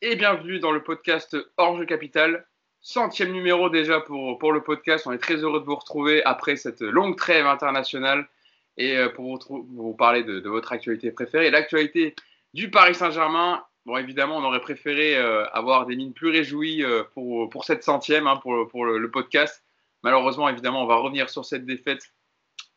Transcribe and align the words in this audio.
et 0.00 0.14
bienvenue 0.14 0.60
dans 0.60 0.70
le 0.70 0.80
podcast 0.80 1.36
Orge 1.56 1.86
Capital. 1.86 2.46
Centième 2.80 3.32
numéro 3.32 3.68
déjà 3.68 4.00
pour, 4.00 4.38
pour 4.38 4.52
le 4.52 4.62
podcast. 4.62 5.08
On 5.08 5.12
est 5.12 5.18
très 5.18 5.36
heureux 5.36 5.58
de 5.58 5.64
vous 5.64 5.74
retrouver 5.74 6.22
après 6.24 6.54
cette 6.54 6.82
longue 6.82 7.16
trêve 7.16 7.46
internationale 7.46 8.28
et 8.76 8.96
euh, 8.96 9.08
pour 9.08 9.40
vous, 9.48 9.94
parler 9.94 10.22
de, 10.22 10.48
votre 10.48 10.72
actualité 10.72 11.10
préférée. 11.10 11.50
L'actualité 11.50 12.14
du 12.54 12.70
Paris 12.70 12.94
Saint-Germain. 12.94 13.64
Bon, 13.86 13.96
évidemment, 13.96 14.36
on 14.36 14.44
aurait 14.44 14.60
préféré 14.60 15.16
euh, 15.16 15.44
avoir 15.48 15.86
des 15.86 15.96
mines 15.96 16.14
plus 16.14 16.28
réjouies 16.28 16.84
euh, 16.84 17.02
pour, 17.14 17.48
pour 17.48 17.64
cette 17.64 17.82
centième, 17.82 18.28
hein, 18.28 18.36
pour, 18.36 18.68
pour 18.68 18.84
le, 18.84 19.10
podcast. 19.10 19.64
Malheureusement, 20.04 20.48
évidemment, 20.48 20.84
on 20.84 20.86
va 20.86 20.96
revenir 20.96 21.28
sur 21.28 21.44
cette 21.44 21.66
défaite 21.66 22.12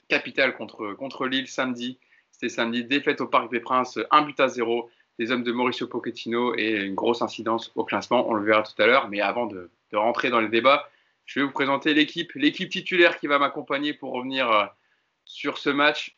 capitale 0.07 0.55
contre, 0.55 0.93
contre 0.93 1.27
Lille 1.27 1.47
samedi. 1.47 1.99
C'était 2.31 2.49
samedi, 2.49 2.83
défaite 2.83 3.21
au 3.21 3.27
Parc 3.27 3.51
des 3.51 3.59
Princes, 3.59 3.99
un 4.09 4.23
but 4.23 4.39
à 4.39 4.47
zéro 4.47 4.89
des 5.19 5.31
hommes 5.31 5.43
de 5.43 5.51
Mauricio 5.51 5.85
Pochettino 5.85 6.55
et 6.55 6.71
une 6.71 6.95
grosse 6.95 7.21
incidence 7.21 7.71
au 7.75 7.83
classement. 7.83 8.27
On 8.29 8.33
le 8.33 8.43
verra 8.43 8.63
tout 8.63 8.81
à 8.81 8.87
l'heure. 8.87 9.09
Mais 9.09 9.19
avant 9.19 9.45
de, 9.45 9.69
rentrer 9.93 10.29
dans 10.29 10.39
les 10.39 10.47
débats, 10.47 10.89
je 11.25 11.39
vais 11.39 11.45
vous 11.45 11.51
présenter 11.51 11.93
l'équipe, 11.93 12.31
l'équipe 12.35 12.69
titulaire 12.69 13.19
qui 13.19 13.27
va 13.27 13.37
m'accompagner 13.37 13.93
pour 13.93 14.13
revenir 14.13 14.49
euh, 14.49 14.65
sur 15.25 15.57
ce 15.57 15.69
match. 15.69 16.15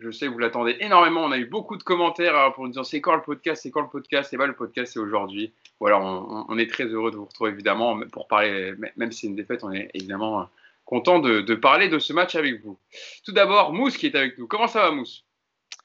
Je 0.00 0.10
sais 0.10 0.26
que 0.26 0.32
vous 0.32 0.38
l'attendez 0.38 0.76
énormément. 0.80 1.22
On 1.22 1.30
a 1.30 1.38
eu 1.38 1.46
beaucoup 1.46 1.76
de 1.76 1.82
commentaires 1.84 2.36
hein, 2.36 2.50
pour 2.50 2.66
nous 2.66 2.72
dire 2.72 2.84
c'est 2.84 3.00
quand 3.00 3.14
le 3.14 3.22
podcast, 3.22 3.62
c'est 3.62 3.70
quand 3.70 3.82
le 3.82 3.88
podcast? 3.88 4.32
Et 4.32 4.36
bien 4.36 4.46
le 4.46 4.54
podcast 4.54 4.92
c'est 4.92 5.00
aujourd'hui. 5.00 5.52
Voilà, 5.78 6.00
on, 6.00 6.58
est 6.58 6.68
très 6.68 6.86
heureux 6.86 7.12
de 7.12 7.16
vous 7.16 7.26
retrouver 7.26 7.52
évidemment 7.52 8.00
pour 8.12 8.26
parler, 8.26 8.74
même 8.96 9.12
si 9.12 9.20
c'est 9.20 9.26
une 9.28 9.36
défaite, 9.36 9.62
on 9.62 9.72
est 9.72 9.90
évidemment 9.94 10.40
euh, 10.40 10.44
content 10.84 11.20
de 11.20 11.54
parler 11.54 11.88
de 11.88 12.00
ce 12.00 12.12
match 12.12 12.34
avec 12.34 12.64
vous. 12.64 12.76
Tout 13.24 13.32
d'abord, 13.32 13.72
Mousse 13.72 13.96
qui 13.96 14.06
est 14.06 14.16
avec 14.16 14.38
nous. 14.38 14.48
Comment 14.48 14.66
ça 14.66 14.82
va, 14.82 14.90
Mousse? 14.90 15.24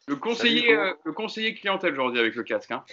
Le 0.07 0.15
conseiller, 0.15 0.73
euh, 0.73 0.93
le 1.03 1.13
conseiller 1.13 1.53
clientèle 1.53 1.93
aujourd'hui 1.93 2.19
avec 2.19 2.35
le 2.35 2.43
casque. 2.43 2.71
Hein. 2.71 2.83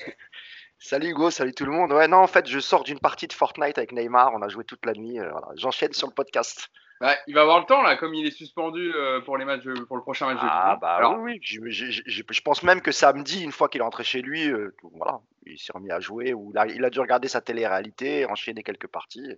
Salut 0.78 1.08
Hugo, 1.08 1.30
salut 1.30 1.52
tout 1.52 1.66
le 1.66 1.72
monde. 1.72 1.92
Ouais, 1.92 2.08
non, 2.08 2.18
en 2.18 2.26
fait, 2.26 2.48
je 2.48 2.58
sors 2.58 2.84
d'une 2.84 3.00
partie 3.00 3.26
de 3.26 3.34
Fortnite 3.34 3.76
avec 3.76 3.92
Neymar. 3.92 4.32
On 4.32 4.40
a 4.40 4.48
joué 4.48 4.64
toute 4.64 4.86
la 4.86 4.94
nuit. 4.94 5.18
Euh, 5.18 5.30
J'enchaîne 5.56 5.92
sur 5.92 6.08
le 6.08 6.14
podcast. 6.14 6.68
Bah, 7.00 7.16
il 7.26 7.34
va 7.34 7.42
avoir 7.42 7.60
le 7.60 7.66
temps 7.66 7.82
là, 7.82 7.96
comme 7.96 8.14
il 8.14 8.26
est 8.26 8.30
suspendu 8.30 8.92
euh, 8.94 9.20
pour 9.20 9.36
les 9.36 9.44
matchs, 9.44 9.64
pour 9.88 9.96
le 9.96 10.02
prochain 10.02 10.26
match. 10.26 10.38
Ah 10.40 10.78
bah 10.80 10.94
Alors, 10.94 11.18
oui. 11.18 11.38
Je, 11.42 12.40
pense 12.42 12.62
même 12.62 12.80
que 12.80 12.92
samedi, 12.92 13.42
une 13.42 13.52
fois 13.52 13.68
qu'il 13.68 13.80
est 13.80 13.84
rentré 13.84 14.04
chez 14.04 14.22
lui, 14.22 14.50
voilà, 14.94 15.20
il 15.44 15.58
s'est 15.58 15.72
remis 15.72 15.90
à 15.90 16.00
jouer 16.00 16.32
ou 16.32 16.52
il 16.68 16.84
a 16.84 16.90
dû 16.90 17.00
regarder 17.00 17.28
sa 17.28 17.40
télé-réalité, 17.40 18.24
enchaîner 18.26 18.62
quelques 18.62 18.88
parties. 18.88 19.34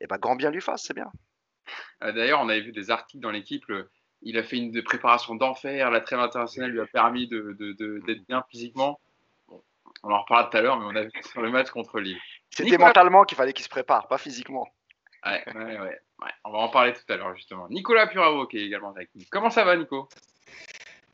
Et 0.00 0.06
bah 0.06 0.18
grand 0.18 0.36
bien 0.36 0.50
lui 0.50 0.60
fasse, 0.60 0.84
c'est 0.84 0.94
bien. 0.94 1.10
D'ailleurs, 2.00 2.40
on 2.40 2.48
avait 2.48 2.60
vu 2.60 2.72
des 2.72 2.90
articles 2.90 3.22
dans 3.22 3.30
l'équipe 3.30 3.64
il 4.22 4.38
a 4.38 4.42
fait 4.42 4.56
une 4.56 4.82
préparation 4.82 5.34
d'enfer. 5.34 5.90
La 5.90 6.00
trêve 6.00 6.20
internationale 6.20 6.70
lui 6.70 6.80
a 6.80 6.86
permis 6.86 7.28
d'être 7.28 7.38
de, 7.38 8.24
bien 8.28 8.44
physiquement. 8.50 8.98
on 10.02 10.10
en 10.10 10.22
reparlera 10.22 10.50
tout 10.50 10.56
à 10.56 10.60
l'heure, 10.60 10.78
mais 10.78 10.86
on 10.86 10.96
a 10.96 11.02
vu 11.02 11.10
sur 11.30 11.42
le 11.42 11.50
match 11.50 11.70
contre 11.70 12.00
Lille. 12.00 12.18
C'était 12.50 12.78
mentalement 12.78 13.24
qu'il 13.24 13.36
fallait 13.36 13.52
qu'il 13.52 13.64
se 13.64 13.70
prépare, 13.70 14.08
pas 14.08 14.18
physiquement. 14.18 14.66
Ouais, 15.24 15.42
ouais, 15.54 15.78
ouais, 15.80 16.00
On 16.44 16.50
va 16.50 16.58
en 16.58 16.68
parler 16.68 16.92
tout 16.92 17.12
à 17.12 17.16
l'heure, 17.16 17.34
justement. 17.36 17.68
Nicolas 17.68 18.06
Puravo 18.08 18.46
qui 18.46 18.58
est 18.58 18.66
également 18.66 18.90
avec 18.90 19.10
nous. 19.14 19.24
Comment 19.30 19.50
ça 19.50 19.64
va, 19.64 19.76
Nico? 19.76 20.08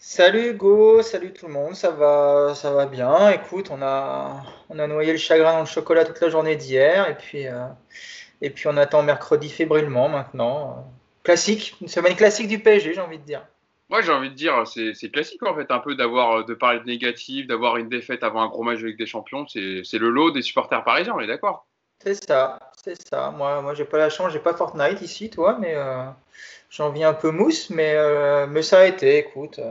Salut 0.01 0.51
Hugo, 0.51 1.03
salut 1.03 1.33
tout 1.33 1.49
le 1.49 1.53
monde, 1.53 1.75
ça 1.75 1.91
va, 1.91 2.55
ça 2.55 2.73
va 2.73 2.87
bien. 2.87 3.31
Écoute, 3.31 3.69
on 3.71 3.83
a, 3.83 4.43
on 4.69 4.79
a 4.79 4.87
noyé 4.87 5.13
le 5.13 5.19
chagrin 5.19 5.53
dans 5.55 5.61
le 5.61 5.67
chocolat 5.67 6.05
toute 6.05 6.21
la 6.21 6.31
journée 6.31 6.57
d'hier, 6.57 7.09
et 7.09 7.17
puis, 7.17 7.49
euh, 7.49 7.67
et 8.41 8.51
puis 8.51 8.69
on 8.69 8.77
attend 8.77 9.03
mercredi 9.03 9.51
fébrilement 9.51 10.09
maintenant. 10.09 10.89
Classique, 11.29 11.77
une 11.83 11.89
semaine 11.89 12.17
classique 12.17 12.49
du 12.49 12.59
PSG, 12.59 12.95
j'ai 12.95 13.01
envie 13.03 13.19
de 13.19 13.23
dire. 13.23 13.45
Moi, 13.91 14.01
j'ai 14.01 14.13
envie 14.13 14.31
de 14.31 14.35
dire, 14.35 14.67
c'est 14.67 15.11
classique 15.11 15.43
en 15.43 15.55
fait, 15.55 15.71
un 15.71 15.79
peu 15.79 15.95
d'avoir 15.95 16.47
de 16.47 16.55
parler 16.55 16.81
de 16.81 16.87
négatif, 16.87 17.47
d'avoir 17.47 17.77
une 17.77 17.91
défaite 17.91 18.23
avant 18.23 18.41
un 18.41 18.49
gros 18.49 18.63
match 18.63 18.79
avec 18.79 18.97
des 18.97 19.05
champions. 19.05 19.47
C'est 19.47 19.59
le 19.59 20.09
lot 20.09 20.31
des 20.31 20.41
supporters 20.41 20.83
parisiens, 20.85 21.13
on 21.15 21.21
est 21.21 21.27
d'accord 21.27 21.67
C'est 22.03 22.25
ça, 22.25 22.59
c'est 22.83 23.07
ça. 23.11 23.31
Moi, 23.31 23.61
moi, 23.61 23.75
j'ai 23.75 23.85
pas 23.85 23.99
la 23.99 24.09
chance, 24.09 24.33
j'ai 24.33 24.39
pas 24.39 24.55
Fortnite 24.55 25.03
ici, 25.03 25.29
toi, 25.29 25.59
mais 25.61 25.75
euh, 25.75 26.07
j'en 26.71 26.89
viens 26.93 27.11
un 27.11 27.15
peu 27.15 27.31
mousse, 27.31 27.69
mais, 27.69 27.93
euh, 27.95 28.47
mais 28.47 28.63
ça 28.63 28.79
a 28.79 28.87
été. 28.87 29.19
Écoute, 29.19 29.59
euh, 29.59 29.71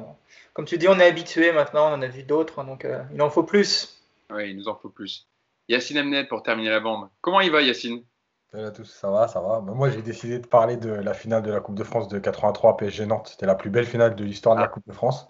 comme 0.54 0.66
tu 0.66 0.78
dis, 0.78 0.88
on 0.88 1.00
est 1.00 1.08
habitué 1.08 1.52
maintenant, 1.54 1.90
on 1.90 1.96
en 1.96 2.02
a 2.04 2.08
vu 2.08 2.22
d'autres, 2.22 2.64
donc 2.64 2.86
il 3.12 3.20
en 3.20 3.32
faut 3.32 3.42
plus. 3.42 4.00
Oui, 4.30 4.52
il 4.52 4.58
nous 4.58 4.68
en 4.68 4.76
faut 4.76 4.90
plus. 4.90 5.28
Yacine 5.70 5.98
Amnet 5.98 6.26
pour 6.26 6.44
terminer 6.44 6.70
la 6.70 6.82
bande. 6.82 7.10
Comment 7.22 7.42
il 7.42 7.50
va, 7.50 7.64
Yacine? 7.64 8.04
Salut 8.52 8.66
à 8.66 8.72
tous, 8.72 8.86
ça 8.86 9.12
va, 9.12 9.28
ça 9.28 9.42
va. 9.42 9.60
Bah, 9.60 9.74
moi, 9.74 9.90
j'ai 9.90 10.02
décidé 10.02 10.40
de 10.40 10.48
parler 10.48 10.78
de 10.78 10.90
la 10.90 11.14
finale 11.14 11.44
de 11.44 11.52
la 11.52 11.60
Coupe 11.60 11.76
de 11.76 11.84
France 11.84 12.08
de 12.08 12.18
83 12.18 12.78
PSG 12.78 13.06
Nantes. 13.06 13.28
C'était 13.28 13.46
la 13.46 13.56
plus 13.56 13.70
belle 13.70 13.86
finale 13.86 14.16
de 14.16 14.24
l'histoire 14.24 14.56
de 14.56 14.62
la 14.62 14.68
ah. 14.68 14.70
Coupe 14.70 14.88
de 14.88 14.94
France. 14.94 15.28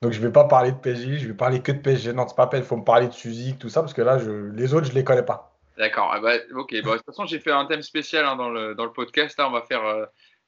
Donc, 0.00 0.12
je 0.12 0.20
ne 0.20 0.26
vais 0.26 0.32
pas 0.32 0.44
parler 0.44 0.72
de 0.72 0.78
PSG, 0.78 1.18
je 1.18 1.28
vais 1.28 1.34
parler 1.34 1.60
que 1.60 1.70
de 1.70 1.78
PSG 1.78 2.14
Nantes. 2.14 2.30
C'est 2.30 2.36
pas 2.36 2.46
peine, 2.46 2.62
il 2.62 2.66
faut 2.66 2.78
me 2.78 2.84
parler 2.84 3.08
de 3.08 3.12
Suzy, 3.12 3.58
tout 3.58 3.68
ça, 3.68 3.82
parce 3.82 3.92
que 3.92 4.00
là, 4.00 4.18
je... 4.18 4.30
les 4.30 4.72
autres, 4.72 4.86
je 4.86 4.92
ne 4.92 4.96
les 4.96 5.04
connais 5.04 5.22
pas. 5.22 5.58
D'accord, 5.76 6.10
ah 6.14 6.20
bah, 6.20 6.32
ok. 6.54 6.72
de 6.72 6.80
toute 6.80 7.04
façon, 7.04 7.26
j'ai 7.26 7.38
fait 7.40 7.52
un 7.52 7.66
thème 7.66 7.82
spécial 7.82 8.24
hein, 8.24 8.36
dans, 8.36 8.48
le, 8.48 8.74
dans, 8.74 8.86
le, 8.86 8.92
podcast. 8.92 9.38
Là, 9.38 9.46
on 9.46 9.52
va 9.52 9.60
faire 9.60 9.82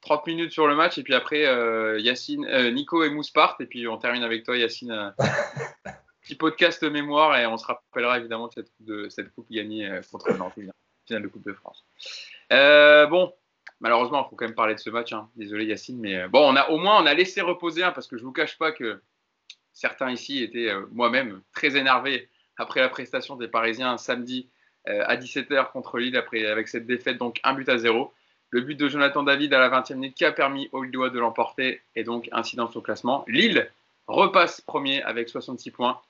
30 0.01 0.21
euh, 0.21 0.31
minutes 0.31 0.53
sur 0.53 0.67
le 0.67 0.75
match, 0.75 0.97
et 0.97 1.03
puis 1.03 1.15
après, 1.15 1.47
euh, 1.47 2.01
Yacine, 2.01 2.47
euh, 2.47 2.71
Nico 2.71 3.05
et 3.05 3.11
Mousse 3.11 3.31
partent, 3.31 3.61
et 3.61 3.67
puis 3.67 3.87
on 3.87 3.99
termine 3.99 4.23
avec 4.23 4.45
toi, 4.45 4.57
Yacine. 4.57 5.15
petit 6.23 6.37
podcast 6.37 6.83
mémoire, 6.85 7.37
et 7.37 7.47
on 7.47 7.59
se 7.59 7.67
rappellera 7.67 8.19
évidemment 8.19 8.47
de 8.47 8.53
cette, 8.53 8.73
de, 8.81 9.09
cette 9.11 9.35
coupe 9.35 9.51
gagnée 9.51 10.01
contre 10.11 10.33
Nantes 10.33 10.55
finale 11.13 11.23
de 11.23 11.29
Coupe 11.29 11.45
de 11.45 11.53
France. 11.53 11.85
Euh, 12.53 13.07
bon, 13.07 13.33
malheureusement, 13.81 14.25
il 14.25 14.31
faut 14.31 14.37
quand 14.37 14.47
même 14.47 14.55
parler 14.55 14.75
de 14.75 14.81
ce 14.81 14.89
match. 14.89 15.13
Hein. 15.13 15.29
Désolé 15.37 15.67
Yacine, 15.67 16.01
mais 16.01 16.17
euh, 16.17 16.29
bon, 16.29 16.51
on 16.51 16.57
a 16.57 16.71
au 16.71 16.79
moins 16.79 17.03
on 17.03 17.07
a 17.07 17.13
laissé 17.13 17.43
reposer 17.43 17.83
parce 17.95 18.07
que 18.07 18.17
je 18.17 18.25
vous 18.25 18.33
cache 18.33 18.57
pas 18.57 18.73
que 18.73 19.01
certains 19.75 20.11
ici 20.11 20.43
étaient 20.43 20.71
euh, 20.71 20.87
moi-même 20.93 21.43
très 21.53 21.77
énervés 21.77 22.29
après 22.57 22.81
la 22.81 22.89
prestation 22.89 23.37
des 23.37 23.49
Parisiens 23.49 23.99
samedi 23.99 24.49
à 24.85 25.17
17h 25.17 25.71
contre 25.71 25.99
Lille 25.99 26.17
après 26.17 26.45
avec 26.45 26.67
cette 26.67 26.87
défaite 26.87 27.17
donc 27.17 27.41
un 27.45 27.55
but 27.55 27.69
à 27.69 27.79
zéro. 27.79 28.13
Le 28.51 28.63
but 28.63 28.75
de 28.75 28.89
Jonathan 28.89 29.23
David 29.23 29.55
à 29.55 29.61
la 29.61 29.71
20e 29.71 29.95
minute 29.95 30.17
qui 30.17 30.25
a 30.25 30.33
permis 30.33 30.69
au 30.73 30.83
Lillois 30.83 31.09
de 31.09 31.21
l'emporter 31.21 31.81
et 31.95 32.03
donc 32.03 32.29
incidence 32.33 32.75
au 32.75 32.81
classement. 32.81 33.25
Lille 33.29 33.71
repasse 34.09 34.61
premier 34.61 35.01
avec 35.05 35.29
66 35.29 35.71
points. 35.71 36.01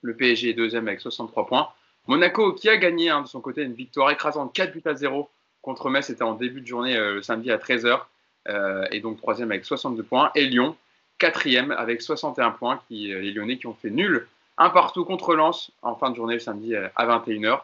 Le 0.00 0.14
PSG 0.16 0.50
est 0.50 0.54
deuxième 0.54 0.86
avec 0.86 1.00
63 1.00 1.46
points. 1.46 1.68
Monaco 2.06 2.52
qui 2.52 2.68
a 2.68 2.76
gagné 2.76 3.08
hein, 3.10 3.22
de 3.22 3.26
son 3.26 3.40
côté 3.40 3.62
une 3.62 3.72
victoire 3.72 4.10
écrasante 4.10 4.52
4 4.52 4.72
buts 4.72 4.82
à 4.84 4.94
0 4.94 5.30
contre 5.62 5.88
Metz, 5.88 6.06
c'était 6.06 6.22
en 6.22 6.34
début 6.34 6.60
de 6.60 6.66
journée 6.66 6.96
euh, 6.96 7.14
le 7.14 7.22
samedi 7.22 7.50
à 7.50 7.56
13h, 7.56 8.00
euh, 8.48 8.84
et 8.92 9.00
donc 9.00 9.16
troisième 9.16 9.50
avec 9.50 9.64
62 9.64 10.02
points. 10.02 10.30
Et 10.34 10.44
Lyon, 10.44 10.76
quatrième 11.18 11.70
avec 11.72 12.02
61 12.02 12.50
points, 12.50 12.80
qui, 12.86 13.12
euh, 13.12 13.20
les 13.20 13.32
Lyonnais 13.32 13.56
qui 13.56 13.66
ont 13.66 13.74
fait 13.74 13.90
nul 13.90 14.28
un 14.58 14.68
partout 14.70 15.04
contre 15.04 15.34
Lens 15.34 15.72
en 15.82 15.96
fin 15.96 16.10
de 16.10 16.16
journée 16.16 16.34
le 16.34 16.40
samedi 16.40 16.76
à 16.76 17.06
21h. 17.06 17.62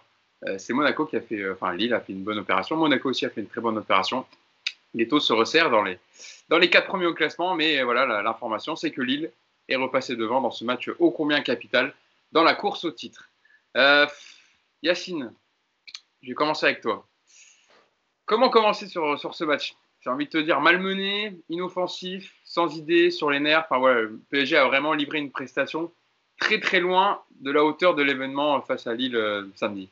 C'est 0.59 0.73
Monaco 0.73 1.05
qui 1.05 1.17
a 1.17 1.21
fait, 1.21 1.49
enfin 1.51 1.73
Lille 1.73 1.95
a 1.95 2.01
fait 2.01 2.13
une 2.13 2.25
bonne 2.25 2.39
opération, 2.39 2.75
Monaco 2.75 3.11
aussi 3.11 3.27
a 3.27 3.31
fait 3.31 3.43
une 3.43 3.47
très 3.47 3.61
bonne 3.61 3.79
opération. 3.79 4.25
Les 4.95 5.07
taux 5.07 5.21
se 5.21 5.33
resserrent 5.33 5.71
dans 5.71 5.85
les, 5.85 5.99
dans 6.49 6.59
quatre 6.59 6.89
premiers 6.89 7.07
au 7.07 7.15
classement, 7.15 7.55
mais 7.55 7.81
voilà, 7.85 8.23
l'information 8.23 8.75
c'est 8.75 8.91
que 8.91 9.03
Lille 9.03 9.31
est 9.69 9.77
repassé 9.77 10.17
devant 10.17 10.41
dans 10.41 10.51
ce 10.51 10.65
match 10.65 10.91
ô 10.99 11.13
combien 11.13 11.43
capital 11.43 11.95
dans 12.33 12.43
la 12.43 12.55
course 12.55 12.85
au 12.85 12.91
titre. 12.91 13.30
Euh, 13.77 14.07
Yacine, 14.83 15.33
je 16.23 16.29
vais 16.29 16.35
commencer 16.35 16.67
avec 16.67 16.81
toi. 16.81 17.07
Comment 18.27 18.51
commencer 18.51 18.87
sur, 18.87 19.19
sur 19.19 19.35
ce 19.35 19.45
match? 19.45 19.75
J'ai 20.01 20.11
envie 20.11 20.25
de 20.27 20.31
te 20.31 20.39
dire 20.39 20.61
malmené, 20.61 21.39
inoffensif, 21.49 22.35
sans 22.45 22.77
idée, 22.77 23.11
sur 23.11 23.31
les 23.31 23.41
nerfs. 23.41 23.67
Le 23.71 24.21
PSG 24.31 24.57
a 24.57 24.67
vraiment 24.67 24.95
livré 24.95 25.19
une 25.19 25.31
prestation 25.31 25.93
très 26.39 26.59
très 26.59 26.81
loin 26.81 27.23
de 27.41 27.51
la 27.51 27.63
hauteur 27.63 27.95
de 27.95 28.03
l'événement 28.03 28.61
face 28.63 28.87
à 28.87 28.95
Lille 28.95 29.17
euh, 29.17 29.47
samedi. 29.55 29.91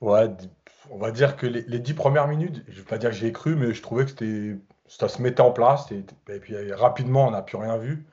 On 0.00 0.98
va 0.98 1.10
dire 1.10 1.36
que 1.36 1.46
les, 1.46 1.78
dix 1.78 1.94
premières 1.94 2.28
minutes, 2.28 2.62
je 2.68 2.72
ne 2.72 2.78
vais 2.78 2.88
pas 2.88 2.98
dire 2.98 3.10
que 3.10 3.16
j'ai 3.16 3.32
cru, 3.32 3.54
mais 3.54 3.72
je 3.72 3.82
trouvais 3.82 4.04
que 4.04 4.58
ça 4.86 5.08
se 5.08 5.22
mettait 5.22 5.40
en 5.40 5.50
place. 5.50 5.90
Et, 5.92 6.04
puis 6.40 6.72
rapidement, 6.72 7.28
on 7.28 7.30
n'a 7.30 7.42
plus 7.42 7.56
rien 7.56 7.78
vu. 7.78 8.06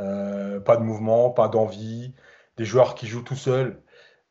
Euh, 0.00 0.60
pas 0.60 0.76
de 0.76 0.82
mouvement, 0.82 1.30
pas 1.30 1.48
d'envie 1.48 2.14
des 2.60 2.66
joueurs 2.66 2.94
qui 2.94 3.06
jouent 3.06 3.22
tout 3.22 3.36
seuls. 3.36 3.80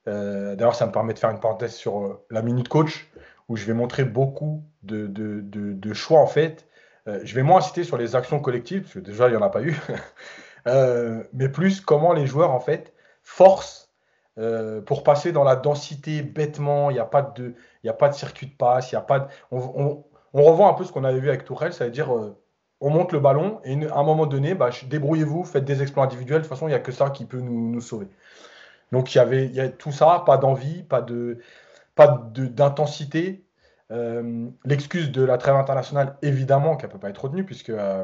Euh, 0.08 0.56
d'ailleurs, 0.56 0.76
ça 0.76 0.86
me 0.86 0.92
permet 0.92 1.16
de 1.16 1.20
faire 1.20 1.32
une 1.32 1.40
parenthèse 1.40 1.74
sur 1.74 2.00
euh, 2.00 2.24
la 2.30 2.44
minute 2.44 2.70
coach, 2.70 3.12
où 3.48 3.56
je 3.56 3.66
vais 3.66 3.74
montrer 3.74 4.04
beaucoup 4.04 4.64
de, 4.84 5.94
choix 5.94 6.20
en 6.20 6.28
fait. 6.28 6.68
Euh, 7.08 7.22
je 7.24 7.34
vais 7.34 7.42
moins 7.42 7.58
inciter 7.58 7.84
sur 7.84 7.98
les 7.98 8.16
actions 8.16 8.40
collectives, 8.40 8.84
parce 8.84 8.94
que 8.94 9.00
déjà, 9.00 9.30
il 9.30 9.32
n'y 9.32 9.38
en 9.38 9.42
a 9.42 9.50
pas 9.50 9.64
eu, 9.64 9.76
mais 11.34 11.50
plus 11.50 11.82
comment 11.82 12.14
les 12.14 12.28
joueurs 12.28 12.52
en 12.52 12.60
fait 12.60 12.94
forcent 13.24 13.92
pour 14.86 15.04
passer 15.04 15.32
dans 15.32 15.44
la 15.44 15.56
densité 15.56 16.22
bêtement. 16.22 16.92
Il 16.92 16.94
n'y 16.94 17.00
a, 17.00 17.06
pas 17.06 17.24
de, 17.24 17.56
a 17.86 17.94
pas 17.94 18.10
de 18.10 18.14
circuit 18.14 18.46
de 18.46 18.56
passe, 18.56 18.92
il 18.92 18.94
y 18.94 18.98
a 18.98 19.02
pas 19.02 19.22
de... 19.22 19.26
on, 19.50 20.06
on, 20.34 20.44
revoit 20.44 20.68
un 20.68 20.74
peu 20.74 20.84
ce 20.84 20.92
qu'on 20.92 21.04
avait 21.04 21.20
vu 21.20 21.30
avec 21.30 21.46
Tourelle, 21.46 21.74
ça 21.74 21.86
veut 21.86 21.92
dire 21.92 22.12
on 22.82 22.90
monte 22.90 23.12
le 23.12 23.20
ballon 23.20 23.60
et 23.64 23.74
à 23.88 23.98
un 23.98 24.04
moment 24.04 24.26
donné, 24.26 24.56
bah, 24.56 24.70
débrouillez-vous, 24.88 25.44
faites 25.44 25.66
des 25.66 25.82
exploits 25.82 26.04
individuels. 26.04 26.40
De 26.40 26.44
toute 26.44 26.50
façon, 26.50 26.68
il 26.68 26.72
n'y 26.72 26.76
a 26.76 26.80
que 26.80 26.92
ça 26.92 27.10
qui 27.10 27.26
peut 27.26 27.40
nous, 27.40 27.82
sauver. 27.82 28.08
Donc 28.92 29.14
il 29.14 29.18
y 29.18 29.22
avait 29.22 29.48
y 29.48 29.72
tout 29.78 29.92
ça, 29.92 30.24
pas 30.26 30.38
d'envie, 30.38 30.84
pas 30.84 31.02
de 31.02 31.40
pas 31.96 32.30
d'intensité. 32.34 33.44
Euh, 33.92 34.48
l'excuse 34.66 35.12
de 35.12 35.24
la 35.24 35.38
trêve 35.38 35.56
internationale, 35.56 36.18
évidemment, 36.22 36.78
qu'elle 36.78 36.90
ne 36.90 36.94
peut 36.94 37.00
pas 37.00 37.10
être 37.10 37.26
retenue, 37.26 37.44
puisque, 37.44 37.72
euh, 37.72 38.04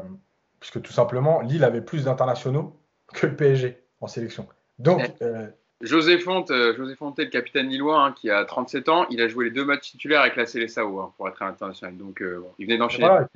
puisque 0.60 0.82
tout 0.82 0.92
simplement, 0.92 1.40
Lille 1.40 1.64
avait 1.64 1.80
plus 1.80 2.04
d'internationaux 2.04 2.76
que 3.14 3.26
le 3.26 3.36
PSG 3.36 3.80
en 4.00 4.08
sélection. 4.08 4.46
Donc, 4.78 5.14
euh, 5.22 5.48
José 5.82 6.18
Fonte, 6.18 6.50
José 6.76 6.96
Fonte, 6.96 7.18
le 7.18 7.26
capitaine 7.26 7.68
lillois, 7.68 8.02
hein, 8.02 8.12
qui 8.12 8.30
a 8.30 8.44
37 8.44 8.88
ans, 8.88 9.06
il 9.10 9.20
a 9.20 9.28
joué 9.28 9.46
les 9.46 9.50
deux 9.50 9.64
matchs 9.64 9.90
titulaires 9.92 10.22
avec 10.22 10.36
la 10.36 10.46
Célessao 10.46 11.00
hein, 11.00 11.12
pour 11.16 11.28
être 11.28 11.42
international. 11.42 11.96
Donc, 11.96 12.22
euh, 12.22 12.40
bon, 12.40 12.50
il 12.58 12.66
venait 12.66 12.78
d'enchaîner. 12.78 13.06
Voilà, 13.06 13.28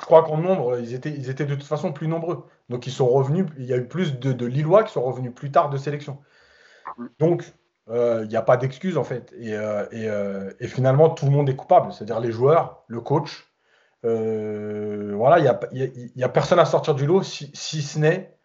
je 0.00 0.06
crois 0.06 0.22
qu'en 0.22 0.36
nombre, 0.38 0.78
ils 0.78 0.94
étaient, 0.94 1.10
ils 1.10 1.28
étaient 1.28 1.46
de 1.46 1.54
toute 1.54 1.64
façon 1.64 1.92
plus 1.92 2.08
nombreux. 2.08 2.46
Donc 2.68 2.86
ils 2.86 2.92
sont 2.92 3.08
revenus, 3.08 3.46
il 3.58 3.64
y 3.64 3.72
a 3.72 3.76
eu 3.76 3.88
plus 3.88 4.18
de, 4.18 4.46
Lillois 4.46 4.84
qui 4.84 4.92
sont 4.92 5.02
revenus 5.02 5.34
plus 5.34 5.50
tard 5.50 5.70
de 5.70 5.76
sélection. 5.76 6.18
Donc 7.18 7.52
euh, 7.88 8.22
il 8.24 8.28
n'y 8.28 8.36
a 8.36 8.42
pas 8.42 8.56
d'excuse 8.56 8.96
en 8.96 9.04
fait. 9.04 9.32
Et, 9.38 9.54
euh, 9.54 9.84
euh, 9.92 10.52
et 10.60 10.68
finalement, 10.68 11.10
tout 11.10 11.26
le 11.26 11.32
monde 11.32 11.48
est 11.48 11.56
coupable, 11.56 11.92
c'est-à-dire 11.92 12.20
les 12.20 12.32
joueurs, 12.32 12.84
le 12.86 13.00
coach. 13.00 13.46
Voilà, 14.04 15.38
il 15.72 16.12
n'y 16.16 16.22
a, 16.22 16.28
personne 16.28 16.60
à 16.60 16.64
sortir 16.64 16.94
du 16.94 17.06
lot 17.06 17.22
si, 17.22 17.82
ce 17.82 17.98
n'est. 17.98 18.38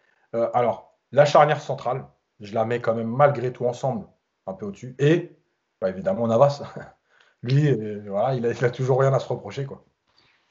alors, 0.53 0.97
la 1.11 1.25
charnière 1.25 1.61
centrale, 1.61 2.06
je 2.39 2.53
la 2.56 2.65
mets 2.65 2.81
quand 2.81 2.95
même 2.95 3.09
malgré 3.09 3.53
tout 3.53 3.65
ensemble, 3.65 4.07
un 4.47 4.53
peu 4.53 4.65
au-dessus. 4.65 4.95
Et 4.97 5.38
bah, 5.79 5.89
évidemment, 5.89 6.27
Navas. 6.27 6.63
Lui, 7.44 7.99
voilà, 8.07 8.35
il 8.35 8.45
a, 8.45 8.51
il 8.51 8.65
a 8.65 8.69
toujours 8.71 8.99
rien 9.01 9.13
à 9.13 9.19
se 9.19 9.27
reprocher. 9.27 9.65
Quoi. 9.65 9.83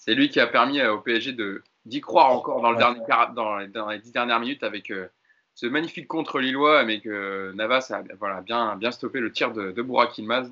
C'est 0.04 0.16
lui 0.16 0.28
qui 0.30 0.40
a 0.40 0.48
permis 0.48 0.80
euh, 0.80 0.94
au 0.94 0.98
PSG 1.00 1.36
d'y 1.84 2.00
croire 2.00 2.32
encore 2.32 2.60
dans, 2.60 2.70
le 2.70 2.76
Ouais. 2.76 2.82
dernier, 2.82 3.00
quart- 3.06 3.32
dans, 3.34 3.56
les, 3.58 3.68
dans 3.68 3.88
les 3.88 4.00
dix 4.00 4.10
dernières 4.10 4.40
minutes 4.40 4.64
avec 4.64 4.90
euh, 4.90 5.06
ce 5.54 5.66
magnifique 5.66 6.08
contre 6.08 6.40
Lillois, 6.40 6.82
mais 6.84 7.00
que 7.00 7.52
Navas 7.54 7.92
a 7.92 8.02
voilà, 8.18 8.40
bien, 8.40 8.74
bien 8.74 8.90
stoppé 8.90 9.20
le 9.20 9.30
tir 9.30 9.52
de, 9.52 9.70
de 9.70 9.86
Yilmaz 10.16 10.50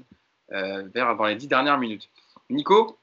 euh, 0.52 0.85
vers, 0.94 1.17
dans 1.17 1.25
les 1.25 1.35
dix 1.35 1.49
dernières 1.49 1.79
minutes. 1.79 2.08
Nico, 2.49 2.97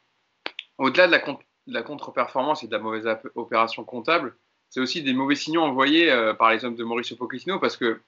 au-delà 0.77 1.07
de 1.07 1.11
la, 1.11 1.19
con- 1.19 1.37
de 1.67 1.73
la 1.73 1.83
contre-performance 1.83 2.63
et 2.63 2.67
de 2.67 2.71
la 2.71 2.79
mauvaise 2.79 3.09
opération 3.35 3.83
comptable, 3.83 4.33
c'est 4.69 4.79
aussi 4.79 5.01
des 5.03 5.13
mauvais 5.13 5.35
signaux 5.35 5.63
envoyés 5.63 6.09
euh, 6.09 6.33
par 6.33 6.51
les 6.51 6.63
hommes 6.63 6.75
de 6.75 6.83
Mauricio 6.85 7.17
Pochettino 7.17 7.59
parce 7.59 7.75
que 7.75 7.99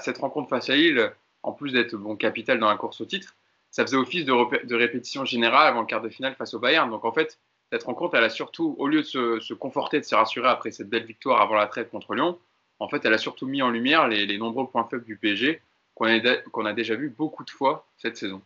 cette 0.00 0.16
rencontre 0.18 0.48
face 0.48 0.70
à 0.70 0.76
Lille, 0.76 1.12
en 1.42 1.52
plus 1.52 1.72
d'être 1.72 1.94
bon 1.96 2.16
capital 2.16 2.58
dans 2.58 2.70
la 2.70 2.76
course 2.76 3.02
au 3.02 3.04
titre, 3.04 3.34
ça 3.70 3.84
faisait 3.84 3.96
office 3.98 4.24
de, 4.24 4.66
de 4.66 4.74
répétition 4.76 5.26
générale 5.26 5.66
avant 5.66 5.80
le 5.80 5.86
quart 5.86 6.00
de 6.00 6.08
finale 6.08 6.34
face 6.36 6.54
au 6.54 6.58
Bayern. 6.58 6.88
Donc 6.90 7.04
en 7.04 7.12
fait, 7.12 7.38
cette 7.72 7.84
rencontre, 7.84 8.16
elle 8.16 8.24
a 8.24 8.28
surtout, 8.28 8.76
au 8.78 8.86
lieu 8.86 8.98
de 8.98 9.40
se, 9.40 9.54
conforter, 9.54 9.98
de 9.98 10.04
se 10.04 10.14
rassurer 10.14 10.46
après 10.46 10.70
cette 10.72 10.90
belle 10.90 11.06
victoire 11.06 11.40
avant 11.40 11.54
la 11.54 11.66
trêve 11.66 11.88
contre 11.88 12.14
Lyon, 12.14 12.38
en 12.78 12.88
fait, 12.88 13.02
elle 13.06 13.14
a 13.14 13.18
surtout 13.18 13.46
mis 13.46 13.62
en 13.62 13.70
lumière 13.70 14.08
les, 14.08 14.36
nombreux 14.36 14.66
points 14.66 14.86
faibles 14.90 15.04
du 15.04 15.16
PSG 15.16 15.62
qu'on 15.94 16.66
a, 16.66 16.72
déjà 16.74 16.96
vu 16.96 17.08
beaucoup 17.08 17.44
de 17.44 17.50
fois 17.50 17.86
cette 17.96 18.18
saison. 18.18 18.42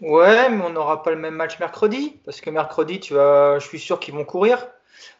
Ouais, 0.00 0.48
mais 0.48 0.64
on 0.64 0.70
n'aura 0.70 1.04
pas 1.04 1.10
le 1.10 1.18
même 1.18 1.36
match 1.36 1.60
mercredi, 1.60 2.18
parce 2.24 2.40
que 2.40 2.50
mercredi, 2.50 2.98
tu 2.98 3.14
vas, 3.14 3.60
je 3.60 3.68
suis 3.68 3.78
sûr 3.78 4.00
qu'ils 4.00 4.14
vont 4.14 4.24
courir. 4.24 4.66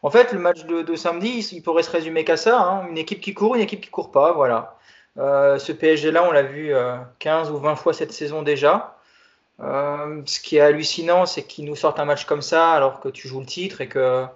En 0.02 0.10
fait, 0.10 0.32
le 0.32 0.40
match 0.40 0.64
de, 0.64 0.96
samedi, 0.96 1.48
il 1.52 1.62
pourrait 1.62 1.84
se 1.84 1.92
résumer 1.92 2.24
qu'à 2.24 2.36
ça, 2.36 2.60
hein. 2.60 2.88
une 2.88 2.98
équipe 2.98 3.20
qui 3.20 3.34
court, 3.34 3.54
une 3.54 3.60
équipe 3.60 3.82
qui 3.82 3.90
court 3.90 4.10
pas, 4.10 4.32
voilà. 4.32 4.78
Euh, 5.18 5.60
ce 5.60 5.70
PSG-là, 5.70 6.26
on 6.28 6.32
l'a 6.32 6.42
vu 6.42 6.74
euh, 6.74 6.96
15 7.20 7.52
ou 7.52 7.58
20 7.58 7.76
fois 7.76 7.92
cette 7.92 8.12
saison 8.12 8.42
déjà. 8.42 8.93
Euh, 9.60 10.22
ce 10.26 10.40
qui 10.40 10.56
est 10.56 10.60
hallucinant, 10.60 11.26
c'est 11.26 11.42
qu'ils 11.42 11.64
nous 11.64 11.76
sortent 11.76 12.00
un 12.00 12.04
match 12.04 12.24
comme 12.24 12.42
ça, 12.42 12.72
alors 12.72 13.00
que 13.00 13.08
tu 13.08 13.28
joues 13.28 13.40
le 13.40 13.46
titre 13.46 13.80
et 13.80 13.88
que 13.88 14.26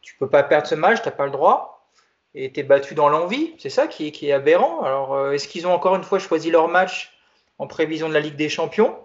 tu 0.00 0.16
peux 0.16 0.28
pas 0.28 0.42
perdre 0.42 0.66
ce 0.66 0.74
match, 0.74 1.00
t'as 1.02 1.10
pas 1.10 1.26
le 1.26 1.30
droit. 1.30 1.88
Et 2.34 2.52
tu 2.52 2.60
es 2.60 2.62
battu 2.62 2.94
dans 2.94 3.08
l'envie, 3.08 3.54
c'est 3.58 3.70
ça 3.70 3.86
qui 3.86 4.08
est, 4.08 4.32
aberrant. 4.32 4.82
Alors, 4.82 5.14
euh, 5.14 5.32
est-ce 5.32 5.46
qu'ils 5.46 5.66
ont 5.66 5.72
encore 5.72 5.94
une 5.96 6.02
fois 6.02 6.18
choisi 6.18 6.50
leur 6.50 6.68
match 6.68 7.12
en 7.58 7.66
prévision 7.66 8.08
de 8.08 8.14
la 8.14 8.20
Ligue 8.20 8.36
des 8.36 8.48
Champions? 8.48 8.98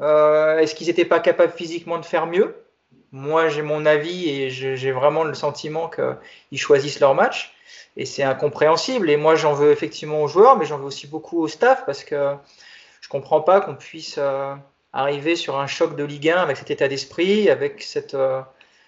Euh, 0.00 0.58
Est-ce 0.58 0.74
qu'ils 0.74 0.88
n'étaient 0.88 1.04
pas 1.04 1.20
capables 1.20 1.52
physiquement 1.52 1.98
de 1.98 2.04
faire 2.04 2.26
mieux? 2.26 2.56
Moi, 3.12 3.48
j'ai 3.48 3.62
mon 3.62 3.86
avis 3.86 4.28
et 4.28 4.50
j'ai 4.50 4.92
vraiment 4.92 5.24
le 5.24 5.34
sentiment 5.34 5.88
qu'ils 5.88 6.58
choisissent 6.58 7.00
leur 7.00 7.14
match. 7.14 7.54
Et 7.96 8.04
c'est 8.04 8.24
incompréhensible. 8.24 9.08
Et 9.10 9.16
moi, 9.16 9.36
j'en 9.36 9.54
veux 9.54 9.70
effectivement 9.70 10.22
aux 10.22 10.28
joueurs, 10.28 10.58
mais 10.58 10.66
j'en 10.66 10.78
veux 10.78 10.84
aussi 10.86 11.06
beaucoup 11.06 11.40
au 11.40 11.48
staff 11.48 11.86
parce 11.86 12.04
que 12.04 12.34
je 13.00 13.08
comprends 13.08 13.40
pas 13.40 13.60
qu'on 13.60 13.76
puisse 13.76 14.18
arriver 14.96 15.36
sur 15.36 15.58
un 15.58 15.66
choc 15.66 15.94
de 15.94 16.04
Ligue 16.04 16.30
1 16.30 16.38
avec 16.38 16.56
cet 16.56 16.70
état 16.70 16.88
d'esprit, 16.88 17.50
avec 17.50 17.82
cette, 17.82 18.14
euh, 18.14 18.40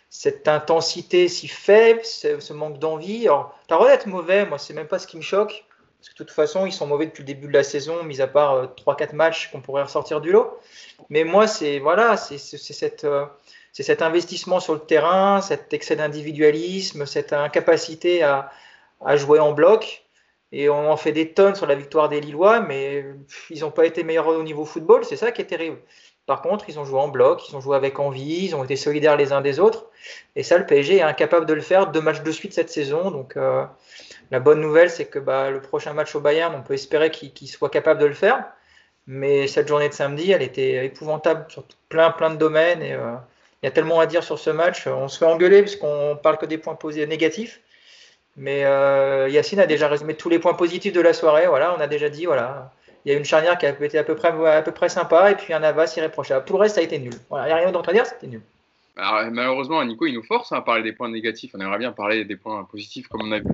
cette 0.09 0.49
intensité 0.49 1.29
si 1.29 1.49
faible, 1.49 2.01
ce, 2.03 2.53
manque 2.53 2.79
d'envie. 2.79 3.27
Alors, 3.27 3.55
droit 3.69 3.89
d'être 3.89 4.07
mauvais, 4.07 4.47
moi, 4.47 4.59
c'est 4.59 4.73
même 4.73 4.89
pas 4.89 4.99
ce 4.99 5.07
qui 5.07 5.19
me 5.19 5.23
choque. 5.23 5.65
Parce 6.01 6.09
que 6.11 6.15
de 6.15 6.19
toute 6.19 6.31
façon, 6.31 6.65
ils 6.65 6.73
sont 6.73 6.87
mauvais 6.87 7.07
depuis 7.07 7.23
le 7.23 7.27
début 7.27 7.49
de 7.49 7.53
la 7.53 7.63
saison, 7.63 8.05
mis 8.05 8.23
à 8.23 8.27
part 8.27 8.55
euh, 8.55 8.67
3-4 8.87 9.15
matchs 9.15 9.51
qu'on 9.51 9.61
pourrait 9.61 9.83
ressortir 9.83 10.21
du 10.21 10.33
lot. 10.33 10.59
Mais 11.11 11.25
moi, 11.25 11.47
c'est 11.47 11.79
voilà, 11.79 12.17
c'est 12.17 12.39
cette, 12.39 13.05
euh, 13.05 13.27
c'est 13.73 13.83
cet 13.83 14.01
investissement 14.01 14.61
sur 14.61 14.75
le 14.75 14.81
terrain, 14.81 15.43
cet 15.43 15.75
excès 15.75 15.97
d'individualisme, 15.97 17.05
cette 17.05 17.33
incapacité 17.35 18.23
à, 18.23 18.51
à 19.05 19.17
jouer 19.17 19.41
en 19.41 19.53
bloc. 19.53 20.05
Et 20.53 20.69
on 20.71 20.91
en 20.91 20.97
fait 20.97 21.13
des 21.13 21.33
tonnes 21.33 21.55
sur 21.55 21.67
la 21.67 21.75
victoire 21.75 22.09
des 22.09 22.21
Lillois, 22.21 22.61
mais 22.61 23.05
ils 23.51 23.61
n'ont 23.61 23.71
pas 23.71 23.87
été 23.87 24.03
meilleurs 24.03 24.29
au 24.29 24.43
niveau 24.43 24.65
football, 24.65 25.05
c'est 25.05 25.17
ça 25.17 25.31
qui 25.31 25.43
est 25.43 25.47
terrible. 25.47 25.79
Par 26.29 26.43
contre, 26.43 26.67
ils 26.69 26.79
ont 26.79 26.85
joué 26.85 27.01
en 27.01 27.09
bloc, 27.09 27.49
ils 27.49 27.57
ont 27.57 27.61
joué 27.61 27.75
avec 27.75 27.99
envie, 27.99 28.45
ils 28.45 28.55
ont 28.55 28.63
été 28.63 28.77
solidaires 28.77 29.17
les 29.17 29.33
uns 29.33 29.41
des 29.41 29.61
autres. 29.61 29.87
Et 30.37 30.43
ça, 30.43 30.59
le 30.59 30.67
PSG 30.67 30.97
est 30.97 31.03
incapable 31.03 31.47
de 31.47 31.55
le 31.55 31.63
faire 31.63 31.91
deux 31.91 32.03
matchs 32.03 32.23
de 32.23 32.31
suite 32.31 32.53
cette 32.53 32.69
saison. 32.69 33.11
Donc, 33.11 33.37
euh, 33.39 33.65
la 34.31 34.39
bonne 34.39 34.61
nouvelle, 34.61 34.91
c'est 34.91 35.07
que 35.07 35.19
bah, 35.19 35.51
le 35.51 35.63
prochain 35.63 35.95
match 35.95 36.15
au 36.15 36.21
Bayern, 36.21 36.55
on 36.55 36.63
peut 36.63 36.75
espérer 36.75 37.11
qu'il 37.11 37.33
qu'il 37.33 37.49
soit 37.49 37.71
capable 37.71 37.99
de 38.01 38.05
le 38.07 38.13
faire. 38.13 38.45
Mais 39.07 39.47
cette 39.47 39.69
journée 39.69 39.89
de 39.89 39.95
samedi, 39.95 40.31
elle 40.31 40.43
était 40.43 40.85
épouvantable 40.85 41.47
sur 41.49 41.65
plein, 41.89 42.11
plein 42.11 42.29
de 42.29 42.37
domaines. 42.37 42.83
Et 42.83 42.93
euh, 42.93 43.15
il 43.63 43.67
y 43.67 43.69
a 43.69 43.73
tellement 43.73 43.99
à 43.99 44.07
dire 44.07 44.23
sur 44.23 44.39
ce 44.39 44.51
match. 44.51 44.87
On 44.87 45.09
se 45.09 45.19
fait 45.19 45.25
engueuler 45.25 45.63
puisqu'on 45.63 46.19
parle 46.23 46.37
que 46.37 46.47
des 46.47 46.59
points 46.59 46.75
posés 46.75 47.07
négatifs. 47.07 47.63
Mais 48.39 48.65
euh, 48.65 49.29
Yacine 49.29 49.59
a 49.59 49.67
déjà 49.67 49.89
résumé 49.89 50.15
tous 50.15 50.29
les 50.29 50.39
points 50.39 50.55
positifs 50.55 50.93
de 50.93 51.01
la 51.01 51.13
soirée. 51.13 51.49
Voilà, 51.49 51.75
on 51.77 51.81
a 51.81 51.89
déjà 51.89 52.09
dit, 52.09 52.25
voilà, 52.25 52.73
il 53.05 53.11
y 53.11 53.15
a 53.15 53.19
une 53.19 53.25
charnière 53.25 53.59
qui 53.59 53.67
a 53.67 53.71
été 53.71 53.99
à 53.99 54.05
peu 54.05 54.15
près, 54.15 54.29
à 54.29 54.63
peu 54.63 54.71
près 54.71 54.89
sympa 54.89 55.33
et 55.33 55.35
puis 55.35 55.53
un 55.53 55.59
Navas 55.59 55.93
irréprochable. 55.97 56.45
Tout 56.45 56.53
le 56.53 56.61
reste, 56.61 56.77
ça 56.77 56.81
a 56.81 56.85
été 56.85 57.01
nul. 57.01 57.15
Il 57.33 57.35
n'y 57.35 57.51
a 57.51 57.57
rien 57.57 57.73
d'autre 57.73 57.91
à 57.91 57.93
dire, 57.93 58.07
c'était 58.07 58.29
nul. 58.29 58.41
Alors, 58.97 59.29
malheureusement, 59.33 59.85
Nico, 59.85 60.07
il 60.07 60.15
nous 60.15 60.23
force 60.23 60.53
à 60.53 60.61
parler 60.61 60.85
des 60.85 60.93
points 60.93 61.09
négatifs. 61.09 61.51
On 61.55 61.61
aimerait 61.61 61.79
bien 61.79 61.91
parler 61.91 62.25
des 62.25 62.37
points 62.37 62.63
positifs 62.63 63.09
comme 63.09 63.23
on 63.23 63.33
a 63.33 63.41
vu, 63.41 63.47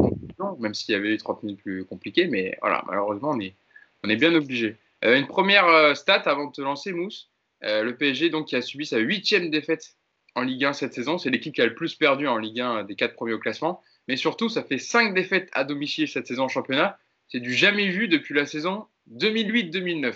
même 0.59 0.75
s'il 0.75 0.93
y 0.93 0.99
avait 0.99 1.15
eu 1.15 1.17
30 1.17 1.43
minutes 1.45 1.63
plus 1.63 1.87
compliquées. 1.87 2.27
Mais 2.27 2.59
voilà, 2.61 2.83
malheureusement, 2.87 3.31
on 3.31 3.41
est, 3.41 3.55
on 4.03 4.11
est 4.11 4.17
bien 4.17 4.35
obligé. 4.35 4.77
Euh, 5.05 5.19
une 5.19 5.27
première 5.27 5.67
euh, 5.67 5.95
stat 5.95 6.23
avant 6.27 6.47
de 6.47 6.53
te 6.53 6.61
lancer, 6.61 6.93
Mousse. 6.93 7.31
Le 7.63 7.93
PSG, 7.93 8.29
donc, 8.29 8.49
qui 8.49 8.57
a 8.57 8.61
subi 8.61 8.85
sa 8.85 8.99
huitième 8.99 9.49
défaite 9.49 9.95
en 10.35 10.43
Ligue 10.43 10.67
1 10.67 10.75
cette 10.75 10.93
saison. 10.93 11.17
C'est 11.17 11.31
l'équipe 11.31 11.55
qui 11.55 11.62
a 11.62 11.67
le 11.67 11.75
plus 11.75 11.95
perdu 11.95 12.29
en 12.29 12.37
Ligue 12.37 12.61
1 12.61 12.85
des 12.85 12.95
quatre 12.95 13.14
premiers 13.14 13.33
au 13.33 13.38
classement. 13.38 13.81
Mais 14.08 14.16
surtout, 14.16 14.49
ça 14.49 14.62
fait 14.62 14.78
cinq 14.78 15.14
défaites 15.14 15.49
à 15.52 15.64
domicile 15.64 16.08
cette 16.08 16.26
saison 16.26 16.44
en 16.44 16.49
championnat. 16.49 16.99
C'est 17.28 17.40
du 17.40 17.54
jamais 17.54 17.88
vu 17.88 18.08
depuis 18.08 18.34
la 18.34 18.46
saison 18.46 18.87
2008-2009. 19.12 20.14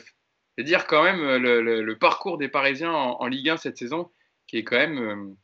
C'est 0.56 0.64
dire 0.64 0.86
quand 0.86 1.04
même 1.04 1.20
euh, 1.20 1.82
le, 1.82 1.98
parcours 1.98 2.36
des 2.36 2.48
Parisiens 2.48 2.92
en, 2.92 3.26
Ligue 3.26 3.50
1 3.50 3.56
cette 3.58 3.78
saison, 3.78 4.10
qui 4.46 4.58
est 4.58 4.64
quand 4.64 4.76
même 4.76 4.98
euh, 4.98 5.36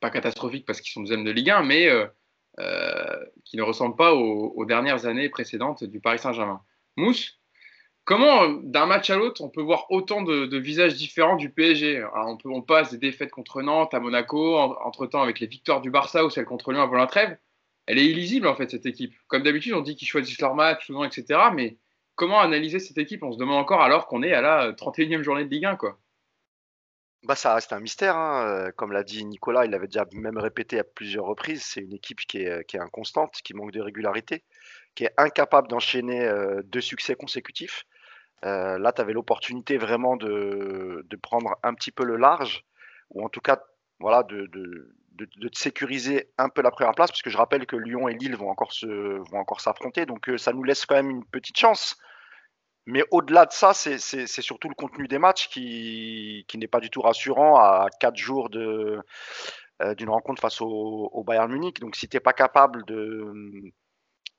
pas 0.00 0.10
catastrophique 0.10 0.64
parce 0.66 0.80
qu'ils 0.80 0.92
sont 0.92 1.00
deuxième 1.00 1.24
de 1.24 1.30
Ligue 1.30 1.50
1, 1.50 1.62
mais 1.64 1.88
euh, 1.88 3.24
qui 3.44 3.56
ne 3.56 3.62
ressemble 3.62 3.96
pas 3.96 4.14
aux, 4.14 4.64
dernières 4.64 5.06
années 5.06 5.28
précédentes 5.28 5.84
du 5.84 6.00
Paris 6.00 6.18
Saint-Germain. 6.18 6.62
Mousse, 6.96 7.40
comment 8.04 8.48
d'un 8.48 8.86
match 8.86 9.10
à 9.10 9.16
l'autre 9.16 9.42
on 9.42 9.48
peut 9.48 9.62
voir 9.62 9.86
autant 9.90 10.22
de, 10.22 10.56
visages 10.58 10.94
différents 10.94 11.36
du 11.36 11.50
PSG 11.50 12.06
on, 12.44 12.62
passe 12.62 12.92
des 12.92 12.98
défaites 12.98 13.30
contre 13.30 13.62
Nantes, 13.62 13.94
à 13.94 14.00
Monaco, 14.00 14.56
en- 14.58 14.76
entre-temps 14.84 15.22
avec 15.22 15.40
les 15.40 15.46
victoires 15.46 15.80
du 15.80 15.90
Barça 15.90 16.24
ou 16.24 16.30
celles 16.30 16.44
contre 16.44 16.72
Lyon 16.72 16.82
avant 16.82 16.96
la 16.96 17.06
trêve. 17.06 17.36
Elle 17.86 17.98
est 17.98 18.06
illisible 18.06 18.46
en 18.46 18.54
fait 18.54 18.70
cette 18.70 18.86
équipe. 18.86 19.14
Comme 19.26 19.42
d'habitude, 19.42 19.72
on 19.74 19.80
dit 19.80 19.96
qu'ils 19.96 20.08
choisissent 20.08 20.40
leur 20.40 20.54
match 20.54 20.86
souvent, 20.86 21.04
etc. 21.04 21.40
Mais 21.54 21.78
comment 22.14 22.40
analyser 22.40 22.78
cette 22.78 22.98
équipe? 22.98 23.22
On 23.22 23.32
se 23.32 23.38
demande 23.38 23.58
encore 23.58 23.82
alors 23.82 24.06
qu'on 24.06 24.22
est 24.22 24.32
à 24.32 24.40
la 24.40 24.72
31e 24.72 25.22
journée 25.22 25.44
de 25.44 25.50
Ligue 25.50 25.66
1 25.66 25.76
quoi. 25.76 25.98
Bah, 27.24 27.36
ça 27.36 27.54
reste 27.54 27.72
un 27.72 27.78
mystère, 27.78 28.16
hein. 28.16 28.46
euh, 28.46 28.72
Comme 28.72 28.90
l'a 28.90 29.04
dit 29.04 29.24
Nicolas, 29.24 29.64
il 29.64 29.70
l'avait 29.70 29.86
déjà 29.86 30.04
même 30.12 30.38
répété 30.38 30.80
à 30.80 30.84
plusieurs 30.84 31.24
reprises. 31.24 31.62
C'est 31.62 31.80
une 31.80 31.92
équipe 31.92 32.20
qui 32.20 32.38
est, 32.38 32.74
est 32.74 32.78
inconstante, 32.80 33.34
qui 33.44 33.54
manque 33.54 33.70
de 33.70 33.80
régularité, 33.80 34.42
qui 34.96 35.04
est 35.04 35.14
incapable 35.16 35.68
d'enchaîner 35.68 36.24
euh, 36.24 36.62
deux 36.64 36.80
succès 36.80 37.14
consécutifs. 37.14 37.84
Euh, 38.44 38.76
là, 38.78 38.92
tu 38.92 39.00
avais 39.00 39.12
l'opportunité 39.12 39.76
vraiment 39.78 40.16
de, 40.16 41.06
de 41.08 41.16
prendre 41.16 41.56
un 41.62 41.74
petit 41.74 41.92
peu 41.92 42.04
le 42.04 42.16
large, 42.16 42.64
ou 43.10 43.24
en 43.24 43.28
tout 43.28 43.40
cas, 43.40 43.62
voilà, 44.00 44.24
de, 44.24 44.46
de, 44.46 44.92
de, 45.14 45.50
sécuriser 45.52 46.30
un 46.38 46.48
peu 46.48 46.62
la 46.62 46.70
première 46.70 46.94
place, 46.94 47.10
parce 47.10 47.22
que 47.22 47.30
je 47.30 47.36
rappelle 47.36 47.66
que 47.66 47.76
Lyon 47.76 48.08
et 48.08 48.14
Lille 48.14 48.36
vont 48.36 48.50
encore 48.50 48.72
se, 48.72 48.86
vont 48.86 49.38
encore 49.38 49.60
s'affronter, 49.60 50.06
donc 50.06 50.28
euh, 50.28 50.38
ça 50.38 50.52
nous 50.52 50.64
laisse 50.64 50.86
quand 50.86 50.94
même 50.94 51.10
une 51.10 51.24
petite 51.24 51.58
chance. 51.58 51.96
Mais 52.86 53.04
au-delà 53.12 53.46
de 53.46 53.52
ça, 53.52 53.74
c'est 53.74 54.26
surtout 54.26 54.68
le 54.68 54.74
contenu 54.74 55.06
des 55.06 55.18
matchs 55.18 55.48
qui, 55.48 56.44
qui 56.48 56.58
n'est 56.58 56.66
pas 56.66 56.80
du 56.80 56.90
tout 56.90 57.00
rassurant 57.00 57.56
à 57.56 57.86
quatre 58.00 58.16
jours 58.16 58.50
de, 58.50 59.00
euh, 59.82 59.94
d'une 59.94 60.10
rencontre 60.10 60.42
face 60.42 60.60
au, 60.60 60.66
au 61.12 61.22
Bayern 61.22 61.52
Munich. 61.52 61.78
Donc, 61.78 61.94
si 61.94 62.08
tu 62.08 62.16
n'es 62.16 62.20
pas 62.20 62.32
capable 62.32 62.84
de, 62.86 63.72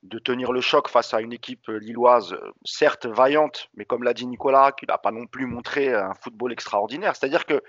de 0.03 0.19
tenir 0.19 0.51
le 0.51 0.59
choc 0.59 0.89
face 0.89 1.13
à 1.13 1.21
une 1.21 1.31
équipe 1.31 1.67
lilloise, 1.67 2.35
certes 2.65 3.05
vaillante, 3.05 3.69
mais 3.75 3.85
comme 3.85 4.03
l'a 4.03 4.13
dit 4.13 4.27
Nicolas, 4.27 4.73
qui 4.73 4.85
n'a 4.85 4.97
pas 4.97 5.11
non 5.11 5.25
plus 5.25 5.45
montré 5.45 5.93
un 5.93 6.13
football 6.13 6.51
extraordinaire. 6.51 7.15
C'est-à-dire 7.15 7.45
que 7.45 7.63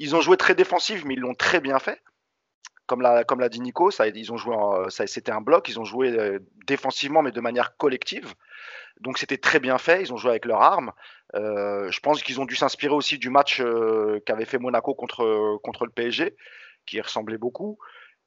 ils 0.00 0.16
ont 0.16 0.20
joué 0.20 0.36
très 0.36 0.54
défensif, 0.54 1.04
mais 1.04 1.14
ils 1.14 1.20
l'ont 1.20 1.34
très 1.34 1.60
bien 1.60 1.78
fait. 1.78 2.02
Comme 2.88 3.02
l'a 3.02 3.22
comme 3.22 3.38
l'a 3.38 3.48
dit 3.48 3.60
Nico, 3.60 3.92
ça, 3.92 4.08
ils 4.08 4.32
ont 4.32 4.36
joué, 4.36 4.56
c'était 4.88 5.30
un 5.30 5.40
bloc, 5.40 5.68
ils 5.68 5.78
ont 5.78 5.84
joué 5.84 6.38
défensivement 6.66 7.22
mais 7.22 7.30
de 7.30 7.40
manière 7.40 7.76
collective. 7.76 8.34
Donc 9.00 9.18
c'était 9.18 9.38
très 9.38 9.60
bien 9.60 9.78
fait, 9.78 10.02
ils 10.02 10.12
ont 10.12 10.16
joué 10.16 10.30
avec 10.30 10.44
leurs 10.44 10.62
armes. 10.62 10.92
je 11.34 12.00
pense 12.00 12.22
qu'ils 12.22 12.40
ont 12.40 12.46
dû 12.46 12.56
s'inspirer 12.56 12.94
aussi 12.94 13.18
du 13.18 13.30
match 13.30 13.62
qu'avait 14.26 14.44
fait 14.46 14.58
Monaco 14.58 14.94
contre, 14.94 15.58
contre 15.62 15.84
le 15.86 15.92
PSG, 15.92 16.34
qui 16.86 17.00
ressemblait 17.00 17.38
beaucoup. 17.38 17.78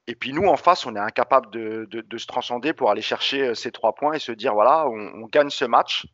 Et 0.07 0.15
puis 0.15 0.33
nous, 0.33 0.47
en 0.47 0.57
face, 0.57 0.85
on 0.85 0.95
est 0.95 0.99
incapable 0.99 1.49
de, 1.51 1.87
de, 1.89 2.17
se 2.17 2.25
transcender 2.25 2.73
pour 2.73 2.89
aller 2.89 3.01
chercher 3.01 3.53
ces 3.55 3.71
trois 3.71 3.93
points 3.93 4.13
et 4.13 4.19
se 4.19 4.31
dire, 4.31 4.53
voilà, 4.53 4.87
on, 4.87 5.25
gagne 5.27 5.49
ce 5.49 5.65
match. 5.65 6.07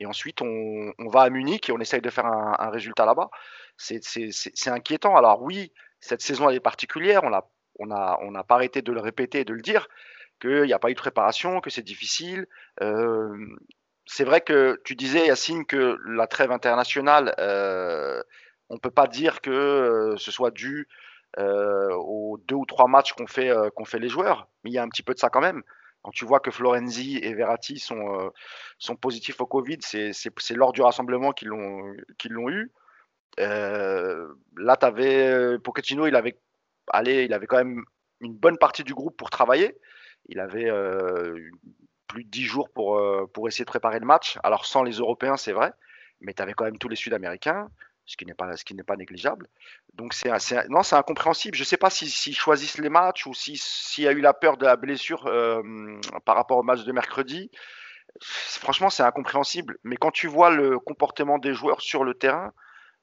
Et 0.00 0.06
ensuite, 0.06 0.40
on, 0.42 0.92
on, 0.98 1.08
va 1.08 1.22
à 1.22 1.30
Munich 1.30 1.68
et 1.68 1.72
on 1.72 1.78
essaye 1.78 2.00
de 2.00 2.10
faire 2.10 2.26
un, 2.26 2.70
résultat 2.70 3.04
là-bas. 3.04 3.30
C'est 3.76 4.68
inquiétant. 4.68 5.16
Alors 5.16 5.42
oui, 5.42 5.72
cette 6.00 6.22
saison, 6.22 6.48
elle 6.48 6.56
est 6.56 6.60
particulière. 6.60 7.22
On 7.22 7.32
n'a 7.80 8.18
on 8.22 8.34
a, 8.34 8.40
on 8.40 8.44
pas 8.44 8.54
arrêté 8.56 8.82
de 8.82 8.92
le 8.92 9.00
répéter 9.00 9.40
et 9.40 9.44
de 9.44 9.52
le 9.52 9.62
dire, 9.62 9.88
qu'il 10.40 10.62
n'y 10.62 10.72
a 10.72 10.78
pas 10.78 10.90
eu 10.90 10.94
de 10.94 10.98
préparation, 10.98 11.60
que 11.60 11.70
c'est 11.70 11.82
difficile. 11.82 12.46
Euh, 12.82 13.36
c'est 14.06 14.24
vrai 14.24 14.40
que 14.40 14.80
tu 14.84 14.96
disais, 14.96 15.26
Yacine, 15.26 15.64
que 15.64 15.98
la 16.06 16.26
trêve 16.26 16.52
internationale, 16.52 17.34
euh, 17.38 18.22
on 18.68 18.74
ne 18.74 18.80
peut 18.80 18.90
pas 18.90 19.06
dire 19.06 19.40
que 19.40 19.50
euh, 19.50 20.16
ce 20.16 20.30
soit 20.30 20.50
dû 20.50 20.88
aux 21.36 22.38
deux 22.46 22.54
ou 22.54 22.64
trois 22.64 22.86
matchs 22.86 23.12
qu'ont 23.14 23.26
fait, 23.26 23.50
qu'on 23.74 23.84
fait 23.84 23.98
les 23.98 24.08
joueurs, 24.08 24.46
mais 24.62 24.70
il 24.70 24.74
y 24.74 24.78
a 24.78 24.84
un 24.84 24.88
petit 24.88 25.02
peu 25.02 25.14
de 25.14 25.18
ça 25.18 25.30
quand 25.30 25.40
même. 25.40 25.64
Quand 26.02 26.12
tu 26.12 26.24
vois 26.24 26.38
que 26.38 26.52
Florenzi 26.52 27.16
et 27.16 27.34
Verratti 27.34 27.80
sont, 27.80 28.30
sont 28.78 28.94
positifs 28.94 29.40
au 29.40 29.46
Covid, 29.46 29.78
c'est 29.80 30.54
lors 30.54 30.72
du 30.72 30.80
rassemblement 30.80 31.32
qu'ils 31.32 31.48
l'ont 31.48 32.50
eu. 32.50 32.70
là, 33.36 34.76
tu 34.78 34.86
avais 34.86 35.58
Pochettino, 35.58 36.06
il 36.06 36.14
avait 36.14 36.38
allez, 36.88 37.24
il 37.24 37.32
avait 37.32 37.46
quand 37.46 37.56
même 37.56 37.84
une 38.20 38.34
bonne 38.34 38.58
partie 38.58 38.84
du 38.84 38.94
groupe 38.94 39.16
pour 39.16 39.30
travailler. 39.30 39.76
Il 40.26 40.40
avait 40.40 40.70
euh, 40.70 41.50
plus 42.06 42.24
de 42.24 42.30
10 42.30 42.44
jours 42.44 42.70
pour, 42.70 42.98
euh, 42.98 43.26
pour 43.32 43.48
essayer 43.48 43.64
de 43.64 43.70
préparer 43.70 44.00
le 44.00 44.06
match. 44.06 44.38
Alors 44.42 44.66
sans 44.66 44.82
les 44.82 44.94
Européens, 44.94 45.36
c'est 45.36 45.52
vrai, 45.52 45.72
mais 46.20 46.34
tu 46.34 46.42
avais 46.42 46.54
quand 46.54 46.64
même 46.64 46.78
tous 46.78 46.88
les 46.88 46.96
Sud-Américains, 46.96 47.68
ce 48.06 48.16
qui 48.16 48.26
n'est 48.26 48.34
pas, 48.34 48.50
pas 48.86 48.96
négligeable. 48.96 49.48
Donc 49.94 50.14
c'est, 50.14 50.30
c'est 50.38 50.96
incompréhensible. 50.96 51.56
Je 51.56 51.62
ne 51.62 51.66
sais 51.66 51.76
pas 51.76 51.90
s'ils 51.90 52.36
choisissent 52.36 52.78
les 52.78 52.88
matchs 52.88 53.26
ou 53.26 53.34
s'il 53.34 54.04
y 54.04 54.08
a 54.08 54.12
eu 54.12 54.20
la 54.20 54.34
peur 54.34 54.56
de 54.56 54.64
la 54.64 54.76
blessure 54.76 55.26
euh, 55.26 55.62
par 56.24 56.36
rapport 56.36 56.58
au 56.58 56.62
match 56.62 56.84
de 56.84 56.92
mercredi. 56.92 57.50
Franchement, 58.20 58.90
c'est 58.90 59.02
incompréhensible. 59.02 59.78
Mais 59.82 59.96
quand 59.96 60.10
tu 60.10 60.26
vois 60.26 60.50
le 60.50 60.78
comportement 60.78 61.38
des 61.38 61.54
joueurs 61.54 61.80
sur 61.80 62.04
le 62.04 62.14
terrain, 62.14 62.52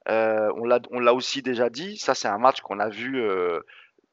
on 0.08 1.00
l'a 1.00 1.14
aussi 1.14 1.42
déjà 1.42 1.70
dit, 1.70 1.98
ça 1.98 2.16
c'est 2.16 2.28
un 2.28 2.38
match 2.38 2.62
qu'on 2.62 2.80
a 2.80 2.90
vu, 2.90 3.22
euh, 3.22 3.60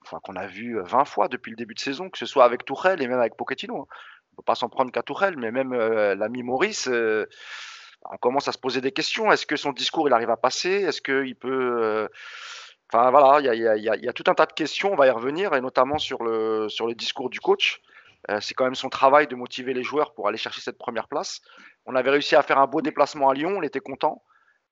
enfin 0.03 0.19
qu'on 0.23 0.37
a 0.37 0.47
vu 0.47 0.81
20 0.81 1.05
fois 1.05 1.29
depuis 1.29 1.51
le 1.51 1.57
début 1.57 1.75
de 1.75 1.81
saison, 1.81 2.11
que 2.11 2.19
ce 2.19 2.27
soit 2.27 2.45
avec 2.45 2.65
Tourelle 2.65 3.03
et 3.03 3.09
même 3.09 3.21
avec 3.21 3.37
Pochettino. 3.37 3.77
Hein. 3.77 3.87
On 3.89 4.35
ne 4.35 4.37
peut 4.37 4.47
pas 4.47 4.55
s'en 4.55 4.69
prendre 4.69 4.93
qu'à 4.93 5.03
Tourelle, 5.03 5.37
mais 5.37 5.51
même 5.51 5.73
euh, 5.73 6.15
l'ami 6.15 6.43
Maurice, 6.43 6.89
on 6.89 8.17
commence 8.19 8.49
à 8.49 8.53
se 8.53 8.59
poser 8.59 8.81
des 8.81 8.93
questions. 8.93 9.33
Est-ce 9.33 9.47
que 9.47 9.57
son 9.57 9.73
discours 9.73 10.09
il 10.09 10.13
arrive 10.13 10.31
à 10.31 10.37
passer? 10.37 10.71
Est-ce 10.71 11.03
qu'il 11.03 11.35
peut 11.35 12.09
Enfin 12.91 13.11
voilà, 13.11 13.41
il 13.55 13.83
y 13.83 14.09
a, 14.09 14.13
tout 14.15 14.25
un 14.29 14.35
tas 14.35 14.47
de 14.47 14.53
questions, 14.53 14.93
on 14.93 14.97
va 14.97 15.07
y 15.09 15.11
revenir, 15.11 15.55
et 15.55 15.61
notamment 15.61 15.99
sur 15.99 16.23
le 16.23 16.95
discours 16.95 17.29
du 17.29 17.41
coach. 17.41 17.83
c'est 18.41 18.55
quand 18.55 18.65
même 18.65 18.75
son 18.75 18.89
travail 18.89 19.27
de 19.27 19.35
motiver 19.35 19.75
les 19.75 19.83
joueurs 19.83 20.15
pour 20.15 20.29
aller 20.29 20.39
chercher 20.39 20.61
cette 20.61 20.79
première 20.79 21.09
place. 21.09 21.43
On 21.85 21.95
avait 21.97 22.11
réussi 22.11 22.37
à 22.37 22.43
faire 22.43 22.59
un 22.59 22.67
beau 22.67 22.81
déplacement 22.81 23.29
à 23.29 23.35
Lyon, 23.35 23.57
on 23.57 23.63
était 23.63 23.81
content. 23.81 24.23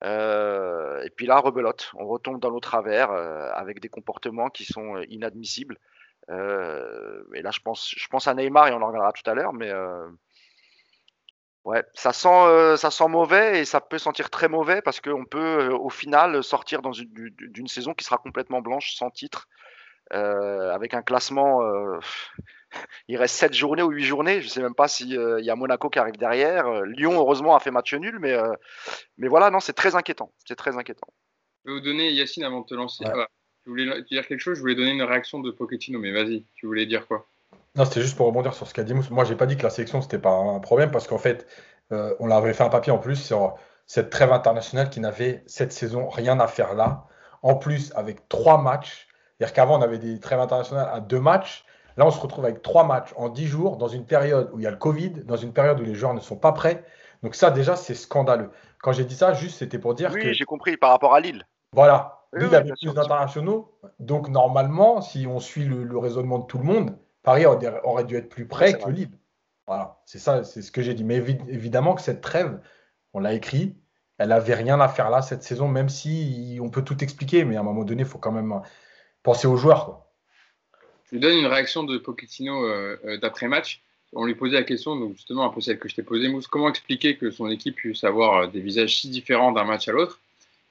Euh, 0.04 1.02
et 1.02 1.10
puis 1.10 1.26
là, 1.26 1.38
rebelote, 1.38 1.92
on 1.94 2.06
retombe 2.06 2.40
dans 2.40 2.50
nos 2.50 2.60
travers 2.60 3.10
euh, 3.10 3.50
avec 3.54 3.80
des 3.80 3.88
comportements 3.88 4.50
qui 4.50 4.64
sont 4.64 4.96
euh, 4.96 5.04
inadmissibles. 5.08 5.78
et 6.28 7.42
là, 7.42 7.50
je 7.50 7.60
pense, 7.60 7.94
je 7.96 8.08
pense 8.08 8.26
à 8.26 8.34
Neymar 8.34 8.68
et 8.68 8.72
on 8.72 8.82
en 8.82 8.86
reviendra 8.88 9.12
tout 9.12 9.28
à 9.30 9.34
l'heure, 9.34 9.52
mais 9.52 9.72
ouais, 11.64 11.84
ça 11.94 12.12
sent, 12.12 12.76
ça 12.76 12.90
sent 12.90 13.08
mauvais 13.08 13.60
et 13.60 13.64
ça 13.64 13.80
peut 13.80 13.98
sentir 13.98 14.28
très 14.30 14.48
mauvais 14.48 14.82
parce 14.82 15.00
qu'on 15.00 15.24
peut 15.24 15.68
au 15.68 15.88
final 15.88 16.42
sortir 16.42 16.82
d'une 16.82 17.68
saison 17.68 17.94
qui 17.94 18.04
sera 18.04 18.18
complètement 18.18 18.60
blanche, 18.60 18.96
sans 18.96 19.10
titre, 19.10 19.48
avec 20.10 20.94
un 20.94 21.02
classement 21.02 21.60
il 23.08 23.16
reste 23.16 23.36
7 23.36 23.54
journées 23.54 23.82
ou 23.82 23.90
8 23.90 24.04
journées. 24.04 24.40
Je 24.40 24.46
ne 24.46 24.50
sais 24.50 24.62
même 24.62 24.74
pas 24.74 24.88
s'il 24.88 25.16
euh, 25.18 25.40
y 25.40 25.50
a 25.50 25.56
Monaco 25.56 25.88
qui 25.88 25.98
arrive 25.98 26.16
derrière. 26.16 26.66
Euh, 26.66 26.84
Lyon, 26.86 27.14
heureusement, 27.14 27.54
a 27.56 27.60
fait 27.60 27.70
match 27.70 27.94
nul, 27.94 28.18
mais, 28.20 28.32
euh, 28.32 28.52
mais 29.18 29.28
voilà, 29.28 29.50
non, 29.50 29.60
c'est 29.60 29.72
très 29.72 29.94
inquiétant. 29.94 30.32
C'est 30.44 30.56
très 30.56 30.76
inquiétant. 30.76 31.08
Je 31.64 31.70
vais 31.70 31.78
vous 31.78 31.84
donner, 31.84 32.12
Yacine, 32.12 32.44
avant 32.44 32.60
de 32.60 32.66
te 32.66 32.74
lancer. 32.74 33.04
je 33.64 33.70
voulais 33.70 34.02
dire 34.02 34.26
quelque 34.26 34.40
chose, 34.40 34.56
je 34.56 34.60
voulais 34.60 34.74
donner 34.74 34.92
une 34.92 35.02
réaction 35.02 35.40
de 35.40 35.50
Pochettino, 35.50 35.98
mais 35.98 36.12
vas-y, 36.12 36.44
tu 36.54 36.66
voulais 36.66 36.86
dire 36.86 37.06
quoi? 37.06 37.26
Non, 37.74 37.84
c'était 37.84 38.00
juste 38.00 38.16
pour 38.16 38.26
rebondir 38.26 38.54
sur 38.54 38.66
ce 38.66 38.72
qu'a 38.72 38.84
dit 38.84 38.94
Mousse. 38.94 39.10
Moi, 39.10 39.24
j'ai 39.24 39.34
pas 39.34 39.46
dit 39.46 39.56
que 39.56 39.64
la 39.64 39.70
sélection, 39.70 40.00
c'était 40.00 40.18
pas 40.18 40.30
un 40.30 40.60
problème, 40.60 40.90
parce 40.90 41.06
qu'en 41.08 41.18
fait, 41.18 41.46
on 41.90 42.30
avait 42.30 42.54
fait 42.54 42.64
un 42.64 42.68
papier 42.68 42.92
en 42.92 42.98
plus 42.98 43.16
sur 43.16 43.56
cette 43.86 44.10
trêve 44.10 44.32
internationale 44.32 44.90
qui 44.90 45.00
n'avait 45.00 45.42
cette 45.46 45.72
saison 45.72 46.08
rien 46.08 46.40
à 46.40 46.46
faire 46.46 46.74
là. 46.74 47.06
En 47.42 47.54
plus, 47.56 47.92
avec 47.94 48.28
trois 48.28 48.60
matchs, 48.62 49.06
c'est-à-dire 49.38 49.54
qu'avant, 49.54 49.78
on 49.78 49.82
avait 49.82 49.98
des 49.98 50.18
trêves 50.18 50.40
internationales 50.40 50.88
à 50.90 51.00
deux 51.00 51.20
matchs. 51.20 51.65
Là, 51.96 52.06
on 52.06 52.10
se 52.10 52.20
retrouve 52.20 52.44
avec 52.44 52.62
trois 52.62 52.84
matchs 52.84 53.12
en 53.16 53.28
dix 53.28 53.46
jours, 53.46 53.76
dans 53.76 53.88
une 53.88 54.04
période 54.04 54.50
où 54.52 54.58
il 54.58 54.62
y 54.62 54.66
a 54.66 54.70
le 54.70 54.76
Covid, 54.76 55.10
dans 55.24 55.36
une 55.36 55.52
période 55.52 55.80
où 55.80 55.84
les 55.84 55.94
joueurs 55.94 56.14
ne 56.14 56.20
sont 56.20 56.36
pas 56.36 56.52
prêts. 56.52 56.84
Donc 57.22 57.34
ça, 57.34 57.50
déjà, 57.50 57.74
c'est 57.74 57.94
scandaleux. 57.94 58.50
Quand 58.82 58.92
j'ai 58.92 59.04
dit 59.04 59.14
ça, 59.14 59.32
juste, 59.32 59.58
c'était 59.58 59.78
pour 59.78 59.94
dire 59.94 60.10
que... 60.12 60.16
Oui, 60.16 60.34
j'ai 60.34 60.44
compris, 60.44 60.76
par 60.76 60.90
rapport 60.90 61.14
à 61.14 61.20
Lille. 61.20 61.46
Voilà. 61.72 62.26
Lille 62.34 62.54
avait 62.54 62.72
plus 62.72 62.92
d'internationaux. 62.92 63.72
Donc 63.98 64.28
normalement, 64.28 65.00
si 65.00 65.26
on 65.26 65.40
suit 65.40 65.64
le, 65.64 65.96
raisonnement 65.96 66.38
de 66.38 66.46
tout 66.46 66.58
le 66.58 66.64
monde, 66.64 66.98
Paris 67.22 67.46
aurait 67.46 68.04
dû 68.04 68.16
être 68.16 68.28
plus 68.28 68.46
prêt 68.46 68.78
que 68.78 68.90
Lille. 68.90 69.10
Voilà, 69.66 70.00
c'est 70.04 70.18
ça, 70.18 70.44
c'est 70.44 70.62
ce 70.62 70.70
que 70.70 70.82
j'ai 70.82 70.94
dit. 70.94 71.02
Mais 71.02 71.16
évidemment 71.16 71.94
que 71.94 72.02
cette 72.02 72.20
trêve, 72.20 72.60
on 73.14 73.20
l'a 73.20 73.32
écrit, 73.32 73.76
elle 74.18 74.28
n'avait 74.28 74.54
rien 74.54 74.80
à 74.80 74.88
faire 74.88 75.10
là 75.10 75.22
cette 75.22 75.42
saison, 75.42 75.66
même 75.66 75.88
si 75.88 76.58
on 76.62 76.68
peut 76.68 76.82
tout 76.82 77.02
expliquer, 77.02 77.44
mais 77.44 77.56
à 77.56 77.60
un 77.60 77.64
moment 77.64 77.84
donné, 77.84 78.02
il 78.02 78.08
faut 78.08 78.18
quand 78.18 78.32
même 78.32 78.60
penser 79.22 79.48
aux 79.48 79.56
joueurs. 79.56 79.86
Quoi. 79.86 80.05
Je 81.12 81.18
donne 81.18 81.38
une 81.38 81.46
réaction 81.46 81.84
de 81.84 81.98
Pochettino 81.98 82.64
euh, 82.64 82.96
euh, 83.04 83.16
d'après-match. 83.18 83.80
On 84.12 84.24
lui 84.24 84.34
posait 84.34 84.56
la 84.56 84.64
question, 84.64 84.96
donc 84.96 85.12
justement 85.16 85.44
un 85.44 85.50
peu 85.50 85.60
celle 85.60 85.78
que 85.78 85.88
je 85.88 85.94
t'ai 85.94 86.02
posée, 86.02 86.28
Mousse. 86.28 86.46
Comment 86.46 86.68
expliquer 86.68 87.16
que 87.16 87.30
son 87.30 87.48
équipe 87.48 87.76
puisse 87.76 88.02
avoir 88.02 88.36
euh, 88.36 88.46
des 88.46 88.60
visages 88.60 88.96
si 89.00 89.08
différents 89.08 89.52
d'un 89.52 89.64
match 89.64 89.88
à 89.88 89.92
l'autre? 89.92 90.20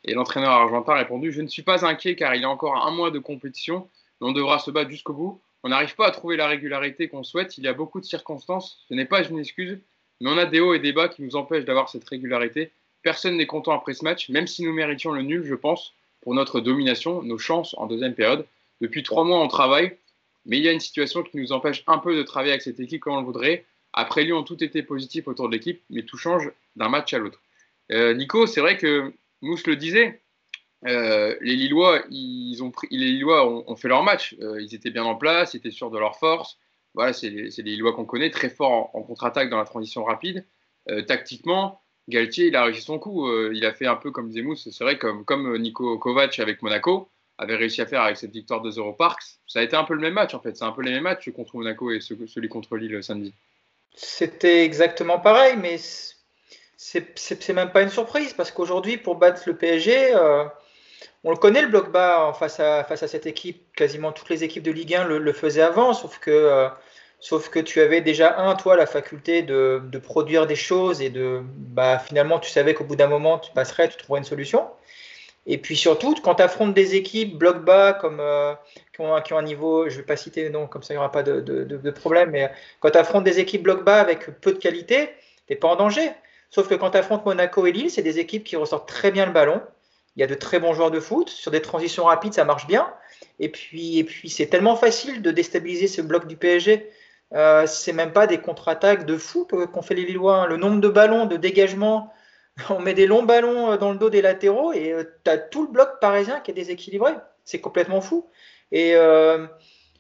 Et 0.04 0.14
l'entraîneur 0.14 0.52
argentin 0.52 0.94
a 0.94 0.98
répondu 0.98 1.32
Je 1.32 1.42
ne 1.42 1.48
suis 1.48 1.62
pas 1.62 1.86
inquiet 1.86 2.16
car 2.16 2.36
il 2.36 2.42
y 2.42 2.46
a 2.46 2.50
encore 2.50 2.86
un 2.86 2.92
mois 2.92 3.12
de 3.12 3.20
compétition, 3.20 3.88
mais 4.20 4.28
on 4.28 4.34
devra 4.34 4.60
se 4.60 4.72
battre 4.72 4.90
jusqu'au 4.90 5.14
bout. 5.14 5.42
On 5.64 5.70
n'arrive 5.70 5.96
pas 5.96 6.08
à 6.08 6.12
trouver 6.12 6.38
la 6.38 6.48
régularité 6.48 7.08
qu'on 7.08 7.24
souhaite. 7.24 7.58
Il 7.58 7.64
y 7.64 7.68
a 7.68 7.74
beaucoup 7.74 8.00
de 8.00 8.06
circonstances. 8.06 8.84
Ce 8.88 8.94
n'est 8.94 9.06
pas 9.06 9.24
une 9.24 9.40
excuse, 9.40 9.80
mais 10.22 10.30
on 10.30 10.38
a 10.38 10.46
des 10.46 10.60
hauts 10.60 10.74
et 10.74 10.80
des 10.80 10.94
bas 10.94 11.08
qui 11.08 11.24
nous 11.24 11.36
empêchent 11.36 11.66
d'avoir 11.66 11.90
cette 11.90 12.08
régularité. 12.08 12.72
Personne 13.02 13.38
n'est 13.38 13.48
content 13.48 13.72
après 13.72 13.94
ce 13.94 14.04
match, 14.04 14.30
même 14.30 14.48
si 14.48 14.64
nous 14.64 14.74
méritions 14.74 15.12
le 15.12 15.22
nul, 15.22 15.44
je 15.46 15.56
pense, 15.56 15.94
pour 16.22 16.34
notre 16.34 16.60
domination, 16.60 17.22
nos 17.24 17.38
chances 17.38 17.74
en 17.78 17.88
deuxième 17.88 18.14
période. 18.14 18.46
Depuis 18.82 19.04
trois 19.04 19.24
mois, 19.24 19.40
on 19.40 19.48
travaille. 19.48 19.98
Mais 20.46 20.58
il 20.58 20.64
y 20.64 20.70
a 20.70 20.72
une 20.72 20.80
situation 20.80 21.24
qui 21.24 21.38
nous 21.38 21.52
empêche 21.52 21.84
un 21.88 21.98
peu 21.98 22.16
de 22.16 22.24
travailler 22.24 22.52
avec 22.52 22.62
cette 22.62 22.80
équipe 22.80 23.02
comme 23.02 23.14
on 23.14 23.20
le 23.20 23.26
voudrait. 23.26 23.66
Après 23.94 24.24
Lyon, 24.24 24.44
tout 24.44 24.64
était 24.64 24.84
positif 24.84 25.28
autour 25.28 25.48
de 25.48 25.54
l'équipe, 25.54 25.82
mais 25.90 26.04
tout 26.04 26.18
change 26.18 26.52
d'un 26.76 26.90
match 26.90 27.14
à 27.14 27.18
l'autre. 27.18 27.42
Euh, 27.92 28.14
Nico, 28.14 28.46
c'est 28.46 28.62
vrai 28.62 28.78
que 28.78 29.14
Mousse 29.42 29.66
le 29.68 29.76
disait, 29.76 30.22
euh, 30.86 31.36
les 31.42 31.56
Lillois, 31.56 32.04
ils 32.10 32.62
ont 32.62 32.72
pris, 32.72 32.88
les 32.92 33.12
Lillois 33.12 33.48
ont, 33.48 33.76
fait 33.76 33.88
leur 33.88 34.04
match. 34.04 34.36
Euh, 34.42 34.62
ils 34.62 34.76
étaient 34.76 34.92
bien 34.92 35.04
en 35.04 35.16
place, 35.16 35.54
ils 35.54 35.58
étaient 35.58 35.72
sûrs 35.72 35.92
de 35.92 35.98
leur 35.98 36.18
force. 36.18 36.58
Voilà, 36.94 37.14
c'est 37.14 37.30
les, 37.30 37.50
Lillois 37.64 37.94
qu'on 37.94 38.06
connaît, 38.06 38.30
très 38.30 38.50
forts 38.50 38.96
en, 38.96 39.02
contre-attaque 39.02 39.50
dans 39.50 39.58
la 39.58 39.66
transition 39.66 40.04
rapide. 40.04 40.46
tactiquement, 41.08 41.82
Galtier, 42.08 42.48
il 42.48 42.56
a 42.56 42.64
réussi 42.66 42.82
son 42.82 43.00
coup. 43.00 43.30
il 43.52 43.66
a 43.66 43.74
fait 43.74 43.88
un 43.88 43.96
peu 43.96 44.12
comme 44.12 44.32
Mousse, 44.32 44.70
c'est 44.70 44.84
vrai, 44.84 44.98
comme, 44.98 45.26
comme 45.26 45.58
Nico 45.58 45.98
Kovac 45.98 46.40
avec 46.40 46.62
Monaco 46.62 47.10
avait 47.38 47.56
réussi 47.56 47.82
à 47.82 47.86
faire 47.86 48.02
avec 48.02 48.18
cette 48.18 48.32
victoire 48.32 48.62
de 48.62 48.72
Zero 48.72 48.94
Parks. 48.94 49.24
Ça 49.48 49.60
a 49.60 49.64
été 49.64 49.76
un 49.76 49.84
peu 49.84 49.94
le 49.94 50.02
même 50.02 50.14
match 50.14 50.34
en 50.34 50.40
fait. 50.40 50.56
C'est 50.56 50.64
un 50.66 50.72
peu 50.72 50.82
les 50.82 50.92
mêmes 50.92 51.04
matchs 51.04 51.30
contre 51.32 51.56
Monaco 51.56 51.92
et 51.92 52.00
celui 52.00 52.50
contre 52.50 52.78
Lille 52.78 53.04
samedi. 53.04 53.34
C'était 53.96 54.64
exactement 54.64 55.20
pareil, 55.20 55.56
mais 55.58 55.78
c'est 56.78 57.54
même 57.54 57.72
pas 57.72 57.82
une 57.82 57.90
surprise 57.90 58.34
parce 58.34 58.52
qu'aujourd'hui, 58.52 58.98
pour 58.98 59.16
battre 59.16 59.44
le 59.46 59.56
PSG, 59.56 60.14
euh, 60.16 60.46
on 61.24 61.32
le 61.32 61.38
connaît 61.38 61.62
le 61.62 61.70
bloc 61.70 61.92
bas 61.92 62.34
face 62.38 62.60
à, 62.60 62.84
face 62.84 63.04
à 63.04 63.08
cette 63.08 63.26
équipe. 63.26 63.74
Quasiment 63.76 64.12
toutes 64.12 64.30
les 64.30 64.44
équipes 64.44 64.64
de 64.64 64.72
Ligue 64.72 64.96
1 64.96 65.06
le, 65.06 65.34
faisaient 65.34 65.62
avant, 65.62 65.94
sauf 65.94 66.20
que, 66.20 66.32
euh, 66.32 66.68
sauf 67.20 67.50
que 67.50 67.60
tu 67.60 67.80
avais 67.80 68.02
déjà, 68.02 68.38
un, 68.40 68.56
toi, 68.56 68.76
la 68.76 68.86
faculté 68.86 69.42
de, 69.42 69.82
de 69.84 69.98
produire 69.98 70.46
des 70.46 70.56
choses 70.56 71.02
et 71.02 71.10
de 71.10 71.42
bah, 71.44 72.00
finalement, 72.00 72.40
tu 72.40 72.52
savais 72.52 72.74
qu'au 72.74 72.84
bout 72.84 72.98
d'un 72.98 73.08
moment, 73.08 73.40
tu 73.40 73.52
passerais, 73.54 73.88
tu 73.88 73.98
trouverais 73.98 74.20
une 74.20 74.26
solution. 74.26 74.68
Et 75.46 75.58
puis 75.60 75.76
surtout, 75.76 76.16
quand 76.24 76.36
tu 76.36 76.44
affrontes 76.44 76.74
des 76.74 76.96
équipes 76.96 77.38
bloc 77.38 77.64
bas 77.64 77.94
comme, 77.94 78.20
euh, 78.20 78.54
qui, 78.94 79.02
ont, 79.02 79.38
un 79.38 79.44
niveau, 79.44 79.90
je 79.90 79.96
ne 79.96 80.00
vais 80.00 80.06
pas 80.06 80.18
citer 80.18 80.50
non, 80.50 80.68
comme 80.68 80.82
ça 80.82 80.94
il 80.94 80.98
n'y 80.98 81.00
aura 81.00 81.12
pas 81.12 81.24
de, 81.24 81.92
problème, 81.92 82.32
mais 82.32 82.52
quand 82.80 82.90
tu 82.90 82.98
affrontes 82.98 83.24
des 83.24 83.40
équipes 83.40 83.64
bloc 83.64 83.84
bas 83.84 84.00
avec 84.00 84.40
peu 84.42 84.54
de 84.54 84.58
qualité, 84.58 85.10
tu 85.48 85.54
n'es 85.54 85.56
pas 85.56 85.68
en 85.68 85.76
danger. 85.76 86.10
Sauf 86.50 86.68
que 86.68 86.76
quand 86.76 86.92
tu 86.92 86.98
affrontes 86.98 87.26
Monaco 87.26 87.66
et 87.66 87.72
Lille, 87.72 87.92
c'est 87.92 88.02
des 88.02 88.20
équipes 88.20 88.44
qui 88.44 88.56
ressortent 88.56 88.88
très 88.88 89.12
bien 89.12 89.26
le 89.26 89.32
ballon, 89.32 89.62
Il 90.16 90.22
y 90.22 90.24
a 90.24 90.28
de 90.28 90.36
très 90.36 90.60
bons 90.60 90.74
joueurs 90.74 90.92
de 90.92 91.00
foot. 91.00 91.30
Sur 91.30 91.52
des 91.52 91.62
transitions 91.62 92.06
rapides, 92.06 92.34
ça 92.34 92.46
marche 92.46 92.66
bien. 92.68 92.92
Et 93.40 93.50
puis, 93.50 94.00
et 94.00 94.04
puis 94.04 94.30
c'est 94.30 94.48
tellement 94.48 94.76
facile 94.76 95.22
de 95.22 95.32
déstabiliser 95.32 95.88
ce 95.88 96.02
bloc 96.02 96.28
du 96.28 96.38
PSG. 96.38 96.90
Euh, 97.34 97.66
c'est 97.68 97.92
même 97.92 98.14
pas 98.14 98.28
des 98.28 98.38
contre-attaques 98.38 99.06
de 99.06 99.18
fou 99.18 99.46
qu'ont 99.46 99.82
fait 99.82 99.96
les 99.96 100.06
Lillois. 100.06 100.44
Hein. 100.44 100.48
Le 100.48 100.58
nombre 100.58 100.80
de 100.80 100.88
ballons, 100.88 101.26
de 101.26 101.36
dégagement, 101.36 102.14
on 102.70 102.80
met 102.80 102.94
des 102.94 103.08
longs 103.08 103.24
ballons 103.24 103.72
euh, 103.72 103.78
dans 103.78 103.92
le 103.92 103.98
dos 103.98 104.10
des 104.10 104.22
latéraux 104.22 104.74
et 104.74 104.92
euh, 104.92 105.04
tu 105.24 105.32
as 105.32 105.38
tout 105.38 105.64
le 105.64 105.72
bloc 105.72 106.00
parisien 106.00 106.40
qui 106.40 106.52
est 106.52 106.54
déséquilibré. 106.54 107.14
C'est 107.44 107.62
complètement 107.62 108.02
fou. 108.02 108.28
Et 108.72 108.96
euh, 108.96 109.46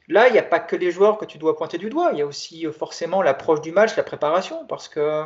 là, 0.07 0.27
il 0.27 0.33
n'y 0.33 0.39
a 0.39 0.43
pas 0.43 0.59
que 0.59 0.75
les 0.75 0.91
joueurs 0.91 1.17
que 1.17 1.25
tu 1.25 1.37
dois 1.37 1.55
pointer 1.55 1.77
du 1.77 1.89
doigt. 1.89 2.09
Il 2.13 2.19
y 2.19 2.21
a 2.21 2.25
aussi 2.25 2.65
forcément 2.77 3.21
l'approche 3.21 3.61
du 3.61 3.71
match, 3.71 3.95
la 3.95 4.03
préparation, 4.03 4.65
parce 4.65 4.87
que, 4.87 5.23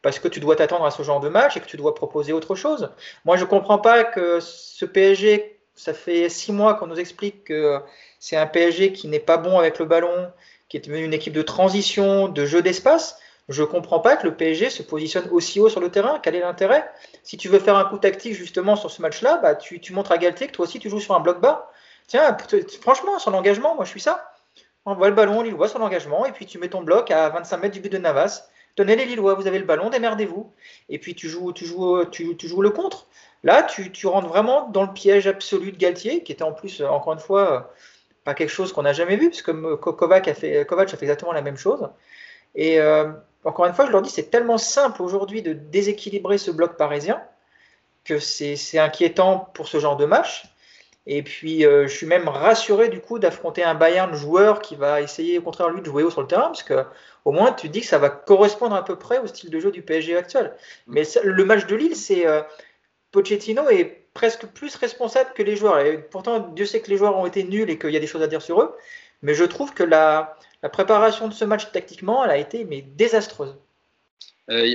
parce 0.00 0.18
que 0.18 0.28
tu 0.28 0.40
dois 0.40 0.56
t'attendre 0.56 0.86
à 0.86 0.90
ce 0.90 1.02
genre 1.02 1.20
de 1.20 1.28
match 1.28 1.56
et 1.56 1.60
que 1.60 1.66
tu 1.66 1.76
dois 1.76 1.94
proposer 1.94 2.32
autre 2.32 2.54
chose. 2.54 2.90
Moi, 3.24 3.36
je 3.36 3.44
ne 3.44 3.48
comprends 3.48 3.78
pas 3.78 4.04
que 4.04 4.40
ce 4.40 4.86
PSG, 4.86 5.60
ça 5.74 5.92
fait 5.92 6.28
six 6.30 6.52
mois 6.52 6.74
qu'on 6.74 6.86
nous 6.86 6.98
explique 6.98 7.44
que 7.44 7.80
c'est 8.18 8.36
un 8.36 8.46
PSG 8.46 8.92
qui 8.92 9.08
n'est 9.08 9.20
pas 9.20 9.36
bon 9.36 9.58
avec 9.58 9.78
le 9.78 9.84
ballon, 9.84 10.32
qui 10.68 10.78
est 10.78 10.80
devenu 10.80 11.04
une 11.04 11.14
équipe 11.14 11.34
de 11.34 11.42
transition, 11.42 12.28
de 12.28 12.46
jeu 12.46 12.62
d'espace. 12.62 13.20
Je 13.48 13.62
ne 13.62 13.66
comprends 13.66 14.00
pas 14.00 14.16
que 14.16 14.26
le 14.26 14.34
PSG 14.34 14.68
se 14.68 14.82
positionne 14.82 15.26
aussi 15.30 15.58
haut 15.58 15.70
sur 15.70 15.80
le 15.80 15.90
terrain. 15.90 16.20
Quel 16.22 16.34
est 16.34 16.40
l'intérêt? 16.40 16.90
Si 17.22 17.38
tu 17.38 17.48
veux 17.48 17.58
faire 17.58 17.76
un 17.76 17.84
coup 17.84 17.96
tactique 17.96 18.34
justement 18.34 18.76
sur 18.76 18.90
ce 18.90 19.00
match-là, 19.00 19.38
bah, 19.38 19.54
tu, 19.54 19.80
montres 19.92 20.12
à 20.12 20.18
Galtier 20.18 20.48
que 20.48 20.52
toi 20.52 20.66
aussi 20.66 20.78
tu 20.78 20.90
joues 20.90 21.00
sur 21.00 21.14
un 21.14 21.20
bloc 21.20 21.40
bas. 21.40 21.70
Tiens, 22.06 22.36
franchement, 22.82 23.18
son 23.18 23.32
engagement, 23.32 23.74
moi 23.74 23.84
je 23.84 23.90
suis 23.90 24.00
ça. 24.00 24.32
On 24.84 24.94
voit 24.94 25.08
le 25.08 25.14
ballon, 25.14 25.42
Lillois, 25.42 25.68
son 25.68 25.80
engagement, 25.80 26.24
et 26.26 26.32
puis 26.32 26.46
tu 26.46 26.58
mets 26.58 26.68
ton 26.68 26.82
bloc 26.82 27.10
à 27.10 27.28
25 27.30 27.56
mètres 27.58 27.74
du 27.74 27.80
but 27.80 27.92
de 27.92 27.98
Navas. 27.98 28.48
Tenez 28.76 28.96
les 28.96 29.06
Lillois, 29.06 29.34
vous 29.34 29.46
avez 29.46 29.58
le 29.58 29.64
ballon, 29.64 29.90
démerdez-vous. 29.90 30.52
Et 30.88 30.98
puis 30.98 31.14
tu 31.14 31.28
joues, 31.28 31.52
tu 31.52 31.64
joues, 31.64 32.04
tu, 32.06 32.36
joues 32.42 32.62
le 32.62 32.70
contre. 32.70 33.06
Là, 33.44 33.62
tu, 33.62 34.06
rentres 34.06 34.28
vraiment 34.28 34.68
dans 34.68 34.84
le 34.84 34.92
piège 34.92 35.26
absolu 35.26 35.72
de 35.72 35.76
Galtier, 35.76 36.22
qui 36.22 36.32
était 36.32 36.42
en 36.42 36.52
plus, 36.52 36.82
encore 36.82 37.14
une 37.14 37.18
fois, 37.18 37.72
pas 38.24 38.34
quelque 38.34 38.50
chose 38.50 38.72
qu'on 38.72 38.82
n'a 38.82 38.92
jamais 38.92 39.16
vu, 39.16 39.30
parce 39.30 39.42
que 39.42 39.74
Kovac 39.74 40.28
a 40.28 40.34
fait, 40.34 40.66
Kovac 40.66 40.92
a 40.92 40.96
fait 40.96 41.04
exactement 41.04 41.32
la 41.32 41.42
même 41.42 41.56
chose. 41.56 41.88
Et 42.54 42.80
euh, 42.80 43.10
encore 43.44 43.66
une 43.66 43.74
fois, 43.74 43.86
je 43.86 43.92
leur 43.92 44.02
dis, 44.02 44.10
c'est 44.10 44.30
tellement 44.30 44.58
simple 44.58 45.02
aujourd'hui 45.02 45.42
de 45.42 45.52
déséquilibrer 45.52 46.38
ce 46.38 46.50
bloc 46.50 46.76
parisien 46.76 47.22
que 48.04 48.18
c'est 48.18 48.78
inquiétant 48.78 49.50
pour 49.54 49.68
ce 49.68 49.78
genre 49.78 49.96
de 49.96 50.06
match. 50.06 50.44
Et 51.06 51.22
puis, 51.22 51.64
euh, 51.64 51.86
je 51.86 51.96
suis 51.96 52.06
même 52.06 52.28
rassuré 52.28 52.88
du 52.88 53.00
coup 53.00 53.18
d'affronter 53.18 53.64
un 53.64 53.74
Bayern 53.74 54.14
joueur 54.14 54.60
qui 54.60 54.76
va 54.76 55.00
essayer 55.00 55.38
au 55.38 55.42
contraire 55.42 55.70
lui 55.70 55.80
de 55.80 55.86
jouer 55.86 56.02
haut 56.02 56.10
sur 56.10 56.20
le 56.20 56.26
terrain, 56.26 56.48
parce 56.48 56.62
que 56.62 56.84
au 57.24 57.32
moins 57.32 57.52
tu 57.52 57.70
dis 57.70 57.80
que 57.80 57.86
ça 57.86 57.98
va 57.98 58.10
correspondre 58.10 58.74
à 58.74 58.84
peu 58.84 58.96
près 58.96 59.18
au 59.18 59.26
style 59.26 59.50
de 59.50 59.58
jeu 59.58 59.70
du 59.70 59.82
PSG 59.82 60.16
actuel. 60.16 60.54
Mais 60.86 61.04
le 61.22 61.44
match 61.44 61.66
de 61.66 61.76
Lille, 61.76 61.96
c'est 61.96 62.26
euh, 62.26 62.42
Pochettino 63.10 63.70
est 63.70 64.04
presque 64.12 64.46
plus 64.46 64.74
responsable 64.76 65.30
que 65.34 65.42
les 65.42 65.56
joueurs. 65.56 65.78
Et 65.78 65.98
pourtant, 65.98 66.40
Dieu 66.40 66.66
sait 66.66 66.80
que 66.80 66.90
les 66.90 66.98
joueurs 66.98 67.16
ont 67.16 67.26
été 67.26 67.44
nuls 67.44 67.70
et 67.70 67.78
qu'il 67.78 67.90
y 67.90 67.96
a 67.96 68.00
des 68.00 68.06
choses 68.06 68.22
à 68.22 68.26
dire 68.26 68.42
sur 68.42 68.60
eux. 68.60 68.76
Mais 69.22 69.34
je 69.34 69.44
trouve 69.44 69.72
que 69.72 69.82
la, 69.84 70.36
la 70.62 70.68
préparation 70.68 71.28
de 71.28 71.32
ce 71.32 71.44
match 71.44 71.70
tactiquement, 71.70 72.24
elle 72.24 72.30
a 72.30 72.36
été 72.36 72.64
mais 72.64 72.82
désastreuse. 72.82 73.56
Euh, 74.50 74.74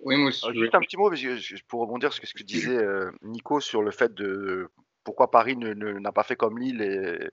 oui, 0.00 0.16
moi 0.16 0.28
aussi. 0.28 0.46
Juste 0.52 0.74
un 0.74 0.80
petit 0.80 0.96
mot 0.96 1.10
pour 1.68 1.80
rebondir 1.80 2.12
sur 2.12 2.26
ce 2.26 2.34
que 2.34 2.42
disait 2.42 2.76
euh, 2.76 3.10
Nico 3.22 3.60
sur 3.60 3.82
le 3.82 3.90
fait 3.90 4.14
de 4.14 4.68
pourquoi 5.02 5.30
Paris 5.30 5.56
n'a 5.56 6.12
pas 6.12 6.22
fait 6.22 6.36
comme 6.36 6.58
Lille 6.58 6.80
et, 6.80 7.30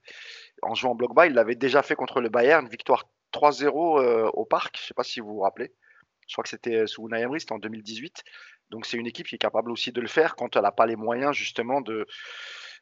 en 0.61 0.75
jouant 0.75 0.91
en 0.91 0.95
bloc 0.95 1.13
bas. 1.13 1.27
Il 1.27 1.33
l'avait 1.33 1.55
déjà 1.55 1.83
fait 1.83 1.95
contre 1.95 2.21
le 2.21 2.29
Bayern, 2.29 2.67
victoire 2.67 3.07
3-0 3.33 4.01
euh, 4.01 4.29
au 4.33 4.45
Parc. 4.45 4.77
Je 4.77 4.83
ne 4.83 4.87
sais 4.87 4.93
pas 4.93 5.03
si 5.03 5.19
vous 5.19 5.35
vous 5.35 5.41
rappelez. 5.41 5.71
Je 6.27 6.33
crois 6.33 6.43
que 6.43 6.49
c'était 6.49 6.87
sous 6.87 7.07
Unai 7.07 7.25
en 7.25 7.59
2018. 7.59 8.23
Donc 8.69 8.85
c'est 8.85 8.97
une 8.97 9.07
équipe 9.07 9.27
qui 9.27 9.35
est 9.35 9.39
capable 9.39 9.69
aussi 9.71 9.91
de 9.91 10.01
le 10.01 10.07
faire 10.07 10.35
quand 10.35 10.55
elle 10.55 10.61
n'a 10.63 10.71
pas 10.71 10.85
les 10.85 10.95
moyens 10.95 11.35
justement 11.35 11.81
de, 11.81 12.07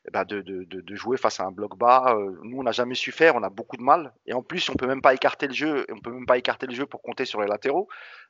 eh 0.08 0.12
ben, 0.12 0.24
de, 0.24 0.42
de, 0.42 0.64
de, 0.64 0.96
jouer 0.96 1.18
face 1.18 1.40
à 1.40 1.44
un 1.44 1.52
bloc 1.52 1.78
bas. 1.78 2.16
Euh, 2.16 2.32
nous, 2.44 2.58
on 2.58 2.64
n'a 2.64 2.72
jamais 2.72 2.96
su 2.96 3.12
faire, 3.12 3.36
on 3.36 3.44
a 3.44 3.50
beaucoup 3.50 3.76
de 3.76 3.82
mal. 3.82 4.14
Et 4.26 4.34
en 4.34 4.42
plus, 4.42 4.70
on 4.70 4.76
peut 4.76 4.88
même 4.88 5.02
pas 5.02 5.14
écarter 5.14 5.48
le 5.48 5.54
jeu. 5.54 5.86
On 5.92 6.00
peut 6.00 6.12
même 6.12 6.26
pas 6.26 6.38
écarter 6.38 6.68
le 6.68 6.74
jeu 6.74 6.86
pour 6.86 7.02
compter 7.02 7.26
sur 7.26 7.42
les 7.42 7.48
latéraux, 7.48 7.90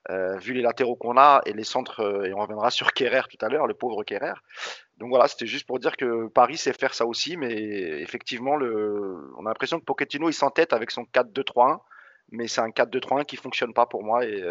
euh, 0.09 0.37
vu 0.37 0.53
les 0.53 0.63
latéraux 0.63 0.95
qu'on 0.95 1.17
a 1.17 1.41
et 1.45 1.53
les 1.53 1.63
centres. 1.63 1.99
Euh, 1.99 2.25
et 2.25 2.33
on 2.33 2.39
reviendra 2.39 2.71
sur 2.71 2.91
Kerrer 2.93 3.21
tout 3.29 3.43
à 3.45 3.49
l'heure, 3.49 3.67
le 3.67 3.75
pauvre 3.75 4.03
Kerrer. 4.03 4.33
Donc 4.97 5.09
voilà, 5.09 5.27
c'était 5.27 5.45
juste 5.45 5.67
pour 5.67 5.79
dire 5.79 5.95
que 5.95 6.27
Paris 6.27 6.57
sait 6.57 6.73
faire 6.73 6.93
ça 6.93 7.05
aussi, 7.05 7.37
mais 7.37 7.53
effectivement, 8.01 8.55
le, 8.55 9.31
on 9.37 9.45
a 9.45 9.49
l'impression 9.49 9.79
que 9.79 9.85
Pochettino 9.85 10.27
il 10.27 10.33
s'entête 10.33 10.73
avec 10.73 10.91
son 10.91 11.03
4-2-3-1, 11.03 11.79
mais 12.31 12.47
c'est 12.47 12.59
un 12.59 12.69
4-2-3-1 12.69 13.25
qui 13.25 13.37
fonctionne 13.37 13.73
pas 13.73 13.85
pour 13.85 14.03
moi 14.03 14.25
et 14.25 14.43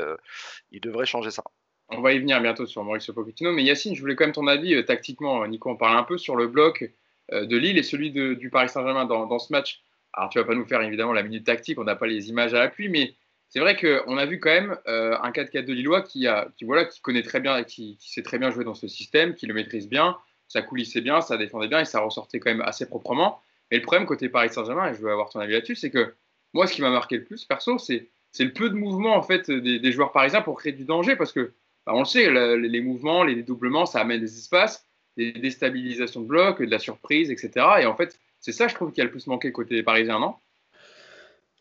il 0.71 0.81
devrait 0.81 1.05
changer 1.05 1.31
ça. 1.31 1.45
On 1.90 2.01
va 2.01 2.12
y 2.14 2.19
venir 2.19 2.40
bientôt 2.40 2.64
sur 2.64 2.83
Mauricio 2.83 3.12
Pochettino, 3.12 3.53
mais 3.53 3.62
Yacine, 3.62 3.95
je 3.95 4.01
voulais 4.01 4.16
quand 4.16 4.25
même 4.25 4.33
ton 4.33 4.47
avis 4.47 4.83
tactiquement. 4.87 5.47
Nico, 5.47 5.69
on 5.69 5.77
parle 5.77 5.99
un 5.99 6.05
peu 6.05 6.16
sur 6.16 6.35
le 6.35 6.47
bloc. 6.47 6.90
Euh, 7.33 7.45
de 7.45 7.57
Lille 7.57 7.77
et 7.77 7.83
celui 7.83 8.11
du 8.11 8.51
Paris 8.51 8.69
Saint-Germain 8.69 9.05
dans, 9.05 9.38
ce 9.38 9.53
match. 9.53 9.83
Alors, 10.14 10.31
tu 10.31 10.38
vas 10.38 10.45
pas 10.45 10.55
nous 10.55 10.64
faire 10.64 10.81
évidemment 10.81 11.12
la 11.12 11.23
minute 11.23 11.45
tactique, 11.45 11.79
on 11.79 11.85
n'a 11.85 11.95
pas 11.95 12.07
les 12.07 12.31
images 12.31 12.55
à 12.55 12.59
l'appui, 12.59 12.88
mais 12.88 13.14
c'est 13.51 13.61
vrai 13.61 13.77
qu'on 13.77 14.17
a 14.17 14.25
vu 14.25 14.41
quand 14.41 14.51
même 14.51 14.77
euh, 14.87 15.17
un 15.23 15.31
4-4 15.31 15.64
de 15.64 15.73
Lillois 15.75 16.03
qui, 16.03 16.27
voilà, 16.62 16.87
qui 16.87 17.01
connaît 17.01 17.23
très 17.23 17.41
bien, 17.41 17.62
qui, 17.64 17.99
qui 17.99 18.11
sait 18.11 18.23
très 18.23 18.38
bien 18.38 18.51
jouer 18.51 18.64
dans 18.64 18.75
ce 18.75 18.88
système, 18.88 19.35
qui 19.35 19.47
le 19.47 19.55
maîtrise 19.55 19.88
bien, 19.88 20.17
ça 20.49 20.62
coulissait 20.62 21.03
bien, 21.03 21.21
ça 21.21 21.37
défendait 21.37 21.69
bien 21.69 21.81
et 21.81 21.85
ça 21.85 22.01
ressortait 22.01 22.41
quand 22.41 22.51
même 22.51 22.62
assez 22.62 22.87
proprement. 22.87 23.43
Mais 23.71 23.77
le 23.77 23.83
problème 23.83 24.07
côté 24.07 24.31
Paris 24.31 24.49
Saint-Germain, 24.49 24.91
et 24.91 24.95
je 24.95 25.01
veux 25.03 25.11
avoir 25.11 25.29
ton 25.29 25.41
avis 25.41 25.53
là-dessus, 25.53 25.77
c'est 25.77 25.91
que 25.91 26.14
moi, 26.55 26.67
ce 26.67 26.73
qui 26.73 26.81
m'a 26.81 26.91
marqué 26.91 27.19
le 27.19 27.25
plus, 27.25 27.45
perso, 27.45 27.77
c'est 27.79 28.09
le 28.38 28.53
peu 28.53 28.71
de 28.71 28.75
mouvement 28.75 29.14
en 29.14 29.23
fait 29.23 29.51
des, 29.51 29.93
joueurs 29.93 30.12
parisiens 30.12 30.41
pour 30.41 30.59
créer 30.59 30.73
du 30.73 30.85
danger 30.85 31.17
parce 31.17 31.33
que 31.33 31.53
bah, 31.85 31.93
on 31.95 32.01
le 32.01 32.05
sait, 32.07 32.31
les 32.57 32.81
mouvements, 32.81 33.23
les 33.23 33.35
dédoublements, 33.35 33.85
ça 33.85 34.01
amène 34.01 34.21
des 34.21 34.38
espaces 34.38 34.88
des 35.18 35.33
déstabilisations 35.33 36.22
de 36.22 36.26
blocs, 36.26 36.62
de 36.62 36.70
la 36.70 36.78
surprise, 36.78 37.31
etc. 37.31 37.66
Et 37.81 37.87
en 37.87 37.94
fait, 37.94 38.18
c'est 38.40 38.52
ça, 38.52 38.68
je 38.68 38.74
trouve, 38.74 38.92
qui 38.92 39.00
a 39.00 39.04
le 39.04 39.11
plus 39.11 39.26
manqué 39.26 39.52
côté 39.52 39.83
parisien, 39.83 40.18
non? 40.18 40.37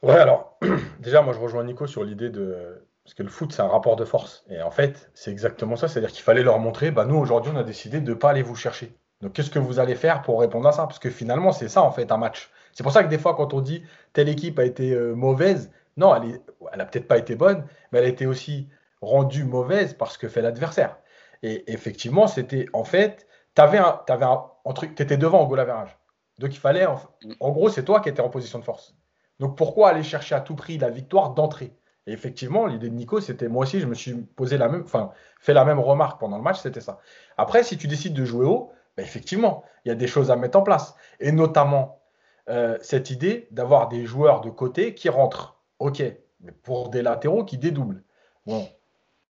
Ouais, 0.04 0.16
alors, 0.16 0.60
déjà, 1.00 1.22
moi, 1.22 1.34
je 1.34 1.40
rejoins 1.40 1.64
Nico 1.64 1.88
sur 1.88 2.04
l'idée 2.04 2.30
de. 2.30 2.56
Parce 3.04 3.14
que 3.14 3.24
le 3.24 3.30
foot, 3.30 3.54
c'est 3.54 3.62
un 3.62 3.68
rapport 3.68 3.96
de 3.96 4.06
force. 4.06 4.46
Et 4.50 4.62
en 4.62 4.70
fait, 4.70 5.10
c'est 5.14 5.32
exactement 5.32 5.76
ça. 5.76 5.88
C'est-à-dire 5.88 6.12
qu'il 6.12 6.24
fallait 6.24 6.44
leur 6.44 6.60
montrer, 6.60 6.92
bah, 6.92 7.06
nous, 7.06 7.16
aujourd'hui, 7.16 7.52
on 7.56 7.58
a 7.58 7.64
décidé 7.64 8.02
de 8.02 8.10
ne 8.10 8.16
pas 8.16 8.32
aller 8.32 8.42
vous 8.42 8.56
chercher. 8.56 8.92
Donc, 9.22 9.34
qu'est-ce 9.34 9.50
que 9.50 9.60
vous 9.60 9.80
allez 9.80 9.96
faire 9.96 10.22
pour 10.22 10.42
répondre 10.42 10.68
à 10.68 10.74
ça? 10.74 10.84
Parce 10.84 11.00
que 11.00 11.10
finalement, 11.10 11.52
c'est 11.52 11.70
ça, 11.70 11.82
en 11.82 11.92
fait, 11.92 12.12
un 12.12 12.18
match. 12.18 12.52
C'est 12.74 12.84
pour 12.84 12.92
ça 12.92 13.04
que 13.04 13.10
des 13.10 13.18
fois, 13.18 13.34
quand 13.34 13.54
on 13.54 13.62
dit 13.62 13.82
telle 14.14 14.30
équipe 14.30 14.60
a 14.60 14.66
été 14.66 14.92
euh, 14.92 15.16
mauvaise, 15.16 15.72
non, 15.96 16.14
elle, 16.16 16.32
est, 16.32 16.86
peut-être 16.86 17.08
pas 17.08 17.18
été 17.18 17.36
bonne, 17.36 17.66
mais 17.92 18.00
elle 18.00 18.06
a 18.06 18.10
été 18.10 18.28
aussi 18.28 18.68
rendue 19.02 19.46
mauvaise 19.46 19.94
parce 19.94 20.18
que 20.18 20.28
fait 20.28 20.42
l'adversaire. 20.42 20.98
Et 21.44 21.72
effectivement, 21.72 22.28
c'était 22.28 22.68
en 22.74 22.84
fait 22.84 23.27
tu 23.58 23.62
avais, 23.62 23.80
un, 23.80 24.00
avais 24.08 24.26
un, 24.26 24.74
truc, 24.74 24.94
tu 24.94 25.02
étais 25.02 25.18
devant 25.18 25.42
au 25.42 25.48
goal 25.48 25.60
average. 25.60 25.98
Donc 26.38 26.54
il 26.54 26.60
fallait, 26.60 26.86
en, 26.86 27.00
en 27.40 27.50
gros, 27.50 27.70
c'est 27.70 27.84
toi 27.84 28.02
qui 28.02 28.10
étais 28.10 28.22
en 28.22 28.30
position 28.30 28.60
de 28.60 28.64
force. 28.64 28.96
Donc 29.40 29.58
pourquoi 29.58 29.90
aller 29.90 30.04
chercher 30.04 30.36
à 30.36 30.42
tout 30.42 30.54
prix 30.54 30.78
la 30.78 30.92
victoire 30.92 31.32
d'entrée? 31.32 31.76
Et 32.06 32.12
effectivement, 32.12 32.68
l'idée 32.68 32.88
de 32.88 32.94
Nico, 32.94 33.20
c'était 33.20 33.48
moi 33.48 33.64
aussi, 33.64 33.80
je 33.80 33.88
me 33.88 33.96
suis 33.96 34.14
posé 34.14 34.60
la 34.60 34.70
même, 34.70 34.84
enfin, 34.84 35.10
fait 35.40 35.56
la 35.56 35.66
même 35.66 35.80
remarque 35.80 36.20
pendant 36.20 36.38
le 36.38 36.44
match, 36.44 36.60
c'était 36.60 36.82
ça. 36.82 37.00
Après, 37.36 37.64
si 37.64 37.78
tu 37.78 37.88
décides 37.88 38.14
de 38.14 38.26
jouer 38.26 38.46
haut, 38.46 38.72
ben 38.96 39.02
effectivement, 39.02 39.64
il 39.86 39.90
y 39.90 39.92
a 39.92 39.96
des 39.96 40.08
choses 40.08 40.30
à 40.30 40.36
mettre 40.36 40.60
en 40.60 40.62
place. 40.62 40.94
Et 41.20 41.32
notamment, 41.32 42.04
euh, 42.50 42.78
cette 42.82 43.10
idée 43.10 43.48
d'avoir 43.50 43.88
des 43.88 44.06
joueurs 44.06 44.42
de 44.42 44.52
côté 44.52 44.94
qui 44.94 45.10
rentrent. 45.10 45.60
Ok, 45.80 46.04
mais 46.42 46.52
pour 46.52 46.90
des 46.90 47.02
latéraux 47.02 47.44
qui 47.44 47.58
dédoublent. 47.58 48.04
Bon, 48.46 48.70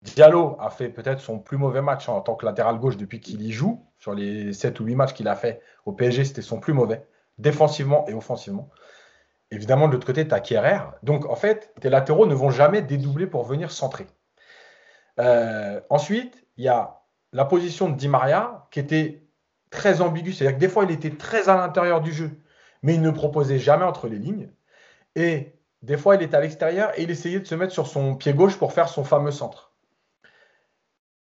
Diallo 0.02 0.58
a 0.60 0.70
fait 0.70 0.90
peut-être 0.90 1.22
son 1.22 1.40
plus 1.40 1.58
mauvais 1.58 1.82
match 1.82 2.10
en 2.10 2.20
tant 2.20 2.36
que 2.36 2.46
latéral 2.46 2.80
gauche 2.80 2.98
depuis 2.98 3.22
qu'il 3.22 3.42
y 3.42 3.54
joue. 3.54 3.86
Sur 4.00 4.14
les 4.14 4.54
7 4.54 4.80
ou 4.80 4.86
8 4.86 4.96
matchs 4.96 5.14
qu'il 5.14 5.28
a 5.28 5.36
fait 5.36 5.62
au 5.86 5.92
PSG, 5.92 6.26
c'était 6.26 6.42
son 6.42 6.60
plus 6.60 6.74
mauvais, 6.74 7.06
défensivement 7.38 8.06
et 8.08 8.14
offensivement. 8.14 8.70
Évidemment, 9.52 9.88
de 9.88 9.94
l'autre 9.94 10.08
côté, 10.08 10.28
tu 10.28 10.34
as 10.34 10.40
Kierer. 10.40 10.80
Donc, 11.04 11.26
en 11.26 11.36
fait, 11.36 11.74
tes 11.82 11.90
latéraux 11.90 12.26
ne 12.26 12.36
vont 12.36 12.52
jamais 12.52 12.82
dédoubler 12.82 13.28
pour 13.28 13.44
venir 13.44 13.72
centrer. 13.72 14.08
Euh, 15.20 15.82
ensuite, 15.90 16.46
il 16.58 16.66
y 16.66 16.70
a 16.70 17.02
la 17.34 17.46
position 17.46 17.90
de 17.90 17.96
Di 17.96 18.08
Maria 18.08 18.68
qui 18.72 18.80
était 18.80 19.24
très 19.70 20.02
ambiguë. 20.02 20.34
C'est-à-dire 20.34 20.58
que 20.58 20.62
des 20.62 20.70
fois, 20.70 20.86
il 20.86 20.92
était 20.92 21.12
très 21.12 21.50
à 21.50 21.58
l'intérieur 21.58 22.02
du 22.02 22.12
jeu, 22.12 22.32
mais 22.84 22.96
il 22.96 23.02
ne 23.02 23.12
proposait 23.12 23.60
jamais 23.60 23.86
entre 23.86 24.08
les 24.08 24.18
lignes. 24.18 24.50
Et 25.16 25.54
des 25.82 25.98
fois, 25.98 26.16
il 26.16 26.22
était 26.22 26.38
à 26.38 26.42
l'extérieur 26.42 26.98
et 26.98 27.04
il 27.04 27.12
essayait 27.12 27.40
de 27.40 27.46
se 27.46 27.56
mettre 27.56 27.74
sur 27.74 27.88
son 27.88 28.16
pied 28.16 28.34
gauche 28.34 28.58
pour 28.58 28.74
faire 28.74 28.90
son 28.90 29.04
fameux 29.04 29.32
centre. 29.32 29.69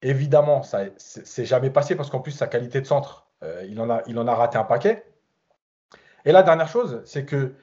Évidemment, 0.05 0.63
ça 0.63 0.83
c'est 0.99 1.47
jamais 1.47 1.71
passé 1.71 1.97
parce 1.97 2.11
qu'en 2.11 2.21
plus, 2.21 2.33
sa 2.33 2.47
qualité 2.47 2.83
de 2.83 2.87
centre, 2.87 3.27
euh, 3.43 3.65
il, 3.67 3.81
en 3.81 3.89
a, 3.89 4.03
il 4.07 4.19
en 4.19 4.29
a 4.29 4.35
raté 4.35 4.59
un 4.59 4.65
paquet. 4.65 5.07
Et 6.27 6.33
la 6.33 6.43
dernière 6.43 6.69
chose, 6.69 7.01
c'est 7.07 7.25
que 7.25 7.55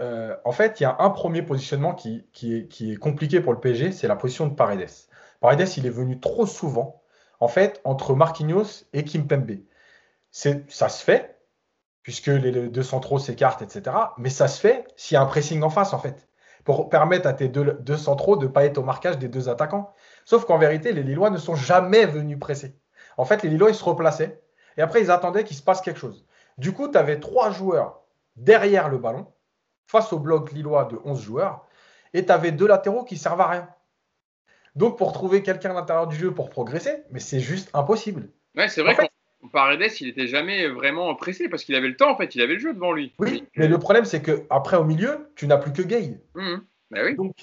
euh, 0.00 0.34
en 0.46 0.52
fait, 0.52 0.80
il 0.80 0.84
y 0.84 0.86
a 0.86 0.96
un 0.98 1.10
premier 1.10 1.42
positionnement 1.42 1.94
qui, 1.94 2.24
est, 2.42 2.68
qui, 2.68 2.92
est, 2.92 2.96
compliqué 2.96 3.42
pour 3.42 3.52
le 3.52 3.60
PSG, 3.60 3.92
c'est 3.92 4.08
la 4.08 4.16
position 4.16 4.46
de 4.46 4.54
Paredes. 4.54 4.88
Paredes, 5.40 5.68
il 5.76 5.84
est 5.84 5.90
venu 5.90 6.18
trop 6.18 6.46
souvent, 6.46 7.02
en 7.38 7.48
fait, 7.48 7.82
entre 7.84 8.14
Marquinhos 8.14 8.86
et 8.94 9.04
Kimpembe. 9.04 9.58
Ça 10.30 10.88
se 10.88 11.04
fait, 11.04 11.38
puisque 12.02 12.28
les 12.28 12.68
deux 12.70 12.82
centraux 12.82 13.18
s'écartent, 13.18 13.60
etc. 13.60 13.94
Mais 14.16 14.30
ça 14.30 14.48
se 14.48 14.58
fait 14.58 14.86
s'il 14.96 15.16
y 15.16 15.18
a 15.18 15.20
un 15.20 15.26
pressing 15.26 15.62
en 15.62 15.70
face, 15.70 15.92
en 15.92 15.98
fait, 15.98 16.29
pour 16.64 16.88
permettre 16.88 17.26
à 17.26 17.32
tes 17.32 17.48
deux, 17.48 17.78
deux 17.80 17.96
centraux 17.96 18.36
de 18.36 18.46
ne 18.46 18.50
pas 18.50 18.64
être 18.64 18.78
au 18.78 18.82
marquage 18.82 19.18
des 19.18 19.28
deux 19.28 19.48
attaquants. 19.48 19.92
Sauf 20.24 20.44
qu'en 20.44 20.58
vérité, 20.58 20.92
les 20.92 21.02
Lillois 21.02 21.30
ne 21.30 21.38
sont 21.38 21.54
jamais 21.54 22.06
venus 22.06 22.38
presser. 22.38 22.76
En 23.16 23.24
fait, 23.24 23.42
les 23.42 23.48
Lillois, 23.48 23.70
ils 23.70 23.74
se 23.74 23.84
replaçaient. 23.84 24.42
et 24.76 24.82
après 24.82 25.00
ils 25.00 25.10
attendaient 25.10 25.44
qu'il 25.44 25.56
se 25.56 25.62
passe 25.62 25.80
quelque 25.80 25.98
chose. 25.98 26.26
Du 26.58 26.72
coup, 26.72 26.88
tu 26.88 26.98
avais 26.98 27.20
trois 27.20 27.50
joueurs 27.50 28.02
derrière 28.36 28.88
le 28.88 28.98
ballon, 28.98 29.26
face 29.86 30.12
au 30.12 30.18
bloc 30.18 30.52
lillois 30.52 30.84
de 30.84 30.98
11 31.04 31.20
joueurs, 31.20 31.66
et 32.14 32.24
tu 32.24 32.32
avais 32.32 32.52
deux 32.52 32.66
latéraux 32.66 33.04
qui 33.04 33.16
servent 33.16 33.40
à 33.40 33.48
rien. 33.48 33.68
Donc, 34.76 34.96
pour 34.96 35.12
trouver 35.12 35.42
quelqu'un 35.42 35.70
à 35.70 35.74
l'intérieur 35.74 36.06
du 36.06 36.16
jeu 36.16 36.32
pour 36.32 36.50
progresser, 36.50 37.02
mais 37.10 37.20
c'est 37.20 37.40
juste 37.40 37.70
impossible. 37.74 38.30
Ouais, 38.56 38.68
c'est 38.68 38.82
vrai 38.82 39.09
Paredes, 39.52 39.90
il 40.00 40.06
n'était 40.06 40.26
jamais 40.26 40.68
vraiment 40.68 41.14
pressé 41.14 41.48
parce 41.48 41.64
qu'il 41.64 41.74
avait 41.74 41.88
le 41.88 41.96
temps, 41.96 42.10
en 42.10 42.16
fait, 42.16 42.34
il 42.34 42.42
avait 42.42 42.54
le 42.54 42.60
jeu 42.60 42.74
devant 42.74 42.92
lui. 42.92 43.12
Oui, 43.18 43.44
mais 43.56 43.68
le 43.68 43.78
problème, 43.78 44.04
c'est 44.04 44.22
que 44.22 44.44
après 44.50 44.76
au 44.76 44.84
milieu, 44.84 45.30
tu 45.34 45.46
n'as 45.46 45.56
plus 45.56 45.72
que 45.72 45.82
Gay. 45.82 46.20
Mmh. 46.34 46.56
Bah 46.90 47.00
oui. 47.04 47.16
Donc, 47.16 47.34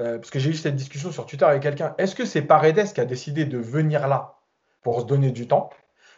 euh, 0.00 0.18
parce 0.18 0.30
que 0.30 0.38
j'ai 0.38 0.50
eu 0.50 0.54
cette 0.54 0.76
discussion 0.76 1.12
sur 1.12 1.26
Twitter 1.26 1.44
avec 1.44 1.62
quelqu'un, 1.62 1.94
est-ce 1.98 2.14
que 2.14 2.24
c'est 2.24 2.42
Paredes 2.42 2.92
qui 2.92 3.00
a 3.00 3.04
décidé 3.04 3.44
de 3.44 3.58
venir 3.58 4.08
là 4.08 4.38
pour 4.82 5.00
se 5.00 5.06
donner 5.06 5.30
du 5.30 5.46
temps? 5.46 5.70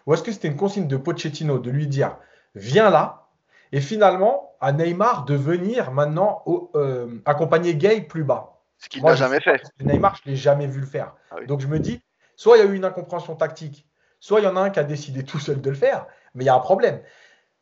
Ou 0.07 0.15
est-ce 0.15 0.23
que 0.23 0.33
c'était 0.33 0.49
une 0.49 0.57
consigne 0.57 0.87
de 0.87 0.97
Pochettino 0.97 1.59
de 1.59 1.71
lui 1.71 1.87
dire, 1.87 2.17
viens 2.55 2.91
là, 2.91 3.29
et 3.73 3.81
finalement, 3.81 4.55
à 4.61 4.73
Neymar 4.73 5.25
de 5.25 5.35
venir 5.35 5.91
maintenant 5.91 6.45
euh, 6.75 7.21
accompagner 7.25 7.75
Gay 7.75 8.03
plus 8.03 8.25
bas? 8.25 8.61
Ce 8.79 8.89
qu'il 8.89 9.03
n'a 9.03 9.15
jamais 9.15 9.41
fait. 9.41 9.63
Neymar, 9.81 10.17
je 10.17 10.29
ne 10.29 10.35
l'ai 10.35 10.37
jamais 10.37 10.67
vu 10.67 10.81
le 10.81 10.87
faire. 10.87 11.15
Ah 11.31 11.37
Donc 11.47 11.61
je 11.61 11.67
me 11.67 11.79
dis, 11.79 12.01
soit 12.37 12.59
il 12.59 12.65
y 12.65 12.67
a 12.67 12.71
eu 12.71 12.77
une 12.77 12.85
incompréhension 12.85 13.35
tactique, 13.35 13.86
soit 14.21 14.41
il 14.41 14.45
y 14.45 14.47
en 14.47 14.57
a 14.57 14.61
un 14.61 14.71
qui 14.71 14.79
a 14.79 14.85
décidé 14.85 15.25
tout 15.25 15.39
seul 15.39 15.61
de 15.61 15.71
le 15.71 15.77
faire, 15.77 16.07
mais 16.35 16.45
il 16.45 16.47
y 16.47 16.51
a 16.51 16.55
un 16.55 16.61
problème. 16.61 17.01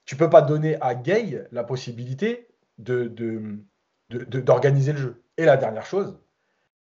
Tu 0.04 0.14
ne 0.14 0.18
peux 0.18 0.30
pas 0.30 0.42
donner 0.42 0.76
à 0.80 0.94
Gay 0.94 1.46
la 1.52 1.64
possibilité 1.64 2.48
d'organiser 2.78 3.64
de, 4.10 4.18
de, 4.18 4.92
le 4.92 4.96
jeu. 4.96 5.22
Et 5.36 5.44
la 5.44 5.56
dernière 5.56 5.86
chose, 5.86 6.18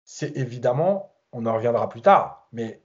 c'est 0.04 0.36
évidemment, 0.36 1.14
on 1.32 1.46
en 1.46 1.54
reviendra 1.54 1.88
plus 1.88 2.02
tard, 2.02 2.48
mais 2.52 2.82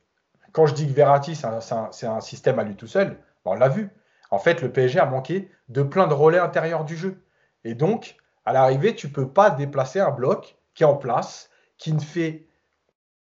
quand 0.51 0.65
je 0.65 0.73
dis 0.73 0.87
que 0.87 0.93
Verratti, 0.93 1.35
c'est 1.35 2.07
un, 2.07 2.21
système 2.21 2.59
à 2.59 2.63
lui 2.63 2.75
tout 2.75 2.87
seul, 2.87 3.19
on 3.45 3.53
l'a 3.53 3.69
vu. 3.69 3.89
En 4.31 4.39
fait, 4.39 4.61
le 4.61 4.71
PSG 4.71 4.99
a 4.99 5.05
manqué 5.05 5.51
de 5.69 5.83
plein 5.83 6.07
de 6.07 6.13
relais 6.13 6.39
intérieurs 6.39 6.83
du 6.83 6.97
jeu. 6.97 7.23
Et 7.63 7.75
donc, 7.75 8.17
à 8.43 8.53
l'arrivée, 8.53 8.95
tu 8.95 9.07
ne 9.07 9.13
peux 9.13 9.29
pas 9.29 9.51
déplacer 9.51 9.99
un 9.99 10.09
bloc 10.09 10.57
qui 10.73 10.83
est 10.83 10.87
en 10.87 10.95
place, 10.95 11.49
qui 11.77 11.93
ne 11.93 11.99
fait, 11.99 12.46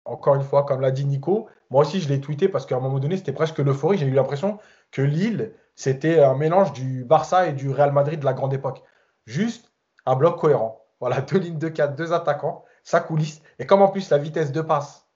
encore 0.05 0.35
une 0.35 0.43
fois, 0.43 0.65
comme 0.65 0.81
l'a 0.81 0.91
dit 0.91 1.05
Nico, 1.05 1.49
moi 1.71 1.83
aussi 1.83 2.01
je 2.01 2.09
l'ai 2.09 2.21
tweeté 2.21 2.49
parce 2.49 2.67
qu'à 2.67 2.77
un 2.77 2.81
moment 2.81 2.99
donné, 2.99 3.17
c'était 3.17 3.33
presque 3.33 3.59
l'euphorie. 3.59 3.99
J'ai 3.99 4.07
eu 4.07 4.13
l'impression 4.13 4.59
que 4.91 5.03
Lille, 5.03 5.53
c'était 5.75 6.23
un 6.23 6.35
mélange 6.35 6.73
du 6.73 7.05
Barça 7.05 7.47
et 7.49 7.53
du 7.53 7.71
Real 7.71 7.93
Madrid 7.93 8.21
de 8.21 8.25
la 8.25 8.35
grande 8.35 8.55
époque. 8.55 8.83
Juste 9.27 9.73
un 10.07 10.17
bloc 10.17 10.39
cohérent. 10.39 10.85
Voilà, 11.01 11.21
deux 11.21 11.39
lignes 11.39 11.59
de 11.59 11.69
4, 11.69 11.97
deux 11.97 12.13
attaquants, 12.13 12.65
ça 12.83 13.01
coulisse. 13.01 13.43
Et 13.59 13.67
comme 13.67 13.83
en 13.83 13.89
plus 13.89 14.11
la 14.11 14.19
vitesse 14.19 14.53
de 14.53 14.61
passe, 14.61 15.09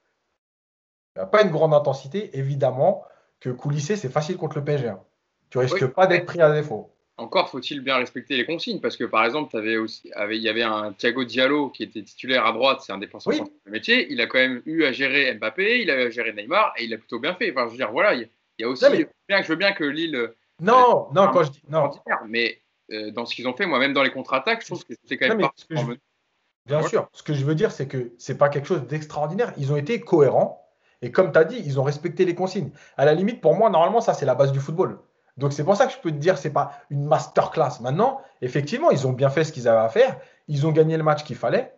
il 1.15 1.19
n'y 1.19 1.23
a 1.23 1.27
pas 1.27 1.43
une 1.43 1.51
grande 1.51 1.73
intensité, 1.73 2.37
évidemment 2.37 3.03
que 3.39 3.49
coulisser, 3.49 3.95
c'est 3.95 4.09
facile 4.09 4.37
contre 4.37 4.57
le 4.57 4.63
PSG. 4.63 4.89
Hein. 4.89 4.99
Tu 5.49 5.57
risques 5.57 5.87
pas 5.87 6.07
d'être 6.07 6.25
pris 6.25 6.41
à 6.41 6.51
défaut 6.51 6.93
encore 7.19 7.49
faut-il 7.49 7.81
bien 7.81 7.97
respecter 7.97 8.37
les 8.37 8.45
consignes 8.45 8.79
parce 8.79 8.97
que 8.97 9.03
par 9.03 9.25
exemple, 9.25 9.55
avais 9.57 9.77
aussi, 9.77 10.11
il 10.31 10.41
y 10.41 10.49
avait 10.49 10.63
un 10.63 10.93
Thiago 10.93 11.23
Diallo 11.23 11.69
qui 11.69 11.83
était 11.83 12.01
titulaire 12.01 12.45
à 12.45 12.51
droite, 12.51 12.81
c'est 12.81 12.93
un 12.93 12.97
défenseur 12.97 13.33
de 13.33 13.71
métier. 13.71 14.11
Il 14.11 14.21
a 14.21 14.27
quand 14.27 14.39
même 14.39 14.61
eu 14.65 14.83
à 14.83 14.91
gérer 14.91 15.33
Mbappé, 15.35 15.81
il 15.81 15.91
a 15.91 16.03
eu 16.03 16.07
à 16.07 16.09
gérer 16.09 16.33
Neymar 16.33 16.73
et 16.77 16.85
il 16.85 16.93
a 16.93 16.97
plutôt 16.97 17.19
bien 17.19 17.35
fait. 17.35 17.51
Enfin, 17.51 17.65
je 17.65 17.71
veux 17.71 17.77
dire, 17.77 17.91
voilà, 17.91 18.13
il 18.13 18.29
y, 18.57 18.63
a 18.63 18.69
aussi. 18.69 18.85
bien, 19.27 19.41
je 19.41 19.47
veux 19.47 19.55
bien 19.55 19.73
que 19.73 19.83
Lille. 19.83 20.15
Euh, 20.15 20.35
non, 20.61 21.07
non, 21.13 21.27
quand 21.31 21.43
je 21.43 21.51
dis 21.51 21.61
non. 21.69 21.91
Mais 22.27 22.61
euh, 22.91 23.11
dans 23.11 23.25
ce 23.25 23.35
qu'ils 23.35 23.47
ont 23.47 23.53
fait, 23.53 23.65
moi, 23.65 23.79
même 23.79 23.93
dans 23.93 24.03
les 24.03 24.11
contre-attaques, 24.11 24.61
je 24.61 24.67
trouve 24.67 24.83
que 24.85 24.93
c'est 25.05 25.17
quand 25.17 25.27
même 25.27 25.41
pas. 25.41 25.53
Bien 26.65 26.83
sûr, 26.83 27.09
ce 27.13 27.23
que 27.23 27.33
je 27.33 27.43
veux 27.43 27.55
dire, 27.55 27.71
c'est 27.71 27.87
que 27.87 28.13
c'est 28.17 28.37
pas 28.37 28.49
quelque 28.49 28.67
chose 28.67 28.85
d'extraordinaire. 28.85 29.53
Ils 29.57 29.71
ont 29.71 29.77
été 29.77 29.99
cohérents 29.99 30.69
et 31.01 31.11
comme 31.11 31.31
tu 31.31 31.39
as 31.39 31.45
dit, 31.45 31.61
ils 31.65 31.79
ont 31.79 31.83
respecté 31.83 32.25
les 32.25 32.35
consignes. 32.35 32.71
À 32.97 33.05
la 33.05 33.13
limite, 33.13 33.41
pour 33.41 33.55
moi, 33.55 33.69
normalement, 33.69 34.01
ça 34.01 34.13
c'est 34.13 34.25
la 34.25 34.35
base 34.35 34.51
du 34.51 34.59
football. 34.59 34.99
Donc 35.39 35.53
c'est 35.53 35.63
pour 35.63 35.75
ça 35.75 35.87
que 35.87 35.93
je 35.93 35.97
peux 35.97 36.11
te 36.11 36.17
dire 36.17 36.37
c'est 36.37 36.51
pas 36.51 36.73
une 36.89 37.05
masterclass. 37.05 37.81
Maintenant, 37.81 38.21
effectivement, 38.41 38.91
ils 38.91 39.07
ont 39.07 39.13
bien 39.13 39.29
fait 39.29 39.43
ce 39.43 39.51
qu'ils 39.51 39.67
avaient 39.67 39.85
à 39.85 39.89
faire. 39.89 40.17
Ils 40.47 40.67
ont 40.67 40.71
gagné 40.71 40.97
le 40.97 41.03
match 41.03 41.23
qu'il 41.23 41.35
fallait. 41.35 41.73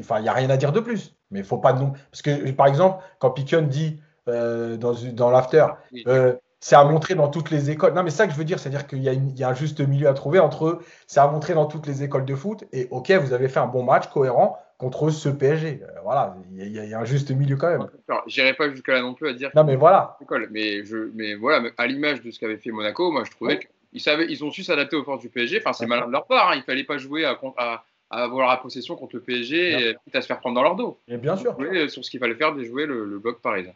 Enfin, 0.00 0.18
il 0.18 0.22
n'y 0.22 0.28
a 0.28 0.32
rien 0.32 0.50
à 0.50 0.56
dire 0.56 0.72
de 0.72 0.80
plus. 0.80 1.14
Mais 1.30 1.40
il 1.40 1.44
faut 1.44 1.58
pas 1.58 1.72
non. 1.72 1.92
Parce 2.10 2.22
que 2.22 2.50
par 2.52 2.66
exemple, 2.66 3.04
quand 3.18 3.30
Piquion 3.30 3.62
dit 3.62 4.00
euh, 4.28 4.76
dans, 4.76 4.94
dans 5.12 5.30
l'after, 5.30 5.66
euh, 6.06 6.34
c'est 6.60 6.74
à 6.74 6.84
montrer 6.84 7.14
dans 7.14 7.28
toutes 7.28 7.50
les 7.50 7.70
écoles. 7.70 7.94
Non, 7.94 8.02
mais 8.02 8.10
ça 8.10 8.26
que 8.26 8.32
je 8.32 8.38
veux 8.38 8.44
dire, 8.44 8.58
c'est-à-dire 8.58 8.86
qu'il 8.86 9.02
y, 9.02 9.38
y, 9.38 9.44
a 9.44 9.48
un 9.48 9.54
juste 9.54 9.80
milieu 9.80 10.08
à 10.08 10.14
trouver 10.14 10.40
entre 10.40 10.80
c'est 11.06 11.20
à 11.20 11.28
montrer 11.28 11.54
dans 11.54 11.66
toutes 11.66 11.86
les 11.86 12.02
écoles 12.02 12.24
de 12.24 12.34
foot 12.34 12.64
et 12.72 12.88
ok, 12.90 13.12
vous 13.12 13.32
avez 13.32 13.48
fait 13.48 13.60
un 13.60 13.66
bon 13.66 13.84
match 13.84 14.08
cohérent 14.08 14.58
contre 14.78 15.10
ce 15.10 15.28
PSG. 15.28 15.80
Euh, 15.82 15.86
voilà, 16.02 16.36
il 16.56 16.68
y, 16.68 16.94
a 16.94 16.98
un 16.98 17.04
juste 17.04 17.30
milieu 17.32 17.56
quand 17.56 17.68
même. 17.68 17.88
J'irai 18.26 18.54
pas 18.54 18.70
jusqu'à 18.70 18.92
là 18.92 19.02
non 19.02 19.12
plus 19.12 19.28
à 19.28 19.32
dire. 19.34 19.50
Non, 19.54 19.64
mais 19.64 19.76
voilà. 19.76 20.16
Mais, 20.50 20.84
je, 20.84 21.10
mais 21.14 21.34
voilà, 21.34 21.68
à 21.76 21.86
l'image 21.86 22.22
de 22.22 22.30
ce 22.30 22.38
qu'avait 22.38 22.56
fait 22.56 22.70
Monaco, 22.70 23.10
moi 23.10 23.24
je 23.24 23.30
trouvais 23.32 23.58
qu'ils 23.58 24.00
savaient, 24.00 24.26
ils 24.30 24.42
ont 24.44 24.50
su 24.50 24.62
s'adapter 24.62 24.96
aux 24.96 25.04
forces 25.04 25.20
du 25.20 25.28
PSG. 25.28 25.58
Enfin, 25.58 25.72
c'est 25.72 25.86
malin 25.86 26.06
de 26.06 26.12
leur 26.12 26.26
part. 26.26 26.50
Hein. 26.50 26.54
Il 26.56 26.62
fallait 26.62 26.84
pas 26.84 26.96
jouer 26.96 27.24
à, 27.24 27.38
à, 27.58 27.84
avoir 28.10 28.48
la 28.48 28.56
possession 28.56 28.96
contre 28.96 29.16
le 29.16 29.22
PSG 29.22 29.96
et 30.06 30.16
à 30.16 30.22
se 30.22 30.26
faire 30.26 30.38
prendre 30.38 30.54
dans 30.54 30.62
leur 30.62 30.76
dos. 30.76 30.98
Et 31.08 31.16
bien 31.16 31.36
sûr. 31.36 31.56
sur 31.88 32.04
ce 32.04 32.10
qu'il 32.10 32.20
fallait 32.20 32.36
faire, 32.36 32.54
de 32.54 32.62
jouer 32.62 32.86
le, 32.86 33.04
le 33.04 33.18
bloc 33.18 33.40
parisien. 33.42 33.74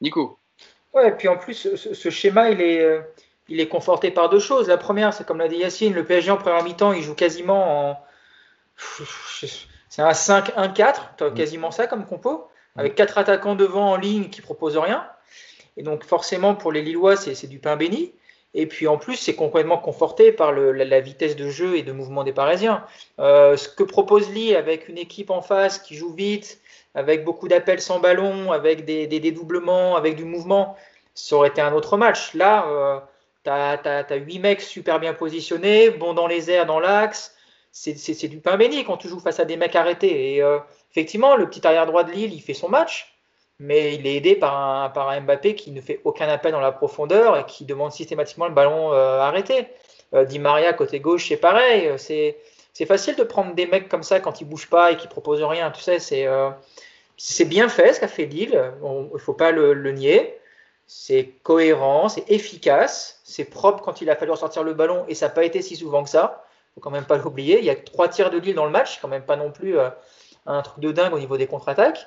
Nico. 0.00 0.38
Ouais, 0.92 1.08
et 1.08 1.12
puis 1.12 1.28
en 1.28 1.38
plus, 1.38 1.74
ce, 1.74 2.10
schéma, 2.10 2.50
il 2.50 2.60
est, 2.60 2.82
euh, 2.82 3.00
il 3.48 3.60
est 3.60 3.68
conforté 3.68 4.10
par 4.10 4.28
deux 4.28 4.40
choses. 4.40 4.68
La 4.68 4.76
première, 4.76 5.14
c'est 5.14 5.26
comme 5.26 5.38
l'a 5.38 5.48
dit 5.48 5.56
Yacine, 5.56 5.94
le 5.94 6.04
PSG 6.04 6.30
en 6.30 6.36
première 6.36 6.62
mi-temps, 6.62 6.92
il 6.92 7.02
joue 7.02 7.14
quasiment 7.14 7.90
en. 7.90 7.98
C'est 9.92 10.00
un 10.00 10.12
5-1-4, 10.12 11.34
quasiment 11.34 11.70
ça 11.70 11.86
comme 11.86 12.06
compo, 12.06 12.48
avec 12.76 12.94
quatre 12.94 13.18
attaquants 13.18 13.56
devant 13.56 13.90
en 13.90 13.96
ligne 13.96 14.30
qui 14.30 14.40
proposent 14.40 14.78
rien. 14.78 15.06
Et 15.76 15.82
donc 15.82 16.04
forcément, 16.04 16.54
pour 16.54 16.72
les 16.72 16.80
Lillois, 16.80 17.14
c'est 17.16 17.46
du 17.46 17.58
pain 17.58 17.76
béni. 17.76 18.14
Et 18.54 18.64
puis 18.64 18.88
en 18.88 18.96
plus, 18.96 19.16
c'est 19.16 19.34
complètement 19.34 19.76
conforté 19.76 20.32
par 20.32 20.52
la, 20.52 21.00
vitesse 21.00 21.36
de 21.36 21.50
jeu 21.50 21.76
et 21.76 21.82
de 21.82 21.92
mouvement 21.92 22.24
des 22.24 22.32
Parisiens. 22.32 22.86
Euh, 23.18 23.58
ce 23.58 23.68
que 23.68 23.82
propose 23.82 24.30
Lille 24.30 24.56
avec 24.56 24.88
une 24.88 24.96
équipe 24.96 25.28
en 25.28 25.42
face 25.42 25.78
qui 25.78 25.94
joue 25.94 26.14
vite, 26.14 26.58
avec 26.94 27.22
beaucoup 27.22 27.46
d'appels 27.46 27.82
sans 27.82 28.00
ballon, 28.00 28.50
avec 28.50 28.86
des, 28.86 29.06
dédoublements, 29.06 29.96
avec 29.96 30.16
du 30.16 30.24
mouvement, 30.24 30.74
ça 31.12 31.36
aurait 31.36 31.48
été 31.48 31.60
un 31.60 31.74
autre 31.74 31.98
match. 31.98 32.32
Là, 32.32 32.66
euh, 32.66 32.98
tu 33.44 33.50
as, 33.50 34.16
8 34.16 34.38
mecs 34.38 34.62
super 34.62 35.00
bien 35.00 35.12
positionnés, 35.12 35.90
bons 35.90 36.14
dans 36.14 36.28
les 36.28 36.50
airs, 36.50 36.64
dans 36.64 36.80
l'axe. 36.80 37.36
C'est 37.72 38.28
du 38.28 38.38
pain 38.38 38.58
béni 38.58 38.84
quand 38.84 38.98
tu 38.98 39.08
joues 39.08 39.18
face 39.18 39.40
à 39.40 39.46
des 39.46 39.56
mecs 39.56 39.74
arrêtés. 39.74 40.34
Et 40.34 40.42
euh, 40.42 40.58
effectivement, 40.90 41.36
le 41.36 41.48
petit 41.48 41.66
arrière 41.66 41.86
droit 41.86 42.04
de 42.04 42.12
Lille, 42.12 42.34
il 42.34 42.42
fait 42.42 42.54
son 42.54 42.68
match, 42.68 43.18
mais 43.58 43.94
il 43.94 44.06
est 44.06 44.16
aidé 44.16 44.36
par 44.36 44.56
un, 44.56 44.90
par 44.90 45.08
un 45.08 45.20
Mbappé 45.22 45.54
qui 45.54 45.70
ne 45.70 45.80
fait 45.80 46.00
aucun 46.04 46.28
appel 46.28 46.52
dans 46.52 46.60
la 46.60 46.72
profondeur 46.72 47.38
et 47.38 47.46
qui 47.46 47.64
demande 47.64 47.92
systématiquement 47.92 48.46
le 48.46 48.54
ballon 48.54 48.92
euh, 48.92 49.20
arrêté. 49.20 49.68
Euh, 50.14 50.24
Di 50.24 50.38
Maria, 50.38 50.74
côté 50.74 51.00
gauche, 51.00 51.28
c'est 51.28 51.38
pareil. 51.38 51.92
C'est 51.96 52.36
c'est 52.74 52.86
facile 52.86 53.16
de 53.16 53.22
prendre 53.22 53.54
des 53.54 53.66
mecs 53.66 53.88
comme 53.88 54.02
ça 54.02 54.20
quand 54.20 54.40
ils 54.40 54.46
bougent 54.46 54.70
pas 54.70 54.92
et 54.92 54.96
qui 54.96 55.06
proposent 55.06 55.42
rien. 55.42 55.70
Tu 55.70 55.82
sais, 55.82 55.98
c'est 55.98 56.26
euh, 56.26 56.50
c'est 57.16 57.44
bien 57.44 57.68
fait 57.68 57.94
ce 57.94 58.00
qu'a 58.00 58.08
fait 58.08 58.26
Lille. 58.26 58.72
Il 58.82 59.10
ne 59.12 59.18
faut 59.18 59.34
pas 59.34 59.50
le, 59.52 59.92
nier. 59.92 60.38
C'est 60.86 61.30
cohérent, 61.42 62.08
c'est 62.08 62.30
efficace, 62.30 63.20
c'est 63.24 63.44
propre 63.44 63.82
quand 63.82 64.02
il 64.02 64.10
a 64.10 64.16
fallu 64.16 64.32
ressortir 64.32 64.62
le 64.62 64.74
ballon 64.74 65.04
et 65.08 65.14
ça 65.14 65.28
n'a 65.28 65.32
pas 65.32 65.44
été 65.44 65.62
si 65.62 65.76
souvent 65.76 66.02
que 66.02 66.10
ça. 66.10 66.44
Faut 66.74 66.80
quand 66.80 66.90
même 66.90 67.04
pas 67.04 67.18
l'oublier. 67.18 67.58
Il 67.58 67.64
y 67.64 67.70
a 67.70 67.76
trois 67.76 68.08
tirs 68.08 68.30
de 68.30 68.38
Lille 68.38 68.54
dans 68.54 68.64
le 68.64 68.70
match, 68.70 69.00
quand 69.00 69.08
même 69.08 69.24
pas 69.24 69.36
non 69.36 69.50
plus 69.50 69.78
euh, 69.78 69.90
un 70.46 70.62
truc 70.62 70.80
de 70.80 70.92
dingue 70.92 71.12
au 71.12 71.18
niveau 71.18 71.36
des 71.36 71.46
contre-attaques. 71.46 72.06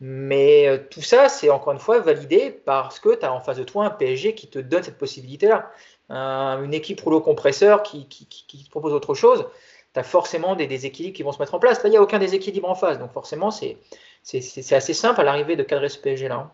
Mais 0.00 0.66
euh, 0.66 0.78
tout 0.90 1.02
ça, 1.02 1.28
c'est 1.28 1.50
encore 1.50 1.72
une 1.72 1.78
fois 1.78 2.00
validé 2.00 2.50
parce 2.50 2.98
que 2.98 3.14
tu 3.14 3.24
as 3.24 3.32
en 3.32 3.40
face 3.40 3.58
de 3.58 3.64
toi 3.64 3.84
un 3.84 3.90
PSG 3.90 4.34
qui 4.34 4.48
te 4.48 4.58
donne 4.58 4.82
cette 4.82 4.98
possibilité-là. 4.98 5.70
une 6.08 6.74
équipe 6.74 7.00
rouleau 7.00 7.20
compresseur 7.20 7.82
qui, 7.82 8.08
qui, 8.08 8.64
te 8.64 8.70
propose 8.70 8.92
autre 8.92 9.14
chose 9.14 9.46
tu 9.92 10.00
as 10.00 10.02
forcément 10.02 10.54
des 10.54 10.66
déséquilibres 10.66 11.16
qui 11.16 11.22
vont 11.22 11.32
se 11.32 11.38
mettre 11.38 11.54
en 11.54 11.58
place. 11.58 11.82
Là, 11.82 11.88
il 11.88 11.92
n'y 11.92 11.96
a 11.96 12.02
aucun 12.02 12.18
déséquilibre 12.18 12.68
en 12.68 12.74
face. 12.74 12.98
Donc 12.98 13.12
forcément, 13.12 13.50
c'est 13.50 13.76
assez 14.72 14.94
simple 14.94 15.20
à 15.20 15.24
l'arrivée 15.24 15.56
de 15.56 15.62
cadrer 15.62 15.88
ce 15.88 15.98
PSG-là. 15.98 16.36
Hein. 16.36 16.50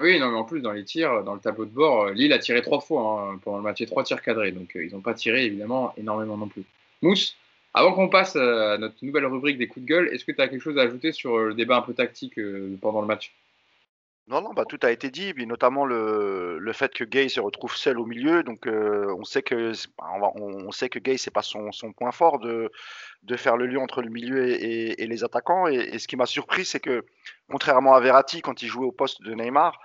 Oui, 0.00 0.18
non, 0.18 0.30
mais 0.30 0.36
en 0.36 0.44
plus, 0.44 0.60
dans 0.60 0.72
les 0.72 0.84
tirs, 0.84 1.22
dans 1.22 1.34
le 1.34 1.40
tableau 1.40 1.64
de 1.64 1.70
bord, 1.70 2.06
euh, 2.06 2.12
Lille 2.12 2.32
a 2.32 2.38
tiré 2.38 2.62
trois 2.62 2.80
fois 2.80 3.30
hein, 3.30 3.38
pendant 3.44 3.58
le 3.58 3.62
match, 3.62 3.84
trois 3.86 4.02
tirs 4.02 4.22
cadrés. 4.22 4.50
Donc 4.50 4.72
ils 4.74 4.92
n'ont 4.92 5.00
pas 5.00 5.14
tiré, 5.14 5.44
évidemment, 5.44 5.94
énormément 5.96 6.36
non 6.36 6.48
plus. 6.48 6.64
Mousse, 7.04 7.36
avant 7.74 7.92
qu'on 7.92 8.08
passe 8.08 8.34
à 8.36 8.78
notre 8.78 8.96
nouvelle 9.02 9.26
rubrique 9.26 9.58
des 9.58 9.68
coups 9.68 9.84
de 9.84 9.88
gueule, 9.88 10.08
est-ce 10.12 10.24
que 10.24 10.32
tu 10.32 10.40
as 10.40 10.48
quelque 10.48 10.62
chose 10.62 10.78
à 10.78 10.82
ajouter 10.82 11.12
sur 11.12 11.38
le 11.38 11.54
débat 11.54 11.76
un 11.76 11.82
peu 11.82 11.92
tactique 11.92 12.38
euh, 12.38 12.78
pendant 12.80 13.00
le 13.00 13.06
match? 13.06 13.34
Non, 14.26 14.40
non, 14.40 14.54
bah, 14.54 14.64
tout 14.66 14.78
a 14.82 14.90
été 14.90 15.10
dit, 15.10 15.34
notamment 15.46 15.84
le, 15.84 16.56
le 16.58 16.72
fait 16.72 16.94
que 16.94 17.04
Gay 17.04 17.28
se 17.28 17.40
retrouve 17.40 17.76
seul 17.76 17.98
au 18.00 18.06
milieu. 18.06 18.42
Donc, 18.42 18.66
euh, 18.66 19.14
on 19.18 19.24
sait 19.24 19.42
que 19.42 19.72
bah, 19.98 20.06
on, 20.34 20.70
sait 20.70 20.88
que 20.88 20.98
Gay 20.98 21.18
c'est 21.18 21.30
pas 21.30 21.42
son, 21.42 21.72
son, 21.72 21.92
point 21.92 22.10
fort 22.10 22.38
de, 22.38 22.72
de 23.22 23.36
faire 23.36 23.58
le 23.58 23.66
lien 23.66 23.80
entre 23.80 24.00
le 24.00 24.08
milieu 24.08 24.48
et, 24.48 25.02
et, 25.02 25.06
les 25.06 25.24
attaquants. 25.24 25.66
Et, 25.66 25.98
ce 25.98 26.08
qui 26.08 26.16
m'a 26.16 26.24
surpris, 26.24 26.64
c'est 26.64 26.80
que 26.80 27.04
contrairement 27.50 27.94
à 27.94 28.00
Verratti 28.00 28.40
quand 28.40 28.62
il 28.62 28.68
jouait 28.68 28.86
au 28.86 28.92
poste 28.92 29.20
de 29.20 29.34
Neymar, 29.34 29.78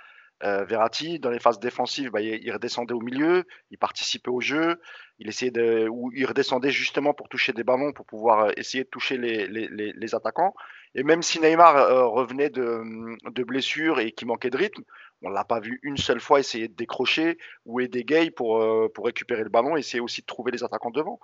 euh, 0.44 0.64
Verratti 0.64 1.20
dans 1.20 1.30
les 1.30 1.40
phases 1.40 1.60
défensives, 1.60 2.12
bah, 2.12 2.22
il, 2.22 2.52
redescendait 2.52 2.94
au 2.94 3.02
milieu, 3.02 3.46
il 3.72 3.78
participait 3.78 4.30
au 4.30 4.42
jeu, 4.42 4.80
il 5.20 5.28
essayait 5.28 5.52
de, 5.52 5.88
ou 5.90 6.12
il 6.14 6.26
redescendait 6.26 6.72
justement 6.72 7.14
pour 7.14 7.28
toucher 7.28 7.52
des 7.52 7.64
ballons, 7.64 7.92
pour 7.92 8.06
pouvoir 8.06 8.46
euh, 8.46 8.52
essayer 8.56 8.86
de 8.86 8.90
toucher 8.90 9.18
les, 9.18 9.48
les, 9.48 9.68
les, 9.68 10.16
attaquants. 10.16 10.56
Et 10.96 11.04
même 11.04 11.22
si 11.22 11.42
Neymar 11.42 11.76
euh, 11.76 12.06
revenait 12.06 12.50
de, 12.50 12.82
de 13.30 13.44
blessure 13.44 14.00
et 14.00 14.12
qui 14.12 14.26
manquait 14.26 14.50
de 14.50 14.58
rythme, 14.58 14.84
on 15.22 15.30
l'a 15.30 15.44
pas 15.44 15.60
vu 15.60 15.80
une 15.84 15.98
seule 15.98 16.22
fois 16.22 16.40
essayer 16.40 16.70
de 16.70 16.76
décrocher 16.76 17.38
ou 17.66 17.82
aider 17.82 18.06
Gay 18.06 18.32
pour, 18.32 18.62
euh, 18.62 18.88
pour 18.96 19.06
récupérer 19.06 19.44
le 19.44 19.50
ballon 19.50 19.76
essayer 19.76 20.00
aussi 20.00 20.22
de 20.22 20.26
trouver 20.26 20.52
les 20.52 20.64
attaquants 20.64 20.92
devant. 20.92 21.20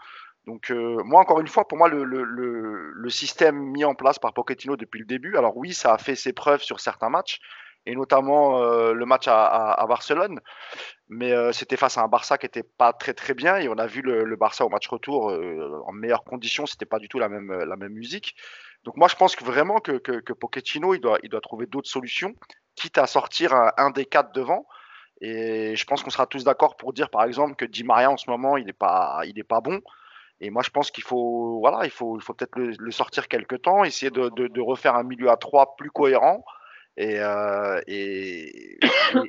Donc 0.45 0.69
moi, 0.69 1.21
encore 1.21 1.39
une 1.39 1.47
fois, 1.47 1.67
pour 1.67 1.79
moi, 1.79 1.89
le, 1.89 2.03
le, 2.03 2.23
le, 2.23 3.09
système 3.09 3.57
mis 3.57 3.83
en 3.83 3.95
place 3.95 4.19
par 4.19 4.31
Pochettino 4.31 4.75
depuis 4.75 4.99
le 4.99 5.05
début, 5.07 5.37
alors 5.37 5.57
oui, 5.57 5.73
ça 5.73 5.91
a 5.91 5.97
fait 5.97 6.13
ses 6.13 6.33
preuves 6.33 6.61
sur 6.61 6.79
certains 6.79 7.09
matchs, 7.09 7.39
et 7.85 7.95
notamment 7.95 8.61
euh, 8.61 8.93
le 8.93 9.05
match 9.05 9.25
à, 9.27 9.85
Barcelone, 9.87 10.39
mais 11.07 11.33
c'était 11.53 11.77
face 11.77 11.97
à 11.97 12.01
un 12.01 12.07
Barça 12.07 12.37
qui 12.37 12.45
n'était 12.45 12.63
pas 12.63 12.93
très 12.93 13.13
très 13.13 13.33
bien, 13.33 13.57
et 13.57 13.69
on 13.69 13.77
a 13.77 13.85
vu 13.85 14.01
le, 14.01 14.35
Barça 14.35 14.65
au 14.65 14.69
match 14.69 14.87
retour 14.87 15.31
en 15.85 15.91
meilleures 15.91 16.23
conditions, 16.23 16.65
c'était 16.65 16.85
pas 16.85 16.99
du 16.99 17.07
tout 17.07 17.19
la 17.19 17.29
même, 17.29 17.51
la 17.51 17.75
même 17.75 17.93
musique. 17.93 18.35
Donc 18.83 18.97
moi, 18.97 19.07
je 19.07 19.15
pense 19.15 19.35
que 19.35 19.43
vraiment 19.43 19.79
que, 19.79 19.97
que, 19.97 20.33
Pochettino, 20.33 20.93
il 20.93 20.99
doit, 20.99 21.19
il 21.23 21.29
doit 21.29 21.41
trouver 21.41 21.65
d'autres 21.65 21.89
solutions 21.89 22.33
quitte 22.75 22.97
à 22.97 23.07
sortir 23.07 23.53
un, 23.77 23.89
des 23.89 24.05
quatre 24.05 24.33
devant. 24.33 24.67
Et 25.21 25.75
je 25.75 25.85
pense 25.85 26.03
qu'on 26.03 26.09
sera 26.09 26.27
tous 26.27 26.43
d'accord 26.43 26.75
pour 26.75 26.93
dire, 26.93 27.09
par 27.09 27.23
exemple, 27.23 27.55
que 27.55 27.65
Di 27.65 27.83
Maria 27.83 28.11
en 28.11 28.17
ce 28.17 28.29
moment, 28.29 28.57
il 28.57 28.65
n'est 28.65 28.73
pas, 28.73 29.21
pas 29.47 29.61
bon. 29.61 29.81
Et 30.41 30.49
moi, 30.49 30.61
je 30.61 30.69
pense 30.69 30.91
qu'il 30.91 31.03
faut, 31.03 31.59
voilà, 31.59 31.85
il 31.85 31.89
faut, 31.89 32.19
il 32.19 32.21
faut 32.21 32.33
peut-être 32.33 32.57
le, 32.57 32.91
sortir 32.91 33.29
quelque 33.29 33.55
temps, 33.55 33.85
essayer 33.85 34.11
de, 34.11 34.29
de, 34.29 34.61
refaire 34.61 34.95
un 34.95 35.03
milieu 35.03 35.29
à 35.29 35.37
trois 35.37 35.75
plus 35.77 35.89
cohérent 35.89 36.43
et, 36.97 37.19
euh, 37.19 37.81
et, 37.87 38.79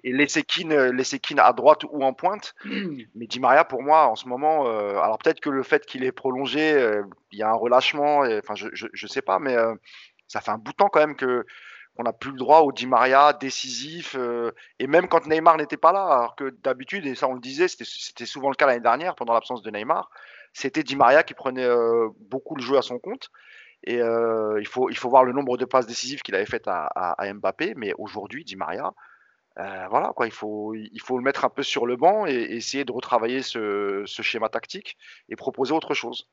et, 0.05 0.12
laisser, 0.12 0.42
Keane, 0.42 0.90
laisser 0.90 1.20
à 1.38 1.52
droite 1.52 1.85
ou 1.90 2.02
en 2.02 2.12
pointe. 2.12 2.55
Mais 3.14 3.26
Di 3.26 3.40
Maria, 3.40 3.64
pour 3.64 3.83
moi, 3.83 4.07
en 4.07 4.16
ce 4.16 4.29
moment, 4.29 4.68
euh, 4.68 4.98
alors 4.98 5.18
peut-être 5.18 5.40
que 5.40 5.50
le 5.50 5.62
fait 5.62 5.85
qu'il 5.87 6.05
est 6.05 6.12
prolongé, 6.12 6.72
euh, 6.72 7.02
il 7.33 7.38
y 7.38 7.42
a 7.42 7.50
un 7.50 7.55
relâchement, 7.55 8.20
enfin, 8.20 8.55
je, 8.55 8.68
je, 8.72 9.07
sais 9.07 9.22
pas, 9.22 9.38
mais 9.38 9.57
ça 10.26 10.40
fait 10.40 10.50
un 10.50 10.59
bout 10.59 10.72
de 10.72 10.76
temps 10.76 10.88
quand 10.88 11.00
même 11.00 11.16
que 11.16 11.44
on 11.98 12.02
n'a 12.02 12.12
plus 12.12 12.31
le 12.31 12.37
droit 12.37 12.61
au 12.61 12.72
Di 12.72 12.87
Maria 12.87 13.33
décisif, 13.33 14.16
euh, 14.18 14.52
et 14.79 14.87
même 14.87 15.09
quand 15.09 15.26
Neymar 15.26 15.57
n'était 15.57 15.76
pas 15.76 15.92
là, 15.92 16.05
alors 16.05 16.37
que 16.37 16.50
d'habitude, 16.62 17.07
et 17.07 17.14
ça 17.14 17.29
on 17.29 17.35
le 17.35 17.40
disait, 17.40 17.68
c'était 17.68 18.26
souvent 18.26 18.50
le 18.50 18.55
cas 18.55 18.66
l'année 18.66 18.81
dernière 18.81 19.14
pendant 19.14 19.33
l'absence 19.33 19.62
de 19.62 19.70
Neymar, 19.70 20.11
c'était 20.52 20.83
Di 20.83 20.96
Maria 20.96 21.22
qui 21.22 21.35
prenait 21.35 21.64
euh, 21.64 22.09
beaucoup 22.20 22.55
le 22.55 22.62
jeu 22.62 22.76
à 22.76 22.83
son 22.83 22.98
compte. 22.98 23.31
Et 23.87 24.01
euh, 24.01 24.61
il, 24.61 24.66
faut, 24.66 24.90
il 24.90 24.96
faut 24.96 25.09
voir 25.09 25.25
le 25.25 25.33
nombre 25.33 25.57
de 25.57 25.64
passes 25.64 25.87
décisives 25.87 26.22
qu'il 26.22 26.35
avait 26.35 26.46
faites 26.46 26.66
à, 26.66 27.16
Mbappé, 27.35 27.75
mais 27.77 27.92
aujourd'hui, 27.99 28.44
Di 28.44 28.57
Maria, 28.57 28.92
voilà, 29.57 30.12
quoi, 30.14 30.27
il, 30.27 30.33
faut, 30.33 30.75
il 30.75 31.01
faut 31.01 31.16
le 31.16 31.25
mettre 31.25 31.44
un 31.44 31.49
peu 31.49 31.62
sur 31.62 31.87
le 31.87 31.96
banc 31.96 32.27
et, 32.27 32.35
essayer 32.35 32.85
de 32.85 32.92
retravailler 32.92 33.42
ce, 33.42 34.05
schéma 34.07 34.49
tactique 34.49 34.96
et 35.29 35.37
proposer 35.37 35.72
autre 35.72 35.94
chose. 35.94 36.29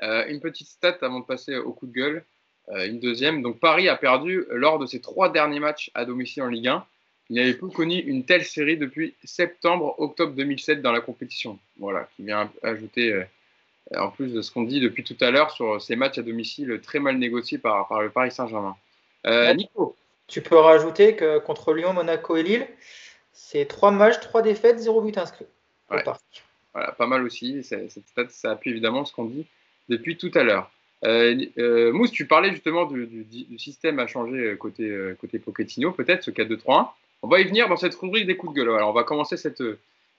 une 0.00 0.40
petite 0.40 0.68
stat 0.68 0.98
avant 1.00 1.20
de 1.20 1.24
passer 1.24 1.56
au 1.56 1.72
coup 1.72 1.86
de 1.86 1.92
gueule. 1.92 2.24
Euh, 2.70 2.86
une 2.86 2.98
deuxième. 2.98 3.42
Donc 3.42 3.60
Paris 3.60 3.88
a 3.88 3.96
perdu 3.96 4.44
lors 4.50 4.78
de 4.78 4.86
ses 4.86 5.00
trois 5.00 5.30
derniers 5.30 5.60
matchs 5.60 5.90
à 5.94 6.04
domicile 6.04 6.42
en 6.42 6.48
Ligue 6.48 6.68
1. 6.68 6.84
Il 7.30 7.36
n'avait 7.36 7.54
plus 7.54 7.70
connu 7.70 7.98
une 7.98 8.24
telle 8.24 8.44
série 8.44 8.76
depuis 8.76 9.14
septembre-octobre 9.24 10.32
2007 10.34 10.82
dans 10.82 10.92
la 10.92 11.00
compétition. 11.00 11.58
Voilà, 11.78 12.08
qui 12.16 12.24
vient 12.24 12.50
ajouter, 12.62 13.12
euh, 13.12 13.24
en 13.94 14.10
plus 14.10 14.32
de 14.32 14.42
ce 14.42 14.50
qu'on 14.50 14.64
dit 14.64 14.80
depuis 14.80 15.04
tout 15.04 15.16
à 15.20 15.30
l'heure 15.30 15.50
sur 15.50 15.80
ces 15.80 15.96
matchs 15.96 16.18
à 16.18 16.22
domicile 16.22 16.80
très 16.82 16.98
mal 16.98 17.18
négociés 17.18 17.58
par, 17.58 17.86
par 17.88 18.02
le 18.02 18.10
Paris 18.10 18.32
Saint-Germain. 18.32 18.76
Euh, 19.26 19.54
Nico 19.54 19.96
Tu 20.26 20.42
peux 20.42 20.56
rajouter 20.56 21.16
que 21.16 21.38
contre 21.38 21.72
Lyon, 21.72 21.92
Monaco 21.92 22.36
et 22.36 22.42
Lille, 22.42 22.66
c'est 23.32 23.66
trois 23.66 23.90
matchs, 23.90 24.20
trois 24.20 24.42
défaites, 24.42 24.78
zéro 24.78 25.00
but 25.00 25.16
inscrit. 25.18 25.46
Voilà, 25.88 26.92
pas 26.92 27.06
mal 27.06 27.22
aussi. 27.22 27.62
Cette 27.62 27.90
stat, 27.90 28.28
ça 28.28 28.52
appuie 28.52 28.70
évidemment 28.70 29.04
ce 29.04 29.12
qu'on 29.12 29.24
dit 29.24 29.46
depuis 29.88 30.16
tout 30.16 30.30
à 30.34 30.42
l'heure. 30.42 30.70
Euh, 31.04 31.36
euh, 31.58 31.92
Mousse, 31.92 32.10
tu 32.10 32.26
parlais 32.26 32.50
justement 32.50 32.86
du, 32.86 33.26
système 33.58 33.98
à 33.98 34.06
changer 34.06 34.56
côté, 34.58 35.14
côté 35.20 35.38
Pochettino, 35.38 35.92
peut-être 35.92 36.24
ce 36.24 36.30
4-2-3-1. 36.30 36.88
On 37.22 37.28
va 37.28 37.40
y 37.40 37.44
venir 37.44 37.68
dans 37.68 37.76
cette 37.76 37.94
rubrique 37.94 38.26
des 38.26 38.36
coups 38.36 38.52
de 38.52 38.60
gueule. 38.60 38.74
Alors, 38.74 38.90
on 38.90 38.92
va 38.92 39.04
commencer 39.04 39.36
cette, 39.36 39.62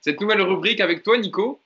cette 0.00 0.20
nouvelle 0.20 0.42
rubrique 0.42 0.80
avec 0.80 1.02
toi, 1.02 1.16
Nico, 1.18 1.60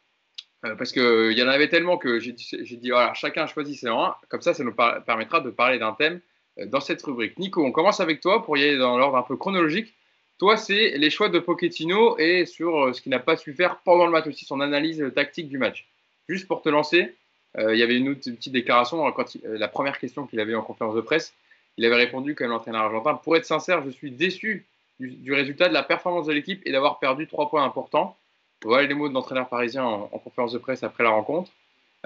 parce 0.62 0.92
qu'il 0.92 1.36
y 1.36 1.42
en 1.42 1.48
avait 1.48 1.68
tellement 1.68 1.98
que 1.98 2.20
j'ai 2.20 2.32
dit, 2.32 2.90
voilà, 2.90 3.14
chacun 3.14 3.46
choisit 3.46 3.78
ses 3.78 3.88
rangs. 3.88 4.14
Comme 4.28 4.42
ça, 4.42 4.54
ça 4.54 4.62
nous 4.64 4.72
permettra 4.72 5.40
de 5.40 5.50
parler 5.50 5.78
d'un 5.78 5.92
thème 5.92 6.20
dans 6.66 6.80
cette 6.80 7.02
rubrique. 7.02 7.38
Nico, 7.38 7.64
on 7.64 7.72
commence 7.72 8.00
avec 8.00 8.20
toi 8.20 8.44
pour 8.44 8.56
y 8.56 8.62
aller 8.62 8.76
dans 8.76 8.96
l'ordre 8.96 9.16
un 9.16 9.22
peu 9.22 9.36
chronologique. 9.36 9.94
Toi, 10.38 10.56
c'est 10.56 10.96
les 10.98 11.10
choix 11.10 11.28
de 11.28 11.38
Pochettino 11.38 12.18
et 12.18 12.46
sur 12.46 12.94
ce 12.94 13.00
qu'il 13.00 13.10
n'a 13.10 13.18
pas 13.18 13.36
su 13.36 13.52
faire 13.52 13.78
pendant 13.84 14.06
le 14.06 14.12
match 14.12 14.26
aussi, 14.26 14.44
son 14.44 14.60
analyse 14.60 15.04
tactique 15.14 15.48
du 15.48 15.58
match. 15.58 15.88
Juste 16.28 16.46
pour 16.46 16.62
te 16.62 16.68
lancer, 16.68 17.14
euh, 17.58 17.74
il 17.74 17.78
y 17.78 17.82
avait 17.82 17.96
une, 17.96 18.08
autre, 18.08 18.20
petite 18.20 18.52
déclaration 18.52 19.10
quand 19.12 19.36
euh, 19.44 19.58
la 19.58 19.68
première 19.68 19.98
question 19.98 20.26
qu'il 20.26 20.40
avait 20.40 20.54
en 20.54 20.62
conférence 20.62 20.94
de 20.94 21.00
presse. 21.00 21.34
Il 21.76 21.84
avait 21.84 21.96
répondu 21.96 22.34
comme 22.34 22.48
l'entraîneur 22.48 22.82
argentin 22.82 23.14
Pour 23.14 23.36
être 23.36 23.44
sincère, 23.44 23.82
je 23.84 23.90
suis 23.90 24.10
déçu 24.10 24.66
du, 25.00 25.32
résultat, 25.32 25.68
de 25.68 25.74
la 25.74 25.82
performance 25.82 26.26
de 26.26 26.32
l'équipe 26.32 26.62
et 26.64 26.72
d'avoir 26.72 26.98
perdu 26.98 27.26
trois 27.26 27.50
points 27.50 27.64
importants. 27.64 28.16
Voilà 28.62 28.86
les 28.86 28.94
mots 28.94 29.08
de 29.08 29.14
l'entraîneur 29.14 29.48
parisien 29.48 29.84
en, 29.84 30.06
conférence 30.18 30.52
de 30.52 30.58
presse 30.58 30.82
après 30.82 31.04
la 31.04 31.10
rencontre. 31.10 31.50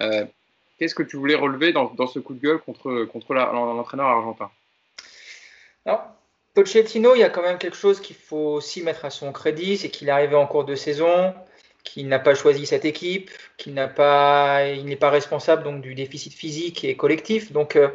Euh, 0.00 0.24
qu'est-ce 0.78 0.94
que 0.94 1.02
tu 1.02 1.16
voulais 1.16 1.34
relever 1.34 1.72
dans, 1.72 2.06
ce 2.06 2.18
coup 2.18 2.34
de 2.34 2.40
gueule 2.40 2.58
contre, 2.58 3.04
contre 3.04 3.34
l'entraîneur 3.34 4.06
argentin? 4.06 4.50
Alors, 5.84 6.06
Pochettino, 6.54 7.14
il 7.14 7.20
y 7.20 7.24
a 7.24 7.28
quand 7.28 7.42
même 7.42 7.58
quelque 7.58 7.76
chose 7.76 8.00
qu'il 8.00 8.16
faut 8.16 8.54
aussi 8.54 8.82
mettre 8.82 9.04
à 9.04 9.10
son 9.10 9.32
crédit, 9.32 9.76
c'est 9.76 9.90
qu'il 9.90 10.08
est 10.08 10.12
arrivé 10.12 10.34
en 10.34 10.46
cours 10.46 10.64
de 10.64 10.74
saison 10.74 11.34
qu'il 11.86 12.08
n'a 12.08 12.18
pas 12.18 12.34
choisi 12.34 12.66
cette 12.66 12.84
équipe, 12.84 13.30
qu'il 13.56 13.74
n'est 13.74 13.86
pas 13.86 15.10
responsable 15.10 15.62
donc 15.62 15.80
du 15.80 15.94
déficit 15.94 16.34
physique 16.34 16.84
et 16.84 16.96
collectif. 16.96 17.52
Donc, 17.52 17.76
euh, 17.76 17.88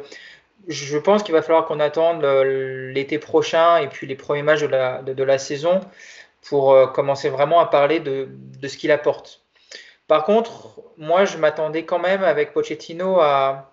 je 0.68 0.96
pense 0.98 1.22
qu'il 1.22 1.34
va 1.34 1.42
falloir 1.42 1.66
qu'on 1.66 1.80
attende 1.80 2.24
l'été 2.24 3.18
prochain 3.18 3.78
et 3.78 3.88
puis 3.88 4.06
les 4.06 4.14
premiers 4.14 4.42
matchs 4.42 4.62
de, 4.62 5.22
la 5.22 5.38
saison 5.38 5.80
pour 6.48 6.72
euh, 6.72 6.86
commencer 6.86 7.28
vraiment 7.28 7.60
à 7.60 7.66
parler 7.66 8.00
de, 8.00 8.28
ce 8.66 8.76
qu'il 8.76 8.90
apporte. 8.90 9.42
Par 10.08 10.24
contre, 10.24 10.80
moi, 10.98 11.24
je 11.24 11.38
m'attendais 11.38 11.84
quand 11.84 11.98
même 11.98 12.24
avec 12.24 12.52
Pochettino 12.52 13.20
à, 13.20 13.68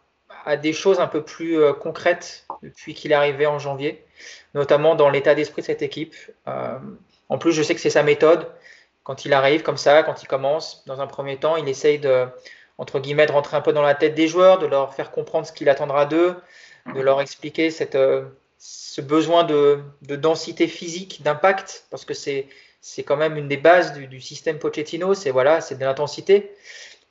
des 0.62 0.73
choses 0.73 0.99
un 0.99 1.08
peu 1.08 1.21
plus 1.21 1.60
concrètes 1.82 2.45
depuis 2.63 2.93
qu'il 2.95 3.12
est 3.12 3.15
arrivé 3.15 3.45
en 3.45 3.60
janvier, 3.60 4.03
notamment 4.55 4.95
dans 4.95 5.10
l'état 5.10 5.36
d'esprit 5.36 5.62
de 5.62 5.65
cette 5.67 5.82
équipe. 5.82 6.15
en 6.45 7.38
plus, 7.38 7.51
je 7.51 7.62
sais 7.62 7.75
que 7.75 7.82
c'est 7.82 7.89
sa 7.91 8.03
méthode 8.03 8.47
quand 9.10 9.25
il 9.25 9.34
arrive 9.34 9.63
comme 9.63 9.77
ça, 9.77 10.03
quand 10.03 10.21
il 10.21 10.27
commence, 10.27 10.84
dans 10.86 11.01
un 11.01 11.08
premier 11.08 11.38
temps, 11.38 11.55
il 11.55 11.67
essaye 11.67 11.97
de, 11.97 12.27
entre 12.77 12.99
guillemets, 12.99 13.25
de 13.25 13.32
rentrer 13.32 13.58
un 13.58 13.62
peu 13.62 13.73
dans 13.73 13.82
la 13.82 13.95
tête 13.95 14.13
des 14.13 14.27
joueurs, 14.27 14.60
de 14.60 14.67
leur 14.67 14.93
faire 14.93 15.10
comprendre 15.10 15.47
ce 15.47 15.51
qu'il 15.51 15.67
attendra 15.67 16.05
d'eux, 16.05 16.36
de 16.93 17.01
leur 17.01 17.19
expliquer 17.19 17.71
cette, 17.71 17.95
euh, 17.95 18.25
ce 18.59 19.01
besoin 19.01 19.43
de, 19.43 19.81
densité 20.01 20.67
physique, 20.67 21.21
d'impact, 21.23 21.85
parce 21.89 22.05
que 22.05 22.13
c'est 22.13 22.47
c'est 22.81 23.03
quand 23.03 23.17
même 23.17 23.35
une 23.35 23.49
des 23.49 23.57
bases 23.57 23.93
du, 23.93 24.21
système 24.21 24.57
Pochettino, 24.57 25.13
c'est 25.13 25.31
voilà, 25.31 25.59
c'est 25.59 25.75
de 25.75 25.83
l'intensité. 25.83 26.51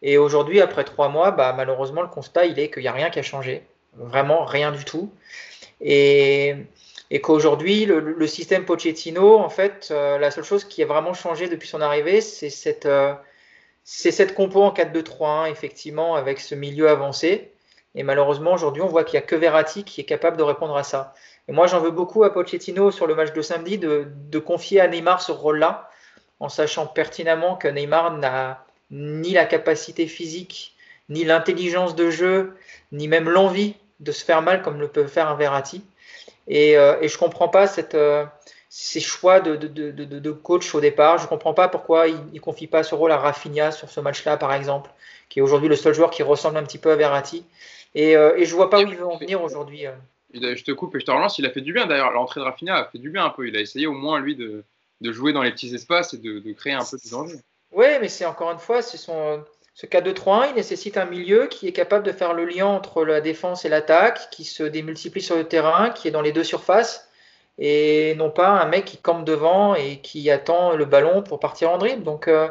Et 0.00 0.16
aujourd'hui, 0.16 0.62
après 0.62 0.84
trois 0.84 1.11
mois, 1.11 1.30
bah, 1.30 1.52
malheureusement, 1.54 2.00
le 2.00 2.08
constat, 2.08 2.46
il 2.46 2.58
est 2.58 2.70
qu'il 2.70 2.82
n'y 2.82 2.88
a 2.88 2.92
rien 2.92 3.11
qui 3.11 3.18
a 3.18 3.22
changé, 3.22 3.64
vraiment 3.94 4.46
rien 4.46 4.72
du 4.72 4.84
tout. 4.87 5.12
Et 5.82 6.56
et 7.11 7.20
qu'aujourd'hui, 7.20 7.87
le, 7.87 8.26
système 8.26 8.66
Pochettino, 8.66 9.38
en 9.38 9.48
fait, 9.48 9.88
euh, 9.90 10.18
la 10.18 10.30
seule 10.30 10.44
chose 10.44 10.64
qui 10.64 10.82
a 10.82 10.87
vraiment 10.87 11.14
changé 11.14 11.48
depuis 11.48 11.68
son 11.68 11.80
arrivée, 11.80 12.20
c'est 12.20 12.50
cette, 12.50 12.84
euh, 12.84 13.14
cette 13.82 14.34
compo 14.34 14.62
en 14.62 14.72
4-2-3-1, 14.72 15.50
effectivement, 15.50 16.16
avec 16.16 16.38
ce 16.38 16.54
milieu 16.54 16.88
avancé. 16.90 17.52
Et 17.94 18.02
malheureusement, 18.02 18.52
aujourd'hui, 18.52 18.82
on 18.82 18.88
voit 18.88 19.04
qu'il 19.04 19.18
n'y 19.18 19.24
a 19.24 19.26
que 19.26 19.37
Verratti 19.37 19.84
qui 19.84 20.02
est 20.02 20.04
capable 20.04 20.37
de 20.37 20.42
répondre 20.42 20.76
à 20.76 20.82
ça. 20.82 21.14
Et 21.48 21.52
moi, 21.52 21.66
j'en 21.66 21.80
veux 21.80 21.90
beaucoup 21.90 22.24
à 22.24 22.32
Pochettino 22.32 22.90
sur 22.90 23.06
le 23.06 23.14
match 23.14 23.32
de 23.32 23.42
samedi 23.42 23.78
de, 23.78 24.06
de 24.30 24.38
confier 24.38 24.80
à 24.80 24.88
Neymar 24.88 25.22
ce 25.22 25.32
rôle-là, 25.32 25.90
en 26.40 26.48
sachant 26.48 26.87
pertinemment 26.87 27.56
que 27.56 27.68
Neymar 27.68 28.18
n'a 28.18 28.64
ni 28.90 29.32
la 29.32 29.46
capacité 29.46 30.06
physique, 30.06 30.76
ni 31.08 31.24
l'intelligence 31.24 31.94
de 31.96 32.11
jeu, 32.11 32.56
ni 32.92 33.08
même 33.08 33.28
l'envie 33.28 33.74
de 34.00 34.12
se 34.12 34.24
faire 34.24 34.42
mal 34.42 34.62
comme 34.62 34.78
le 34.78 34.88
peut 34.88 35.06
faire 35.06 35.28
un 35.28 35.34
Verratti. 35.34 35.82
Et, 36.46 36.76
euh, 36.76 37.00
et 37.00 37.08
je 37.08 37.18
comprends 37.18 37.48
pas 37.48 37.66
cette, 37.66 37.94
euh, 37.94 38.24
ces 38.68 39.00
choix 39.00 39.40
de, 39.40 39.56
de, 39.56 39.90
de, 39.90 40.04
de, 40.04 40.30
coach 40.30 40.74
au 40.74 40.80
départ. 40.80 41.18
Je 41.18 41.26
comprends 41.26 41.54
pas 41.54 41.68
pourquoi 41.68 42.08
il 42.08 42.32
ne 42.32 42.40
confie 42.40 42.66
pas 42.66 42.82
ce 42.82 42.94
rôle 42.94 43.12
à 43.12 43.16
Rafinha 43.16 43.72
sur 43.72 43.90
ce 43.90 44.00
match-là, 44.00 44.37
par 44.37 44.52
exemple, 44.52 44.90
qui 45.28 45.40
est 45.40 45.42
aujourd'hui 45.42 45.68
le 45.68 45.76
seul 45.76 45.94
joueur 45.94 46.11
qui 46.11 46.22
ressemble 46.22 46.58
un 46.58 46.62
petit 46.62 46.78
peu 46.78 46.92
à 46.92 46.96
Verratti. 46.96 47.44
Et, 47.94 48.16
euh, 48.16 48.37
et 48.37 48.44
je 48.44 48.54
vois 48.54 48.70
pas 48.70 48.78
où 48.78 48.87
il 48.87 48.96
veut 48.96 49.06
en 49.06 49.16
venir 49.16 49.42
aujourd'hui. 49.42 49.87
Je 50.35 50.62
te 50.62 50.73
coupe 50.73 50.95
et 50.97 51.01
je 51.01 51.07
te 51.07 51.11
relance. 51.11 51.38
Il 51.38 51.47
a 51.47 51.51
fait 51.51 51.61
du 51.61 51.73
bien 51.73 51.87
d'ailleurs. 51.87 52.12
L'entrée 52.12 52.41
de 52.41 52.45
Rafinha 52.45 52.77
a 52.77 52.85
fait 52.85 52.99
du 52.99 53.11
bien 53.11 53.25
un 53.25 53.31
peu. 53.31 53.49
Il 53.49 53.57
a 53.57 53.61
essayé 53.61 53.87
au 53.87 53.93
moins 53.93 54.21
lui 54.21 54.37
de, 54.37 54.64
de 55.01 55.12
jouer 55.12 55.33
dans 55.33 55.43
les 55.43 55.53
petits 55.53 55.75
espaces 55.75 56.14
et 56.14 56.19
de, 56.19 56.38
de 56.38 56.53
créer 56.53 56.75
un 56.75 56.85
peu 56.85 56.97
de 57.03 57.11
danger. 57.11 57.37
Oui, 57.73 57.87
mais 58.01 58.09
c'est 58.09 58.25
encore 58.25 58.51
une 58.51 58.59
fois, 58.59 58.83
son 58.83 59.45
ce 59.79 59.87
4-2-3-1, 59.87 60.49
il 60.49 60.55
nécessite 60.57 60.97
un 60.97 61.05
milieu 61.05 61.47
qui 61.47 61.69
est 61.69 61.73
capable 61.73 62.05
de 62.05 62.11
faire 62.11 62.35
le 62.35 62.45
lien 62.45 62.67
entre 62.67 63.05
la 63.05 63.21
défense 63.21 63.64
et 63.64 63.69
l'attaque, 63.69 64.29
qui 64.33 64.43
se 64.43 64.64
démultiplie 64.64 65.23
sur 65.23 65.37
le 65.37 65.45
terrain, 65.45 65.91
qui 65.91 66.09
est 66.09 66.11
dans 66.11 66.21
les 66.21 66.33
deux 66.33 66.43
surfaces, 66.43 67.09
et 67.59 68.17
non 68.17 68.29
pas 68.29 68.49
un 68.49 68.67
mec 68.67 68.87
qui 68.87 68.97
campe 68.97 69.25
devant 69.25 69.77
et 69.77 70.01
qui 70.01 70.33
attend 70.33 70.75
le 70.75 70.85
ballon 70.85 71.23
pour 71.23 71.38
partir 71.38 71.71
en 71.71 71.79
dribble. 71.79 72.03
Donc, 72.03 72.27
euh, 72.27 72.49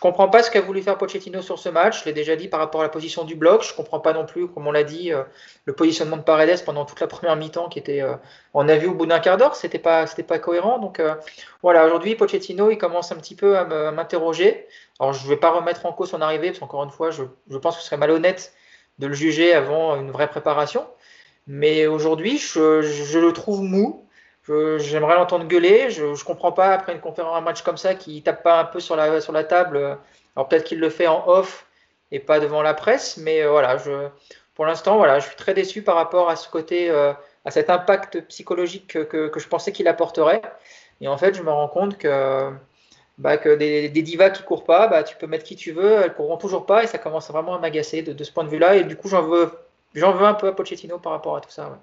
je 0.00 0.08
comprends 0.08 0.30
pas 0.30 0.42
ce 0.42 0.50
qu'a 0.50 0.62
voulu 0.62 0.80
faire 0.80 0.96
Pochettino 0.96 1.42
sur 1.42 1.58
ce 1.58 1.68
match. 1.68 2.00
Je 2.00 2.04
l'ai 2.06 2.14
déjà 2.14 2.34
dit 2.34 2.48
par 2.48 2.58
rapport 2.58 2.80
à 2.80 2.84
la 2.84 2.88
position 2.88 3.24
du 3.24 3.34
bloc. 3.34 3.62
Je 3.62 3.74
comprends 3.74 4.00
pas 4.00 4.14
non 4.14 4.24
plus, 4.24 4.48
comme 4.48 4.66
on 4.66 4.72
l'a 4.72 4.82
dit, 4.82 5.12
euh, 5.12 5.24
le 5.66 5.74
positionnement 5.74 6.16
de 6.16 6.22
Paredes 6.22 6.64
pendant 6.64 6.86
toute 6.86 7.00
la 7.00 7.06
première 7.06 7.36
mi-temps 7.36 7.68
qui 7.68 7.78
était, 7.78 8.00
euh, 8.00 8.14
on 8.54 8.66
a 8.70 8.78
vu 8.78 8.86
au 8.86 8.94
bout 8.94 9.04
d'un 9.04 9.20
quart 9.20 9.36
d'heure, 9.36 9.54
c'était 9.54 9.78
pas, 9.78 10.06
c'était 10.06 10.22
pas 10.22 10.38
cohérent. 10.38 10.78
Donc 10.78 11.00
euh, 11.00 11.16
voilà, 11.62 11.84
aujourd'hui 11.84 12.14
Pochettino, 12.14 12.70
il 12.70 12.78
commence 12.78 13.12
un 13.12 13.16
petit 13.16 13.34
peu 13.34 13.58
à 13.58 13.92
m'interroger. 13.92 14.66
Alors 15.00 15.12
je 15.12 15.28
vais 15.28 15.36
pas 15.36 15.50
remettre 15.50 15.84
en 15.84 15.92
cause 15.92 16.08
son 16.08 16.22
arrivée 16.22 16.46
parce 16.46 16.60
qu'encore 16.60 16.82
une 16.82 16.90
fois, 16.90 17.10
je, 17.10 17.24
pense 17.58 17.76
que 17.76 17.82
ce 17.82 17.86
serait 17.86 17.98
malhonnête 17.98 18.54
de 19.00 19.06
le 19.06 19.12
juger 19.12 19.52
avant 19.52 19.96
une 19.96 20.12
vraie 20.12 20.30
préparation. 20.30 20.86
Mais 21.46 21.86
aujourd'hui, 21.86 22.38
je, 22.38 23.18
le 23.18 23.32
trouve 23.34 23.60
mou. 23.60 24.06
J'aimerais 24.78 25.14
l'entendre 25.14 25.46
gueuler. 25.46 25.90
Je 25.90 26.04
ne 26.04 26.24
comprends 26.24 26.52
pas 26.52 26.72
après 26.72 26.92
une 26.92 27.00
conférence, 27.00 27.36
un 27.36 27.40
match 27.40 27.62
comme 27.62 27.76
ça, 27.76 27.94
qui 27.94 28.22
tape 28.22 28.42
pas 28.42 28.60
un 28.60 28.64
peu 28.64 28.80
sur 28.80 28.96
la, 28.96 29.44
table. 29.44 29.98
Alors 30.36 30.48
peut-être 30.48 30.64
qu'il 30.64 30.80
le 30.80 30.90
fait 30.90 31.06
en 31.06 31.26
off 31.28 31.66
et 32.12 32.18
pas 32.18 32.40
devant 32.40 32.62
la 32.62 32.74
presse, 32.74 33.16
mais 33.18 33.42
euh, 33.42 33.50
voilà, 33.50 33.76
pour 34.54 34.66
l'instant, 34.66 34.96
voilà, 34.96 35.18
je 35.20 35.26
suis 35.26 35.36
très 35.36 35.54
déçu 35.54 35.82
par 35.82 35.96
rapport 35.96 36.28
à 36.28 36.36
ce 36.36 36.48
côté, 36.48 36.90
euh, 36.90 37.12
à 37.44 37.50
cet 37.50 37.70
impact 37.70 38.20
psychologique 38.28 38.88
que, 39.08 39.30
je 39.36 39.48
pensais 39.48 39.72
qu'il 39.72 39.88
apporterait. 39.88 40.42
Et 41.00 41.08
en 41.08 41.16
fait, 41.16 41.34
je 41.34 41.42
me 41.42 41.50
rends 41.50 41.68
compte 41.68 41.96
que, 41.98 42.50
bah, 43.18 43.36
des, 43.36 43.88
divas 43.88 44.30
qui 44.30 44.42
courent 44.42 44.64
pas, 44.64 44.88
bah, 44.88 45.02
tu 45.02 45.16
peux 45.16 45.26
mettre 45.26 45.44
qui 45.44 45.56
tu 45.56 45.72
veux, 45.72 46.02
elles 46.02 46.14
courront 46.14 46.36
toujours 46.36 46.66
pas 46.66 46.82
et 46.84 46.86
ça 46.86 46.98
commence 46.98 47.30
vraiment 47.30 47.54
à 47.54 47.58
m'agacer 47.58 48.02
de, 48.02 48.24
ce 48.24 48.32
point 48.32 48.44
de 48.44 48.50
vue-là. 48.50 48.76
Et 48.76 48.84
du 48.84 48.96
coup, 48.96 49.08
j'en 49.08 49.22
veux, 49.22 49.50
un 49.94 50.34
peu 50.34 50.48
à 50.48 50.52
Pochettino 50.52 50.98
par 50.98 51.12
rapport 51.12 51.36
à 51.36 51.40
tout 51.40 51.50
ça. 51.50 51.78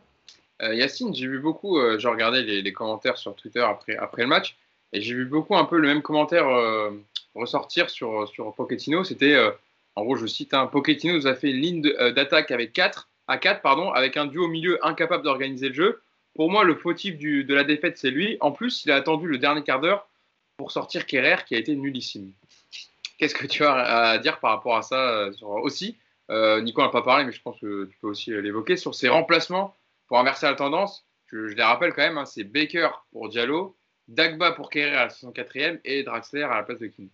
Euh, 0.61 0.73
Yacine, 0.73 1.13
j'ai 1.13 1.27
vu 1.27 1.39
beaucoup, 1.39 1.77
euh, 1.77 1.99
j'ai 1.99 2.07
regardé 2.07 2.41
les, 2.41 2.73
commentaires 2.73 3.17
sur 3.17 3.35
Twitter 3.35 3.59
après, 3.59 3.95
après 3.95 4.23
le 4.23 4.27
match, 4.27 4.57
et 4.91 5.01
j'ai 5.01 5.13
vu 5.13 5.25
beaucoup 5.25 5.55
un 5.55 5.65
peu 5.65 5.77
le 5.77 5.87
même 5.87 6.01
commentaire 6.01 6.47
euh, 6.47 6.91
ressortir 7.35 7.89
sur, 7.89 8.27
sur 8.27 8.53
Pochettino. 8.55 9.03
C'était, 9.03 9.35
euh, 9.35 9.51
en 9.95 10.03
gros, 10.03 10.15
je 10.15 10.25
cite, 10.25 10.53
hein, 10.53 10.67
Pochettino 10.67 11.13
nous 11.13 11.27
a 11.27 11.35
fait 11.35 11.51
une 11.51 11.61
ligne 11.61 11.81
d'attaque 11.81 12.51
avec 12.51 12.73
4, 12.73 13.07
à 13.27 13.37
4, 13.37 13.61
pardon, 13.61 13.91
avec 13.91 14.17
un 14.17 14.25
duo 14.25 14.45
au 14.45 14.47
milieu 14.47 14.83
incapable 14.85 15.23
d'organiser 15.23 15.69
le 15.69 15.75
jeu. 15.75 16.01
Pour 16.35 16.49
moi, 16.49 16.63
le 16.63 16.75
fautif 16.75 17.17
du, 17.17 17.43
de 17.43 17.53
la 17.53 17.63
défaite, 17.63 17.97
c'est 17.97 18.11
lui. 18.11 18.37
En 18.39 18.51
plus, 18.51 18.85
il 18.85 18.91
a 18.91 18.95
attendu 18.95 19.27
le 19.27 19.37
dernier 19.37 19.63
quart 19.63 19.81
d'heure 19.81 20.07
pour 20.57 20.71
sortir 20.71 21.05
Kerrer, 21.05 21.43
qui 21.45 21.55
a 21.55 21.59
été 21.59 21.75
nullissime. 21.75 22.31
Qu'est-ce 23.19 23.35
que 23.35 23.47
tu 23.47 23.63
as 23.63 23.73
à 23.73 24.17
dire 24.19 24.39
par 24.39 24.51
rapport 24.51 24.77
à 24.77 24.81
ça 24.81 25.29
aussi? 25.39 25.97
Nico 26.29 26.81
n'a 26.81 26.89
pas 26.89 27.01
parlé, 27.01 27.25
mais 27.25 27.31
je 27.31 27.41
pense 27.41 27.59
que 27.59 27.85
tu 27.85 27.97
peux 27.99 28.07
aussi 28.07 28.31
l'évoquer, 28.31 28.77
sur 28.77 28.95
ses 28.95 29.09
remplacements 29.09 29.75
pour 30.07 30.19
inverser 30.19 30.45
la 30.45 30.55
tendance, 30.55 31.07
je, 31.27 31.47
je 31.47 31.55
les 31.55 31.63
rappelle 31.63 31.93
quand 31.93 32.03
même, 32.03 32.17
hein, 32.17 32.25
c'est 32.25 32.43
Baker 32.43 32.89
pour 33.11 33.29
Diallo, 33.29 33.77
Dagba 34.07 34.53
pour 34.53 34.69
Kerrer 34.69 34.95
à 34.95 35.05
la 35.05 35.07
64e 35.09 35.79
et 35.83 36.03
Draxler 36.03 36.43
à 36.43 36.55
la 36.55 36.63
place 36.63 36.79
de 36.79 36.87
King. 36.87 37.09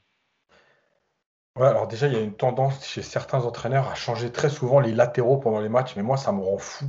Ouais, 1.55 1.67
alors 1.67 1.87
déjà, 1.87 2.07
il 2.07 2.13
y 2.13 2.17
a 2.17 2.21
une 2.21 2.35
tendance 2.35 2.85
chez 2.85 3.03
certains 3.03 3.41
entraîneurs 3.41 3.87
à 3.87 3.95
changer 3.95 4.31
très 4.31 4.49
souvent 4.49 4.79
les 4.79 4.91
latéraux 4.91 5.37
pendant 5.37 5.59
les 5.61 5.69
matchs, 5.69 5.95
mais 5.95 6.01
moi, 6.01 6.17
ça 6.17 6.31
me 6.31 6.41
rend 6.41 6.57
fou. 6.57 6.85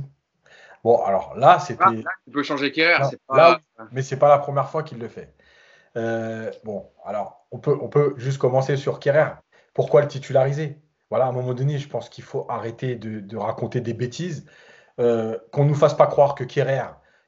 Bon, 0.83 1.03
alors 1.03 1.35
là, 1.35 1.59
c'était. 1.59 1.83
Ah, 1.85 1.91
tu 2.25 2.31
peux 2.31 2.43
changer 2.43 2.71
Kerrer, 2.71 3.03
c'est 3.09 3.21
pas. 3.27 3.35
Là, 3.37 3.61
mais 3.91 4.01
c'est 4.01 4.17
pas 4.17 4.29
la 4.29 4.39
première 4.39 4.69
fois 4.69 4.83
qu'il 4.83 4.97
le 4.97 5.07
fait. 5.07 5.35
Euh, 5.97 6.51
bon, 6.63 6.91
alors, 7.03 7.45
on 7.51 7.59
peut, 7.59 7.77
on 7.79 7.89
peut 7.89 8.15
juste 8.17 8.39
commencer 8.39 8.75
sur 8.75 8.99
Kerrer. 8.99 9.33
Pourquoi 9.73 10.01
le 10.01 10.07
titulariser? 10.07 10.81
Voilà, 11.09 11.25
à 11.25 11.29
un 11.29 11.31
moment 11.31 11.53
donné, 11.53 11.77
je 11.77 11.87
pense 11.87 12.09
qu'il 12.09 12.23
faut 12.23 12.45
arrêter 12.49 12.95
de, 12.95 13.19
de 13.19 13.37
raconter 13.37 13.81
des 13.81 13.93
bêtises. 13.93 14.45
Euh, 14.99 15.37
qu'on 15.51 15.63
ne 15.63 15.69
nous 15.69 15.75
fasse 15.75 15.93
pas 15.93 16.07
croire 16.07 16.35
que 16.35 16.43
Kerrer, 16.43 16.85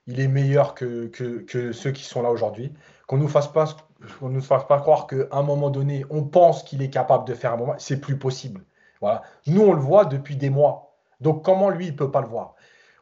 il 0.07 0.21
est 0.21 0.27
meilleur 0.27 0.73
que, 0.73 1.07
que, 1.07 1.71
ceux 1.73 1.91
qui 1.91 2.03
sont 2.03 2.21
là 2.21 2.31
aujourd'hui. 2.31 2.73
Qu'on 3.07 3.17
ne 3.17 3.23
nous 3.23 3.27
fasse 3.27 3.47
pas, 3.47 3.65
qu'on 4.19 4.29
nous 4.29 4.41
fasse 4.41 4.65
pas 4.65 4.79
croire 4.79 5.07
qu'à 5.07 5.27
un 5.31 5.43
moment 5.43 5.69
donné, 5.69 6.05
on 6.09 6.23
pense 6.23 6.63
qu'il 6.63 6.81
est 6.81 6.89
capable 6.89 7.27
de 7.27 7.33
faire 7.33 7.53
un 7.53 7.57
moment. 7.57 7.75
C'est 7.77 7.99
plus 7.99 8.17
possible. 8.17 8.63
Voilà. 9.01 9.21
Nous, 9.47 9.61
on 9.61 9.73
le 9.73 9.81
voit 9.81 10.05
depuis 10.05 10.35
des 10.35 10.49
mois. 10.49 10.95
Donc, 11.19 11.43
comment 11.43 11.69
lui, 11.69 11.87
il 11.87 11.95
peut 11.95 12.11
pas 12.11 12.21
le 12.21 12.27
voir? 12.27 12.55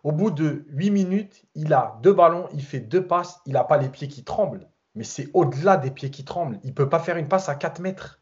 Au 0.03 0.11
bout 0.11 0.31
de 0.31 0.65
8 0.69 0.91
minutes, 0.91 1.45
il 1.55 1.73
a 1.73 1.97
deux 2.01 2.13
ballons, 2.13 2.47
il 2.53 2.61
fait 2.61 2.79
deux 2.79 3.05
passes, 3.05 3.41
il 3.45 3.53
n'a 3.53 3.63
pas 3.63 3.77
les 3.77 3.89
pieds 3.89 4.07
qui 4.07 4.23
tremblent. 4.23 4.67
Mais 4.93 5.03
c'est 5.03 5.29
au-delà 5.33 5.77
des 5.77 5.91
pieds 5.91 6.11
qui 6.11 6.23
tremblent. 6.23 6.59
Il 6.63 6.73
peut 6.73 6.89
pas 6.89 6.99
faire 6.99 7.17
une 7.17 7.27
passe 7.27 7.49
à 7.49 7.55
4 7.55 7.81
mètres. 7.81 8.21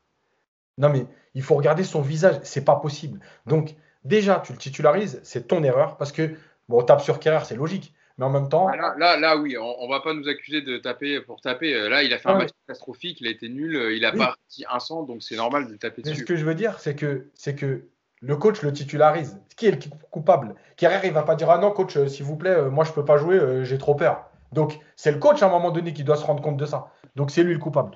Non, 0.78 0.90
mais 0.90 1.06
il 1.36 1.44
faut 1.44 1.56
regarder 1.56 1.84
son 1.84 2.02
visage. 2.02 2.40
C'est 2.44 2.66
pas 2.66 2.78
possible. 2.78 3.20
Donc, 3.46 3.76
déjà, 4.04 4.42
tu 4.46 4.54
le 4.54 4.58
titularises, 4.58 5.20
c'est 5.24 5.48
ton 5.48 5.64
erreur 5.64 5.98
parce 5.98 6.12
que, 6.12 6.36
bon, 6.70 6.80
on 6.80 6.84
tape 6.84 7.02
sur 7.02 7.20
Kerrer, 7.20 7.46
c'est 7.46 7.56
logique. 7.56 7.94
Mais 8.18 8.26
en 8.26 8.30
même 8.30 8.48
temps. 8.48 8.68
Ah, 8.68 8.78
là, 8.78 8.94
là, 8.98 9.18
là, 9.18 9.38
oui, 9.38 9.58
on, 9.58 9.88
ne 9.88 9.92
va 9.92 10.00
pas 10.00 10.14
nous 10.14 10.28
accuser 10.28 10.62
de 10.62 10.78
taper 10.78 11.20
pour 11.22 11.42
taper. 11.42 11.74
Euh, 11.74 11.90
là, 11.90 12.04
il 12.04 12.14
a 12.14 12.20
fait 12.20 12.30
un 12.30 12.38
match 12.38 12.52
catastrophique, 12.68 13.22
il 13.22 13.28
a 13.28 13.32
été 13.32 13.50
nul, 13.50 13.76
euh, 13.76 13.96
il 13.96 14.06
a 14.06 14.12
oui. 14.12 14.20
pas 14.20 14.26
parti 14.28 14.66
un 14.70 14.80
sang, 14.80 15.02
donc 15.02 15.24
c'est 15.24 15.36
normal 15.36 15.68
de 15.68 15.76
taper 15.78 16.04
dessus. 16.04 16.14
Mais 16.14 16.20
ce 16.20 16.26
que 16.26 16.36
je 16.36 16.46
veux 16.46 16.54
dire, 16.54 16.80
c'est 16.80 16.96
que, 16.96 17.32
c'est 17.34 17.56
que 17.56 17.88
le 18.22 18.36
coach 18.36 18.62
le 18.62 18.72
titularise. 18.72 19.40
Qui 19.58 19.68
est 19.68 19.72
le 19.72 19.80
coupable 20.12 20.56
Kerrer, 20.78 21.08
il 21.08 21.14
va 21.14 21.24
pas 21.24 21.36
dire 21.36 21.50
Ah 21.50 21.58
non, 21.58 21.72
coach, 21.72 21.98
euh, 21.98 22.08
s'il 22.08 22.26
vous 22.26 22.38
plaît, 22.38 22.70
moi 22.70 22.84
je 22.84 22.92
peux 22.92 23.06
pas 23.06 23.18
jouer, 23.18 23.66
j'ai 23.66 23.80
trop 23.80 23.96
peur. 23.96 24.30
Donc 24.52 24.80
c'est 24.96 25.12
le 25.12 25.18
coach 25.18 25.42
à 25.42 25.48
un 25.48 25.50
moment 25.50 25.72
donné 25.72 25.94
qui 25.94 26.04
doit 26.04 26.16
se 26.16 26.24
rendre 26.24 26.44
compte 26.44 26.58
de 26.58 26.66
ça. 26.68 26.92
Donc 27.16 27.32
c'est 27.32 27.42
lui 27.42 27.54
le 27.54 27.60
coupable. 27.60 27.92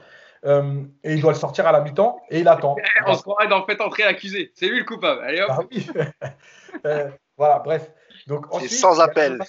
Euh, 0.45 0.84
et 1.04 1.13
il 1.13 1.21
doit 1.21 1.32
le 1.32 1.38
sortir 1.38 1.67
à 1.67 1.71
la 1.71 1.82
mi-temps 1.82 2.21
et 2.30 2.39
il 2.39 2.47
attend. 2.47 2.76
On 3.08 3.13
se 3.15 3.21
croirait 3.21 3.47
dans 3.47 3.65
fait 3.65 3.82
entrer 3.82 4.04
l'accusé. 4.04 4.52
C'est 4.56 4.67
lui 4.67 4.80
le 4.80 4.86
coupable. 4.86 5.21
Allez 5.21 5.41
hop. 5.41 5.50
Ah 5.52 5.60
oui. 5.71 5.88
euh, 6.86 7.10
voilà, 7.38 7.60
bref. 7.60 7.91
Donc 8.28 8.54
ensuite, 8.54 8.71
sans 8.71 9.00
appel. 9.00 9.39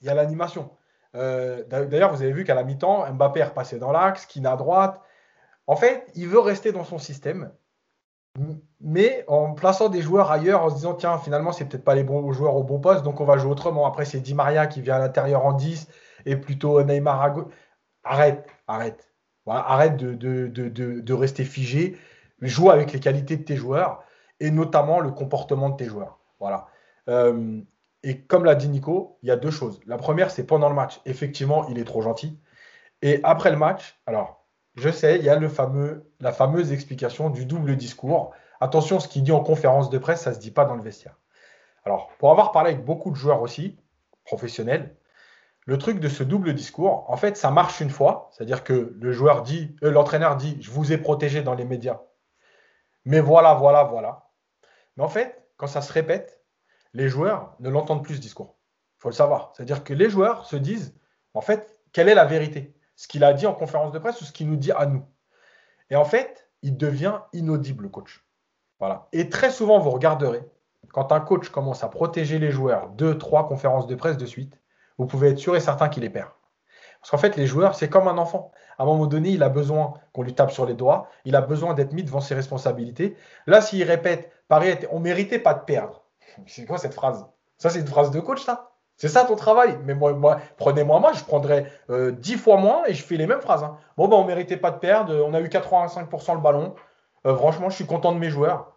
Il 0.00 0.06
y 0.06 0.08
a 0.08 0.14
l'animation. 0.14 0.70
Euh, 1.14 1.62
D'ailleurs, 1.68 2.12
vous 2.12 2.22
avez 2.22 2.32
vu 2.32 2.44
qu'à 2.44 2.54
la 2.54 2.64
mi-temps, 2.64 3.10
Mbappé 3.12 3.40
est 3.40 3.44
repassé 3.44 3.78
dans 3.78 3.92
l'axe, 3.92 4.26
Kine 4.26 4.46
à 4.46 4.56
droite. 4.56 5.00
En 5.66 5.76
fait, 5.76 6.06
il 6.14 6.28
veut 6.28 6.40
rester 6.40 6.72
dans 6.72 6.84
son 6.84 6.98
système, 6.98 7.52
mais 8.80 9.24
en 9.28 9.52
plaçant 9.52 9.88
des 9.88 10.00
joueurs 10.00 10.30
ailleurs, 10.30 10.62
en 10.62 10.70
se 10.70 10.74
disant 10.74 10.94
tiens, 10.94 11.18
finalement, 11.18 11.52
c'est 11.52 11.66
peut-être 11.66 11.84
pas 11.84 11.94
les 11.94 12.02
bons 12.02 12.32
joueurs 12.32 12.56
au 12.56 12.64
bon 12.64 12.80
poste, 12.80 13.04
donc 13.04 13.20
on 13.20 13.24
va 13.24 13.38
jouer 13.38 13.50
autrement. 13.50 13.86
Après, 13.86 14.04
c'est 14.04 14.20
Di 14.20 14.34
Maria 14.34 14.66
qui 14.66 14.80
vient 14.80 14.96
à 14.96 14.98
l'intérieur 14.98 15.44
en 15.44 15.52
10 15.52 15.88
et 16.26 16.36
plutôt 16.36 16.82
Neymar 16.82 17.22
à 17.22 17.30
gauche. 17.30 17.52
Arrête, 18.04 18.48
arrête. 18.66 19.11
Arrête 19.46 19.96
de, 19.96 21.12
rester 21.12 21.44
figé. 21.44 21.96
Joue 22.40 22.70
avec 22.70 22.92
les 22.92 23.00
qualités 23.00 23.36
de 23.36 23.44
tes 23.44 23.56
joueurs 23.56 24.02
et 24.40 24.50
notamment 24.50 25.00
le 25.00 25.10
comportement 25.10 25.70
de 25.70 25.76
tes 25.76 25.86
joueurs. 25.86 26.18
Voilà. 26.40 26.66
Euh, 27.08 27.60
et 28.02 28.20
comme 28.20 28.44
l'a 28.44 28.54
dit 28.54 28.68
Nico, 28.68 29.18
il 29.22 29.28
y 29.28 29.32
a 29.32 29.36
deux 29.36 29.50
choses. 29.50 29.80
La 29.86 29.96
première, 29.96 30.30
c'est 30.30 30.44
pendant 30.44 30.68
le 30.68 30.74
match. 30.74 31.00
Effectivement, 31.06 31.68
il 31.68 31.78
est 31.78 31.84
trop 31.84 32.02
gentil. 32.02 32.38
Et 33.02 33.20
après 33.22 33.50
le 33.50 33.56
match, 33.56 34.00
alors, 34.06 34.44
je 34.74 34.90
sais, 34.90 35.18
il 35.18 35.24
y 35.24 35.28
a 35.28 35.36
le 35.36 35.48
fameux, 35.48 36.10
la 36.20 36.32
fameuse 36.32 36.72
explication 36.72 37.30
du 37.30 37.46
double 37.46 37.76
discours. 37.76 38.32
Attention, 38.60 39.00
ce 39.00 39.08
qu'il 39.08 39.22
dit 39.22 39.32
en 39.32 39.40
conférence 39.40 39.90
de 39.90 39.98
presse, 39.98 40.22
ça 40.22 40.30
ne 40.30 40.34
se 40.34 40.40
dit 40.40 40.50
pas 40.50 40.64
dans 40.64 40.76
le 40.76 40.82
vestiaire. 40.82 41.18
Alors, 41.84 42.10
pour 42.18 42.30
avoir 42.30 42.52
parlé 42.52 42.70
avec 42.70 42.84
beaucoup 42.84 43.10
de 43.10 43.16
joueurs 43.16 43.42
aussi, 43.42 43.76
professionnels, 44.24 44.94
le 45.64 45.78
truc 45.78 46.00
de 46.00 46.08
ce 46.08 46.22
double 46.22 46.54
discours, 46.54 47.04
en 47.08 47.16
fait, 47.16 47.36
ça 47.36 47.50
marche 47.50 47.80
une 47.80 47.90
fois, 47.90 48.30
c'est-à-dire 48.32 48.64
que 48.64 48.94
le 48.98 49.12
joueur 49.12 49.42
dit, 49.42 49.76
euh, 49.82 49.90
l'entraîneur 49.90 50.36
dit, 50.36 50.56
je 50.60 50.70
vous 50.70 50.92
ai 50.92 50.98
protégé 50.98 51.42
dans 51.42 51.54
les 51.54 51.64
médias, 51.64 52.00
mais 53.04 53.20
voilà, 53.20 53.54
voilà, 53.54 53.84
voilà. 53.84 54.30
Mais 54.96 55.04
en 55.04 55.08
fait, 55.08 55.48
quand 55.56 55.66
ça 55.66 55.82
se 55.82 55.92
répète, 55.92 56.42
les 56.94 57.08
joueurs 57.08 57.54
ne 57.60 57.70
l'entendent 57.70 58.04
plus 58.04 58.16
ce 58.16 58.20
discours. 58.20 58.56
Il 58.98 59.02
faut 59.02 59.08
le 59.08 59.14
savoir. 59.14 59.52
C'est-à-dire 59.54 59.84
que 59.84 59.94
les 59.94 60.10
joueurs 60.10 60.46
se 60.46 60.56
disent, 60.56 60.94
en 61.34 61.40
fait, 61.40 61.78
quelle 61.92 62.08
est 62.08 62.14
la 62.14 62.24
vérité? 62.24 62.74
Ce 62.96 63.08
qu'il 63.08 63.24
a 63.24 63.32
dit 63.32 63.46
en 63.46 63.54
conférence 63.54 63.92
de 63.92 63.98
presse 63.98 64.20
ou 64.20 64.24
ce 64.24 64.32
qu'il 64.32 64.48
nous 64.48 64.56
dit 64.56 64.72
à 64.72 64.86
nous? 64.86 65.04
Et 65.90 65.96
en 65.96 66.04
fait, 66.04 66.48
il 66.62 66.76
devient 66.76 67.20
inaudible, 67.32 67.84
le 67.84 67.88
coach. 67.88 68.24
Voilà. 68.78 69.08
Et 69.12 69.28
très 69.28 69.50
souvent, 69.50 69.78
vous 69.78 69.90
regarderez, 69.90 70.44
quand 70.92 71.12
un 71.12 71.20
coach 71.20 71.48
commence 71.48 71.82
à 71.82 71.88
protéger 71.88 72.38
les 72.38 72.50
joueurs, 72.50 72.90
deux, 72.90 73.16
trois 73.16 73.48
conférences 73.48 73.86
de 73.86 73.94
presse 73.94 74.16
de 74.16 74.26
suite, 74.26 74.60
vous 74.98 75.06
pouvez 75.06 75.30
être 75.30 75.38
sûr 75.38 75.56
et 75.56 75.60
certain 75.60 75.88
qu'il 75.88 76.02
les 76.02 76.10
perd. 76.10 76.30
Parce 77.02 77.10
qu'en 77.10 77.18
fait, 77.18 77.36
les 77.36 77.46
joueurs, 77.46 77.74
c'est 77.74 77.88
comme 77.88 78.06
un 78.06 78.16
enfant. 78.16 78.52
À 78.78 78.84
un 78.84 78.86
moment 78.86 79.06
donné, 79.06 79.30
il 79.30 79.42
a 79.42 79.48
besoin 79.48 79.94
qu'on 80.12 80.22
lui 80.22 80.34
tape 80.34 80.52
sur 80.52 80.66
les 80.66 80.74
doigts, 80.74 81.08
il 81.24 81.34
a 81.34 81.40
besoin 81.40 81.74
d'être 81.74 81.92
mis 81.92 82.04
devant 82.04 82.20
ses 82.20 82.34
responsabilités. 82.36 83.16
Là, 83.48 83.60
s'il 83.60 83.82
répète, 83.82 84.30
pareil, 84.46 84.78
on 84.92 85.00
méritait 85.00 85.40
pas 85.40 85.52
de 85.54 85.64
perdre. 85.64 86.04
C'est 86.46 86.64
quoi 86.64 86.78
cette 86.78 86.94
phrase? 86.94 87.26
Ça, 87.58 87.70
c'est 87.70 87.80
une 87.80 87.88
phrase 87.88 88.12
de 88.12 88.20
coach, 88.20 88.44
ça 88.44 88.70
C'est 88.96 89.08
ça 89.08 89.24
ton 89.24 89.34
travail 89.34 89.78
Mais 89.84 89.94
moi, 89.94 90.12
moi 90.12 90.38
prenez-moi 90.56 91.00
moi, 91.00 91.12
je 91.12 91.24
prendrais 91.24 91.70
euh, 91.90 92.12
10 92.12 92.36
fois 92.36 92.56
moins 92.56 92.84
et 92.86 92.94
je 92.94 93.02
fais 93.02 93.16
les 93.16 93.26
mêmes 93.26 93.40
phrases. 93.40 93.64
Hein. 93.64 93.76
Bon, 93.96 94.06
ben, 94.06 94.16
on 94.16 94.24
méritait 94.24 94.56
pas 94.56 94.70
de 94.70 94.78
perdre, 94.78 95.12
on 95.26 95.34
a 95.34 95.40
eu 95.40 95.48
85% 95.48 96.34
le 96.34 96.40
ballon. 96.40 96.74
Euh, 97.26 97.34
franchement, 97.34 97.68
je 97.68 97.74
suis 97.74 97.86
content 97.86 98.12
de 98.12 98.18
mes 98.18 98.30
joueurs. 98.30 98.72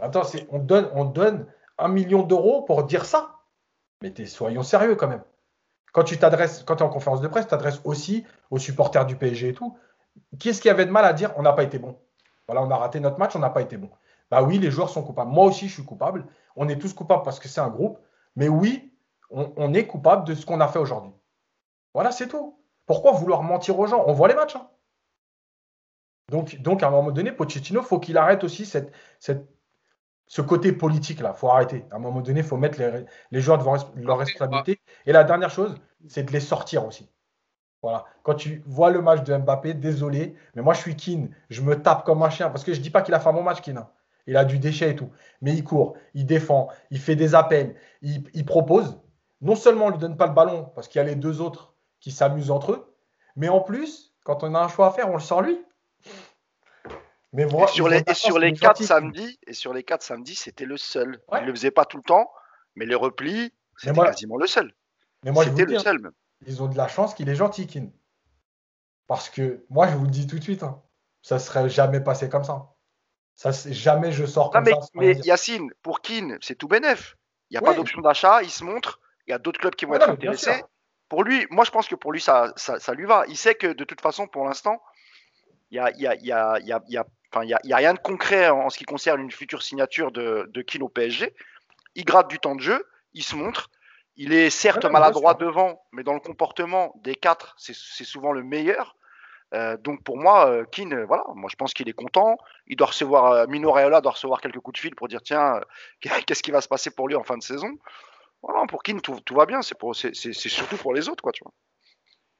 Attends, 0.00 0.22
on 0.50 0.58
donne, 0.58 0.90
on 0.94 1.04
donne 1.04 1.46
un 1.78 1.88
million 1.88 2.22
d'euros 2.22 2.62
pour 2.62 2.82
dire 2.82 3.04
ça. 3.04 3.36
Mais 4.02 4.12
soyons 4.26 4.64
sérieux 4.64 4.96
quand 4.96 5.06
même 5.06 5.22
quand 5.92 6.04
tu 6.04 6.18
t'adresses, 6.18 6.62
quand 6.64 6.76
tu 6.76 6.82
es 6.82 6.86
en 6.86 6.90
conférence 6.90 7.20
de 7.20 7.28
presse, 7.28 7.44
tu 7.44 7.50
t'adresses 7.50 7.80
aussi 7.84 8.24
aux 8.50 8.58
supporters 8.58 9.06
du 9.06 9.16
PSG 9.16 9.48
et 9.48 9.54
tout. 9.54 9.76
Qu'est-ce 10.38 10.60
qui 10.60 10.68
avait 10.68 10.86
de 10.86 10.90
mal 10.90 11.04
à 11.04 11.12
dire 11.12 11.32
on 11.36 11.42
n'a 11.42 11.52
pas 11.52 11.62
été 11.62 11.78
bon? 11.78 11.98
Voilà, 12.48 12.62
on 12.62 12.70
a 12.70 12.76
raté 12.76 13.00
notre 13.00 13.18
match, 13.18 13.36
on 13.36 13.38
n'a 13.38 13.50
pas 13.50 13.62
été 13.62 13.76
bon. 13.76 13.90
Bah 14.30 14.42
oui, 14.42 14.58
les 14.58 14.70
joueurs 14.70 14.88
sont 14.88 15.02
coupables. 15.02 15.30
Moi 15.30 15.44
aussi, 15.44 15.68
je 15.68 15.74
suis 15.74 15.84
coupable. 15.84 16.26
On 16.56 16.68
est 16.68 16.78
tous 16.78 16.94
coupables 16.94 17.22
parce 17.22 17.38
que 17.38 17.48
c'est 17.48 17.60
un 17.60 17.68
groupe. 17.68 17.98
Mais 18.34 18.48
oui, 18.48 18.92
on, 19.30 19.74
est 19.74 19.86
coupable 19.86 20.26
de 20.26 20.34
ce 20.34 20.46
qu'on 20.46 20.60
a 20.60 20.68
fait 20.68 20.78
aujourd'hui. 20.78 21.12
Voilà, 21.94 22.12
c'est 22.12 22.28
tout. 22.28 22.58
Pourquoi 22.86 23.12
vouloir 23.12 23.42
mentir 23.42 23.78
aux 23.78 23.86
gens? 23.86 24.04
On 24.06 24.12
voit 24.12 24.28
les 24.28 24.34
matchs. 24.34 24.56
Hein. 24.56 24.68
Donc, 26.30 26.56
donc, 26.62 26.82
à 26.82 26.88
un 26.88 26.90
moment 26.90 27.10
donné, 27.10 27.32
Pochettino, 27.32 27.82
faut 27.82 27.98
qu'il 27.98 28.16
arrête 28.16 28.44
aussi 28.44 28.64
cette, 28.64 28.92
cette, 29.18 29.46
ce 30.32 30.40
côté 30.40 30.72
politique-là. 30.72 31.34
Il 31.36 31.38
faut 31.38 31.50
arrêter. 31.50 31.84
À 31.90 31.96
un 31.96 31.98
moment 31.98 32.22
donné, 32.22 32.40
il 32.40 32.46
faut 32.46 32.56
mettre 32.56 32.78
les, 32.78 33.04
les 33.32 33.40
joueurs 33.42 33.58
devant 33.58 33.76
leur 33.96 34.16
responsabilité. 34.16 34.80
Et 35.04 35.12
la 35.12 35.24
dernière 35.24 35.50
chose, 35.50 35.74
c'est 36.08 36.22
de 36.22 36.32
les 36.32 36.40
sortir 36.40 36.86
aussi. 36.86 37.06
Voilà. 37.82 38.06
Quand 38.22 38.36
tu 38.36 38.62
vois 38.64 38.90
le 38.90 39.02
match 39.02 39.24
de 39.24 39.36
Mbappé, 39.36 39.74
désolé, 39.74 40.34
mais 40.54 40.62
moi 40.62 40.72
je 40.72 40.80
suis 40.80 40.96
Keane, 40.96 41.28
je 41.50 41.60
me 41.60 41.82
tape 41.82 42.06
comme 42.06 42.22
un 42.22 42.30
chien 42.30 42.48
parce 42.48 42.64
que 42.64 42.72
je 42.72 42.80
dis 42.80 42.88
pas 42.88 43.02
qu'il 43.02 43.12
a 43.12 43.20
fait 43.20 43.28
un 43.28 43.34
bon 43.34 43.42
match, 43.42 43.60
Keane. 43.60 43.76
Hein. 43.76 43.90
Il 44.26 44.38
a 44.38 44.46
du 44.46 44.58
déchet 44.58 44.92
et 44.92 44.96
tout. 44.96 45.10
Mais 45.42 45.52
il 45.52 45.64
court, 45.64 45.98
il 46.14 46.24
défend, 46.24 46.68
il 46.90 46.98
fait 46.98 47.16
des 47.16 47.34
appels, 47.34 47.74
il, 48.00 48.46
propose. 48.46 48.98
Non 49.42 49.54
seulement 49.54 49.84
on 49.84 49.88
ne 49.88 49.92
lui 49.92 50.00
donne 50.00 50.16
pas 50.16 50.28
le 50.28 50.32
ballon 50.32 50.72
parce 50.74 50.88
qu'il 50.88 50.98
y 50.98 51.02
a 51.02 51.06
les 51.06 51.16
deux 51.16 51.42
autres 51.42 51.74
qui 52.00 52.10
s'amusent 52.10 52.50
entre 52.50 52.72
eux, 52.72 52.96
mais 53.36 53.50
en 53.50 53.60
plus, 53.60 54.14
quand 54.24 54.44
on 54.44 54.54
a 54.54 54.60
un 54.60 54.68
choix 54.68 54.86
à 54.86 54.92
faire, 54.92 55.10
on 55.10 55.14
le 55.14 55.20
sort 55.20 55.42
lui. 55.42 55.62
Mais 57.32 57.44
et 57.44 57.66
sur 57.68 57.88
les, 57.88 58.02
sur 58.12 58.38
les 58.38 58.52
quatre 58.52 58.82
samedis, 58.82 59.38
et 59.46 59.54
sur 59.54 59.72
les 59.72 59.82
quatre 59.82 60.02
samedis, 60.02 60.34
c'était 60.34 60.66
le 60.66 60.76
seul. 60.76 61.20
Il 61.32 61.42
ne 61.42 61.46
le 61.46 61.54
faisait 61.54 61.70
pas 61.70 61.86
tout 61.86 61.96
le 61.96 62.02
temps, 62.02 62.30
mais 62.74 62.84
les 62.84 62.94
replis, 62.94 63.52
c'était 63.76 64.00
quasiment 64.00 64.36
le 64.36 64.46
seul. 64.46 64.74
Mais 65.24 65.32
moi, 65.32 65.44
c'était 65.44 65.64
le 65.64 65.78
seul 65.78 65.98
même. 65.98 66.12
Ils 66.46 66.62
ont 66.62 66.66
de 66.66 66.76
la 66.76 66.88
chance 66.88 67.14
qu'il 67.14 67.28
est 67.28 67.36
gentil, 67.36 67.66
Kin. 67.66 67.88
Parce 69.06 69.30
que 69.30 69.64
moi, 69.70 69.88
je 69.88 69.96
vous 69.96 70.04
le 70.04 70.10
dis 70.10 70.26
tout 70.26 70.38
de 70.38 70.42
suite, 70.42 70.62
hein, 70.62 70.82
ça 71.22 71.36
ne 71.36 71.40
serait 71.40 71.68
jamais 71.68 72.00
passé 72.00 72.28
comme 72.28 72.44
ça. 72.44 72.74
Ça, 73.34 73.50
jamais 73.70 74.12
je 74.12 74.26
sors 74.26 74.50
comme 74.50 74.64
ça. 74.64 74.72
Mais 74.94 75.14
Yacine, 75.14 75.72
pour 75.82 76.00
Kin, 76.00 76.36
c'est 76.40 76.56
tout 76.56 76.68
bénef. 76.68 77.16
Il 77.50 77.54
n'y 77.54 77.58
a 77.58 77.60
pas 77.60 77.74
d'option 77.74 78.00
d'achat, 78.00 78.42
il 78.42 78.50
se 78.50 78.64
montre. 78.64 79.00
Il 79.26 79.30
y 79.30 79.34
a 79.34 79.38
d'autres 79.38 79.60
clubs 79.60 79.74
qui 79.74 79.84
vont 79.84 79.94
être 79.94 80.08
intéressés. 80.08 80.64
Pour 81.08 81.22
lui, 81.24 81.46
moi, 81.50 81.64
je 81.64 81.70
pense 81.70 81.88
que 81.88 81.94
pour 81.94 82.12
lui, 82.12 82.20
ça, 82.20 82.52
ça, 82.56 82.94
lui 82.94 83.04
va. 83.04 83.24
Il 83.28 83.36
sait 83.36 83.54
que 83.54 83.66
de 83.66 83.84
toute 83.84 84.00
façon, 84.00 84.26
pour 84.26 84.46
l'instant, 84.46 84.82
il 85.70 85.74
n'y 85.74 85.78
a, 85.78 85.90
y 85.92 86.06
a, 86.06 86.14
y 86.16 86.32
a, 86.32 86.80
y 86.88 86.96
a, 86.96 87.06
a, 87.38 87.76
rien 87.76 87.94
de 87.94 87.98
concret 87.98 88.48
en, 88.48 88.70
ce 88.70 88.78
qui 88.78 88.84
concerne 88.84 89.20
une 89.20 89.30
future 89.30 89.62
signature 89.62 90.12
de, 90.12 90.50
de 90.52 90.82
au 90.82 90.88
PSG. 90.88 91.34
Il 91.94 92.04
gratte 92.04 92.28
du 92.28 92.38
temps 92.38 92.54
de 92.54 92.60
jeu, 92.60 92.86
il 93.14 93.22
se 93.22 93.36
montre. 93.36 93.70
Il 94.16 94.32
est 94.32 94.50
certes 94.50 94.84
maladroit 94.84 95.34
devant, 95.34 95.82
mais 95.92 96.02
dans 96.02 96.12
le 96.12 96.20
comportement 96.20 96.92
des 97.02 97.14
quatre, 97.14 97.54
c'est 97.58 97.74
souvent 98.04 98.32
le 98.32 98.42
meilleur. 98.42 98.96
Euh, 99.54 99.76
donc 99.76 100.02
pour 100.02 100.16
moi, 100.16 100.48
euh, 100.48 100.64
Keane, 100.64 100.94
euh, 100.94 101.04
voilà, 101.04 101.24
moi 101.34 101.48
je 101.50 101.56
pense 101.56 101.74
qu'il 101.74 101.88
est 101.88 101.94
content. 101.94 102.38
Il 102.66 102.76
doit 102.76 102.88
recevoir, 102.88 103.46
Mino 103.48 103.70
Raiola 103.70 104.00
doit 104.00 104.12
recevoir 104.12 104.40
quelques 104.40 104.60
coups 104.60 104.76
de 104.76 104.80
fil 104.80 104.94
pour 104.94 105.08
dire 105.08 105.22
tiens, 105.22 105.60
qu'est-ce 106.00 106.42
qui 106.42 106.50
va 106.50 106.60
se 106.60 106.68
passer 106.68 106.90
pour 106.90 107.08
lui 107.08 107.16
en 107.16 107.22
fin 107.22 107.36
de 107.36 107.42
saison? 107.42 107.70
Voilà, 108.42 108.66
pour 108.66 108.82
Keane, 108.82 109.00
tout, 109.00 109.20
tout 109.20 109.34
va 109.34 109.46
bien. 109.46 109.60
C'est 109.62 110.32
surtout 110.32 110.76
pour 110.76 110.94
les 110.94 111.08
autres, 111.08 111.22
quoi, 111.22 111.32
tu 111.32 111.44
vois. 111.44 111.52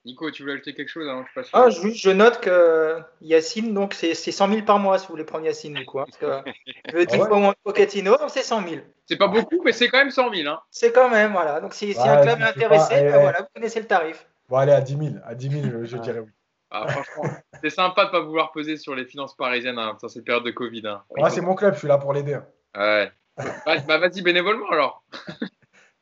Nico, 0.04 0.30
tu 0.32 0.42
voulais 0.42 0.54
ajouter 0.54 0.74
quelque 0.74 0.88
chose 0.88 1.08
hein, 1.08 1.24
je, 1.36 1.42
ah, 1.52 1.68
je, 1.70 2.10
note 2.10 2.40
que 2.40 2.98
Yacine, 3.20 3.72
donc 3.72 3.94
c'est 3.94 4.14
100 4.14 4.48
000 4.48 4.62
par 4.62 4.80
mois 4.80 4.98
si 4.98 5.06
vous 5.06 5.12
voulez 5.12 5.24
prendre 5.24 5.44
Yacine, 5.44 5.74
du 5.74 5.86
coup. 5.86 6.00
Hein, 6.00 6.06
parce 6.06 6.18
que 6.18 6.50
je 6.90 6.96
veux 6.96 7.06
10 7.06 7.18
fois 7.18 7.38
moins 7.38 7.54
Pochettino, 7.62 8.16
c'est 8.28 8.42
100 8.42 8.68
000. 8.68 8.82
C'est 9.06 9.16
pas 9.16 9.28
beaucoup, 9.28 9.62
mais 9.64 9.72
c'est 9.72 9.88
quand 9.88 9.98
même 9.98 10.10
100 10.10 10.34
000. 10.34 10.48
Hein. 10.48 10.60
C'est 10.70 10.92
quand 10.92 11.08
même, 11.08 11.32
voilà. 11.32 11.60
Donc 11.60 11.74
si, 11.74 11.94
un 11.96 12.22
club 12.22 12.40
est 12.40 12.44
intéressé, 12.44 12.94
ben 12.94 13.20
voilà, 13.20 13.42
vous 13.42 13.48
connaissez 13.54 13.78
le 13.78 13.86
tarif. 13.86 14.26
Bon, 14.48 14.56
allez, 14.56 14.72
à 14.72 14.80
10 14.80 14.98
000. 14.98 15.14
À 15.24 15.34
10 15.36 15.50
000, 15.50 15.84
je 15.84 15.96
dirais 15.98 16.18
oui. 16.18 16.30
Ah, 16.74 16.88
franchement, 16.88 17.30
c'est 17.62 17.70
sympa 17.70 18.06
de 18.06 18.10
pas 18.10 18.20
vouloir 18.20 18.50
peser 18.50 18.78
sur 18.78 18.94
les 18.94 19.04
finances 19.04 19.36
parisiennes 19.36 19.78
hein, 19.78 19.96
dans 20.00 20.08
cette 20.08 20.24
période 20.24 20.44
de 20.44 20.50
Covid. 20.50 20.86
Hein. 20.86 21.02
Moi, 21.16 21.28
c'est 21.28 21.42
mon 21.42 21.54
club, 21.54 21.74
je 21.74 21.80
suis 21.80 21.88
là 21.88 21.98
pour 21.98 22.14
l'aider. 22.14 22.38
Ouais. 22.74 23.12
bah, 23.36 23.76
bah 23.86 23.98
vas-y 23.98 24.22
bénévolement 24.22 24.68
alors. 24.70 25.04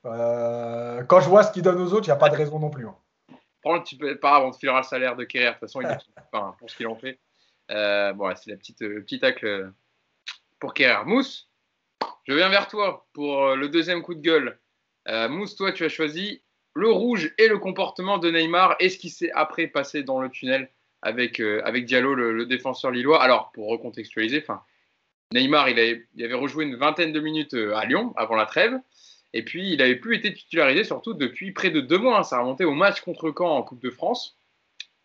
Euh, 0.06 1.02
quand 1.02 1.20
je 1.20 1.28
vois 1.28 1.42
ce 1.42 1.52
qu'ils 1.52 1.62
donnent 1.62 1.82
aux 1.82 1.92
autres, 1.92 2.06
il 2.06 2.08
n'y 2.08 2.14
a 2.14 2.16
pas 2.16 2.30
de 2.30 2.34
raison 2.34 2.58
non 2.58 2.70
plus. 2.70 2.86
Hein 2.86 2.96
prends 3.60 3.74
le 3.74 3.82
petit 3.82 3.96
peu, 3.96 4.14
grave, 4.14 4.44
on 4.44 4.50
te 4.50 4.58
filera 4.58 4.78
le 4.78 4.84
salaire 4.84 5.16
de 5.16 5.24
Kerrer. 5.24 5.46
De 5.46 5.50
toute 5.52 5.60
façon, 5.60 5.80
il 5.80 5.86
enfin, 6.32 6.54
pour 6.58 6.70
ce 6.70 6.76
qu'il 6.76 6.86
en 6.86 6.96
fait. 6.96 7.18
Euh, 7.70 8.12
bon, 8.12 8.32
c'est 8.34 8.50
la 8.50 8.56
petite, 8.56 8.82
euh, 8.82 9.00
petit 9.00 9.20
tacle 9.20 9.46
euh, 9.46 9.70
pour 10.58 10.74
Kerrer. 10.74 11.04
Mousse, 11.04 11.48
je 12.24 12.34
viens 12.34 12.48
vers 12.48 12.68
toi 12.68 13.06
pour 13.12 13.54
le 13.54 13.68
deuxième 13.68 14.02
coup 14.02 14.14
de 14.14 14.20
gueule. 14.20 14.58
Mousse, 15.28 15.56
toi, 15.56 15.72
tu 15.72 15.84
as 15.84 15.88
choisi 15.88 16.42
le 16.74 16.90
rouge 16.90 17.34
et 17.38 17.48
le 17.48 17.58
comportement 17.58 18.18
de 18.18 18.30
Neymar 18.30 18.76
et 18.78 18.88
ce 18.88 18.98
qui 18.98 19.10
s'est 19.10 19.32
après 19.32 19.66
passé 19.66 20.04
dans 20.04 20.20
le 20.20 20.28
tunnel 20.28 20.70
avec, 21.02 21.40
avec 21.40 21.86
Diallo, 21.86 22.14
le, 22.14 22.46
défenseur 22.46 22.92
lillois. 22.92 23.20
Alors, 23.20 23.50
pour 23.52 23.68
recontextualiser, 23.68 24.44
Neymar, 25.32 25.68
il 25.68 25.80
avait, 25.80 26.06
il 26.14 26.24
avait 26.24 26.34
rejoué 26.34 26.64
une 26.64 26.76
vingtaine 26.76 27.12
de 27.12 27.18
minutes 27.18 27.54
à 27.54 27.84
Lyon 27.86 28.12
avant 28.16 28.36
la 28.36 28.46
trêve. 28.46 28.78
Et 29.32 29.44
puis, 29.44 29.72
il 29.72 29.78
n'avait 29.78 29.96
plus 29.96 30.16
été 30.16 30.32
titularisé, 30.32 30.84
surtout 30.84 31.14
depuis 31.14 31.52
près 31.52 31.70
de 31.70 31.80
deux 31.80 31.98
mois. 31.98 32.18
Hein. 32.18 32.22
Ça 32.22 32.36
a 32.36 32.40
remonté 32.40 32.64
au 32.64 32.74
match 32.74 33.00
contre 33.00 33.32
Caen 33.36 33.56
en 33.56 33.62
Coupe 33.62 33.82
de 33.82 33.90
France, 33.90 34.36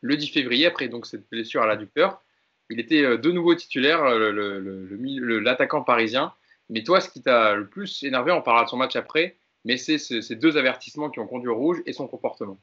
le 0.01 0.17
10 0.17 0.29
février, 0.29 0.65
après 0.65 0.87
donc 0.87 1.05
cette 1.05 1.29
blessure 1.29 1.61
à 1.61 1.67
l'adducteur. 1.67 2.21
Il 2.69 2.79
était 2.79 3.03
euh, 3.03 3.17
de 3.17 3.31
nouveau 3.31 3.53
titulaire, 3.53 4.03
euh, 4.03 5.39
l'attaquant 5.41 5.83
parisien. 5.83 6.33
Mais 6.69 6.83
toi, 6.83 6.99
ce 6.99 7.09
qui 7.09 7.21
t'a 7.21 7.53
le 7.53 7.67
plus 7.67 8.03
énervé, 8.03 8.31
on 8.31 8.41
parlera 8.41 8.65
de 8.65 8.69
son 8.69 8.77
match 8.77 8.95
après, 8.95 9.37
mais 9.65 9.77
c'est 9.77 9.99
ces 9.99 10.35
deux 10.35 10.57
avertissements 10.57 11.11
qui 11.11 11.19
ont 11.19 11.27
conduit 11.27 11.49
au 11.49 11.55
rouge 11.55 11.83
et 11.85 11.93
son 11.93 12.07
comportement. 12.07 12.59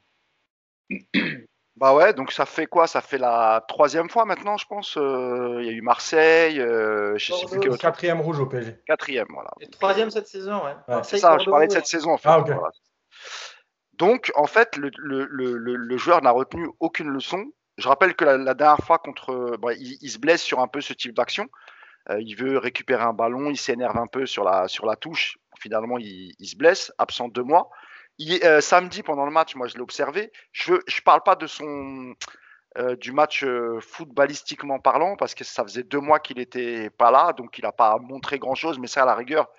Bah 1.75 1.95
ouais, 1.95 2.13
donc 2.13 2.31
ça 2.31 2.45
fait 2.45 2.67
quoi? 2.67 2.85
Ça 2.85 3.01
fait 3.01 3.17
la 3.17 3.65
troisième 3.67 4.09
fois 4.09 4.25
maintenant, 4.25 4.57
je 4.57 4.67
pense. 4.67 4.95
Euh, 4.97 5.57
il 5.59 5.65
y 5.65 5.69
a 5.69 5.71
eu 5.71 5.81
Marseille, 5.81 6.59
euh, 6.59 7.17
je 7.17 7.33
sais 7.33 7.45
plus 7.47 7.77
Quatrième 7.77 8.21
rouge 8.21 8.39
au 8.39 8.45
PSG. 8.45 8.79
Quatrième, 8.85 9.27
voilà. 9.29 9.49
Et 9.59 9.67
troisième 9.67 10.11
cette 10.11 10.27
saison, 10.27 10.61
ouais. 10.63 10.75
c'est 11.03 11.17
ça, 11.17 11.37
je 11.39 11.49
parlais 11.49 11.67
de 11.67 11.71
cette 11.71 11.87
saison 11.87 12.11
en 12.11 12.17
fait. 12.17 12.29
Ah, 12.29 12.43
donc 13.93 14.31
en 14.35 14.45
fait, 14.45 14.77
le, 14.77 14.91
le, 14.97 15.25
le, 15.25 15.57
le 15.57 15.97
joueur 15.97 16.21
n'a 16.21 16.31
retenu 16.31 16.69
aucune 16.79 17.09
leçon. 17.09 17.43
Je 17.77 17.87
rappelle 17.87 18.15
que 18.15 18.23
la, 18.23 18.53
dernière 18.53 18.85
fois 18.85 18.99
contre, 18.99 19.57
il, 19.79 20.09
se 20.09 20.19
blesse 20.19 20.43
sur 20.43 20.59
un 20.59 20.67
peu 20.67 20.79
ce 20.79 20.93
type 20.93 21.15
d'action. 21.15 21.47
Euh, 22.09 22.21
il 22.21 22.35
veut 22.35 22.57
récupérer 22.57 23.03
un 23.03 23.13
ballon, 23.13 23.49
il 23.49 23.57
s'énerve 23.57 23.97
un 23.97 24.07
peu 24.07 24.25
sur 24.25 24.43
la, 24.43 24.67
sur 24.67 24.85
la 24.85 24.95
touche. 24.95 25.37
Finalement, 25.59 25.97
il, 25.97 26.33
il 26.37 26.47
se 26.47 26.55
blesse, 26.55 26.91
absent 26.97 27.29
deux 27.29 27.43
mois. 27.43 27.69
Euh, 28.21 28.61
samedi, 28.61 29.03
pendant 29.03 29.25
le 29.25 29.31
match, 29.31 29.55
moi 29.55 29.67
je 29.67 29.75
l'ai 29.75 29.81
observé. 29.81 30.31
Je 30.51 30.73
ne 30.73 31.03
parle 31.03 31.23
pas 31.23 31.35
de 31.35 31.47
son, 31.47 32.15
euh, 32.77 32.95
du 32.95 33.11
match 33.11 33.43
euh, 33.43 33.79
footballistiquement 33.81 34.79
parlant, 34.79 35.15
parce 35.15 35.35
que 35.35 35.43
ça 35.43 35.63
faisait 35.63 35.83
deux 35.83 35.99
mois 35.99 36.19
qu'il 36.19 36.37
n'était 36.37 36.89
pas 36.91 37.11
là, 37.11 37.33
donc 37.33 37.57
il 37.57 37.63
n'a 37.63 37.71
pas 37.71 37.97
montré 37.97 38.39
grand-chose, 38.39 38.79
mais 38.79 38.87
ça, 38.87 39.03
à 39.03 39.05
la 39.05 39.15
rigueur, 39.15 39.49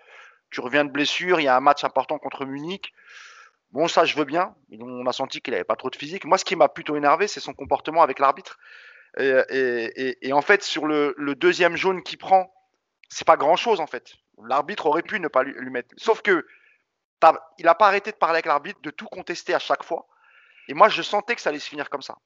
tu 0.51 0.61
reviens 0.61 0.85
de 0.85 0.91
blessure, 0.91 1.41
il 1.41 1.45
y 1.45 1.49
a 1.49 1.57
un 1.57 1.61
match 1.61 1.85
important 1.85 2.19
contre 2.19 2.45
Munich. 2.45 2.93
Bon, 3.73 3.89
ça, 3.89 4.05
je 4.05 4.17
veux 4.17 4.25
bien. 4.25 4.55
On 4.81 5.05
a 5.07 5.13
senti 5.13 5.41
qu'il 5.41 5.53
n'avait 5.53 5.65
pas 5.65 5.75
trop 5.75 5.91
de 5.91 5.97
physique. 5.97 6.25
Moi, 6.25 6.39
ce 6.39 6.45
qui 6.45 6.55
m'a 6.55 6.69
plutôt 6.69 6.95
énervé, 6.95 7.27
c'est 7.27 7.41
son 7.41 7.55
comportement 7.55 8.03
avec 8.03 8.21
l'arbitre. 8.21 8.57
Et, 9.19 10.33
en 10.33 10.43
fait, 10.43 10.63
sur 10.63 10.87
le, 10.87 11.15
deuxième 11.35 11.77
jaune 11.77 12.05
qu'il 12.05 12.19
prend, 12.19 12.55
c'est 13.09 13.27
pas 13.27 13.37
grand-chose, 13.37 13.81
en 13.81 13.89
fait. 13.89 14.15
L'arbitre 14.47 14.87
aurait 14.87 15.03
pu 15.03 15.19
ne 15.19 15.27
pas 15.27 15.43
lui 15.43 15.71
mettre. 15.71 15.93
Sauf 15.97 16.23
que 16.23 16.47
il 17.59 17.65
n'a 17.65 17.75
pas 17.75 17.87
arrêté 17.87 18.11
de 18.11 18.17
parler 18.17 18.37
avec 18.37 18.47
l'arbitre, 18.47 18.81
de 18.83 18.91
tout 18.91 19.07
contester 19.07 19.55
à 19.55 19.59
chaque 19.59 19.85
fois. 19.85 20.07
Et 20.69 20.75
moi, 20.75 20.89
je 20.89 21.03
sentais 21.03 21.35
que 21.35 21.41
ça 21.41 21.51
allait 21.51 21.59
se 21.59 21.69
finir 21.69 21.91
comme 21.91 22.03
ça. 22.03 22.17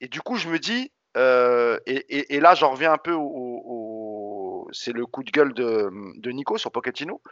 Et 0.00 0.08
du 0.08 0.20
coup, 0.20 0.36
je 0.36 0.48
me 0.48 0.58
dis, 0.58 0.92
euh, 1.16 1.78
et, 1.86 2.40
là, 2.40 2.54
j'en 2.54 2.70
reviens 2.70 2.92
un 2.92 2.98
peu 2.98 3.12
au, 3.12 4.68
c'est 4.72 4.92
le 4.92 5.06
coup 5.06 5.22
de 5.22 5.30
gueule 5.30 5.52
de, 5.54 6.30
Nico 6.30 6.58
sur 6.58 6.72
Pochettino. 6.72 7.22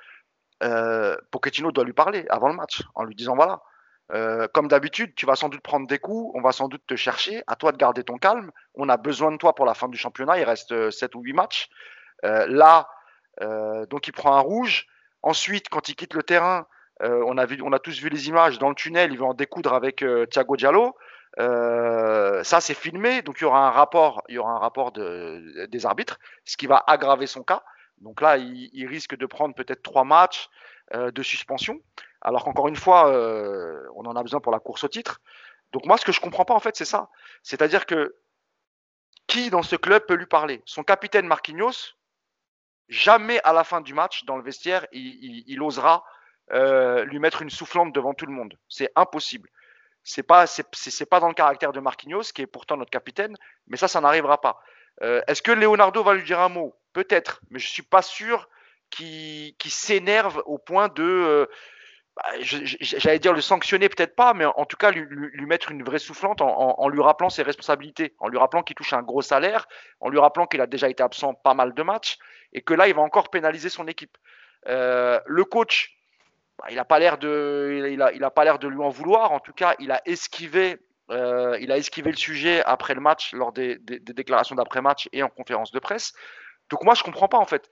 Euh, 0.63 1.17
Pochettino 1.31 1.71
doit 1.71 1.85
lui 1.85 1.93
parler 1.93 2.27
avant 2.31 2.49
le 2.49 2.55
match, 2.55 2.83
en 2.95 3.05
lui 3.05 3.15
disant 3.15 3.37
voilà, 3.37 3.63
euh, 4.13 4.49
comme 4.53 4.69
d'habitude, 4.69 5.15
tu 5.15 5.25
vas 5.25 5.37
sans 5.37 5.49
doute 5.49 5.63
prendre 5.63 5.87
des 5.87 5.99
coups, 5.99 6.33
on 6.35 6.41
va 6.41 6.51
sans 6.53 6.69
doute 6.69 6.83
te 6.87 6.97
chercher, 6.97 7.43
à 7.47 7.55
toi 7.55 7.71
de 7.71 7.77
garder 7.77 8.03
ton 8.03 8.19
calme, 8.19 8.51
on 8.75 8.89
a 8.89 8.97
besoin 8.97 9.31
de 9.31 9.37
toi 9.37 9.55
pour 9.55 9.67
la 9.67 9.75
fin 9.75 9.89
du 9.89 9.97
championnat, 9.97 10.39
il 10.39 10.45
reste 10.45 10.91
7 10.91 11.15
ou 11.15 11.21
8 11.21 11.33
matchs. 11.35 11.69
là, 12.23 12.89
donc 13.89 14.09
il 14.09 14.13
prend 14.13 14.35
un 14.35 14.41
rouge. 14.41 14.87
Ensuite, 15.23 15.69
quand 15.69 15.89
il 15.89 15.95
quitte 15.95 16.15
le 16.15 16.23
terrain, 16.23 16.61
euh, 16.61 16.65
on, 17.01 17.39
a 17.39 17.47
vu, 17.47 17.61
on 17.63 17.73
a 17.73 17.79
tous 17.79 18.01
vu 18.01 18.09
les 18.09 18.29
images 18.29 18.59
dans 18.59 18.69
le 18.69 18.75
tunnel, 18.75 19.13
il 19.13 19.19
va 19.19 19.27
en 19.27 19.35
découdre 19.35 19.73
avec 19.73 20.03
euh, 20.03 20.27
Thiago 20.27 20.57
Diallo. 20.57 20.97
Euh, 21.39 22.43
ça, 22.43 22.61
c'est 22.61 22.75
filmé, 22.75 23.23
donc 23.23 23.39
il 23.39 23.43
y 23.43 23.45
aura 23.45 23.67
un 23.69 23.71
rapport, 23.71 24.23
il 24.29 24.35
y 24.35 24.39
aura 24.39 24.53
un 24.53 24.59
rapport 24.59 24.93
des 24.93 25.87
arbitres, 25.87 26.19
ce 26.45 26.57
qui 26.57 26.67
va 26.67 26.83
aggraver 26.87 27.27
son 27.27 27.43
cas. 27.43 27.63
Donc 27.99 28.21
là, 28.21 28.37
il, 28.37 28.87
risque 28.87 29.17
de 29.17 29.27
prendre 29.27 29.55
peut-être 29.55 29.83
trois 29.83 30.05
matchs 30.05 30.49
de 30.95 31.23
suspension, 31.23 31.81
alors 32.23 32.45
qu'encore 32.45 32.69
une 32.69 32.77
fois, 32.77 33.11
on 33.95 34.07
en 34.07 34.17
a 34.17 34.23
besoin 34.23 34.41
pour 34.41 34.53
la 34.53 34.59
course 34.59 34.85
au 34.85 34.89
titre. 34.89 35.21
Donc 35.73 35.85
moi, 35.85 35.99
ce 35.99 36.05
que 36.05 36.13
je 36.13 36.21
comprends 36.21 36.45
pas 36.45 36.55
en 36.55 36.61
fait, 36.61 36.77
c'est 36.77 36.85
ça. 36.85 37.11
C'est-à-dire 37.43 37.87
que 37.87 38.17
qui 39.27 39.51
dans 39.51 39.63
ce 39.63 39.77
club 39.77 40.07
peut 40.07 40.15
lui 40.15 40.27
parler? 40.27 40.63
Son 40.65 40.83
capitaine 40.83 41.27
Marquinhos, 41.27 41.95
jamais 42.89 43.41
à 43.45 43.53
la 43.53 43.65
fin 43.65 43.81
du 43.81 43.95
match, 43.95 44.25
dans 44.25 44.37
le 44.37 44.43
vestiaire, 44.43 44.87
il 44.93 45.63
osera 45.63 46.05
euh, 46.53 47.05
lui 47.05 47.19
mettre 47.19 47.43
une 47.43 47.51
soufflante 47.51 47.93
devant 47.93 48.15
tout 48.15 48.27
le 48.27 48.33
monde. 48.33 48.55
C'est 48.69 48.91
impossible. 48.97 49.49
C'est 50.03 50.23
pas, 50.23 50.47
c'est, 50.47 51.07
pas 51.07 51.21
dans 51.21 51.29
le 51.29 51.35
caractère 51.35 51.73
de 51.73 51.81
Marquinhos, 51.81 52.33
qui 52.35 52.41
est 52.41 52.47
pourtant 52.47 52.79
notre 52.79 52.91
capitaine, 52.91 53.37
mais 53.67 53.77
ça, 53.77 53.89
ça 53.89 54.01
n'arrivera 54.01 54.41
pas. 54.41 54.63
Euh, 55.03 55.21
est-ce 55.27 55.43
que 55.43 55.53
Leonardo 55.53 56.03
va 56.03 56.15
lui 56.15 56.23
dire 56.23 56.41
un 56.41 56.49
mot? 56.49 56.75
Peut-être, 56.95 57.43
mais 57.51 57.59
je 57.59 57.69
suis 57.69 57.83
pas 57.83 58.01
sûr 58.01 58.49
qu'il, 58.89 59.55
s'énerve 59.67 60.43
au 60.47 60.57
point 60.57 60.89
de. 60.89 61.47
bah, 62.17 62.23
j'allais 62.41 63.19
dire 63.19 63.35
le 63.35 63.43
sanctionner, 63.43 63.91
peut-être 63.91 64.17
pas, 64.17 64.33
mais 64.33 64.47
en 64.47 64.65
tout 64.65 64.79
cas 64.79 64.91
lui, 64.91 65.47
mettre 65.47 65.71
une 65.71 65.83
vraie 65.85 65.99
soufflante 65.99 66.41
en, 66.41 66.89
lui 66.89 67.03
rappelant 67.03 67.29
ses 67.29 67.43
responsabilités, 67.43 68.15
en 68.19 68.29
lui 68.29 68.39
rappelant 68.39 68.63
qu'il 68.63 68.77
touche 68.77 68.95
un 68.95 69.03
gros 69.03 69.21
salaire, 69.21 69.69
en 70.01 70.09
lui 70.09 70.19
rappelant 70.19 70.47
qu'il 70.47 70.63
a 70.63 70.67
déjà 70.67 70.89
été 70.89 71.03
absent 71.03 71.35
pas 71.35 71.53
mal 71.53 71.75
de 71.75 71.83
matchs 71.83 72.17
et 72.55 72.63
que 72.63 72.73
là 72.73 72.89
il 72.89 72.95
va 72.95 73.03
encore 73.03 73.29
pénaliser 73.29 73.69
son 73.69 73.87
équipe. 73.87 74.17
Euh, 74.67 75.21
le 75.27 75.45
coach, 75.45 75.98
bah, 76.59 76.67
il 76.71 76.77
n'a 76.77 76.85
pas 76.85 76.99
l'air 76.99 77.19
de, 77.19 77.89
il 77.91 78.03
a, 78.03 78.13
il 78.13 78.27
pas 78.35 78.45
l'air 78.45 78.59
de 78.59 78.69
lui 78.69 78.81
en 78.81 78.91
vouloir. 78.91 79.33
En 79.33 79.41
tout 79.41 79.53
cas, 79.53 79.75
il 79.79 79.93
a 79.93 80.03
esquivé, 80.07 80.79
euh, 81.11 81.57
il 81.61 81.71
a 81.71 81.77
esquivé 81.79 82.11
le 82.11 82.17
sujet 82.17 82.63
après 82.65 82.95
le 82.95 83.01
match, 83.01 83.33
lors 83.33 83.53
des, 83.53 83.79
déclarations 83.79 84.57
d'après-match 84.57 85.09
et 85.13 85.23
en 85.23 85.29
conférence 85.29 85.71
de 85.71 85.79
presse. 85.79 86.13
Donc 86.71 86.85
moi 86.85 86.95
je 86.95 87.03
comprends 87.03 87.29
pas 87.29 87.39
en 87.39 87.47
fait. 87.47 87.69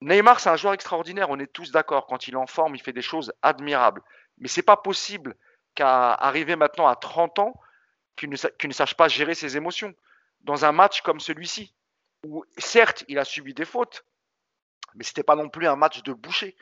Neymar, 0.00 0.38
c'est 0.38 0.50
un 0.50 0.56
joueur 0.56 0.74
extraordinaire, 0.74 1.30
on 1.30 1.38
est 1.40 1.52
tous 1.52 1.72
d'accord. 1.72 2.06
Quand 2.06 2.28
il 2.28 2.34
est 2.34 2.38
en 2.38 2.46
forme, 2.46 2.76
il 2.76 2.82
fait 2.82 2.92
des 2.92 3.02
choses 3.02 3.32
admirables. 3.42 4.02
Mais 4.38 4.46
c'est 4.46 4.62
pas 4.62 4.76
possible 4.76 5.34
qu'à 5.74 6.12
arriver 6.12 6.54
maintenant 6.54 6.86
à 6.86 6.94
30 6.94 7.40
ans, 7.40 7.54
qu'il 8.16 8.30
ne, 8.30 8.36
sache 8.72 8.94
pas 8.94 9.08
gérer 9.08 9.34
ses 9.34 9.56
émotions. 9.56 9.94
Dans 10.42 10.64
un 10.64 10.72
match 10.72 11.00
comme 11.00 11.18
celui-ci, 11.18 11.74
où 12.24 12.44
certes, 12.58 13.04
il 13.08 13.18
a 13.18 13.24
subi 13.24 13.54
des 13.54 13.64
fautes, 13.64 14.04
mais 14.94 15.02
ce 15.02 15.10
n'était 15.10 15.24
pas 15.24 15.34
non 15.34 15.48
plus 15.48 15.66
un 15.66 15.76
match 15.76 16.02
de 16.04 16.12
boucher. 16.12 16.56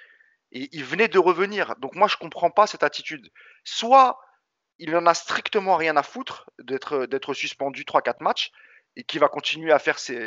Et 0.57 0.71
il 0.73 0.85
venait 0.85 1.09
de 1.09 1.19
revenir. 1.19 1.77
Donc 1.77 1.95
moi, 1.95 2.09
je 2.09 2.15
ne 2.15 2.21
comprends 2.21 2.51
pas 2.51 2.67
cette 2.67 2.83
attitude. 2.83 3.31
Soit 3.63 4.19
il 4.79 4.91
n'en 4.91 5.05
a 5.05 5.13
strictement 5.13 5.77
rien 5.77 5.99
à 5.99 6.03
foutre 6.03 6.49
d'être 6.59 7.35
suspendu 7.35 7.85
3-4 7.85 8.23
matchs 8.23 8.53
et 8.97 9.05
qu'il 9.05 9.21
va 9.21 9.29
continuer 9.29 9.71
à 9.71 9.79
faire 9.79 9.99
ses, 9.99 10.25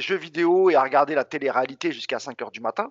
jeux 0.00 0.16
vidéo 0.16 0.68
et 0.68 0.74
à 0.74 0.82
regarder 0.82 1.14
la 1.14 1.24
télé-réalité 1.24 1.92
jusqu'à 1.92 2.18
5 2.18 2.42
heures 2.42 2.50
du 2.50 2.60
matin, 2.60 2.90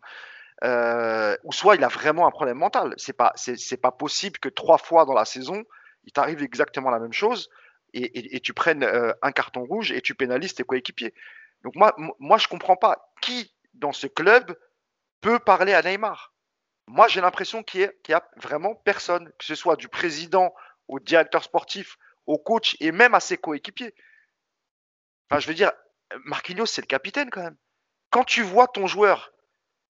euh, 0.64 1.38
ou 1.44 1.54
soit 1.54 1.76
il 1.76 1.84
a 1.84 1.90
vraiment 1.90 2.26
un 2.26 2.32
problème 2.32 2.58
mental. 2.58 2.96
C'est 2.98 3.14
pas, 3.14 3.36
pas 3.84 3.92
possible 3.92 4.40
que 4.40 4.50
trois 4.50 4.80
fois 4.80 5.06
dans 5.06 5.14
la 5.14 5.26
saison, 5.26 5.64
il 6.06 6.12
t'arrive 6.12 6.42
exactement 6.42 6.90
la 6.90 6.98
même 6.98 7.14
chose 7.14 7.52
et, 7.94 8.40
tu 8.40 8.54
prennes 8.54 8.82
euh, 8.82 9.14
un 9.22 9.32
carton 9.32 9.64
rouge 9.64 9.92
et 9.92 10.02
tu 10.02 10.16
pénalises 10.16 10.56
tes 10.56 10.64
coéquipiers. 10.64 11.14
Donc 11.64 11.76
moi, 11.76 11.96
moi 12.20 12.38
je 12.38 12.48
comprends 12.48 12.76
pas 12.76 13.13
qui 13.24 13.54
dans 13.74 13.94
ce 13.94 14.08
club 14.08 14.58
peut 15.22 15.40
parler 15.40 15.74
à 15.74 15.82
Neymar. 15.82 16.34
Moi, 16.88 17.08
j'ai 17.08 17.22
l'impression 17.22 17.64
qu'il 17.64 17.92
n'y 18.08 18.14
a 18.14 18.28
vraiment 18.36 18.76
personne, 18.76 19.32
que 19.40 19.46
ce 19.46 19.56
soit 19.56 19.78
du 19.78 19.88
président 19.88 20.54
au 20.90 21.00
directeur 21.00 21.44
sportif, 21.44 21.98
au 22.26 22.38
coach 22.38 22.76
et 22.82 22.92
même 22.92 23.14
à 23.14 23.22
ses 23.22 23.38
coéquipiers. 23.38 23.96
Enfin, 25.30 25.40
je 25.40 25.48
veux 25.48 25.54
dire, 25.54 25.72
Marquinhos, 26.26 26.66
c'est 26.66 26.82
le 26.82 26.88
capitaine 26.88 27.30
quand 27.30 27.44
même. 27.44 27.58
Quand 28.10 28.26
tu 28.26 28.42
vois 28.42 28.68
ton 28.68 28.86
joueur 28.86 29.32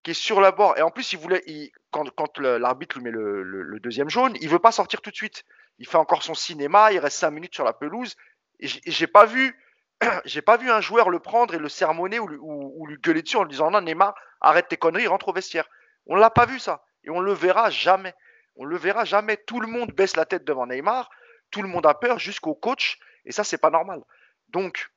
qui 0.04 0.12
est 0.12 0.14
sur 0.14 0.40
la 0.40 0.52
bord, 0.52 0.78
et 0.78 0.82
en 0.82 0.92
plus, 0.92 1.14
il 1.14 1.20
voulait, 1.20 1.44
quand, 1.92 2.38
l'arbitre 2.38 2.98
lui 2.98 3.06
met 3.06 3.12
le, 3.12 3.80
deuxième 3.80 4.10
jaune, 4.10 4.38
il 4.40 4.50
veut 4.50 4.60
pas 4.60 4.72
sortir 4.72 5.02
tout 5.02 5.10
de 5.10 5.16
suite. 5.16 5.44
Il 5.80 5.88
fait 5.88 5.98
encore 5.98 6.22
son 6.22 6.36
cinéma, 6.36 6.92
il 6.94 7.00
reste 7.00 7.18
cinq 7.18 7.32
minutes 7.32 7.56
sur 7.56 7.64
la 7.64 7.74
pelouse. 7.74 8.16
Et 8.60 8.68
j'ai 8.68 9.08
pas 9.08 9.26
vu, 9.26 9.60
j'ai 10.26 10.42
pas 10.42 10.58
vu 10.58 10.70
un 10.72 10.82
joueur 10.82 11.10
le 11.10 11.20
prendre 11.20 11.54
et 11.54 11.60
le 11.60 11.70
sermonner 11.70 12.20
ou, 12.20 12.86
lui 12.88 12.98
gueuler 12.98 13.22
dessus 13.22 13.38
en 13.38 13.44
lui 13.44 13.52
disant 13.52 13.72
non 13.72 13.82
Neymar, 13.82 14.16
arrête 14.42 14.68
tes 14.68 14.78
conneries, 14.78 15.08
rentre 15.08 15.30
au 15.30 15.34
vestiaire. 15.34 15.68
On 16.06 16.16
l'a 16.16 16.30
pas 16.30 16.46
vu 16.46 16.60
ça, 16.60 16.84
et 17.04 17.10
on 17.10 17.20
le 17.20 17.34
verra 17.34 17.70
jamais. 17.70 18.14
On 18.56 18.66
le 18.66 18.78
verra 18.78 19.06
jamais. 19.06 19.38
Tout 19.38 19.60
le 19.60 19.68
monde 19.68 19.92
baisse 19.92 20.16
la 20.16 20.26
tête 20.26 20.44
devant 20.44 20.68
Neymar, 20.68 21.10
tout 21.52 21.62
le 21.62 21.68
monde 21.68 21.86
a 21.86 21.94
peur 21.94 22.20
jusqu'au 22.20 22.56
coach, 22.56 23.00
et 23.26 23.32
ça 23.32 23.44
c'est 23.44 23.58
pas 23.58 23.70
normal. 23.70 24.02
Donc 24.50 24.90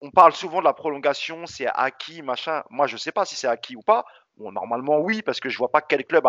on 0.00 0.10
parle 0.10 0.32
souvent 0.32 0.60
de 0.60 0.64
la 0.64 0.74
prolongation, 0.74 1.46
c'est 1.46 1.66
acquis, 1.66 2.22
machin. 2.22 2.62
Moi, 2.70 2.86
je 2.86 2.96
sais 2.96 3.12
pas 3.12 3.24
si 3.24 3.34
c'est 3.34 3.48
acquis 3.48 3.76
ou 3.76 3.82
pas. 3.82 4.04
Normalement, 4.36 4.98
oui, 5.00 5.22
parce 5.22 5.40
que 5.40 5.48
je 5.48 5.58
vois 5.58 5.72
pas 5.72 5.80
quel 5.80 6.04
club 6.04 6.28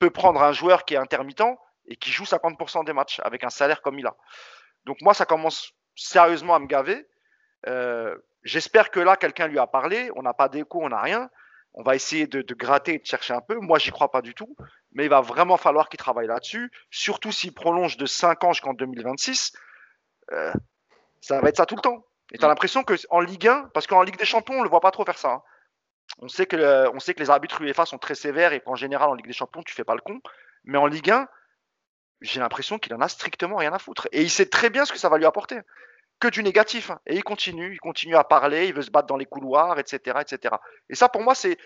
peut 0.00 0.10
prendre 0.10 0.42
un 0.42 0.52
joueur 0.52 0.84
qui 0.84 0.94
est 0.94 0.98
intermittent 0.98 1.56
et 1.86 1.96
qui 1.96 2.10
joue 2.10 2.24
50% 2.24 2.84
des 2.84 2.92
matchs 2.92 3.20
avec 3.22 3.44
un 3.44 3.50
salaire 3.50 3.80
comme 3.80 3.98
il 4.00 4.06
a. 4.06 4.16
Donc, 4.84 4.96
moi, 5.02 5.14
ça 5.14 5.24
commence 5.24 5.72
sérieusement 5.94 6.56
à 6.56 6.58
me 6.58 6.66
gaver. 6.66 7.06
Euh, 7.66 8.16
j'espère 8.42 8.90
que 8.90 9.00
là, 9.00 9.16
quelqu'un 9.16 9.48
lui 9.48 9.58
a 9.58 9.66
parlé. 9.66 10.10
On 10.16 10.22
n'a 10.22 10.34
pas 10.34 10.48
d'écho, 10.48 10.80
on 10.82 10.88
n'a 10.88 11.00
rien. 11.00 11.30
On 11.74 11.82
va 11.82 11.94
essayer 11.94 12.26
de, 12.26 12.54
gratter 12.54 12.94
et 12.94 12.98
de 12.98 13.06
chercher 13.06 13.34
un 13.34 13.40
peu. 13.40 13.56
Moi, 13.56 13.78
j'y 13.78 13.90
crois 13.90 14.10
pas 14.10 14.22
du 14.22 14.34
tout. 14.34 14.56
Mais 14.92 15.04
il 15.04 15.10
va 15.10 15.20
vraiment 15.20 15.56
falloir 15.56 15.88
qu'il 15.88 15.98
travaille 15.98 16.26
là-dessus. 16.26 16.70
Surtout 16.90 17.32
s'il 17.32 17.52
prolonge 17.52 17.96
de 17.96 18.06
5 18.06 18.44
ans 18.44 18.52
jusqu'en 18.52 18.74
2026. 18.74 19.52
Euh, 20.32 20.52
ça 21.20 21.40
va 21.40 21.48
être 21.48 21.56
ça 21.56 21.66
tout 21.66 21.76
le 21.76 21.82
temps. 21.82 22.06
Et 22.32 22.38
tu 22.38 22.44
as 22.44 22.48
l'impression 22.48 22.82
qu'en 22.82 23.20
Ligue 23.20 23.46
1, 23.46 23.70
parce 23.74 23.86
qu'en 23.86 24.02
Ligue 24.02 24.18
des 24.18 24.24
Champions, 24.24 24.54
on 24.54 24.58
ne 24.58 24.64
le 24.64 24.70
voit 24.70 24.80
pas 24.80 24.90
trop 24.90 25.04
faire 25.04 25.18
ça. 25.18 25.30
Hein. 25.30 25.42
On, 26.20 26.28
sait 26.28 26.46
que, 26.46 26.88
on 26.94 26.98
sait 26.98 27.14
que 27.14 27.20
les 27.20 27.30
arbitres 27.30 27.60
UEFA 27.60 27.84
sont 27.84 27.98
très 27.98 28.14
sévères 28.14 28.52
et 28.52 28.60
qu'en 28.60 28.74
général, 28.74 29.10
en 29.10 29.14
Ligue 29.14 29.26
des 29.26 29.32
Champions, 29.32 29.62
tu 29.62 29.74
fais 29.74 29.84
pas 29.84 29.94
le 29.94 30.00
con. 30.00 30.20
Mais 30.64 30.78
en 30.78 30.86
Ligue 30.86 31.10
1, 31.10 31.28
j'ai 32.20 32.40
l'impression 32.40 32.78
qu'il 32.78 32.94
en 32.94 33.00
a 33.00 33.08
strictement 33.08 33.56
rien 33.56 33.72
à 33.72 33.78
foutre. 33.78 34.08
Et 34.12 34.22
il 34.22 34.30
sait 34.30 34.46
très 34.46 34.70
bien 34.70 34.84
ce 34.84 34.92
que 34.92 34.98
ça 34.98 35.08
va 35.08 35.18
lui 35.18 35.26
apporter. 35.26 35.58
Que 36.18 36.28
du 36.28 36.42
négatif. 36.42 36.90
Hein. 36.90 37.00
Et 37.06 37.14
il 37.14 37.24
continue, 37.24 37.72
il 37.72 37.78
continue 37.78 38.16
à 38.16 38.24
parler, 38.24 38.68
il 38.68 38.74
veut 38.74 38.82
se 38.82 38.90
battre 38.90 39.06
dans 39.06 39.16
les 39.16 39.26
couloirs, 39.26 39.78
etc. 39.78 40.18
etc. 40.20 40.56
Et 40.88 40.94
ça, 40.94 41.08
pour 41.08 41.22
moi, 41.22 41.34
c'est. 41.34 41.58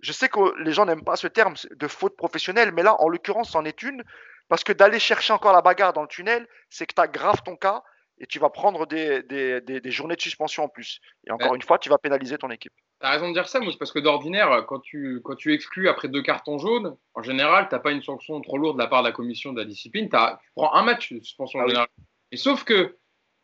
Je 0.00 0.12
sais 0.12 0.28
que 0.28 0.56
les 0.62 0.72
gens 0.72 0.86
n'aiment 0.86 1.04
pas 1.04 1.16
ce 1.16 1.26
terme 1.26 1.54
de 1.70 1.88
faute 1.88 2.16
professionnelle, 2.16 2.70
mais 2.72 2.84
là, 2.84 2.94
en 3.00 3.08
l'occurrence, 3.08 3.50
c'en 3.50 3.64
est 3.64 3.82
une. 3.82 4.04
Parce 4.48 4.64
que 4.64 4.72
d'aller 4.72 4.98
chercher 4.98 5.32
encore 5.32 5.52
la 5.52 5.60
bagarre 5.60 5.92
dans 5.92 6.02
le 6.02 6.08
tunnel, 6.08 6.46
c'est 6.70 6.86
que 6.86 6.94
tu 6.94 7.00
aggraves 7.00 7.42
ton 7.42 7.56
cas 7.56 7.82
et 8.20 8.26
tu 8.26 8.38
vas 8.38 8.50
prendre 8.50 8.86
des, 8.86 9.22
des, 9.22 9.60
des, 9.60 9.90
journées 9.90 10.16
de 10.16 10.20
suspension 10.20 10.64
en 10.64 10.68
plus. 10.68 11.00
Et 11.26 11.30
encore 11.30 11.54
une 11.54 11.62
fois, 11.62 11.78
tu 11.78 11.88
vas 11.88 11.98
pénaliser 11.98 12.36
ton 12.38 12.50
équipe. 12.50 12.72
Tu 13.00 13.06
as 13.06 13.10
raison 13.10 13.28
de 13.28 13.34
dire 13.34 13.48
ça, 13.48 13.60
Mousse, 13.60 13.76
parce 13.76 13.92
que 13.92 14.00
d'ordinaire, 14.00 14.64
quand 14.66 14.80
tu, 14.80 15.20
quand 15.22 15.36
tu 15.36 15.54
exclus 15.54 15.88
après 15.88 16.08
deux 16.08 16.22
cartons 16.22 16.58
jaunes, 16.58 16.96
en 17.14 17.22
général, 17.22 17.68
tu 17.68 17.74
n'as 17.74 17.80
pas 17.80 17.92
une 17.92 18.02
sanction 18.02 18.40
trop 18.40 18.58
lourde 18.58 18.76
de 18.76 18.82
la 18.82 18.88
part 18.88 19.02
de 19.02 19.08
la 19.08 19.12
commission 19.12 19.52
de 19.52 19.60
la 19.60 19.66
discipline. 19.66 20.08
As, 20.12 20.38
tu 20.42 20.50
prends 20.56 20.74
un 20.74 20.82
match 20.82 21.12
de 21.12 21.20
suspension 21.20 21.60
en 21.60 21.64
ah 21.64 21.68
général. 21.68 21.88
Et 22.32 22.36
sauf 22.36 22.64
que, 22.64 22.96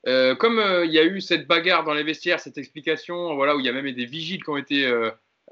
euh, 0.06 0.34
comme 0.34 0.58
euh, 0.58 0.84
il 0.84 0.92
y 0.92 0.98
a 0.98 1.04
eu 1.04 1.20
cette 1.20 1.46
bagarre 1.46 1.84
dans 1.84 1.94
les 1.94 2.02
vestiaires, 2.02 2.40
cette 2.40 2.58
explication, 2.58 3.34
voilà, 3.34 3.56
où 3.56 3.60
il 3.60 3.66
y 3.66 3.68
a 3.68 3.72
même 3.72 3.90
des 3.90 4.04
vigiles 4.06 4.42
qui 4.42 4.50
ont 4.50 4.56
été. 4.56 4.86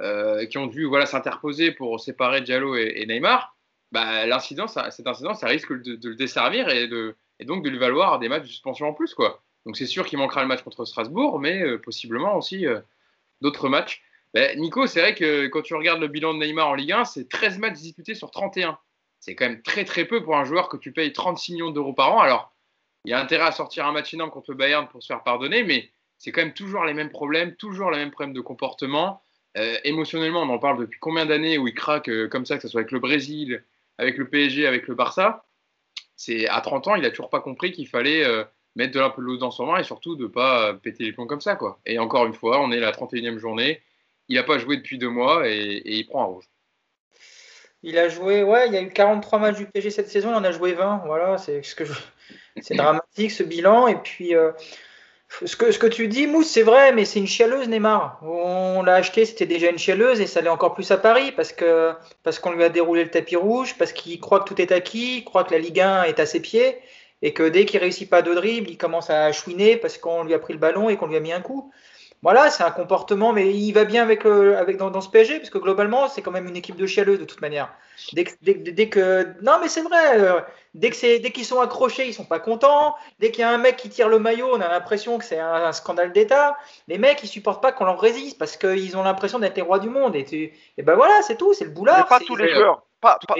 Euh, 0.00 0.46
qui 0.46 0.56
ont 0.56 0.66
dû 0.66 0.86
voilà, 0.86 1.04
s'interposer 1.04 1.70
pour 1.70 2.00
séparer 2.00 2.40
Diallo 2.40 2.74
et, 2.74 3.04
Neymar, 3.06 3.54
bah, 3.92 4.26
l'incident, 4.26 4.66
cet 4.66 5.06
incident, 5.06 5.34
ça 5.34 5.46
risque 5.46 5.70
de, 5.70 6.08
le 6.08 6.16
desservir 6.16 6.70
et 6.70 6.88
de, 6.88 7.14
et 7.38 7.44
donc 7.44 7.62
de 7.62 7.68
lui 7.68 7.78
valoir 7.78 8.18
des 8.18 8.28
matchs 8.28 8.44
de 8.44 8.48
suspension 8.48 8.88
en 8.88 8.94
plus. 8.94 9.14
Quoi. 9.14 9.44
Donc 9.66 9.76
c'est 9.76 9.86
sûr 9.86 10.06
qu'il 10.06 10.18
manquera 10.18 10.40
le 10.40 10.48
match 10.48 10.62
contre 10.62 10.86
Strasbourg, 10.86 11.38
mais 11.38 11.78
possiblement 11.78 12.36
aussi 12.36 12.64
d'autres 13.42 13.68
matchs. 13.68 14.02
Ben, 14.34 14.58
Nico, 14.58 14.86
c'est 14.86 15.00
vrai 15.00 15.14
que 15.14 15.46
quand 15.48 15.62
tu 15.62 15.74
regardes 15.74 16.00
le 16.00 16.08
bilan 16.08 16.34
de 16.34 16.38
Neymar 16.38 16.70
en 16.70 16.74
Ligue 16.74 16.92
1, 16.92 17.04
c'est 17.04 17.28
13 17.28 17.58
matchs 17.58 17.78
disputés 17.78 18.14
sur 18.14 18.30
31. 18.30 18.78
C'est 19.20 19.34
quand 19.36 19.44
même 19.44 19.62
très 19.62 19.84
très 19.84 20.06
peu 20.06 20.24
pour 20.24 20.36
un 20.36 20.44
joueur 20.44 20.70
que 20.70 20.78
tu 20.78 20.90
payes 20.90 21.12
36 21.12 21.52
millions 21.52 21.70
d'euros 21.70 21.92
par 21.92 22.14
an. 22.14 22.20
Alors, 22.20 22.52
il 23.04 23.10
y 23.10 23.14
a 23.14 23.20
intérêt 23.20 23.44
à 23.44 23.52
sortir 23.52 23.86
un 23.86 23.92
match 23.92 24.12
énorme 24.14 24.30
contre 24.30 24.50
le 24.50 24.56
Bayern 24.56 24.88
pour 24.88 25.02
se 25.02 25.08
faire 25.08 25.22
pardonner, 25.22 25.62
mais 25.62 25.90
c'est 26.18 26.32
quand 26.32 26.42
même 26.42 26.54
toujours 26.54 26.84
les 26.84 26.94
mêmes 26.94 27.10
problèmes, 27.10 27.54
toujours 27.56 27.90
les 27.90 27.98
mêmes 27.98 28.10
problèmes 28.10 28.34
de 28.34 28.40
comportement. 28.40 29.22
Euh, 29.58 29.76
émotionnellement, 29.84 30.42
on 30.42 30.48
en 30.48 30.58
parle 30.58 30.78
depuis 30.78 30.98
combien 31.00 31.26
d'années 31.26 31.58
où 31.58 31.66
il 31.68 31.74
craque 31.74 32.10
comme 32.30 32.46
ça, 32.46 32.56
que 32.56 32.62
ce 32.62 32.68
soit 32.68 32.80
avec 32.80 32.92
le 32.92 33.00
Brésil, 33.00 33.64
avec 33.98 34.16
le 34.16 34.28
PSG, 34.28 34.66
avec 34.66 34.86
le 34.86 34.94
Barça? 34.94 35.44
C'est 36.16 36.48
à 36.48 36.60
30 36.60 36.86
ans, 36.86 36.94
il 36.94 37.04
a 37.04 37.10
toujours 37.10 37.30
pas 37.30 37.40
compris 37.40 37.72
qu'il 37.72 37.88
fallait 37.88 38.24
euh, 38.24 38.44
mettre 38.76 38.92
de 38.92 39.00
la 39.00 39.10
pelouse 39.10 39.40
dans 39.40 39.50
son 39.50 39.66
vin 39.66 39.78
et 39.78 39.82
surtout 39.82 40.14
de 40.14 40.26
pas 40.26 40.68
euh, 40.68 40.72
péter 40.74 41.02
les 41.02 41.12
plombs 41.12 41.26
comme 41.26 41.40
ça. 41.40 41.56
Quoi. 41.56 41.80
Et 41.84 41.98
encore 41.98 42.26
une 42.26 42.34
fois, 42.34 42.60
on 42.60 42.70
est 42.70 42.78
la 42.78 42.92
31e 42.92 43.38
journée. 43.38 43.82
Il 44.28 44.36
n'a 44.36 44.44
pas 44.44 44.58
joué 44.58 44.76
depuis 44.76 44.98
deux 44.98 45.08
mois 45.08 45.48
et, 45.48 45.82
il 45.84 46.06
prend 46.06 46.22
un 46.22 46.26
rouge. 46.26 46.44
Il 47.82 47.98
a 47.98 48.08
joué, 48.08 48.44
ouais, 48.44 48.68
il 48.68 48.72
y 48.72 48.76
a 48.76 48.82
eu 48.82 48.90
43 48.90 49.40
matchs 49.40 49.56
du 49.56 49.66
PSG 49.66 49.90
cette 49.90 50.08
saison, 50.08 50.30
il 50.30 50.34
en 50.36 50.44
a 50.44 50.52
joué 50.52 50.74
20. 50.74 51.02
Voilà, 51.06 51.36
c'est 51.38 51.62
ce 51.64 51.74
que 51.74 51.82
c'est 52.60 52.74
dramatique 52.74 53.30
ce 53.30 53.42
bilan. 53.42 53.88
Et 53.88 53.96
puis, 53.96 54.34
euh, 54.34 54.52
ce 55.44 55.56
que, 55.56 55.72
ce 55.72 55.78
que 55.78 55.86
tu 55.86 56.08
dis, 56.08 56.26
Mousse, 56.26 56.48
c'est 56.48 56.62
vrai, 56.62 56.92
mais 56.92 57.04
c'est 57.04 57.18
une 57.18 57.26
chialeuse, 57.26 57.68
Neymar. 57.68 58.20
On 58.22 58.82
l'a 58.82 58.96
acheté, 58.96 59.24
c'était 59.24 59.46
déjà 59.46 59.70
une 59.70 59.78
chialeuse, 59.78 60.20
et 60.20 60.26
ça 60.26 60.40
l'est 60.40 60.48
encore 60.48 60.74
plus 60.74 60.90
à 60.90 60.98
Paris, 60.98 61.32
parce 61.32 61.54
parce 62.22 62.38
qu'on 62.38 62.52
lui 62.52 62.64
a 62.64 62.68
déroulé 62.68 63.04
le 63.04 63.10
tapis 63.10 63.36
rouge, 63.36 63.76
parce 63.78 63.92
qu'il 63.92 64.20
croit 64.20 64.40
que 64.40 64.44
tout 64.44 64.60
est 64.60 64.72
acquis, 64.72 65.18
il 65.18 65.24
croit 65.24 65.44
que 65.44 65.52
la 65.52 65.58
Ligue 65.58 65.80
1 65.80 66.04
est 66.04 66.20
à 66.20 66.26
ses 66.26 66.40
pieds, 66.40 66.78
et 67.22 67.32
que 67.32 67.48
dès 67.48 67.64
qu'il 67.64 67.80
réussit 67.80 68.10
pas 68.10 68.20
de 68.20 68.34
dribble, 68.34 68.68
il 68.68 68.76
commence 68.76 69.08
à 69.08 69.30
chouiner 69.32 69.76
parce 69.76 69.96
qu'on 69.96 70.24
lui 70.24 70.34
a 70.34 70.38
pris 70.38 70.52
le 70.52 70.58
ballon 70.58 70.90
et 70.90 70.96
qu'on 70.96 71.06
lui 71.06 71.16
a 71.16 71.20
mis 71.20 71.32
un 71.32 71.40
coup. 71.40 71.72
Voilà, 72.22 72.50
c'est 72.50 72.62
un 72.62 72.70
comportement, 72.70 73.32
mais 73.32 73.52
il 73.52 73.72
va 73.72 73.84
bien 73.84 74.04
avec, 74.04 74.24
euh, 74.26 74.56
avec 74.56 74.76
dans, 74.76 75.00
ce 75.00 75.08
PSG, 75.08 75.38
parce 75.38 75.50
que 75.50 75.58
globalement, 75.58 76.08
c'est 76.08 76.22
quand 76.22 76.30
même 76.30 76.46
une 76.46 76.56
équipe 76.56 76.76
de 76.76 76.86
chialeux 76.86 77.18
de 77.18 77.24
toute 77.24 77.40
manière. 77.40 77.74
Dès 78.12 78.22
que, 78.22 78.30
dès, 78.42 78.88
que 78.88 79.26
non, 79.42 79.58
mais 79.60 79.66
c'est 79.66 79.82
vrai. 79.82 80.20
Euh, 80.20 80.40
dès 80.74 80.90
que 80.90 81.20
dès 81.20 81.30
qu'ils 81.32 81.44
sont 81.44 81.60
accrochés, 81.60 82.06
ils 82.06 82.14
sont 82.14 82.24
pas 82.24 82.38
contents. 82.38 82.94
Dès 83.18 83.32
qu'il 83.32 83.40
y 83.40 83.44
a 83.44 83.50
un 83.50 83.58
mec 83.58 83.76
qui 83.76 83.88
tire 83.88 84.08
le 84.08 84.20
maillot, 84.20 84.48
on 84.52 84.60
a 84.60 84.68
l'impression 84.68 85.18
que 85.18 85.24
c'est 85.24 85.40
un, 85.40 85.72
scandale 85.72 86.12
d'État. 86.12 86.56
Les 86.86 86.96
mecs, 86.96 87.24
ils 87.24 87.28
supportent 87.28 87.60
pas 87.60 87.72
qu'on 87.72 87.86
leur 87.86 88.00
résiste 88.00 88.38
parce 88.38 88.56
qu'ils 88.56 88.96
ont 88.96 89.02
l'impression 89.02 89.40
d'être 89.40 89.56
les 89.56 89.62
rois 89.62 89.80
du 89.80 89.88
monde. 89.88 90.14
Et, 90.14 90.52
et 90.76 90.82
ben 90.82 90.94
voilà, 90.94 91.22
c'est 91.22 91.36
tout, 91.36 91.54
c'est 91.54 91.64
le 91.64 91.70
boulard. 91.70 92.06
Pas 92.06 92.20
tous 92.20 92.36
les 92.36 92.54
joueurs. 92.54 92.82
Pas, 93.00 93.18
pas, 93.26 93.34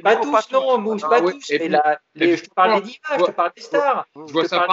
pas, 0.00 0.16
tous, 0.16 0.52
non, 0.52 0.78
Mousse, 0.78 1.02
pas 1.02 1.20
tous. 1.20 1.50
Mais 1.50 2.36
je 2.36 2.44
te 2.44 2.54
parle 2.54 2.76
des 2.76 2.82
divas, 2.82 3.18
je 3.18 3.24
te 3.24 3.30
parle 3.32 3.50
des 3.56 3.62
stars. 3.62 4.06
Je, 4.14 4.20
je 4.28 4.32
vois 4.32 4.46
ça 4.46 4.68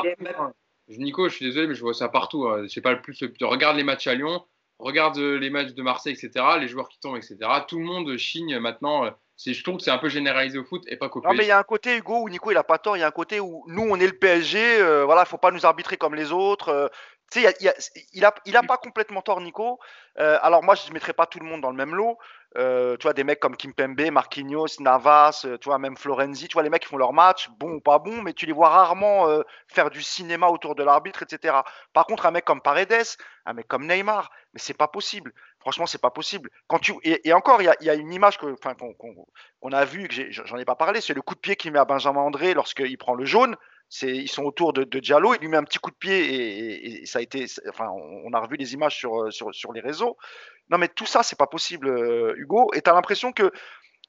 Nico, 0.90 1.30
je 1.30 1.36
suis 1.36 1.46
désolé, 1.46 1.68
mais 1.68 1.76
je 1.76 1.82
vois 1.82 1.94
ça 1.94 2.10
partout. 2.10 2.48
Hein. 2.48 2.64
Je 2.64 2.68
sais 2.68 2.82
pas 2.82 2.94
le 2.94 3.02
plus. 3.02 3.18
Regarde 3.42 3.78
les 3.78 3.84
matchs 3.84 4.08
à 4.08 4.16
Lyon. 4.16 4.46
regarde 4.80 5.18
les 5.18 5.50
matchs 5.50 5.74
de 5.74 5.82
Marseille, 5.82 6.14
etc., 6.14 6.46
les 6.60 6.68
joueurs 6.68 6.90
qui 6.90 7.00
tombent, 7.00 7.18
etc. 7.18 7.38
Tout 7.68 7.80
le 7.80 7.86
monde 7.86 8.18
chigne 8.18 8.60
maintenant. 8.60 9.12
Je 9.44 9.64
trouve 9.64 9.78
que 9.78 9.84
c'est 9.84 9.92
un 9.92 9.98
peu 9.98 10.08
généralisé 10.08 10.58
au 10.58 10.64
foot 10.64 10.84
et 10.88 10.96
pas 10.96 11.10
qu'au 11.10 11.22
Non, 11.22 11.34
mais 11.34 11.44
il 11.44 11.48
y 11.48 11.52
a 11.52 11.60
un 11.60 11.64
côté, 11.64 11.98
Hugo, 11.98 12.22
où 12.22 12.30
Nico, 12.30 12.52
il 12.52 12.58
a 12.58 12.64
pas 12.64 12.78
tort. 12.78 12.96
Il 12.96 13.02
y 13.02 13.04
a 13.04 13.08
un 13.08 13.12
côté 13.12 13.40
où 13.42 13.66
nous, 13.68 13.84
on 13.84 14.00
est 14.00 14.08
le 14.08 14.18
PSG. 14.18 14.80
Euh, 14.80 15.04
voilà, 15.04 15.26
faut 15.26 15.38
pas 15.38 15.52
nous 15.52 15.66
arbitrer 15.66 15.98
comme 15.98 16.16
les 16.16 16.32
autres. 16.32 16.70
Euh, 16.70 16.88
tu 17.32 17.42
sais, 17.42 17.56
il 18.14 18.24
a, 18.24 18.34
il 18.46 18.56
a 18.56 18.64
pas 18.64 18.78
complètement 18.78 19.22
tort, 19.22 19.42
Nico. 19.42 19.80
Euh, 20.20 20.38
alors 20.42 20.64
moi, 20.64 20.76
je 20.76 20.88
ne 20.88 20.94
mettrais 20.94 21.14
pas 21.14 21.26
tout 21.26 21.40
le 21.40 21.46
monde 21.46 21.62
dans 21.62 21.72
le 21.72 21.76
même 21.76 21.96
lot. 21.96 22.18
Euh, 22.58 22.96
tu 22.98 23.04
vois, 23.04 23.14
des 23.14 23.26
mecs 23.26 23.40
comme 23.40 23.58
Kimpembe, 23.58 24.12
Marquinhos, 24.12 24.80
Navas, 24.80 25.42
euh, 25.46 25.58
tu 25.58 25.66
vois, 25.66 25.78
même 25.78 25.98
Florenzi, 25.98 26.48
tu 26.48 26.54
vois, 26.54 26.64
les 26.64 26.70
mecs 26.70 26.84
qui 26.84 26.88
font 26.88 26.98
leur 26.98 27.12
match, 27.12 27.50
bon 27.60 27.74
ou 27.74 27.82
pas 27.82 28.00
bon, 28.00 28.22
mais 28.22 28.34
tu 28.34 28.46
les 28.46 28.54
vois 28.54 28.70
rarement 28.70 29.28
faire 29.68 29.90
du 29.90 30.02
cinéma 30.02 30.48
autour 30.48 30.76
de 30.76 30.84
l'arbitre, 30.84 31.24
etc. 31.24 31.58
Par 31.92 32.06
contre, 32.06 32.26
un 32.26 32.32
mec 32.32 32.46
comme 32.46 32.62
Paredes, 32.62 33.18
un 33.46 33.54
mec 33.54 33.68
comme 33.68 33.88
Neymar, 33.88 34.32
mais 34.54 34.60
c'est 34.60 34.74
pas 34.74 34.88
possible. 34.88 35.34
Franchement, 35.60 35.88
c'est 35.88 36.02
pas 36.02 36.12
possible. 36.12 36.50
Quand 36.68 36.80
tu 36.80 36.94
et, 37.04 37.34
encore, 37.34 37.62
il 37.62 37.76
y 37.82 37.90
a, 37.90 37.96
une 37.96 38.14
image 38.14 38.38
qu'on, 38.38 39.72
a 39.72 39.86
vue, 39.86 40.08
que 40.08 40.32
j'en 40.32 40.58
ai 40.58 40.66
pas 40.66 40.76
parlé, 40.76 41.02
c'est 41.02 41.16
le 41.16 41.24
coup 41.24 41.34
de 41.34 41.40
pied 41.40 41.56
qu'il 41.56 41.72
met 41.72 41.80
à 41.80 41.86
Benjamin 41.86 42.22
André 42.22 42.54
lorsqu'il 42.54 42.98
prend 43.00 43.16
le 43.16 43.26
jaune 43.26 43.58
ils 44.02 44.30
sont 44.30 44.44
autour 44.44 44.74
de, 44.74 44.84
Diallo, 45.00 45.34
il 45.36 45.42
lui 45.42 45.48
met 45.48 45.58
un 45.58 45.64
petit 45.64 45.80
coup 45.80 45.92
de 45.92 45.96
pied 45.96 47.02
et, 47.02 47.06
ça 47.06 47.20
a 47.20 47.22
été, 47.22 47.46
enfin, 47.70 47.88
on, 47.90 48.34
a 48.34 48.40
revu 48.40 48.58
les 48.58 48.74
images 48.74 48.98
sur, 48.98 49.32
sur, 49.32 49.74
les 49.74 49.82
réseaux. 49.82 50.18
Non, 50.70 50.78
mais 50.78 50.88
tout 50.88 51.06
ça, 51.06 51.24
c'est 51.24 51.38
pas 51.38 51.48
possible, 51.48 51.88
euh, 51.88 52.34
Hugo. 52.38 52.72
Et 52.74 52.82
tu 52.82 52.90
as 52.90 52.94
l'impression 52.94 53.32
que 53.32 53.52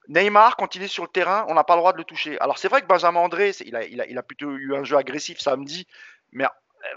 Neymar, 0.09 0.57
quand 0.57 0.75
il 0.75 0.83
est 0.83 0.89
sur 0.89 1.05
le 1.05 1.11
terrain, 1.11 1.45
on 1.49 1.55
n'a 1.55 1.65
pas 1.65 1.75
le 1.75 1.81
droit 1.81 1.93
de 1.93 1.99
le 1.99 2.05
toucher. 2.05 2.39
Alors, 2.41 2.59
c'est 2.59 2.69
vrai 2.69 2.81
que 2.81 2.87
Benjamin 2.87 3.21
André, 3.21 3.53
il 3.65 3.77
a, 3.77 3.85
il, 3.85 4.19
a, 4.19 4.23
plutôt 4.23 4.51
eu 4.57 4.75
un 4.75 4.85
jeu 4.85 4.97
agressif 4.97 5.39
samedi, 5.39 5.87
mais 6.33 6.45
euh, 6.45 6.49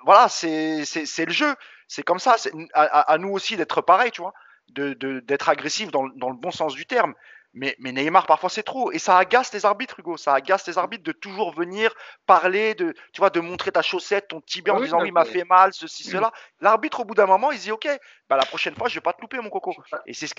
voilà, 0.05 0.29
c'est 0.29 0.85
le 1.25 1.31
jeu. 1.31 1.55
C'est 1.87 2.03
comme 2.03 2.19
ça. 2.19 2.35
À, 2.73 3.11
à, 3.11 3.17
nous 3.17 3.29
aussi 3.29 3.57
d'être 3.57 3.81
pareil, 3.81 4.11
tu 4.11 4.21
vois, 4.21 4.33
d'être 4.69 4.99
de, 4.99 5.49
agressif 5.49 5.91
dans, 5.91 6.07
dans, 6.15 6.29
le 6.29 6.37
bon 6.37 6.51
sens 6.51 6.73
du 6.73 6.85
terme. 6.85 7.15
Mais, 7.53 7.75
Neymar, 7.79 8.27
parfois, 8.27 8.49
c'est 8.49 8.63
trop. 8.63 8.91
Et 8.91 8.99
ça 8.99 9.17
agace 9.17 9.51
les 9.53 9.65
arbitres, 9.65 9.99
Hugo. 9.99 10.17
Ça 10.17 10.33
agace 10.35 10.67
les 10.67 10.77
arbitres 10.77 11.03
de 11.03 11.11
toujours 11.11 11.53
venir 11.53 11.91
parler, 12.27 12.75
de, 12.75 12.93
tu 13.11 13.19
vois, 13.19 13.31
de 13.31 13.39
montrer 13.39 13.71
ta 13.71 13.81
chaussette, 13.81 14.27
ton 14.27 14.39
tibia 14.39 14.75
en 14.75 14.79
disant 14.79 15.01
oui, 15.01 15.07
il 15.07 15.13
m'a 15.13 15.25
fait 15.25 15.45
mal, 15.45 15.73
ceci, 15.73 16.03
cela. 16.03 16.31
L'arbitre, 16.61 16.99
au 16.99 17.05
bout 17.05 17.15
d'un 17.15 17.25
moment, 17.25 17.51
il 17.51 17.59
dit 17.59 17.71
ok, 17.71 17.87
bah, 18.29 18.37
la 18.37 18.45
prochaine 18.45 18.75
fois, 18.75 18.87
je 18.87 18.95
vais 18.95 19.01
pas 19.01 19.13
te 19.13 19.21
louper, 19.21 19.39
mon 19.39 19.49
coco. 19.49 19.73
Et 20.05 20.13
c'est 20.13 20.29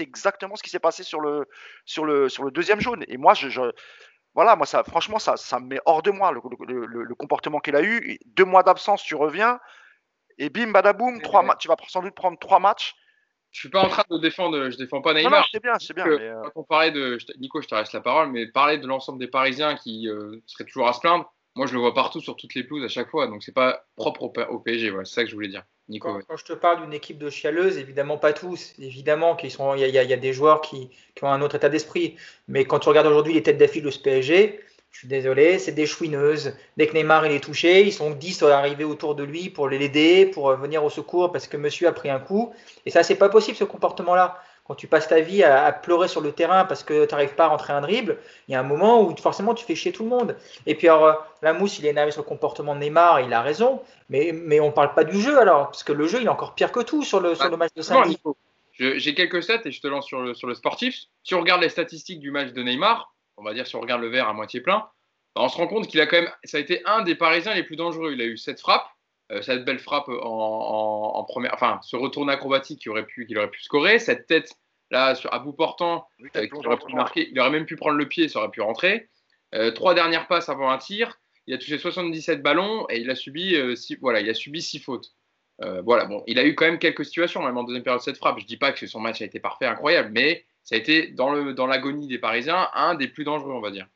exactement 0.00 0.54
ce 0.54 0.62
qui 0.62 0.70
s'est 0.70 0.78
passé 0.78 1.02
sur 1.02 1.20
le, 1.20 1.48
sur, 1.84 2.04
le, 2.04 2.28
sur 2.28 2.44
le 2.44 2.52
deuxième 2.52 2.80
jaune. 2.80 3.04
Et 3.08 3.16
moi, 3.16 3.34
je, 3.34 3.48
voilà, 4.34 4.54
moi, 4.54 4.64
ça, 4.64 4.84
franchement, 4.84 5.18
ça, 5.18 5.36
ça 5.36 5.58
me 5.58 5.66
met 5.66 5.80
hors 5.86 6.02
de 6.02 6.12
moi 6.12 6.30
le, 6.30 6.40
le, 6.86 7.14
comportement 7.16 7.58
qu'il 7.58 7.74
a 7.74 7.82
eu. 7.82 8.16
Deux 8.26 8.44
mois 8.44 8.62
d'absence, 8.62 9.02
tu 9.02 9.16
reviens. 9.16 9.58
Et 10.38 10.50
bim, 10.50 10.70
badaboum, 10.70 11.20
trois 11.20 11.44
tu 11.56 11.66
vas 11.66 11.76
sans 11.88 12.00
doute 12.00 12.14
prendre 12.14 12.38
trois 12.38 12.60
matchs 12.60 12.94
je 13.50 13.60
suis 13.60 13.68
pas 13.68 13.82
en 13.82 13.88
train 13.88 14.04
de 14.10 14.18
défendre, 14.18 14.70
je 14.70 14.76
défends 14.76 15.00
pas 15.00 15.12
Neymar. 15.12 15.46
c'est 15.52 15.62
bien, 15.62 15.74
c'est 15.78 15.94
bien. 15.94 16.06
Euh, 16.06 16.40
quand 16.42 16.60
on 16.60 16.64
parlait 16.64 16.92
de, 16.92 17.18
Nico, 17.38 17.60
je 17.60 17.68
te 17.68 17.74
reste 17.74 17.92
la 17.92 18.00
parole, 18.00 18.30
mais 18.30 18.46
parler 18.46 18.78
de 18.78 18.86
l'ensemble 18.86 19.18
des 19.18 19.26
Parisiens 19.26 19.74
qui 19.74 20.08
euh, 20.08 20.36
seraient 20.46 20.64
toujours 20.64 20.88
à 20.88 20.92
se 20.92 21.00
plaindre, 21.00 21.32
moi 21.56 21.66
je 21.66 21.74
le 21.74 21.80
vois 21.80 21.92
partout 21.92 22.20
sur 22.20 22.36
toutes 22.36 22.54
les 22.54 22.62
pelouses 22.62 22.84
à 22.84 22.88
chaque 22.88 23.10
fois, 23.10 23.26
donc 23.26 23.42
c'est 23.42 23.54
pas 23.54 23.84
propre 23.96 24.22
au, 24.22 24.58
PSG, 24.60 24.92
c'est 24.98 25.14
ça 25.14 25.24
que 25.24 25.30
je 25.30 25.34
voulais 25.34 25.48
dire. 25.48 25.64
Nico, 25.88 26.20
quand, 26.28 26.36
je 26.36 26.44
te 26.44 26.52
parle 26.52 26.82
d'une 26.82 26.92
équipe 26.92 27.18
de 27.18 27.28
chialeuses, 27.28 27.76
évidemment 27.76 28.16
pas 28.16 28.32
tous, 28.32 28.74
évidemment 28.78 29.34
qu'il 29.34 29.50
y, 29.50 29.90
y, 29.90 29.98
a 29.98 30.16
des 30.16 30.32
joueurs 30.32 30.60
qui, 30.60 30.88
qui, 31.16 31.24
ont 31.24 31.32
un 31.32 31.42
autre 31.42 31.56
état 31.56 31.68
d'esprit, 31.68 32.16
mais 32.46 32.64
quand 32.64 32.78
tu 32.78 32.88
regardes 32.88 33.08
aujourd'hui 33.08 33.32
les 33.32 33.42
têtes 33.42 33.58
d'affiche 33.58 33.82
de 33.82 33.90
ce 33.90 33.98
PSG, 33.98 34.60
je 34.90 34.98
suis 34.98 35.08
désolé, 35.08 35.58
c'est 35.58 35.72
des 35.72 35.86
chouineuses. 35.86 36.54
Dès 36.76 36.86
que 36.86 36.94
Neymar 36.94 37.24
il 37.26 37.32
est 37.32 37.42
touché, 37.42 37.82
ils 37.82 37.92
sont 37.92 38.10
10 38.10 38.42
à 38.42 38.58
arriver 38.58 38.84
autour 38.84 39.14
de 39.14 39.22
lui 39.22 39.48
pour 39.48 39.68
l'aider, 39.68 40.26
pour 40.26 40.50
euh, 40.50 40.56
venir 40.56 40.84
au 40.84 40.90
secours 40.90 41.30
parce 41.32 41.46
que 41.46 41.56
monsieur 41.56 41.88
a 41.88 41.92
pris 41.92 42.10
un 42.10 42.18
coup. 42.18 42.52
Et 42.86 42.90
ça, 42.90 43.02
c'est 43.02 43.14
pas 43.14 43.28
possible 43.28 43.56
ce 43.56 43.64
comportement-là. 43.64 44.38
Quand 44.66 44.74
tu 44.74 44.86
passes 44.86 45.08
ta 45.08 45.20
vie 45.20 45.42
à, 45.42 45.72
pleurer 45.72 46.06
sur 46.06 46.20
le 46.20 46.30
terrain 46.30 46.64
parce 46.64 46.84
que 46.84 47.04
tu 47.04 47.12
n'arrives 47.12 47.34
pas 47.34 47.46
à 47.46 47.48
rentrer 47.48 47.72
un 47.72 47.80
dribble, 47.80 48.18
il 48.46 48.52
y 48.52 48.54
a 48.54 48.60
un 48.60 48.64
moment 48.64 49.02
où 49.02 49.16
forcément 49.16 49.52
tu 49.52 49.64
fais 49.64 49.74
chier 49.74 49.90
tout 49.90 50.04
le 50.04 50.08
monde. 50.08 50.36
Et 50.66 50.76
puis 50.76 50.88
alors, 50.88 51.06
euh, 51.06 51.14
la 51.42 51.52
mousse, 51.52 51.78
il 51.78 51.86
est 51.86 51.90
énervé 51.90 52.12
sur 52.12 52.22
le 52.22 52.28
comportement 52.28 52.74
de 52.74 52.80
Neymar, 52.80 53.20
il 53.20 53.32
a 53.32 53.42
raison, 53.42 53.82
mais, 54.10 54.30
mais 54.32 54.60
on 54.60 54.70
parle 54.70 54.94
pas 54.94 55.02
du 55.02 55.20
jeu 55.20 55.40
alors, 55.40 55.66
parce 55.66 55.82
que 55.82 55.92
le 55.92 56.06
jeu, 56.06 56.18
il 56.20 56.26
est 56.26 56.30
encore 56.30 56.54
pire 56.54 56.70
que 56.70 56.80
tout 56.80 57.02
sur 57.02 57.20
le, 57.20 57.34
sur 57.34 57.48
le 57.48 57.56
match 57.56 57.72
de 57.74 57.82
samedi. 57.82 58.18
J'ai 58.78 59.14
quelques 59.14 59.42
stats 59.42 59.60
et 59.64 59.72
je 59.72 59.80
te 59.80 59.88
lance 59.88 60.06
sur 60.06 60.20
le, 60.20 60.34
sur 60.34 60.46
le 60.46 60.54
sportif. 60.54 60.94
Si 61.24 61.34
on 61.34 61.40
regarde 61.40 61.62
les 61.62 61.68
statistiques 61.68 62.20
du 62.20 62.30
match 62.30 62.52
de 62.52 62.62
Neymar, 62.62 63.12
on 63.40 63.44
va 63.44 63.54
dire 63.54 63.66
si 63.66 63.74
on 63.74 63.80
regarde 63.80 64.02
le 64.02 64.08
verre 64.08 64.28
à 64.28 64.32
moitié 64.32 64.60
plein, 64.60 64.86
on 65.34 65.48
se 65.48 65.56
rend 65.56 65.66
compte 65.66 65.88
qu'il 65.88 66.00
a 66.00 66.06
quand 66.06 66.20
même, 66.20 66.30
ça 66.44 66.58
a 66.58 66.60
été 66.60 66.82
un 66.86 67.02
des 67.02 67.14
Parisiens 67.14 67.54
les 67.54 67.62
plus 67.62 67.76
dangereux. 67.76 68.12
Il 68.12 68.20
a 68.20 68.24
eu 68.24 68.36
cette 68.36 68.60
frappe, 68.60 68.86
euh, 69.32 69.42
cette 69.42 69.64
belle 69.64 69.78
frappe 69.78 70.08
en, 70.08 71.24
première, 71.28 71.54
enfin 71.54 71.80
ce 71.82 71.96
retour 71.96 72.28
acrobatique 72.28 72.80
qui 72.80 72.88
aurait 72.88 73.06
pu, 73.06 73.26
qu'il 73.26 73.38
aurait 73.38 73.50
pu 73.50 73.62
scorer, 73.62 73.98
cette 73.98 74.26
tête 74.26 74.52
là 74.90 75.14
sur, 75.14 75.32
à 75.32 75.38
bout 75.38 75.52
portant 75.52 76.08
euh, 76.36 76.46
aurait 76.52 76.76
pu 76.76 76.94
marquer, 76.94 77.28
il 77.30 77.38
aurait 77.38 77.50
même 77.50 77.66
pu 77.66 77.76
prendre 77.76 77.96
le 77.96 78.08
pied, 78.08 78.28
ça 78.28 78.40
aurait 78.40 78.50
pu 78.50 78.60
rentrer. 78.60 79.08
Euh, 79.54 79.70
trois 79.70 79.94
dernières 79.94 80.26
passes 80.26 80.48
avant 80.48 80.70
un 80.70 80.78
tir, 80.78 81.18
il 81.46 81.54
a 81.54 81.58
touché 81.58 81.78
77 81.78 82.42
ballons 82.42 82.86
et 82.90 82.98
il 82.98 83.10
a 83.10 83.14
subi 83.14 83.56
six, 83.76 83.96
voilà, 84.00 84.20
il 84.20 84.28
a 84.28 84.34
subi 84.34 84.60
six 84.60 84.78
fautes. 84.78 85.14
voilà, 85.58 86.04
bon, 86.04 86.22
il 86.26 86.38
a 86.38 86.44
eu 86.44 86.54
quand 86.54 86.66
même 86.66 86.78
quelques 86.78 87.04
situations, 87.04 87.42
même 87.42 87.56
en 87.56 87.64
deuxième 87.64 87.82
période 87.82 88.00
de 88.00 88.04
cette 88.04 88.18
frappe. 88.18 88.38
Je 88.38 88.46
dis 88.46 88.56
pas 88.56 88.72
que 88.72 88.86
son 88.86 89.00
match 89.00 89.22
a 89.22 89.24
été 89.24 89.40
parfait, 89.40 89.66
incroyable, 89.66 90.10
mais 90.12 90.44
ça 90.62 90.74
a 90.74 90.78
été 90.78 91.08
dans 91.08 91.66
l'agonie 91.66 92.06
des 92.06 92.18
Parisiens 92.18 92.68
un 92.74 92.94
des 92.94 93.08
plus 93.08 93.24
dangereux, 93.24 93.52
on 93.52 93.60
va 93.60 93.70
dire 93.70 93.86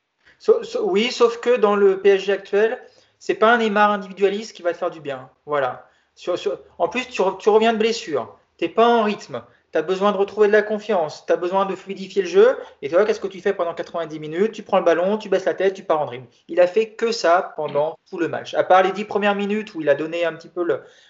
oui, 0.82 1.10
sauf 1.10 1.38
que 1.40 1.56
dans 1.56 1.76
le 1.76 2.00
PSG 2.00 2.32
actuel, 2.32 2.78
c'est 3.18 3.34
pas 3.34 3.52
un 3.52 3.58
Neymar 3.58 3.90
individualiste 3.90 4.54
qui 4.54 4.62
va 4.62 4.72
te 4.72 4.78
faire 4.78 4.90
du 4.90 5.00
bien. 5.00 5.30
Voilà. 5.46 5.88
en 6.78 6.88
plus, 6.88 7.08
tu, 7.08 7.22
reviens 7.22 7.72
de 7.72 7.78
blessure. 7.78 8.36
Tu 8.58 8.64
n'es 8.64 8.70
pas 8.70 8.86
en 8.86 9.02
rythme. 9.02 9.42
Tu 9.72 9.78
as 9.78 9.82
besoin 9.82 10.12
de 10.12 10.16
retrouver 10.16 10.46
de 10.46 10.52
la 10.52 10.62
confiance. 10.62 11.24
Tu 11.26 11.32
as 11.32 11.36
besoin 11.36 11.66
de 11.66 11.74
fluidifier 11.74 12.22
le 12.22 12.28
jeu. 12.28 12.56
Et 12.82 12.88
tu 12.88 12.94
vois, 12.94 13.04
qu'est-ce 13.04 13.20
que 13.20 13.26
tu 13.26 13.40
fais 13.40 13.54
pendant 13.54 13.74
90 13.74 14.20
minutes? 14.20 14.52
Tu 14.52 14.62
prends 14.62 14.78
le 14.78 14.84
ballon, 14.84 15.18
tu 15.18 15.28
baisses 15.28 15.46
la 15.46 15.54
tête, 15.54 15.74
tu 15.74 15.82
pars 15.82 16.00
en 16.00 16.06
dribble. 16.06 16.28
Il 16.48 16.60
a 16.60 16.66
fait 16.66 16.90
que 16.90 17.10
ça 17.10 17.54
pendant 17.56 17.98
tout 18.08 18.18
le 18.18 18.28
match. 18.28 18.54
À 18.54 18.62
part 18.62 18.82
les 18.82 18.92
10 18.92 19.04
premières 19.06 19.34
minutes 19.34 19.74
où 19.74 19.80
il 19.80 19.88
a 19.88 19.94
donné 19.94 20.24
un 20.24 20.34
petit 20.34 20.48
peu 20.48 20.64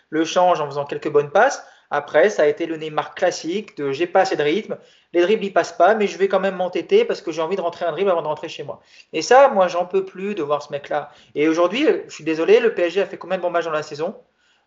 le 0.08 0.24
change 0.24 0.60
en 0.60 0.66
faisant 0.66 0.84
quelques 0.84 1.10
bonnes 1.10 1.30
passes. 1.30 1.66
Après, 1.90 2.30
ça 2.30 2.42
a 2.42 2.46
été 2.46 2.66
le 2.66 2.76
Neymar 2.76 3.14
classique 3.14 3.76
de 3.76 3.92
j'ai 3.92 4.06
pas 4.06 4.20
assez 4.20 4.36
de 4.36 4.42
rythme, 4.42 4.76
les 5.12 5.22
dribbles 5.22 5.44
ils 5.44 5.52
passent 5.52 5.76
pas, 5.76 5.94
mais 5.94 6.06
je 6.06 6.18
vais 6.18 6.28
quand 6.28 6.40
même 6.40 6.56
m'entêter 6.56 7.04
parce 7.04 7.20
que 7.20 7.30
j'ai 7.30 7.40
envie 7.40 7.56
de 7.56 7.60
rentrer 7.60 7.84
un 7.84 7.92
dribble 7.92 8.10
avant 8.10 8.22
de 8.22 8.26
rentrer 8.26 8.48
chez 8.48 8.64
moi. 8.64 8.80
Et 9.12 9.22
ça, 9.22 9.48
moi, 9.48 9.68
j'en 9.68 9.86
peux 9.86 10.04
plus 10.04 10.34
de 10.34 10.42
voir 10.42 10.62
ce 10.62 10.72
mec-là. 10.72 11.10
Et 11.34 11.48
aujourd'hui, 11.48 11.86
je 12.08 12.12
suis 12.12 12.24
désolé, 12.24 12.60
le 12.60 12.74
PSG 12.74 13.00
a 13.00 13.06
fait 13.06 13.16
combien 13.16 13.36
de 13.36 13.42
bons 13.42 13.50
matchs 13.50 13.64
dans 13.64 13.70
la 13.70 13.82
saison? 13.82 14.16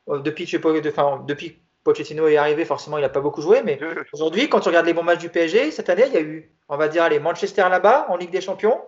Euh, 0.09 0.19
depuis, 0.19 0.49
enfin, 0.87 1.23
depuis 1.27 1.59
Pochettino 1.83 2.27
est 2.27 2.37
arrivé, 2.37 2.65
forcément, 2.65 2.97
il 2.97 3.01
n'a 3.01 3.09
pas 3.09 3.21
beaucoup 3.21 3.41
joué, 3.41 3.61
mais 3.63 3.79
aujourd'hui, 4.13 4.49
quand 4.49 4.59
tu 4.59 4.69
regardes 4.69 4.85
les 4.85 4.93
bons 4.93 5.03
matchs 5.03 5.19
du 5.19 5.29
PSG, 5.29 5.71
cette 5.71 5.89
année, 5.89 6.03
il 6.07 6.13
y 6.13 6.17
a 6.17 6.21
eu, 6.21 6.51
on 6.69 6.77
va 6.77 6.87
dire, 6.87 7.03
allez, 7.03 7.19
Manchester 7.19 7.65
là-bas 7.69 8.07
en 8.09 8.17
Ligue 8.17 8.31
des 8.31 8.41
Champions, 8.41 8.81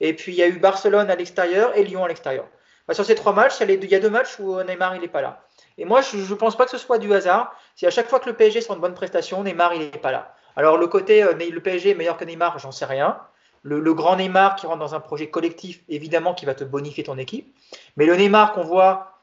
et 0.00 0.14
puis 0.14 0.32
il 0.32 0.38
y 0.38 0.42
a 0.42 0.48
eu 0.48 0.58
Barcelone 0.58 1.10
à 1.10 1.16
l'extérieur 1.16 1.76
et 1.76 1.84
Lyon 1.84 2.04
à 2.04 2.08
l'extérieur. 2.08 2.46
Sur 2.90 3.04
ces 3.04 3.14
trois 3.14 3.32
matchs, 3.32 3.60
il 3.60 3.90
y 3.90 3.94
a 3.94 4.00
deux 4.00 4.10
matchs 4.10 4.38
où 4.38 4.60
Neymar 4.62 4.96
il 4.96 5.00
n'est 5.00 5.08
pas 5.08 5.22
là. 5.22 5.44
Et 5.78 5.84
moi, 5.84 6.00
je 6.02 6.16
ne 6.16 6.34
pense 6.34 6.56
pas 6.56 6.64
que 6.64 6.70
ce 6.70 6.78
soit 6.78 6.98
du 6.98 7.12
hasard. 7.14 7.54
Si 7.76 7.86
à 7.86 7.90
chaque 7.90 8.08
fois 8.08 8.20
que 8.20 8.28
le 8.28 8.36
PSG 8.36 8.60
sort 8.60 8.76
une 8.76 8.82
bonne 8.82 8.94
prestation, 8.94 9.42
Neymar, 9.42 9.74
il 9.74 9.80
n'est 9.80 9.90
pas 9.90 10.12
là. 10.12 10.34
Alors, 10.56 10.76
le 10.76 10.86
côté 10.86 11.22
euh, 11.22 11.32
le 11.32 11.60
PSG 11.60 11.90
est 11.90 11.94
meilleur 11.94 12.16
que 12.16 12.24
Neymar, 12.24 12.58
j'en 12.58 12.72
sais 12.72 12.84
rien. 12.84 13.18
Le, 13.62 13.94
grand 13.94 14.16
Neymar 14.16 14.56
qui 14.56 14.66
rentre 14.66 14.80
dans 14.80 14.94
un 14.96 15.00
projet 15.00 15.30
collectif, 15.30 15.82
évidemment, 15.88 16.34
qui 16.34 16.46
va 16.46 16.54
te 16.54 16.64
bonifier 16.64 17.04
ton 17.04 17.16
équipe. 17.16 17.56
Mais 17.96 18.06
le 18.06 18.16
Neymar 18.16 18.52
qu'on 18.52 18.64
voit, 18.64 19.20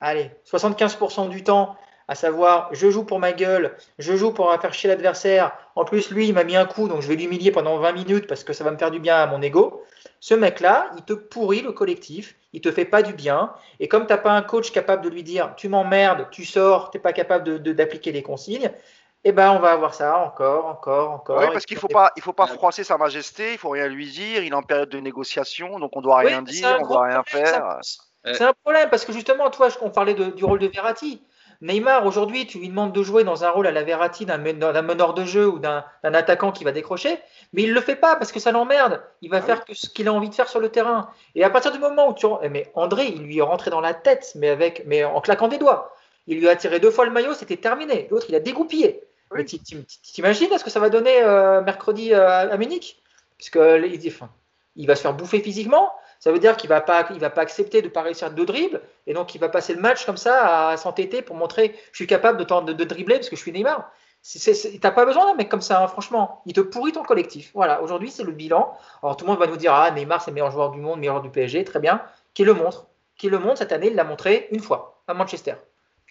allez, 0.00 0.30
75% 0.44 1.30
du 1.30 1.42
temps, 1.42 1.76
à 2.08 2.14
savoir, 2.14 2.68
je 2.72 2.90
joue 2.90 3.04
pour 3.04 3.18
ma 3.18 3.32
gueule, 3.32 3.76
je 3.98 4.16
joue 4.16 4.32
pour 4.32 4.52
faire 4.60 4.72
chier 4.72 4.88
l'adversaire. 4.88 5.52
En 5.74 5.84
plus, 5.84 6.10
lui, 6.10 6.28
il 6.28 6.34
m'a 6.34 6.44
mis 6.44 6.56
un 6.56 6.64
coup, 6.64 6.88
donc 6.88 7.02
je 7.02 7.08
vais 7.08 7.16
l'humilier 7.16 7.50
pendant 7.50 7.78
20 7.78 7.92
minutes 7.92 8.26
parce 8.26 8.44
que 8.44 8.52
ça 8.52 8.64
va 8.64 8.70
me 8.70 8.78
faire 8.78 8.90
du 8.90 9.00
bien 9.00 9.16
à 9.16 9.26
mon 9.26 9.42
ego. 9.42 9.84
Ce 10.20 10.34
mec-là, 10.34 10.90
il 10.96 11.02
te 11.02 11.12
pourrit 11.12 11.62
le 11.62 11.72
collectif, 11.72 12.36
il 12.52 12.60
te 12.60 12.70
fait 12.70 12.84
pas 12.84 13.02
du 13.02 13.12
bien. 13.12 13.52
Et 13.80 13.88
comme 13.88 14.06
tu 14.06 14.12
n'as 14.12 14.18
pas 14.18 14.32
un 14.32 14.42
coach 14.42 14.70
capable 14.70 15.02
de 15.02 15.08
lui 15.08 15.22
dire 15.22 15.54
tu 15.56 15.68
m'emmerdes, 15.68 16.28
tu 16.30 16.44
sors, 16.44 16.90
tu 16.90 16.96
n'es 16.96 17.02
pas 17.02 17.12
capable 17.12 17.60
d'appliquer 17.60 18.12
les 18.12 18.22
consignes, 18.22 18.70
eh 19.24 19.32
ben 19.32 19.50
on 19.50 19.58
va 19.58 19.72
avoir 19.72 19.92
ça 19.92 20.18
encore, 20.18 20.66
encore, 20.66 21.10
encore. 21.10 21.40
Oui, 21.40 21.46
parce 21.52 21.66
qu'il 21.66 21.76
faut 21.76 21.88
pas, 21.88 22.12
il 22.16 22.22
faut 22.22 22.32
pas 22.32 22.46
froisser 22.46 22.84
sa 22.84 22.96
majesté, 22.96 23.54
il 23.54 23.58
faut 23.58 23.70
rien 23.70 23.88
lui 23.88 24.08
dire. 24.08 24.44
Il 24.44 24.52
est 24.52 24.54
en 24.54 24.62
période 24.62 24.88
de 24.88 25.00
négociation, 25.00 25.80
donc 25.80 25.96
on 25.96 26.00
doit 26.00 26.18
rien 26.18 26.42
dire, 26.42 26.78
on 26.80 26.86
doit 26.86 27.06
rien 27.06 27.24
faire. 27.24 27.80
C'est 28.24 28.44
un 28.44 28.52
problème 28.62 28.88
parce 28.88 29.04
que 29.04 29.12
justement, 29.12 29.50
toi, 29.50 29.68
on 29.82 29.90
parlait 29.90 30.14
du 30.14 30.44
rôle 30.44 30.60
de 30.60 30.68
Verratti. 30.68 31.22
Neymar, 31.60 32.06
aujourd'hui, 32.06 32.46
tu 32.46 32.58
lui 32.58 32.68
demandes 32.68 32.92
de 32.92 33.02
jouer 33.02 33.24
dans 33.24 33.44
un 33.44 33.50
rôle 33.50 33.66
à 33.66 33.72
la 33.72 33.82
Verratti 33.82 34.26
d'un 34.26 34.38
meneur 34.38 35.14
de 35.14 35.24
jeu 35.24 35.48
ou 35.48 35.58
d'un 35.58 35.84
attaquant 36.02 36.52
qui 36.52 36.64
va 36.64 36.72
décrocher, 36.72 37.18
mais 37.52 37.62
il 37.62 37.70
ne 37.70 37.74
le 37.74 37.80
fait 37.80 37.96
pas 37.96 38.16
parce 38.16 38.32
que 38.32 38.40
ça 38.40 38.52
l'emmerde. 38.52 39.02
Il 39.22 39.30
va 39.30 39.38
ah 39.38 39.42
faire 39.42 39.64
que 39.64 39.74
ce 39.74 39.88
qu'il 39.88 40.08
a 40.08 40.12
envie 40.12 40.28
de 40.28 40.34
faire 40.34 40.48
sur 40.48 40.60
le 40.60 40.68
terrain. 40.68 41.10
Et 41.34 41.44
à 41.44 41.50
partir 41.50 41.72
du 41.72 41.78
moment 41.78 42.08
où 42.08 42.14
tu. 42.14 42.26
Eh, 42.42 42.48
mais 42.48 42.70
André, 42.74 43.06
il 43.06 43.22
lui 43.22 43.38
est 43.38 43.42
rentré 43.42 43.70
dans 43.70 43.80
la 43.80 43.94
tête, 43.94 44.32
mais, 44.34 44.48
avec, 44.48 44.84
mais 44.86 45.04
en 45.04 45.20
claquant 45.20 45.48
des 45.48 45.58
doigts. 45.58 45.94
Il 46.26 46.40
lui 46.40 46.48
a 46.48 46.56
tiré 46.56 46.80
deux 46.80 46.90
fois 46.90 47.04
le 47.04 47.12
maillot, 47.12 47.34
c'était 47.34 47.56
terminé. 47.56 48.08
L'autre, 48.10 48.26
il 48.28 48.34
a 48.34 48.40
dégoupillé. 48.40 49.02
Mais 49.32 49.44
t'imagines 49.44 50.56
ce 50.56 50.64
que 50.64 50.70
ça 50.70 50.80
va 50.80 50.88
donner 50.88 51.22
euh, 51.22 51.60
mercredi 51.62 52.12
euh, 52.12 52.50
à 52.50 52.56
Munich? 52.56 53.02
Puisque 53.36 53.56
il, 53.56 54.12
il 54.76 54.86
va 54.86 54.94
se 54.94 55.02
faire 55.02 55.14
bouffer 55.14 55.40
physiquement. 55.40 55.92
Ça 56.26 56.32
veut 56.32 56.40
dire 56.40 56.56
qu'il 56.56 56.68
va 56.68 56.80
pas, 56.80 57.06
il 57.12 57.20
va 57.20 57.30
pas 57.30 57.42
accepter 57.42 57.82
de 57.82 57.88
pas 57.88 58.02
réussir 58.02 58.32
de 58.32 58.44
dribble 58.44 58.80
et 59.06 59.14
donc 59.14 59.36
il 59.36 59.38
va 59.38 59.48
passer 59.48 59.74
le 59.74 59.80
match 59.80 60.04
comme 60.04 60.16
ça 60.16 60.70
à 60.70 60.76
s'entêter 60.76 61.22
pour 61.22 61.36
montrer 61.36 61.78
je 61.92 61.98
suis 61.98 62.08
capable 62.08 62.44
de, 62.44 62.72
de, 62.72 62.82
dribbler 62.82 63.14
parce 63.14 63.28
que 63.28 63.36
je 63.36 63.40
suis 63.42 63.52
Neymar. 63.52 63.92
T'as 64.80 64.90
pas 64.90 65.04
besoin 65.04 65.26
d'un 65.26 65.34
mec 65.34 65.48
comme 65.48 65.60
ça, 65.60 65.80
hein, 65.80 65.86
franchement. 65.86 66.42
Il 66.44 66.52
te 66.52 66.60
pourrit 66.60 66.90
ton 66.90 67.04
collectif. 67.04 67.52
Voilà, 67.54 67.80
aujourd'hui 67.80 68.10
c'est 68.10 68.24
le 68.24 68.32
bilan. 68.32 68.76
Alors 69.04 69.16
tout 69.16 69.24
le 69.24 69.30
monde 69.30 69.38
va 69.38 69.46
nous 69.46 69.56
dire 69.56 69.72
ah 69.72 69.88
Neymar 69.92 70.20
c'est 70.20 70.32
le 70.32 70.34
meilleur 70.34 70.50
joueur 70.50 70.72
du 70.72 70.80
monde, 70.80 70.98
meilleur 70.98 71.14
joueur 71.14 71.22
du 71.22 71.30
PSG, 71.30 71.62
très 71.62 71.78
bien. 71.78 72.02
Qui 72.34 72.42
le 72.42 72.54
montre? 72.54 72.88
Qui 73.16 73.28
le 73.28 73.38
montre 73.38 73.58
cette 73.58 73.70
année? 73.70 73.86
Il 73.86 73.94
l'a 73.94 74.02
montré 74.02 74.48
une 74.50 74.58
fois 74.58 75.00
à 75.06 75.14
Manchester. 75.14 75.54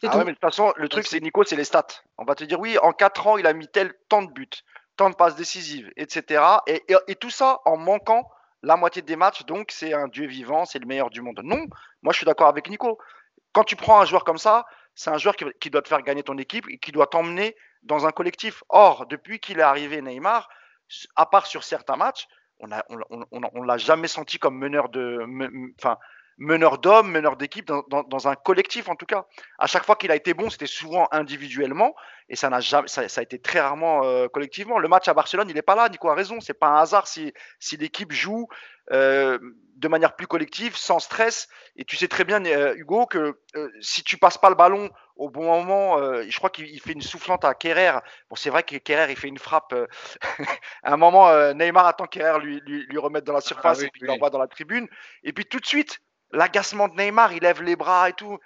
Ah 0.03 0.20
mais 0.20 0.24
de 0.24 0.30
toute 0.30 0.39
façon, 0.39 0.72
le 0.78 0.88
truc, 0.88 1.07
c'est 1.07 1.20
Nico, 1.20 1.43
c'est 1.43 1.57
les 1.57 1.66
stats. 1.66 1.88
On 2.18 2.24
va 2.24 2.36
te 2.36 2.45
dire, 2.45 2.57
oui, 2.57 2.78
en 2.82 2.93
4 2.93 3.28
ans, 3.28 3.38
il 3.38 3.47
a 3.47 3.51
mis 3.51 3.68
tel 3.68 3.93
tant 4.07 4.22
de 4.22 4.32
buts, 4.32 4.47
tant 4.95 5.09
de 5.09 5.16
passes 5.16 5.36
décisives, 5.36 5.91
etc. 5.97 6.41
Et, 6.68 6.86
et, 7.09 7.16
tout 7.16 7.30
ça 7.30 7.59
en 7.66 7.76
manquant 7.76 8.30
la 8.66 8.76
moitié 8.76 9.01
des 9.01 9.16
matchs. 9.16 9.45
Donc, 9.45 9.72
c'est 9.72 9.93
un 9.93 10.07
dieu 10.07 10.26
vivant, 10.26 10.66
c'est 10.66 10.80
le 10.80 10.86
meilleur 10.86 11.09
du 11.09 11.22
monde. 11.22 11.39
Non, 11.43 11.63
moi, 12.01 12.11
je 12.11 12.18
suis 12.18 12.26
d'accord 12.26 12.47
avec 12.47 12.70
Nico. 12.70 12.97
Quand 13.53 13.63
tu 13.63 13.76
prends 13.76 14.01
un 14.01 14.05
joueur 14.05 14.26
comme 14.26 14.38
ça, 14.38 14.66
c'est 14.95 15.11
un 15.11 15.18
joueur 15.18 15.36
qui, 15.36 15.70
doit 15.70 15.82
te 15.82 15.88
faire 15.88 16.01
gagner 16.01 16.24
ton 16.24 16.38
équipe 16.38 16.66
et 16.70 16.78
qui 16.78 16.91
doit 16.91 17.07
t'emmener 17.07 17.55
dans 17.84 18.05
un 18.07 18.11
collectif. 18.11 18.63
Or, 18.70 19.05
depuis 19.05 19.39
qu'il 19.39 19.59
est 19.59 19.63
arrivé, 19.63 20.01
Neymar, 20.01 20.49
à 21.16 21.26
part 21.26 21.45
sur 21.45 21.63
certains 21.63 21.95
matchs, 21.95 22.28
on 22.59 22.68
ne 22.68 23.66
l'a 23.66 23.78
jamais 23.78 24.07
senti 24.07 24.39
comme 24.39 24.57
meneur 24.57 24.89
de. 24.89 25.20
Enfin, 25.78 25.97
meneur 26.38 26.80
d'hommes, 26.80 27.12
meneur 27.12 27.38
d'équipe, 27.38 27.66
dans, 27.68 28.28
un 28.28 28.36
collectif 28.36 28.90
en 28.90 28.96
tout 28.96 29.06
cas. 29.06 29.26
À 29.58 29.68
chaque 29.68 29.86
fois 29.86 29.96
qu'il 29.96 30.12
a 30.12 30.16
été 30.16 30.34
bon, 30.34 30.50
c'était 30.50 30.68
souvent 30.68 31.08
individuellement 31.12 31.96
et 32.28 32.36
ça 32.36 32.50
n'a 32.50 32.60
jamais, 32.60 32.88
ça, 32.88 33.02
a 33.02 33.22
été 33.22 33.40
très 33.40 33.60
rarement 33.60 34.04
euh, 34.04 34.28
collectivement. 34.28 34.80
Le 34.80 34.88
match 34.88 35.08
à 35.08 35.14
Barcelone, 35.14 35.50
il 35.50 35.56
n'est 35.56 35.62
pas 35.62 35.76
là. 35.76 35.88
Nico 35.90 36.10
a 36.10 36.16
raison. 36.16 36.42
C'est 36.42 36.54
pas 36.54 36.68
un 36.68 36.82
hasard 36.82 37.08
si, 37.08 37.34
si 37.60 37.78
l'équipe 37.78 38.12
joue 38.12 38.48
euh, 38.92 39.38
de 39.76 39.88
manière 39.88 40.16
plus 40.16 40.28
collective, 40.28 40.76
sans 40.76 41.00
stress. 41.00 41.48
Et 41.76 41.86
tu 41.86 41.96
sais 41.96 42.08
très 42.08 42.24
bien, 42.24 42.44
euh, 42.46 42.76
Hugo, 42.76 43.06
que 43.06 43.40
si 43.80 44.04
tu 44.04 44.18
passes 44.18 44.38
pas 44.38 44.50
le 44.50 44.56
ballon 44.56 44.90
au 45.16 45.30
bon 45.30 45.46
moment, 45.46 45.98
je 46.24 46.38
crois 46.38 46.50
qu'il 46.50 46.82
fait 46.82 46.92
une 46.92 47.02
soufflante 47.02 47.46
à 47.46 47.54
Kerrer. 47.54 48.00
Bon, 48.30 48.36
c'est 48.36 48.50
vrai 48.50 48.64
que 48.64 48.76
Kerrer, 48.76 49.12
il 49.12 49.16
fait 49.16 49.30
une 49.30 49.40
frappe. 49.40 49.74
à 50.84 50.94
un 50.94 50.98
moment, 50.98 51.54
Neymar 51.54 51.86
attend 51.86 52.06
Kerrer 52.06 52.40
lui, 52.42 52.60
lui, 52.66 52.86
lui 52.88 52.98
remettre 52.98 53.26
dans 53.26 53.32
la 53.32 53.40
ah 53.40 53.42
surface 53.42 53.82
et 53.82 53.90
puis 53.90 54.02
il 54.02 54.08
l'envoie 54.08 54.30
dans 54.30 54.40
la 54.40 54.48
tribune. 54.48 54.90
Et 55.24 55.32
puis 55.32 55.46
tout 55.46 55.60
de 55.60 55.66
suite, 55.66 56.02
l'agacement 56.32 56.88
de 56.88 56.96
Neymar, 56.96 57.34
il 57.34 57.42
lève 57.42 57.62
les 57.62 57.76
bras 57.76 58.10
et 58.10 58.14
tout. 58.14 58.40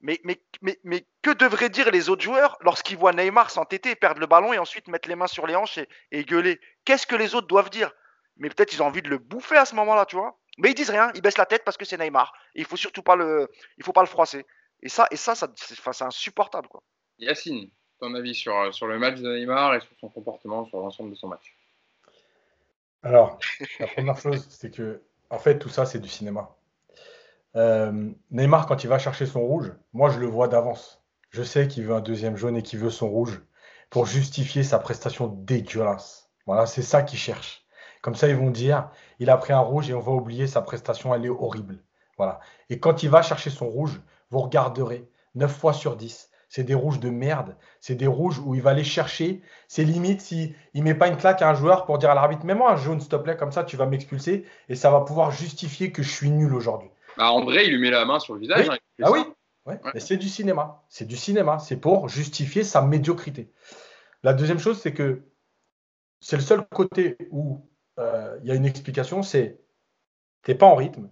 Mais, 0.00 0.20
mais, 0.24 0.40
mais, 0.62 0.78
mais 0.82 1.06
que 1.22 1.30
devraient 1.30 1.68
dire 1.68 1.90
les 1.90 2.08
autres 2.08 2.22
joueurs 2.22 2.58
lorsqu'ils 2.60 2.96
voient 2.96 3.12
Neymar 3.12 3.50
s'entêter, 3.50 3.94
perdre 3.94 4.20
le 4.20 4.26
ballon 4.26 4.52
et 4.52 4.58
ensuite 4.58 4.88
mettre 4.88 5.08
les 5.08 5.14
mains 5.14 5.28
sur 5.28 5.46
les 5.46 5.54
hanches 5.54 5.78
et, 6.10 6.24
gueuler? 6.24 6.60
Qu'est-ce 6.84 7.06
que 7.06 7.14
les 7.14 7.34
autres 7.34 7.46
doivent 7.46 7.70
dire? 7.70 7.92
Mais 8.36 8.48
peut-être 8.48 8.72
ils 8.72 8.82
ont 8.82 8.86
envie 8.86 9.02
de 9.02 9.08
le 9.08 9.18
bouffer 9.18 9.56
à 9.56 9.64
ce 9.64 9.76
moment-là, 9.76 10.06
tu 10.06 10.16
vois. 10.16 10.36
Mais 10.58 10.70
ils 10.70 10.74
disent 10.74 10.90
rien, 10.90 11.12
ils 11.14 11.22
baissent 11.22 11.38
la 11.38 11.46
tête 11.46 11.64
parce 11.64 11.76
que 11.76 11.84
c'est 11.84 11.98
Neymar. 11.98 12.32
Et 12.56 12.60
il 12.60 12.66
faut 12.66 12.76
surtout 12.76 13.02
pas 13.02 13.14
le, 13.14 13.48
il 13.78 13.84
faut 13.84 13.92
pas 13.92 14.02
le 14.02 14.08
froisser. 14.08 14.44
Et 14.82 14.88
ça, 14.88 15.06
et 15.12 15.16
ça, 15.16 15.36
ça 15.36 15.48
c'est 15.56 16.02
insupportable, 16.02 16.66
quoi. 16.66 16.82
Yacine, 17.18 17.70
ton 18.00 18.12
avis 18.14 18.34
sur, 18.34 18.74
sur 18.74 18.88
le 18.88 18.98
match 18.98 19.20
de 19.20 19.36
Neymar 19.36 19.76
et 19.76 19.80
sur 19.80 19.90
son 20.00 20.08
comportement 20.08 20.66
sur 20.66 20.80
l'ensemble 20.80 21.10
de 21.10 21.14
son 21.14 21.28
match? 21.28 21.56
Alors, 23.04 23.38
la 23.78 23.86
première 23.86 24.18
chose, 24.18 24.46
c'est 24.50 24.74
que, 24.74 25.00
en 25.30 25.38
fait, 25.38 25.58
tout 25.58 25.68
ça, 25.68 25.86
c'est 25.86 26.00
du 26.00 26.08
cinéma. 26.08 26.50
Euh, 27.56 28.10
Neymar, 28.30 28.66
quand 28.66 28.84
il 28.84 28.88
va 28.88 28.98
chercher 28.98 29.26
son 29.26 29.40
rouge, 29.40 29.72
moi 29.92 30.10
je 30.10 30.18
le 30.18 30.26
vois 30.26 30.48
d'avance. 30.48 31.02
Je 31.30 31.42
sais 31.42 31.68
qu'il 31.68 31.84
veut 31.84 31.94
un 31.94 32.00
deuxième 32.00 32.36
jaune 32.36 32.56
et 32.56 32.62
qu'il 32.62 32.78
veut 32.78 32.90
son 32.90 33.08
rouge 33.08 33.42
pour 33.90 34.06
justifier 34.06 34.62
sa 34.62 34.78
prestation 34.78 35.26
dégueulasse. 35.26 36.30
Voilà, 36.46 36.66
c'est 36.66 36.82
ça 36.82 37.02
qu'il 37.02 37.18
cherche. 37.18 37.64
Comme 38.00 38.14
ça, 38.14 38.28
ils 38.28 38.36
vont 38.36 38.50
dire, 38.50 38.90
il 39.18 39.30
a 39.30 39.36
pris 39.36 39.52
un 39.52 39.60
rouge 39.60 39.88
et 39.88 39.94
on 39.94 40.00
va 40.00 40.12
oublier 40.12 40.46
sa 40.46 40.60
prestation, 40.60 41.14
elle 41.14 41.24
est 41.24 41.30
horrible. 41.30 41.78
Voilà. 42.16 42.40
Et 42.68 42.80
quand 42.80 43.02
il 43.02 43.10
va 43.10 43.22
chercher 43.22 43.50
son 43.50 43.68
rouge, 43.68 44.00
vous 44.30 44.40
regarderez 44.40 45.08
9 45.34 45.54
fois 45.54 45.72
sur 45.72 45.96
10. 45.96 46.30
C'est 46.48 46.64
des 46.64 46.74
rouges 46.74 47.00
de 47.00 47.10
merde. 47.10 47.56
C'est 47.80 47.94
des 47.94 48.06
rouges 48.06 48.38
où 48.38 48.54
il 48.54 48.60
va 48.60 48.70
aller 48.70 48.84
chercher. 48.84 49.40
C'est 49.68 49.84
limite 49.84 50.20
s'il 50.20 50.54
ne 50.74 50.82
met 50.82 50.94
pas 50.94 51.08
une 51.08 51.16
claque 51.16 51.40
à 51.40 51.48
un 51.48 51.54
joueur 51.54 51.86
pour 51.86 51.98
dire 51.98 52.10
à 52.10 52.14
l'arbitre, 52.14 52.44
mets-moi 52.44 52.72
un 52.72 52.76
jaune, 52.76 53.00
s'il 53.00 53.08
te 53.08 53.16
plaît, 53.16 53.36
comme 53.36 53.52
ça 53.52 53.64
tu 53.64 53.76
vas 53.76 53.86
m'expulser. 53.86 54.44
Et 54.68 54.74
ça 54.74 54.90
va 54.90 55.00
pouvoir 55.00 55.30
justifier 55.30 55.92
que 55.92 56.02
je 56.02 56.10
suis 56.10 56.30
nul 56.30 56.54
aujourd'hui. 56.54 56.90
Bah, 57.16 57.32
André, 57.32 57.64
il 57.64 57.72
lui 57.72 57.80
met 57.80 57.90
la 57.90 58.04
main 58.04 58.18
sur 58.18 58.34
le 58.34 58.40
visage. 58.40 58.68
Hein, 58.68 58.78
ah 59.02 59.10
oui, 59.10 59.20
mais 59.66 60.00
c'est 60.00 60.16
du 60.16 60.28
cinéma. 60.28 60.82
C'est 60.88 61.06
du 61.06 61.16
cinéma. 61.16 61.58
C'est 61.58 61.76
pour 61.76 62.08
justifier 62.08 62.64
sa 62.64 62.82
médiocrité. 62.82 63.50
La 64.22 64.32
deuxième 64.32 64.58
chose, 64.58 64.80
c'est 64.80 64.92
que 64.92 65.22
c'est 66.20 66.36
le 66.36 66.42
seul 66.42 66.66
côté 66.68 67.16
où 67.30 67.66
euh, 67.98 68.38
il 68.42 68.48
y 68.48 68.52
a 68.52 68.54
une 68.54 68.64
explication, 68.64 69.22
c'est 69.22 69.60
tu 70.44 70.50
n'es 70.50 70.56
pas 70.56 70.66
en 70.66 70.74
rythme, 70.74 71.10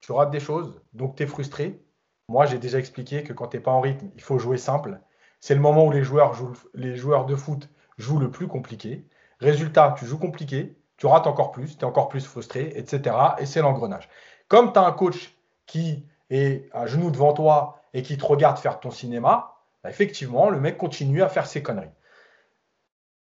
tu 0.00 0.12
rates 0.12 0.30
des 0.30 0.40
choses, 0.40 0.80
donc 0.92 1.16
tu 1.16 1.22
es 1.22 1.26
frustré. 1.26 1.80
Moi, 2.28 2.46
j'ai 2.46 2.58
déjà 2.58 2.78
expliqué 2.78 3.22
que 3.22 3.32
quand 3.32 3.48
tu 3.48 3.56
n'es 3.56 3.62
pas 3.62 3.70
en 3.70 3.80
rythme, 3.80 4.10
il 4.14 4.22
faut 4.22 4.38
jouer 4.38 4.56
simple. 4.56 5.00
C'est 5.40 5.54
le 5.54 5.60
moment 5.60 5.86
où 5.86 5.90
les 5.90 6.02
joueurs, 6.02 6.32
jouent, 6.32 6.56
les 6.72 6.96
joueurs 6.96 7.26
de 7.26 7.36
foot 7.36 7.68
jouent 7.98 8.18
le 8.18 8.30
plus 8.30 8.48
compliqué. 8.48 9.06
Résultat, 9.40 9.94
tu 9.98 10.06
joues 10.06 10.18
compliqué, 10.18 10.76
tu 10.96 11.06
rates 11.06 11.26
encore 11.26 11.52
plus, 11.52 11.76
tu 11.76 11.82
es 11.82 11.84
encore 11.84 12.08
plus 12.08 12.24
frustré, 12.24 12.72
etc. 12.76 13.14
Et 13.38 13.46
c'est 13.46 13.60
l'engrenage. 13.60 14.08
Comme 14.48 14.72
tu 14.72 14.78
as 14.78 14.82
un 14.84 14.92
coach 14.92 15.34
qui 15.66 16.06
est 16.30 16.68
à 16.72 16.86
genoux 16.86 17.10
devant 17.10 17.32
toi 17.32 17.80
et 17.92 18.02
qui 18.02 18.16
te 18.16 18.24
regarde 18.24 18.58
faire 18.58 18.80
ton 18.80 18.90
cinéma, 18.90 19.54
bah, 19.82 19.90
effectivement, 19.90 20.50
le 20.50 20.60
mec 20.60 20.78
continue 20.78 21.22
à 21.22 21.28
faire 21.28 21.46
ses 21.46 21.62
conneries. 21.62 21.90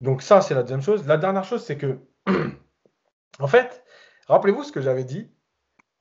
Donc 0.00 0.22
ça, 0.22 0.40
c'est 0.40 0.54
la 0.54 0.62
deuxième 0.62 0.82
chose. 0.82 1.06
La 1.06 1.16
dernière 1.16 1.44
chose, 1.44 1.64
c'est 1.64 1.76
que, 1.76 1.98
en 3.40 3.46
fait, 3.46 3.84
rappelez-vous 4.28 4.64
ce 4.64 4.72
que 4.72 4.80
j'avais 4.80 5.04
dit. 5.04 5.30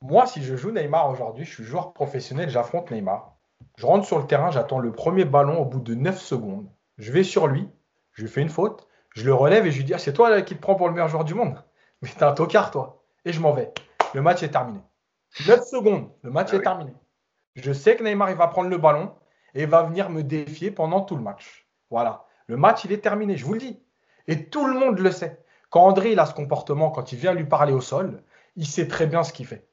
Moi, 0.02 0.26
si 0.26 0.42
je 0.42 0.56
joue 0.56 0.70
Neymar 0.70 1.10
aujourd'hui, 1.10 1.44
je 1.44 1.54
suis 1.54 1.64
joueur 1.64 1.92
professionnel, 1.92 2.50
j'affronte 2.50 2.90
Neymar. 2.90 3.36
Je 3.76 3.86
rentre 3.86 4.06
sur 4.06 4.18
le 4.18 4.26
terrain, 4.26 4.50
j'attends 4.50 4.78
le 4.78 4.92
premier 4.92 5.24
ballon 5.24 5.58
au 5.58 5.64
bout 5.64 5.80
de 5.80 5.94
9 5.94 6.20
secondes. 6.20 6.68
Je 6.98 7.12
vais 7.12 7.24
sur 7.24 7.46
lui, 7.46 7.68
je 8.12 8.22
lui 8.22 8.28
fais 8.28 8.42
une 8.42 8.50
faute, 8.50 8.86
je 9.14 9.24
le 9.24 9.34
relève 9.34 9.66
et 9.66 9.70
je 9.70 9.78
lui 9.78 9.84
dis 9.84 9.94
ah, 9.94 9.98
c'est 9.98 10.12
toi 10.12 10.42
qui 10.42 10.54
te 10.54 10.60
prends 10.60 10.74
pour 10.74 10.88
le 10.88 10.94
meilleur 10.94 11.08
joueur 11.08 11.24
du 11.24 11.34
monde. 11.34 11.62
Mais 12.02 12.10
t'es 12.10 12.24
un 12.24 12.32
tocard, 12.32 12.70
toi. 12.70 13.02
Et 13.24 13.32
je 13.32 13.40
m'en 13.40 13.52
vais. 13.52 13.72
Le 14.14 14.22
match 14.22 14.42
est 14.42 14.50
terminé. 14.50 14.80
9 15.46 15.64
secondes, 15.66 16.10
le 16.22 16.30
match 16.30 16.48
ah 16.52 16.56
est 16.56 16.62
terminé. 16.62 16.92
Je 17.54 17.72
sais 17.72 17.96
que 17.96 18.02
Neymar 18.02 18.30
il 18.30 18.36
va 18.36 18.48
prendre 18.48 18.70
le 18.70 18.78
ballon 18.78 19.12
et 19.54 19.66
va 19.66 19.82
venir 19.82 20.10
me 20.10 20.22
défier 20.22 20.70
pendant 20.70 21.00
tout 21.00 21.16
le 21.16 21.22
match. 21.22 21.66
Voilà. 21.90 22.26
Le 22.46 22.56
match, 22.56 22.84
il 22.84 22.92
est 22.92 23.02
terminé, 23.02 23.36
je 23.36 23.44
vous 23.44 23.54
le 23.54 23.58
dis. 23.58 23.80
Et 24.28 24.48
tout 24.48 24.66
le 24.66 24.78
monde 24.78 24.98
le 24.98 25.10
sait. 25.10 25.42
Quand 25.70 25.82
André 25.82 26.12
il 26.12 26.18
a 26.20 26.26
ce 26.26 26.34
comportement, 26.34 26.90
quand 26.90 27.12
il 27.12 27.18
vient 27.18 27.34
lui 27.34 27.44
parler 27.44 27.72
au 27.72 27.80
sol, 27.80 28.22
il 28.54 28.66
sait 28.66 28.88
très 28.88 29.06
bien 29.06 29.24
ce 29.24 29.32
qu'il 29.32 29.46
fait. 29.46 29.68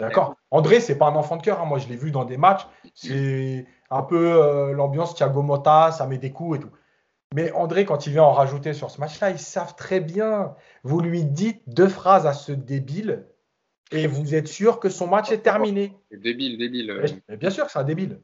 D'accord 0.00 0.34
André, 0.50 0.80
c'est 0.80 0.96
pas 0.96 1.06
un 1.06 1.14
enfant 1.14 1.36
de 1.36 1.42
cœur. 1.42 1.60
Hein. 1.60 1.66
Moi, 1.66 1.78
je 1.78 1.88
l'ai 1.88 1.96
vu 1.96 2.10
dans 2.10 2.24
des 2.24 2.36
matchs. 2.36 2.66
C'est 2.94 3.66
un 3.90 4.02
peu 4.02 4.42
euh, 4.42 4.72
l'ambiance 4.72 5.14
Thiago 5.14 5.42
Motta, 5.42 5.92
ça 5.92 6.06
met 6.06 6.18
des 6.18 6.32
coups 6.32 6.58
et 6.58 6.60
tout. 6.60 6.70
Mais 7.34 7.50
André, 7.52 7.84
quand 7.84 8.06
il 8.06 8.12
vient 8.12 8.22
en 8.22 8.32
rajouter 8.32 8.74
sur 8.74 8.90
ce 8.90 9.00
match-là, 9.00 9.30
ils 9.30 9.38
savent 9.38 9.74
très 9.74 10.00
bien. 10.00 10.54
Vous 10.84 11.00
lui 11.00 11.24
dites 11.24 11.62
deux 11.68 11.88
phrases 11.88 12.26
à 12.26 12.32
ce 12.32 12.52
débile, 12.52 13.26
et 13.90 14.06
vous 14.06 14.34
êtes 14.34 14.48
sûr 14.48 14.80
que 14.80 14.88
son 14.88 15.06
match 15.06 15.30
est 15.30 15.38
terminé? 15.38 15.92
Débile, 16.10 16.58
débile. 16.58 16.90
Euh. 16.90 17.36
bien 17.36 17.50
sûr 17.50 17.66
que 17.66 17.72
c'est 17.72 17.78
un 17.78 17.84
débile. 17.84 18.20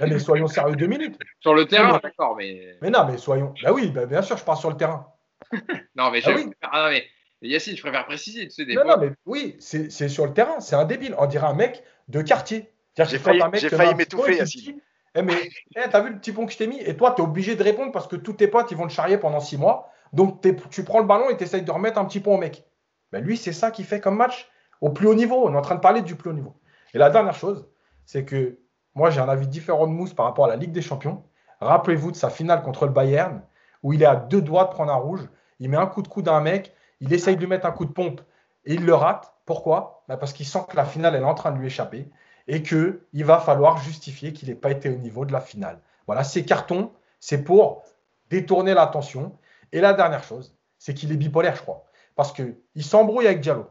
mais 0.00 0.18
soyons 0.18 0.46
sérieux 0.46 0.76
deux 0.76 0.86
minutes. 0.86 1.18
Sur 1.40 1.54
le 1.54 1.66
terrain, 1.66 1.98
d'accord, 2.02 2.36
mais. 2.36 2.76
Mais 2.82 2.90
non, 2.90 3.06
mais 3.06 3.18
soyons. 3.18 3.54
Bah 3.62 3.72
oui, 3.72 3.90
bah, 3.90 4.06
bien 4.06 4.22
sûr, 4.22 4.36
je 4.36 4.44
parle 4.44 4.58
sur 4.58 4.70
le 4.70 4.76
terrain. 4.76 5.12
non, 5.96 6.10
mais, 6.10 6.20
ah, 6.24 6.32
oui. 6.34 6.50
ah, 6.62 6.84
non, 6.84 6.90
mais 6.90 7.06
Yacine, 7.42 7.76
je 7.76 7.82
préfère 7.82 8.04
préciser. 8.06 8.44
Tu 8.48 8.50
sais, 8.50 8.64
des 8.64 8.74
non, 8.74 8.84
non, 8.84 8.96
mais 8.98 9.10
oui, 9.26 9.56
c'est 9.60 10.08
sur 10.08 10.26
le 10.26 10.32
terrain. 10.32 10.60
C'est 10.60 10.76
un 10.76 10.84
débile. 10.84 11.14
On 11.18 11.26
dirait 11.26 11.46
un 11.46 11.54
mec 11.54 11.82
de 12.08 12.22
quartier. 12.22 12.70
J'ai 12.96 13.18
failli, 13.18 13.40
failli 13.70 13.94
m'étouffer, 13.94 14.36
Yacine. 14.36 14.80
Eh, 15.14 15.22
mais 15.22 15.34
eh, 15.76 15.88
t'as 15.90 16.00
vu 16.02 16.10
le 16.10 16.18
petit 16.18 16.32
pont 16.32 16.46
que 16.46 16.52
je 16.52 16.58
t'ai 16.58 16.66
mis? 16.66 16.80
Et 16.80 16.96
toi, 16.96 17.12
tu 17.14 17.22
es 17.22 17.24
obligé 17.24 17.56
de 17.56 17.62
répondre 17.62 17.92
parce 17.92 18.06
que 18.06 18.16
tous 18.16 18.34
tes 18.34 18.48
potes, 18.48 18.70
ils 18.70 18.76
vont 18.76 18.86
te 18.86 18.92
charrier 18.92 19.18
pendant 19.18 19.40
six 19.40 19.56
mois. 19.56 19.90
Donc, 20.12 20.44
tu 20.70 20.84
prends 20.84 21.00
le 21.00 21.06
ballon 21.06 21.30
et 21.30 21.36
tu 21.36 21.44
essayes 21.44 21.62
de 21.62 21.70
remettre 21.70 21.98
un 21.98 22.04
petit 22.04 22.20
pont 22.20 22.34
au 22.34 22.38
mec. 22.38 22.64
Ben 23.12 23.24
lui, 23.24 23.36
c'est 23.36 23.52
ça 23.52 23.70
qu'il 23.70 23.84
fait 23.84 24.00
comme 24.00 24.16
match 24.16 24.48
au 24.80 24.90
plus 24.90 25.06
haut 25.06 25.14
niveau. 25.14 25.46
On 25.46 25.54
est 25.54 25.56
en 25.56 25.62
train 25.62 25.74
de 25.74 25.80
parler 25.80 26.02
du 26.02 26.14
plus 26.14 26.30
haut 26.30 26.34
niveau. 26.34 26.54
Et 26.94 26.98
la 26.98 27.10
dernière 27.10 27.34
chose, 27.34 27.66
c'est 28.04 28.24
que 28.24 28.58
moi, 28.94 29.10
j'ai 29.10 29.20
un 29.20 29.28
avis 29.28 29.46
différent 29.46 29.86
de 29.86 29.92
Mousse 29.92 30.14
par 30.14 30.26
rapport 30.26 30.46
à 30.46 30.48
la 30.48 30.56
Ligue 30.56 30.72
des 30.72 30.82
Champions. 30.82 31.22
Rappelez-vous 31.60 32.12
de 32.12 32.16
sa 32.16 32.30
finale 32.30 32.62
contre 32.62 32.86
le 32.86 32.92
Bayern, 32.92 33.42
où 33.82 33.92
il 33.92 34.02
est 34.02 34.06
à 34.06 34.16
deux 34.16 34.40
doigts 34.40 34.64
de 34.64 34.70
prendre 34.70 34.92
un 34.92 34.96
rouge. 34.96 35.28
Il 35.60 35.70
met 35.70 35.76
un 35.76 35.86
coup 35.86 36.02
de 36.02 36.08
coude 36.08 36.28
à 36.28 36.34
un 36.34 36.40
mec, 36.40 36.74
il 37.00 37.12
essaye 37.12 37.36
de 37.36 37.40
lui 37.40 37.48
mettre 37.48 37.66
un 37.66 37.72
coup 37.72 37.84
de 37.84 37.92
pompe 37.92 38.20
et 38.64 38.74
il 38.74 38.84
le 38.84 38.94
rate. 38.94 39.34
Pourquoi? 39.44 40.04
Ben 40.08 40.16
Parce 40.16 40.32
qu'il 40.32 40.46
sent 40.46 40.60
que 40.68 40.76
la 40.76 40.84
finale 40.84 41.14
elle 41.14 41.22
est 41.22 41.26
en 41.26 41.34
train 41.34 41.52
de 41.52 41.58
lui 41.58 41.66
échapper 41.66 42.08
et 42.46 42.62
qu'il 42.62 43.24
va 43.24 43.38
falloir 43.38 43.78
justifier 43.78 44.32
qu'il 44.32 44.48
n'ait 44.48 44.54
pas 44.54 44.70
été 44.70 44.88
au 44.88 44.96
niveau 44.96 45.24
de 45.24 45.32
la 45.32 45.40
finale. 45.40 45.80
Voilà, 46.06 46.24
ces 46.24 46.44
cartons, 46.44 46.92
c'est 47.20 47.44
pour 47.44 47.82
détourner 48.30 48.74
l'attention. 48.74 49.36
Et 49.72 49.80
la 49.80 49.92
dernière 49.92 50.22
chose, 50.22 50.56
c'est 50.78 50.94
qu'il 50.94 51.12
est 51.12 51.16
bipolaire, 51.16 51.56
je 51.56 51.62
crois 51.62 51.87
parce 52.18 52.32
qu'il 52.32 52.82
s'embrouille 52.82 53.28
avec 53.28 53.40
Diallo. 53.40 53.66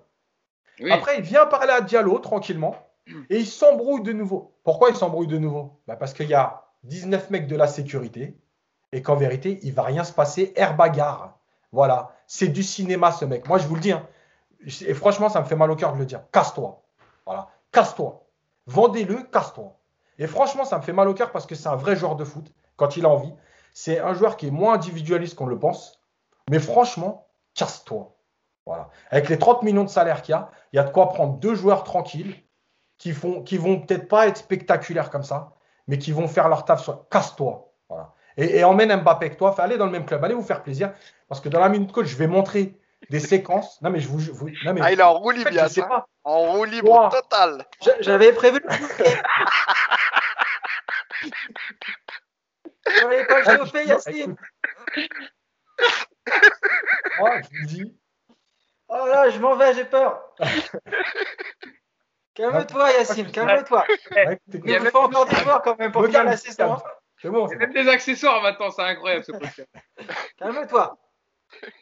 Après, 0.90 1.18
il 1.18 1.22
vient 1.22 1.48
parler 1.48 1.74
à 1.74 1.82
Diallo 1.82 2.18
tranquillement 2.20 2.78
et 3.30 3.40
il 3.40 3.46
s'embrouille 3.46 4.04
de 4.04 4.14
nouveau. 4.14 4.56
Pourquoi 4.64 4.90
il 4.90 4.96
s'embrouille 4.96 5.28
de 5.28 5.38
nouveau? 5.38 5.82
Bah, 5.86 5.98
Parce 5.98 6.14
qu'il 6.14 6.30
y 6.30 6.34
a 6.34 6.64
19 6.84 7.30
mecs 7.30 7.48
de 7.48 7.58
la 7.58 7.68
sécurité 7.68 8.38
et 8.94 9.02
qu'en 9.02 9.18
vérité, 9.18 9.60
il 9.64 9.74
va 9.74 9.84
rien 9.84 10.06
se 10.06 10.14
passer. 10.14 10.54
Air 10.56 10.78
bagarre. 10.78 11.38
Voilà. 11.74 12.16
C'est 12.26 12.48
du 12.48 12.64
cinéma, 12.64 13.12
ce 13.12 13.26
mec. 13.26 13.50
Moi, 13.50 13.58
je 13.58 13.68
vous 13.68 13.76
le 13.76 13.82
dis. 13.82 13.92
Hein. 13.92 14.08
et 14.64 14.94
franchement, 14.94 15.28
ça 15.28 15.42
me 15.42 15.46
fait 15.46 15.58
mal 15.58 15.70
au 15.70 15.76
cœur 15.76 15.92
de 15.92 15.98
le 15.98 16.06
dire. 16.06 16.22
Casse-toi. 16.32 16.82
Voilà. 17.26 17.50
Casse-toi. 17.74 18.26
Vendez-le, 18.66 19.24
casse-toi. 19.24 19.78
Et 20.20 20.28
franchement, 20.28 20.64
ça 20.64 20.78
me 20.78 20.84
fait 20.84 20.94
mal 20.94 21.10
au 21.10 21.14
cœur 21.14 21.34
parce 21.34 21.48
que 21.48 21.56
c'est 21.56 21.68
un 21.68 21.76
vrai 21.76 21.98
joueur 21.98 22.16
de 22.16 22.24
foot 22.24 22.50
quand 22.78 22.96
il 22.96 23.06
a 23.06 23.10
envie. 23.10 23.34
C'est 23.74 24.00
un 24.00 24.14
joueur 24.14 24.38
qui 24.38 24.48
est 24.48 24.52
moins 24.52 24.76
individualiste 24.76 25.36
qu'on 25.36 25.48
le 25.48 25.60
pense. 25.60 26.00
Mais 26.50 26.60
franchement, 26.60 27.28
casse-toi. 27.56 28.17
Voilà. 28.68 28.90
Avec 29.12 29.30
les 29.30 29.40
30 29.40 29.64
millions 29.64 29.86
de 29.86 29.90
salaire 29.90 30.22
qu'il 30.22 30.34
y 30.34 30.36
a, 30.36 30.52
il 30.74 30.76
y 30.76 30.80
a 30.80 30.84
de 30.84 30.92
quoi 30.92 31.08
prendre 31.08 31.36
deux 31.40 31.56
joueurs 31.56 31.86
tranquilles 31.86 32.36
qui, 32.98 33.14
font, 33.14 33.42
qui 33.42 33.58
vont 33.58 33.80
peut-être 33.80 34.10
pas 34.10 34.28
être 34.28 34.36
spectaculaires 34.36 35.10
comme 35.10 35.24
ça, 35.24 35.54
mais 35.88 35.98
qui 35.98 36.12
vont 36.12 36.28
faire 36.28 36.50
leur 36.50 36.66
taf 36.66 36.84
sur 36.84 37.08
casse-toi. 37.08 37.72
Voilà. 37.88 38.14
Et, 38.36 38.66
emmène 38.66 38.94
Mbappé 39.02 39.28
avec 39.28 39.38
toi, 39.38 39.56
allez 39.60 39.78
dans 39.78 39.86
le 39.86 39.92
même 39.92 40.06
club, 40.06 40.22
allez 40.22 40.36
vous 40.36 40.44
faire 40.44 40.64
plaisir. 40.64 40.92
Parce 41.30 41.40
que 41.40 41.48
dans 41.48 41.62
la 41.62 41.70
minute 41.70 41.94
coach, 41.94 42.08
je 42.08 42.18
vais 42.18 42.28
montrer 42.28 42.78
des 43.10 43.20
séquences. 43.22 43.82
Non, 43.82 43.90
mais 43.90 44.02
je 44.02 44.10
vous. 44.10 44.50
non, 44.66 44.74
mais, 44.74 44.82
ah, 44.84 44.92
il 44.92 45.00
est 45.00 45.04
en 45.04 45.14
roue 45.14 45.32
libre, 45.32 45.50
je 45.50 45.68
sais 45.70 45.82
pas. 45.82 46.06
En 46.26 46.52
roue 46.52 46.66
libre 46.66 47.10
total. 47.10 47.66
J'avais 48.02 48.34
prévu 48.34 48.60
le 48.60 48.70
J'avais 53.00 53.26
pas 53.28 53.44
chauffé, 53.58 53.88
Yacine. 53.88 54.36
Moi, 57.20 57.42
je 57.42 57.60
vous 57.60 57.66
dis. 57.66 57.98
Oh 58.90 59.06
là, 59.08 59.30
je 59.30 59.40
m'en 59.40 59.56
vais, 59.56 59.74
j'ai 59.74 59.86
peur. 59.86 60.34
calme-toi, 62.34 62.92
Yacine, 62.94 63.32
calme-toi. 63.32 63.86
Il 64.48 64.80
faut 64.92 64.98
encore 65.00 65.26
des 65.26 65.36
joueurs 65.36 65.62
quand 65.62 65.78
même 65.78 65.92
pour 65.92 66.06
faire 66.08 66.24
la 66.24 66.38
saison. 66.38 66.78
C'est 67.22 67.30
bon. 67.30 67.48
A 67.48 67.56
même 67.56 67.74
des 67.74 67.88
accessoires 67.88 68.42
maintenant, 68.42 68.70
c'est 68.70 68.84
incroyable 68.84 69.24
ce 69.24 69.32
podcast. 69.32 69.68
Calme-toi. 70.38 70.98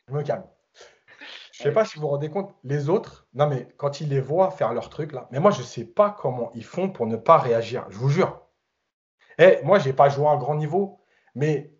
Je 0.07 0.13
me 0.13 0.23
calme. 0.23 0.45
Je 1.51 1.63
sais 1.63 1.71
pas 1.71 1.85
si 1.85 1.95
vous 1.95 2.01
vous 2.01 2.09
rendez 2.09 2.29
compte, 2.29 2.53
les 2.63 2.89
autres, 2.89 3.27
non 3.33 3.47
mais 3.47 3.67
quand 3.77 4.01
ils 4.01 4.09
les 4.09 4.19
voient 4.19 4.51
faire 4.51 4.73
leur 4.73 4.89
truc 4.89 5.13
là, 5.13 5.27
mais 5.31 5.39
moi 5.39 5.51
je 5.51 5.61
sais 5.61 5.85
pas 5.85 6.09
comment 6.09 6.51
ils 6.53 6.65
font 6.65 6.89
pour 6.89 7.07
ne 7.07 7.15
pas 7.15 7.37
réagir, 7.37 7.85
je 7.89 7.97
vous 7.97 8.09
jure. 8.09 8.41
Eh, 9.37 9.59
moi 9.63 9.79
j'ai 9.79 9.93
pas 9.93 10.09
joué 10.09 10.27
à 10.27 10.31
un 10.31 10.37
grand 10.37 10.55
niveau, 10.55 10.99
mais 11.33 11.73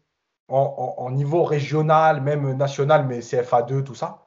en, 0.48 1.10
niveau 1.12 1.44
régional, 1.44 2.22
même 2.22 2.54
national, 2.54 3.06
mais 3.06 3.20
CFA2, 3.20 3.84
tout 3.84 3.96
ça, 3.96 4.25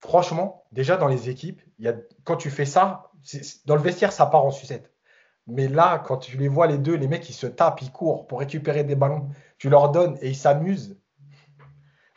franchement, 0.00 0.64
déjà 0.72 0.96
dans 0.96 1.08
les 1.08 1.28
équipes, 1.28 1.62
y 1.78 1.88
a, 1.88 1.94
quand 2.24 2.36
tu 2.36 2.50
fais 2.50 2.64
ça, 2.64 3.10
dans 3.66 3.76
le 3.76 3.82
vestiaire 3.82 4.12
ça 4.12 4.26
part 4.26 4.44
en 4.44 4.50
sucette. 4.50 4.92
Mais 5.46 5.68
là, 5.68 5.98
quand 5.98 6.18
tu 6.18 6.36
les 6.36 6.48
vois 6.48 6.66
les 6.66 6.78
deux, 6.78 6.94
les 6.94 7.08
mecs 7.08 7.28
ils 7.28 7.34
se 7.34 7.46
tapent, 7.46 7.82
ils 7.82 7.90
courent 7.90 8.26
pour 8.26 8.40
récupérer 8.40 8.84
des 8.84 8.94
ballons, 8.94 9.28
tu 9.58 9.68
leur 9.68 9.90
donnes 9.90 10.16
et 10.20 10.28
ils 10.28 10.36
s'amusent 10.36 11.00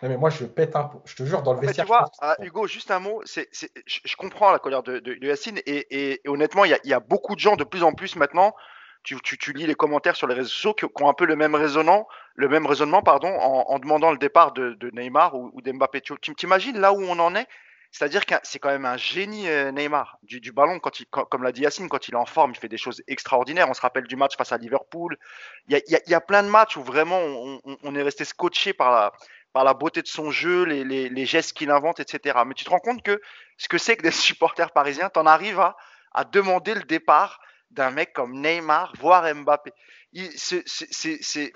mais 0.08 0.18
moi, 0.18 0.30
je 0.30 0.46
pète 0.46 0.76
un. 0.76 0.90
Je 1.06 1.16
te 1.16 1.24
jure, 1.24 1.44
dans 1.44 1.54
le 1.54 1.62
vestiaire. 1.62 1.86
tu 1.86 1.88
vois, 1.88 2.06
ah, 2.20 2.36
Hugo, 2.42 2.68
juste 2.68 2.92
un 2.92 3.00
mot. 3.00 3.22
C'est, 3.26 3.50
je, 3.86 4.16
comprends 4.18 4.52
la 4.52 4.60
colère 4.60 4.84
de, 4.84 5.00
de, 5.00 5.18
Yacine 5.26 5.60
et, 5.66 6.22
honnêtement, 6.28 6.66
il 6.66 6.78
y, 6.84 6.94
a, 6.94 7.00
beaucoup 7.00 7.36
de 7.36 7.40
gens 7.40 7.56
de 7.56 7.64
plus 7.64 7.84
en 7.84 7.94
plus 7.94 8.16
maintenant. 8.16 8.54
Tu, 9.04 9.18
lis 9.54 9.66
les 9.66 9.76
commentaires 9.76 10.16
sur 10.16 10.28
les 10.28 10.36
réseaux 10.36 10.50
sociaux 10.50 10.74
qui, 10.74 10.86
ont 10.86 11.10
un 11.10 11.14
peu 11.14 11.26
le 11.26 11.36
même 11.36 11.56
raisonnement, 11.56 12.08
le 12.36 12.48
même 12.48 12.66
raisonnement, 12.66 13.02
pardon, 13.02 13.30
en, 13.30 13.80
demandant 13.80 14.12
le 14.12 14.18
départ 14.18 14.52
de, 14.54 14.92
Neymar 14.94 15.36
ou, 15.36 15.52
ou 15.54 15.62
d'Mbappé. 15.62 16.02
Tu 16.02 16.36
t'imagines 16.36 16.80
là 16.80 16.94
où 16.94 17.02
on 17.02 17.20
en 17.20 17.36
est? 17.36 17.48
C'est-à-dire 17.94 18.26
que 18.26 18.34
c'est 18.42 18.58
quand 18.58 18.72
même 18.72 18.86
un 18.86 18.98
génie 18.98 19.48
euh, 19.48 19.72
Neymar 19.72 20.18
du, 20.24 20.52
ballon 20.52 20.80
quand 20.80 21.00
il, 21.00 21.06
comme 21.06 21.44
l'a 21.44 21.52
dit 21.52 21.62
Yacine, 21.62 21.90
quand 21.90 22.08
il 22.08 22.16
est 22.16 22.18
en 22.18 22.26
forme, 22.26 22.52
il 22.56 22.58
fait 22.58 22.68
des 22.68 22.78
choses 22.78 23.04
extraordinaires. 23.08 23.70
On 23.70 23.76
se 23.76 23.82
rappelle 23.82 24.08
du 24.08 24.16
match 24.16 24.36
face 24.36 24.52
à 24.52 24.58
Liverpool. 24.58 25.16
Il 25.68 25.80
y 25.88 26.14
a, 26.16 26.22
plein 26.22 26.42
de 26.42 26.48
matchs 26.48 26.76
où 26.76 26.82
vraiment 26.82 27.20
on, 27.22 27.96
est 27.96 28.02
resté 28.02 28.26
scotché 28.26 28.74
par 28.74 28.92
la, 28.92 29.14
par 29.54 29.64
la 29.64 29.76
beauté 29.76 30.02
de 30.02 30.08
son 30.08 30.32
jeu, 30.32 30.64
les, 30.64 31.26
gestes 31.28 31.54
qu'il 31.54 31.70
invente, 31.70 32.00
etc. 32.00 32.40
Mais 32.48 32.56
tu 32.56 32.66
te 32.66 32.72
rends 32.72 32.80
compte 32.80 33.04
que 33.04 33.22
ce 33.58 33.70
que 33.70 33.78
c'est 33.78 33.96
que 33.96 34.02
des 34.02 34.12
supporters 34.12 34.72
parisiens, 34.72 35.12
tu 35.14 35.20
en 35.20 35.28
arrives 35.28 35.60
à, 35.60 36.24
demander 36.24 36.74
le 36.74 36.84
départ 36.84 37.40
d'un 37.70 37.92
mec 37.92 38.12
comme 38.12 38.42
Neymar, 38.42 38.92
voire 38.98 39.32
Mbappé. 39.36 39.72
C'est 40.36 41.54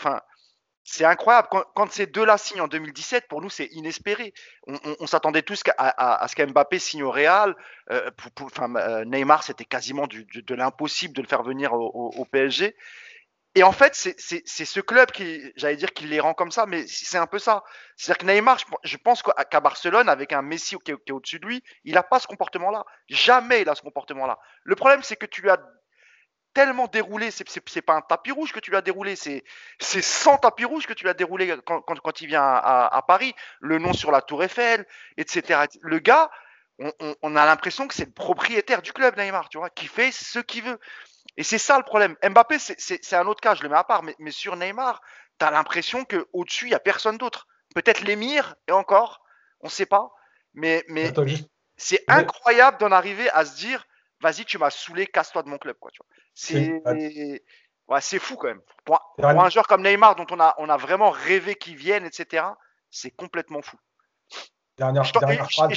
incroyable. 1.01 1.47
Quand, 1.49 1.91
ces 1.91 2.07
deux-là 2.07 2.37
signent 2.37 2.61
en 2.61 2.67
2017, 2.67 3.27
pour 3.27 3.41
nous, 3.41 3.49
c'est 3.49 3.67
inespéré. 3.71 4.33
On, 4.99 5.07
s'attendait 5.07 5.41
tous 5.41 5.61
à, 5.77 6.27
ce 6.27 6.35
qu'Mbappé 6.35 6.79
signe 6.79 7.03
au 7.03 7.11
Real. 7.11 7.55
Euh, 7.91 8.09
euh, 8.61 9.05
Neymar, 9.05 9.43
c'était 9.43 9.65
quasiment 9.65 10.07
de 10.07 10.55
l'impossible 10.55 11.15
de 11.15 11.21
le 11.21 11.27
faire 11.27 11.43
venir 11.43 11.73
au 11.73 12.25
PSG. 12.31 12.75
Et 13.57 13.63
en 13.63 13.71
fait, 13.71 13.95
c'est 13.95 14.65
ce 14.65 14.79
club 14.81 15.09
qui, 15.09 15.41
j'allais 15.55 15.77
dire, 15.77 15.91
qui 15.91 16.05
les 16.05 16.19
rend 16.19 16.35
comme 16.35 16.51
ça, 16.51 16.67
mais 16.67 16.85
c'est 16.85 17.17
un 17.17 17.25
peu 17.25 17.39
ça. 17.39 17.63
C'est-à-dire 17.95 18.19
que 18.19 18.31
Neymar, 18.31 18.59
je 18.83 18.97
pense 18.97 19.23
qu'à 19.23 19.59
Barcelone, 19.59 20.09
avec 20.09 20.31
un 20.31 20.43
Messi 20.43 20.75
qui 20.85 20.91
est, 20.91 21.11
au-dessus 21.11 21.39
de 21.39 21.47
lui, 21.47 21.63
il 21.83 21.95
n'a 21.95 22.03
pas 22.03 22.19
ce 22.19 22.27
comportement-là. 22.27 22.85
Jamais 23.09 23.61
il 23.61 23.69
a 23.69 23.73
ce 23.73 23.81
comportement-là. 23.81 24.37
Le 24.63 24.75
problème, 24.75 25.01
c'est 25.01 25.15
que 25.15 25.25
tu 25.25 25.41
lui 25.41 25.49
as 25.49 25.57
tellement 26.57 26.87
déroulé, 26.87 27.29
c'est 27.29 27.81
pas 27.83 27.93
un 27.93 28.01
tapis 28.01 28.31
rouge 28.31 28.51
que 28.51 28.59
tu 28.59 28.71
lui 28.71 28.77
as 28.77 28.81
déroulé, 28.81 29.15
c'est 29.15 29.43
100 29.79 30.37
tapis 30.37 30.65
rouges 30.65 30.87
que 30.87 30.93
tu 30.93 31.03
lui 31.03 31.11
as 31.11 31.13
déroulé 31.13 31.55
quand, 31.67 31.81
quand, 31.83 32.21
il 32.21 32.25
vient 32.25 32.41
à, 32.41 33.03
Paris, 33.07 33.35
le 33.59 33.77
nom 33.77 33.93
sur 33.93 34.09
la 34.09 34.23
Tour 34.23 34.43
Eiffel, 34.43 34.87
etc. 35.17 35.65
Le 35.81 35.99
gars, 35.99 36.31
on, 36.79 36.91
on 37.21 37.35
a 37.35 37.45
l'impression 37.45 37.87
que 37.87 37.93
c'est 37.93 38.05
le 38.05 38.11
propriétaire 38.11 38.81
du 38.81 38.91
club, 38.91 39.15
Neymar, 39.17 39.49
tu 39.49 39.59
vois, 39.59 39.69
qui 39.69 39.85
fait 39.85 40.11
ce 40.11 40.39
qu'il 40.39 40.63
veut. 40.63 40.79
Et 41.37 41.43
c'est 41.43 41.59
ça 41.59 41.77
le 41.77 41.83
problème. 41.83 42.15
Mbappé, 42.27 42.57
c'est 42.57 43.13
un 43.13 43.27
autre 43.27 43.41
cas, 43.41 43.53
je 43.53 43.61
le 43.61 43.69
mets 43.69 43.77
à 43.77 43.83
part, 43.83 44.01
mais, 44.01 44.15
mais 44.17 44.31
sur 44.31 44.55
Neymar, 44.55 44.99
tu 45.39 45.45
as 45.45 45.51
l'impression 45.51 46.05
qu'au-dessus, 46.05 46.65
il 46.65 46.69
n'y 46.69 46.75
a 46.75 46.79
personne 46.79 47.19
d'autre. 47.19 47.45
Peut-être 47.75 48.01
l'émir, 48.01 48.55
et 48.67 48.71
encore, 48.71 49.21
on 49.59 49.67
ne 49.67 49.71
sait 49.71 49.85
pas. 49.85 50.11
Mais, 50.55 50.83
mais 50.87 51.13
c'est 51.75 52.03
incroyable 52.07 52.79
d'en 52.79 52.91
arriver 52.91 53.29
à 53.29 53.45
se 53.45 53.57
dire, 53.57 53.85
vas-y, 54.21 54.45
tu 54.45 54.57
m'as 54.57 54.69
saoulé, 54.69 55.07
casse-toi 55.07 55.43
de 55.43 55.49
mon 55.49 55.57
club. 55.57 55.75
C'est 56.33 56.81
ouais, 57.87 58.01
fou 58.01 58.35
quand 58.35 58.47
même. 58.47 58.61
Pour, 58.85 58.99
un 59.17 59.49
joueur 59.49 59.67
comme 59.67 59.83
Neymar, 59.83 60.15
dont 60.15 60.27
on 60.31 60.39
a, 60.39 60.55
on 60.57 60.69
a 60.69 60.77
vraiment 60.77 61.09
rêvé 61.09 61.55
qu'il 61.55 61.75
vienne, 61.75 62.05
etc., 62.05 62.45
c'est 62.89 63.11
complètement 63.11 63.61
fou. 63.61 63.77
Dernière, 64.77 65.05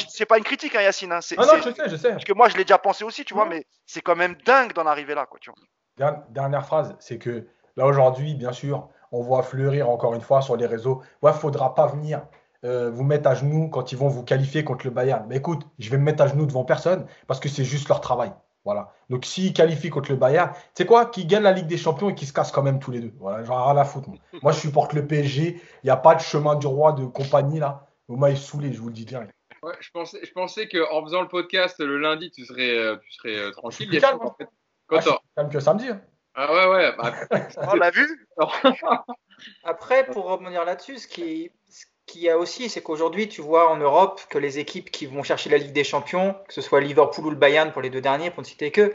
C'est 0.09 0.27
pas 0.27 0.37
une 0.37 0.45
critique, 0.45 0.75
hein, 0.75 0.83
Yacine. 0.83 1.13
Hein, 1.13 1.21
non, 1.39 1.47
non, 1.47 1.57
je 1.57 1.71
sais, 1.71 1.89
je 1.89 1.97
sais. 1.97 2.11
Parce 2.11 2.25
que 2.25 2.35
moi, 2.35 2.49
je 2.51 2.57
l'ai 2.57 2.65
déjà 2.65 2.79
pensé 2.79 3.03
aussi, 3.03 3.25
tu 3.25 3.33
vois, 3.33 3.47
mais 3.47 3.67
c'est 3.87 4.03
quand 4.03 4.17
même 4.17 4.37
dingue 4.45 4.75
d'en 4.75 4.87
arriver 4.87 5.15
là, 5.15 5.27
quoi, 5.27 5.39
tu 5.41 5.51
vois. 5.51 6.25
Dernière 6.29 6.67
phrase, 6.67 6.97
c'est 6.99 7.19
que 7.19 7.47
là, 7.77 7.87
aujourd'hui, 7.87 8.35
bien 8.35 8.53
sûr, 8.53 8.89
on 9.11 9.23
voit 9.23 9.43
fleurir 9.43 9.89
encore 9.89 10.15
une 10.15 10.21
fois 10.21 10.43
sur 10.43 10.57
les 10.57 10.67
réseaux. 10.67 11.03
Ouais, 11.23 11.33
faudra 11.33 11.75
pas 11.75 11.87
venir 11.87 12.27
euh, 12.65 12.91
vous 12.91 13.05
mettre 13.05 13.29
à 13.29 13.35
genoux 13.35 13.69
quand 13.69 13.93
ils 13.93 13.99
vont 13.99 14.09
vous 14.09 14.23
qualifier 14.23 14.65
contre 14.65 14.87
le 14.87 14.91
Bayern. 14.91 15.25
Mais 15.29 15.37
écoute, 15.37 15.63
je 15.79 15.91
vais 15.91 15.99
me 15.99 16.05
mettre 16.05 16.23
à 16.23 16.27
genoux 16.27 16.47
devant 16.47 16.65
personne 16.65 17.07
parce 17.27 17.41
que 17.41 17.49
c'est 17.49 17.65
juste 17.65 17.89
leur 17.89 18.01
travail. 18.01 18.33
Voilà. 18.65 18.93
Donc 19.09 19.25
s'ils 19.25 19.55
qualifient 19.55 19.89
contre 19.89 20.11
le 20.11 20.17
Bayern, 20.17 20.51
tu 20.53 20.61
sais 20.75 20.87
quoi? 20.87 21.07
Qu'ils 21.07 21.27
gagnent 21.27 21.45
la 21.45 21.53
Ligue 21.53 21.67
des 21.67 21.79
Champions 21.79 22.11
et 22.11 22.15
qu'ils 22.15 22.29
se 22.29 22.33
cassent 22.33 22.53
quand 22.53 22.63
même 22.63 22.79
tous 22.79 22.91
les 22.91 23.01
deux. 23.01 23.13
Voilà, 23.19 23.43
genre 23.43 23.69
à 23.69 23.75
la 23.75 23.85
foutre. 23.85 24.11
Moi. 24.11 24.19
moi, 24.43 24.53
je 24.53 24.59
supporte 24.59 24.93
le 24.93 25.07
PSG. 25.07 25.61
Il 25.83 25.87
n'y 25.87 25.91
a 25.91 25.97
pas 25.97 26.15
de 26.15 26.21
chemin 26.21 26.55
du 26.55 26.67
roi 26.67 26.93
de 26.93 27.07
compagnie 27.07 27.59
là. 27.59 27.87
Vous 28.09 28.17
m'avez 28.17 28.37
saoulé, 28.37 28.73
je 28.73 28.81
vous 28.81 28.89
le 28.89 28.95
dis 28.95 29.05
direct. 29.05 29.33
Ouais, 29.63 29.75
je 29.81 29.91
pensais, 29.91 30.19
je 30.25 30.33
pensais 30.33 30.69
qu'en 30.69 31.03
faisant 31.05 31.21
le 31.21 31.29
podcast 31.29 31.79
le 31.81 31.99
lundi, 31.99 32.31
tu 32.31 32.45
serais, 32.47 32.77
euh, 32.77 32.97
tu 32.97 33.13
serais 33.13 33.37
euh, 33.37 33.51
tranquille. 33.51 33.89
Plus 33.89 34.01
calme, 34.01 34.19
en 34.23 34.35
fait. 34.35 34.49
ah, 34.91 35.19
calme 35.37 35.51
que 35.51 35.61
samedi. 35.61 35.89
Hein. 35.89 36.01
Ah 36.35 36.53
ouais, 36.53 36.67
ouais. 36.67 36.97
Bah, 36.97 37.13
on 37.71 37.75
l'a 37.75 37.91
vu 37.91 38.29
Après, 39.65 40.07
pour 40.07 40.25
revenir 40.25 40.65
là-dessus, 40.65 40.99
ce 40.99 41.09
qui, 41.09 41.51
ce 41.69 41.85
qu'il 42.11 42.23
y 42.23 42.29
a 42.29 42.37
aussi, 42.39 42.69
c'est 42.69 42.83
qu'aujourd'hui, 42.83 43.29
tu 43.29 43.41
vois 43.41 43.71
en 43.71 43.77
Europe 43.77 44.21
que 44.29 44.39
les 44.39 44.59
équipes 44.59 44.91
qui 44.91 45.07
vont 45.07 45.23
chercher 45.23 45.51
la 45.51 45.59
Ligue 45.59 45.73
des 45.73 45.85
Champions, 45.85 46.35
que 46.49 46.55
ce 46.55 46.61
soit 46.61 46.81
Liverpool 46.81 47.27
ou 47.27 47.31
le 47.31 47.37
Bayern 47.37 47.73
pour 47.73 47.83
les 47.83 47.91
deux 47.91 48.01
derniers, 48.01 48.31
pour 48.31 48.43
ne 48.43 48.47
citer 48.47 48.71
que, 48.71 48.95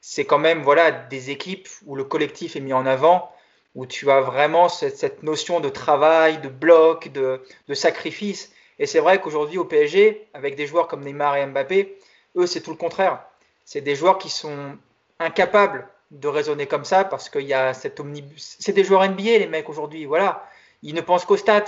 c'est 0.00 0.24
quand 0.24 0.38
même 0.38 0.62
voilà, 0.62 0.90
des 0.90 1.30
équipes 1.30 1.68
où 1.84 1.96
le 1.96 2.04
collectif 2.04 2.56
est 2.56 2.60
mis 2.60 2.72
en 2.72 2.86
avant 2.86 3.30
où 3.76 3.84
tu 3.84 4.10
as 4.10 4.22
vraiment 4.22 4.68
cette, 4.70 5.22
notion 5.22 5.60
de 5.60 5.68
travail, 5.68 6.38
de 6.38 6.48
bloc, 6.48 7.12
de, 7.12 7.40
sacrifice. 7.74 8.50
Et 8.78 8.86
c'est 8.86 9.00
vrai 9.00 9.20
qu'aujourd'hui 9.20 9.58
au 9.58 9.64
PSG, 9.66 10.26
avec 10.32 10.56
des 10.56 10.66
joueurs 10.66 10.88
comme 10.88 11.04
Neymar 11.04 11.36
et 11.36 11.46
Mbappé, 11.46 11.98
eux, 12.36 12.46
c'est 12.46 12.62
tout 12.62 12.70
le 12.70 12.76
contraire. 12.76 13.22
C'est 13.66 13.82
des 13.82 13.94
joueurs 13.94 14.16
qui 14.16 14.30
sont 14.30 14.76
incapables 15.18 15.88
de 16.10 16.28
raisonner 16.28 16.66
comme 16.66 16.84
ça 16.84 17.04
parce 17.04 17.28
qu'il 17.28 17.42
y 17.42 17.52
a 17.52 17.74
cette 17.74 18.00
omnibus. 18.00 18.56
C'est 18.58 18.72
des 18.72 18.82
joueurs 18.84 19.06
NBA, 19.06 19.38
les 19.38 19.46
mecs, 19.46 19.68
aujourd'hui. 19.68 20.06
Voilà. 20.06 20.48
Ils 20.82 20.94
ne 20.94 21.02
pensent 21.02 21.26
qu'aux 21.26 21.36
stats. 21.36 21.64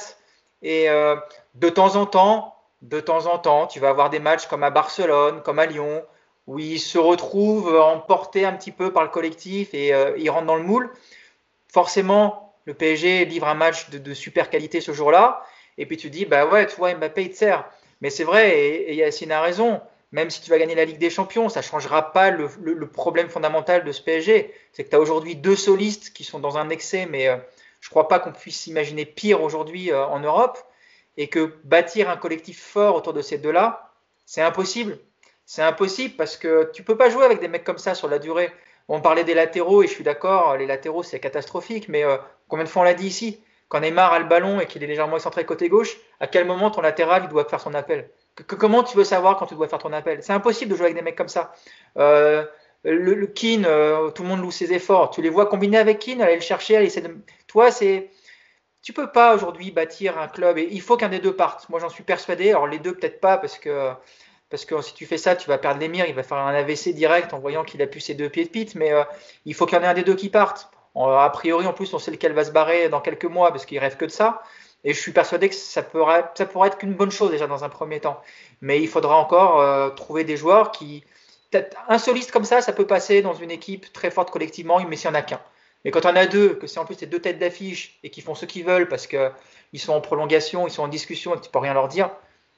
Et 0.63 0.89
euh, 0.91 1.17
de 1.55 1.69
temps 1.69 1.97
en 1.97 2.07
temps, 2.07 2.57
de 2.83 3.01
temps 3.01 3.27
en 3.27 3.39
temps, 3.39 3.67
tu 3.67 3.81
vas 3.81 3.89
avoir 3.91 4.11
des 4.11 4.19
matchs 4.19 4.47
comme 4.47 4.63
à 4.63 4.71
Barcelone, 4.71 5.43
comme 5.43 5.59
à 5.59 5.67
Lyon, 5.67 6.05
où 6.47 6.59
ils 6.59 6.81
se 6.81 6.99
retrouvent 6.99 7.79
emportés 7.79 8.45
un 8.45 8.53
petit 8.53 8.73
peu 8.73 8.93
par 8.93 9.03
le 9.03 9.11
collectif 9.11 9.75
et 9.75 9.93
euh, 9.93 10.17
ils 10.19 10.31
rentrent 10.31 10.47
dans 10.47 10.57
le 10.57 10.63
moule 10.63 10.91
forcément, 11.69 12.55
le 12.65 12.75
PSG 12.75 13.25
livre 13.25 13.47
un 13.47 13.55
match 13.55 13.91
de, 13.91 14.15
super 14.15 14.51
qualité 14.51 14.81
ce 14.81 14.93
jour-là. 14.93 15.45
Et 15.77 15.87
puis 15.87 15.97
tu 15.97 16.11
dis, 16.11 16.25
bah 16.25 16.47
ouais, 16.47 16.67
tu 16.67 16.77
vois, 16.77 16.95
Mbappé, 16.95 17.23
il 17.23 17.31
te 17.31 17.37
sert. 17.37 17.65
Mais 18.01 18.11
c'est 18.11 18.25
vrai, 18.25 18.59
et, 18.59 18.95
Yacine 18.95 19.33
a 19.33 19.41
raison. 19.41 19.81
Même 20.11 20.31
si 20.31 20.41
tu 20.41 20.51
vas 20.51 20.59
gagner 20.59 20.75
la 20.75 20.87
Ligue 20.87 20.99
des 20.99 21.11
Champions, 21.11 21.49
ça 21.51 21.61
ne 21.61 21.65
changera 21.65 22.13
pas 22.13 22.31
le, 22.31 22.49
problème 22.89 23.29
fondamental 23.29 23.85
de 23.85 23.93
ce 23.93 24.01
PSG. 24.03 24.53
C'est 24.73 24.85
que 24.85 24.91
tu 24.91 24.97
as 24.97 25.01
aujourd'hui 25.01 25.37
deux 25.37 25.57
solistes 25.57 26.13
qui 26.13 26.25
sont 26.25 26.41
dans 26.41 26.57
un 26.57 26.71
excès, 26.71 27.07
mais 27.07 27.29
euh, 27.29 27.37
je 27.81 27.89
ne 27.89 27.91
crois 27.91 28.09
pas 28.09 28.19
qu'on 28.19 28.33
puisse 28.33 28.67
imaginer 28.67 29.07
pire 29.07 29.43
aujourd'hui 29.43 29.93
euh, 29.93 30.05
en 30.07 30.21
Europe. 30.21 30.59
Et 31.17 31.29
que 31.29 31.57
bâtir 31.65 32.09
un 32.09 32.17
collectif 32.17 32.63
fort 32.63 32.95
autour 32.95 33.13
de 33.13 33.23
ces 33.23 33.39
deux-là, 33.39 33.93
c'est 34.25 34.43
impossible. 34.43 34.99
C'est 35.47 35.63
impossible 35.63 36.15
parce 36.15 36.37
que 36.37 36.71
tu 36.73 36.85
peux 36.85 36.97
pas 36.97 37.11
jouer 37.11 37.25
avec 37.25 37.41
des 37.41 37.49
mecs 37.49 37.65
comme 37.65 37.79
ça 37.79 37.95
sur 37.95 38.07
la 38.09 38.21
durée. 38.21 38.53
On 38.87 39.01
parlait 39.01 39.25
des 39.25 39.35
latéraux 39.35 39.83
et 39.83 39.89
je 39.89 39.93
suis 39.93 40.05
d'accord, 40.05 40.57
les 40.57 40.67
latéraux 40.67 41.03
c'est 41.03 41.19
catastrophique, 41.19 41.89
mais 41.89 42.05
euh, 42.05 42.19
combien 42.47 42.65
de 42.65 42.69
fois 42.69 42.83
on 42.83 42.85
l'a 42.85 42.95
dit 42.95 43.07
ici? 43.07 43.43
Quand 43.69 43.81
Neymar 43.81 44.13
a 44.13 44.19
le 44.19 44.27
ballon 44.27 44.61
et 44.61 44.67
qu'il 44.67 44.83
est 44.83 44.87
légèrement 44.87 45.17
excentré 45.17 45.45
côté 45.45 45.69
gauche, 45.69 45.97
à 46.21 46.27
quel 46.27 46.47
moment 46.47 46.71
ton 46.71 46.81
latéral 46.81 47.29
doit 47.29 47.45
faire 47.45 47.61
son 47.61 47.75
appel? 47.75 48.11
Comment 48.47 48.83
tu 48.83 48.97
veux 48.97 49.05
savoir 49.05 49.37
quand 49.37 49.47
tu 49.47 49.57
dois 49.57 49.69
faire 49.69 49.81
ton 49.81 49.93
appel? 49.93 50.23
C'est 50.23 50.33
impossible 50.33 50.71
de 50.71 50.77
jouer 50.77 50.87
avec 50.87 50.97
des 50.97 51.03
mecs 51.03 51.17
comme 51.17 51.29
ça. 51.29 51.53
Euh, 51.99 52.47
le, 52.85 53.15
le 53.15 53.27
Keane, 53.27 53.65
euh, 53.67 54.11
tout 54.11 54.23
le 54.23 54.29
monde 54.29 54.41
loue 54.41 54.51
ses 54.51 54.73
efforts. 54.73 55.11
Tu 55.11 55.23
les 55.23 55.29
vois 55.29 55.47
combiner 55.47 55.79
avec 55.79 55.99
Keane, 55.99 56.23
aller 56.23 56.37
le 56.37 56.41
chercher, 56.41 56.77
aller 56.77 56.87
essayer 56.87 57.07
de. 57.07 57.17
Toi, 57.47 57.71
c'est. 57.71 58.11
Tu 58.83 58.93
peux 58.93 59.11
pas 59.11 59.35
aujourd'hui 59.35 59.71
bâtir 59.73 60.19
un 60.19 60.29
club 60.29 60.57
et 60.57 60.69
il 60.71 60.81
faut 60.81 60.97
qu'un 60.97 61.09
des 61.09 61.19
deux 61.19 61.35
parte. 61.35 61.69
Moi, 61.69 61.81
j'en 61.81 61.89
suis 61.89 62.05
persuadé. 62.05 62.51
Alors, 62.51 62.67
les 62.67 62.79
deux, 62.79 62.95
peut-être 62.95 63.21
pas, 63.21 63.37
parce 63.37 63.59
que, 63.59 63.93
parce 64.51 64.65
que 64.65 64.81
si 64.81 64.95
tu 64.95 65.05
fais 65.05 65.19
ça, 65.19 65.37
tu 65.37 65.49
vas 65.49 65.59
perdre 65.59 65.81
l'émir. 65.81 66.07
Il 66.09 66.15
va 66.15 66.23
faire 66.23 66.39
un 66.39 66.55
AVC 66.55 66.95
direct 66.95 67.35
en 67.35 67.41
voyant 67.41 67.65
qu'il 67.65 67.83
a 67.83 67.87
pu 67.87 68.01
ses 68.01 68.15
deux 68.15 68.29
pieds 68.29 68.45
de 68.45 68.51
pite. 68.51 68.77
Mais 68.77 68.93
euh, 68.93 69.03
il 69.45 69.55
faut 69.55 69.67
qu'il 69.67 69.77
y 69.77 69.81
en 69.81 69.85
ait 69.85 69.89
un 69.89 69.95
des 69.95 70.05
deux 70.05 70.15
qui 70.15 70.29
parte. 70.31 70.71
a 70.95 71.31
priori, 71.31 71.67
en 71.67 71.73
plus, 71.73 71.93
on 71.93 71.99
sait 71.99 72.13
lequel 72.13 72.33
va 72.33 72.45
se 72.45 72.53
barrer 72.53 72.89
dans 72.89 73.01
quelques 73.01 73.25
mois 73.25 73.51
parce 73.51 73.67
qu'il 73.67 73.79
rêve 73.79 73.97
que 73.97 74.05
de 74.05 74.11
ça. 74.11 74.43
Et 74.85 74.95
je 74.95 75.01
suis 75.01 75.13
persuadé 75.13 75.49
que 75.49 75.57
ça 75.57 75.83
pourrait, 75.83 76.25
ça 76.35 76.47
pourrait 76.47 76.69
être 76.69 76.79
qu'une 76.79 76.95
bonne 76.95 77.11
chose 77.11 77.33
déjà 77.33 77.49
dans 77.49 77.65
un 77.65 77.69
premier 77.69 78.01
temps. 78.01 78.23
Mais 78.61 78.81
il 78.81 78.89
faudra 78.89 79.17
encore 79.17 79.61
euh, 79.61 79.91
trouver 79.91 80.23
des 80.23 80.37
joueurs 80.37 80.71
qui, 80.71 81.05
un 81.89 81.99
soliste 81.99 82.31
comme 82.31 82.45
ça, 82.45 82.61
ça 82.61 82.73
peut 82.73 82.87
passer 82.87 83.23
dans 83.23 83.35
une 83.35 83.51
équipe 83.51 83.93
très 83.93 84.11
forte 84.11 84.31
collectivement, 84.31 84.81
mais 84.87 84.97
s'il 84.97 85.11
n'y 85.11 85.17
en 85.17 85.21
a 85.21 85.23
qu'un. 85.23 85.41
Mais 85.85 85.91
quand 85.91 86.05
on 86.07 86.17
a 86.17 86.27
deux, 86.27 86.55
que 86.55 86.67
c'est 86.67 86.81
en 86.81 86.85
plus 86.85 86.97
ces 86.97 87.07
deux 87.07 87.21
têtes 87.21 87.39
d'affiche 87.39 87.99
et 88.03 88.11
qui 88.11 88.21
font 88.21 88.35
ce 88.35 88.47
qu'ils 88.47 88.65
veulent 88.65 88.89
parce 88.89 89.07
qu'ils 89.07 89.31
sont 89.77 89.93
en 89.93 90.01
prolongation, 90.01 90.67
ils 90.67 90.71
sont 90.71 90.83
en 90.83 90.89
discussion 90.89 91.35
et 91.35 91.39
que 91.39 91.45
tu 91.45 91.51
peux 91.51 91.61
rien 91.61 91.75
leur 91.75 91.89
dire, 91.89 92.11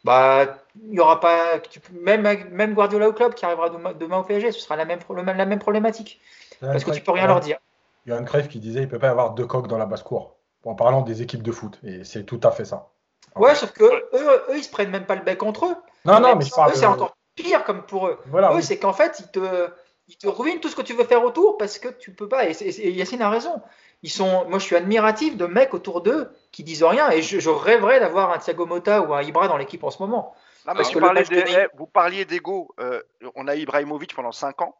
bah 0.04 0.58
il 0.82 0.94
y 0.94 1.00
aura 1.00 1.20
pas 1.20 1.60
même 1.92 2.22
même 2.50 2.74
Guardiola 2.74 3.08
au 3.08 3.12
club 3.12 3.34
qui 3.34 3.44
arrivera 3.44 3.68
demain, 3.68 4.18
au 4.18 4.24
PSG, 4.24 4.52
ce 4.52 4.60
sera 4.60 4.76
la 4.76 4.86
même 4.86 5.00
la 5.16 5.46
même 5.46 5.58
problématique 5.58 6.20
parce 6.60 6.84
que 6.84 6.90
tu 6.92 7.02
peux 7.02 7.12
rien 7.12 7.26
leur 7.26 7.40
dire. 7.40 7.58
Il 8.06 8.10
y 8.10 8.12
a 8.14 8.16
un 8.16 8.24
crève 8.24 8.48
qui 8.48 8.60
disait 8.60 8.80
il 8.80 8.88
peut 8.88 8.98
pas 8.98 9.08
y 9.08 9.10
avoir 9.10 9.32
deux 9.32 9.46
coques 9.46 9.68
dans 9.68 9.78
la 9.78 9.86
basse 9.86 10.02
cour 10.02 10.36
en 10.64 10.74
parlant 10.74 11.02
des 11.02 11.22
équipes 11.22 11.42
de 11.42 11.52
foot 11.52 11.78
et 11.84 12.04
c'est 12.04 12.24
tout 12.24 12.40
à 12.42 12.50
fait 12.50 12.64
ça. 12.64 12.88
Ouais, 13.36 13.54
sauf 13.54 13.72
que 13.72 13.84
eux, 13.84 14.44
eux, 14.48 14.56
ils 14.56 14.64
se 14.64 14.70
prennent 14.70 14.90
même 14.90 15.04
pas 15.04 15.14
le 15.14 15.22
bec 15.22 15.42
entre 15.42 15.66
eux. 15.66 15.76
Non, 16.04 16.20
non, 16.20 16.34
mais 16.36 16.44
c'est 16.44 16.86
encore 16.86 17.14
pire 17.42 17.64
comme 17.64 17.82
pour 17.82 18.08
eux. 18.08 18.18
eux, 18.34 18.60
c'est 18.60 18.78
qu'en 18.78 18.92
fait, 18.92 19.20
ils 19.20 19.30
te, 19.30 19.68
ils 20.10 20.16
te 20.16 20.26
ruinent 20.26 20.60
tout 20.60 20.68
ce 20.68 20.76
que 20.76 20.82
tu 20.82 20.94
veux 20.94 21.04
faire 21.04 21.24
autour 21.24 21.56
parce 21.56 21.78
que 21.78 21.88
tu 21.88 22.12
peux 22.12 22.28
pas. 22.28 22.48
Et, 22.48 22.90
Yacine 22.90 23.22
a 23.22 23.30
raison. 23.30 23.62
Ils 24.02 24.10
sont, 24.10 24.48
moi, 24.48 24.58
je 24.58 24.64
suis 24.64 24.76
admiratif 24.76 25.36
de 25.36 25.46
mecs 25.46 25.72
autour 25.72 26.00
d'eux 26.00 26.30
qui 26.52 26.64
disent 26.64 26.82
rien. 26.82 27.10
Et 27.10 27.22
je, 27.22 27.48
rêverais 27.48 28.00
d'avoir 28.00 28.32
un 28.32 28.38
Thiago 28.38 28.66
Motta 28.66 29.02
ou 29.02 29.14
un 29.14 29.22
Ibra 29.22 29.46
dans 29.46 29.56
l'équipe 29.56 29.84
en 29.84 29.90
ce 29.90 30.02
moment. 30.02 30.34
parce 30.64 30.90
que 30.90 31.76
vous 31.76 31.86
parliez 31.86 32.24
d'ego. 32.24 32.74
Euh, 32.80 33.00
on 33.36 33.46
a 33.46 33.54
Ibrahimovic 33.54 34.14
pendant 34.14 34.32
5 34.32 34.62
ans, 34.62 34.76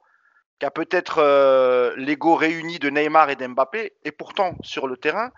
qui 0.58 0.66
a 0.66 0.70
peut-être 0.70 1.18
euh, 1.18 1.94
l'ego 1.96 2.34
réuni 2.34 2.78
de 2.78 2.90
Neymar 2.90 3.30
et 3.30 3.36
d'Mbappé. 3.36 3.92
Et 4.04 4.10
pourtant, 4.12 4.54
sur 4.62 4.88
le 4.88 4.96
terrain, 4.96 5.30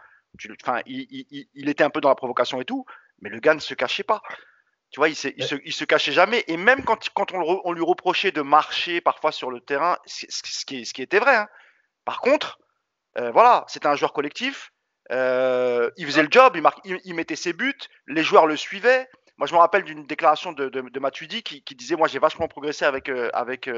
enfin, 0.63 0.81
il, 0.87 1.27
il, 1.55 1.69
était 1.69 1.85
un 1.85 1.91
peu 1.91 2.01
dans 2.01 2.09
la 2.09 2.15
provocation 2.15 2.61
et 2.61 2.65
tout, 2.65 2.87
mais 3.21 3.29
le 3.29 3.41
gars 3.41 3.55
ne 3.55 3.61
se 3.61 3.75
cachait 3.75 4.05
pas. 4.05 4.23
Tu 4.93 5.01
vois, 5.01 5.09
il, 5.09 5.17
se, 5.17 5.85
cachait 5.85 6.13
jamais. 6.13 6.45
Et 6.49 6.59
même 6.59 6.85
quand, 6.85 7.09
quand 7.15 7.33
on, 7.33 7.63
on, 7.65 7.73
lui 7.73 7.83
reprochait 7.83 8.31
de 8.31 8.43
marcher 8.43 9.01
parfois 9.01 9.33
sur 9.33 9.51
le 9.51 9.61
terrain, 9.61 9.97
ce 10.05 10.27
qui, 10.67 10.85
ce 10.85 10.93
qui 10.93 11.01
était 11.01 11.19
vrai. 11.19 11.35
Hein. 11.35 11.49
Par 12.05 12.21
contre, 12.21 12.59
euh, 13.19 13.31
voilà, 13.31 13.65
c'était 13.69 13.87
un 13.87 13.97
joueur 13.97 14.13
collectif. 14.13 14.71
Euh, 15.11 15.91
il 15.97 16.05
faisait 16.07 16.23
le 16.23 16.29
job, 16.31 16.57
il, 16.85 17.01
il, 17.05 17.15
mettait 17.15 17.37
ses 17.37 17.55
buts, 17.55 17.79
les 18.07 18.23
joueurs 18.23 18.47
le 18.47 18.57
suivaient. 18.57 19.09
Moi, 19.39 19.47
je 19.47 19.55
me 19.55 19.59
rappelle 19.59 19.85
d'une 19.85 20.07
déclaration 20.07 20.53
de, 20.53 20.69
de, 20.69 20.83
de 20.83 21.01
Matuidi 21.01 21.43
qui, 21.43 21.63
qui, 21.63 21.75
disait 21.75 21.97
Moi, 21.97 22.07
j'ai 22.07 22.19
vachement 22.19 22.47
progressé 22.47 22.85
avec, 22.85 23.09
euh, 23.09 23.31
avec, 23.33 23.71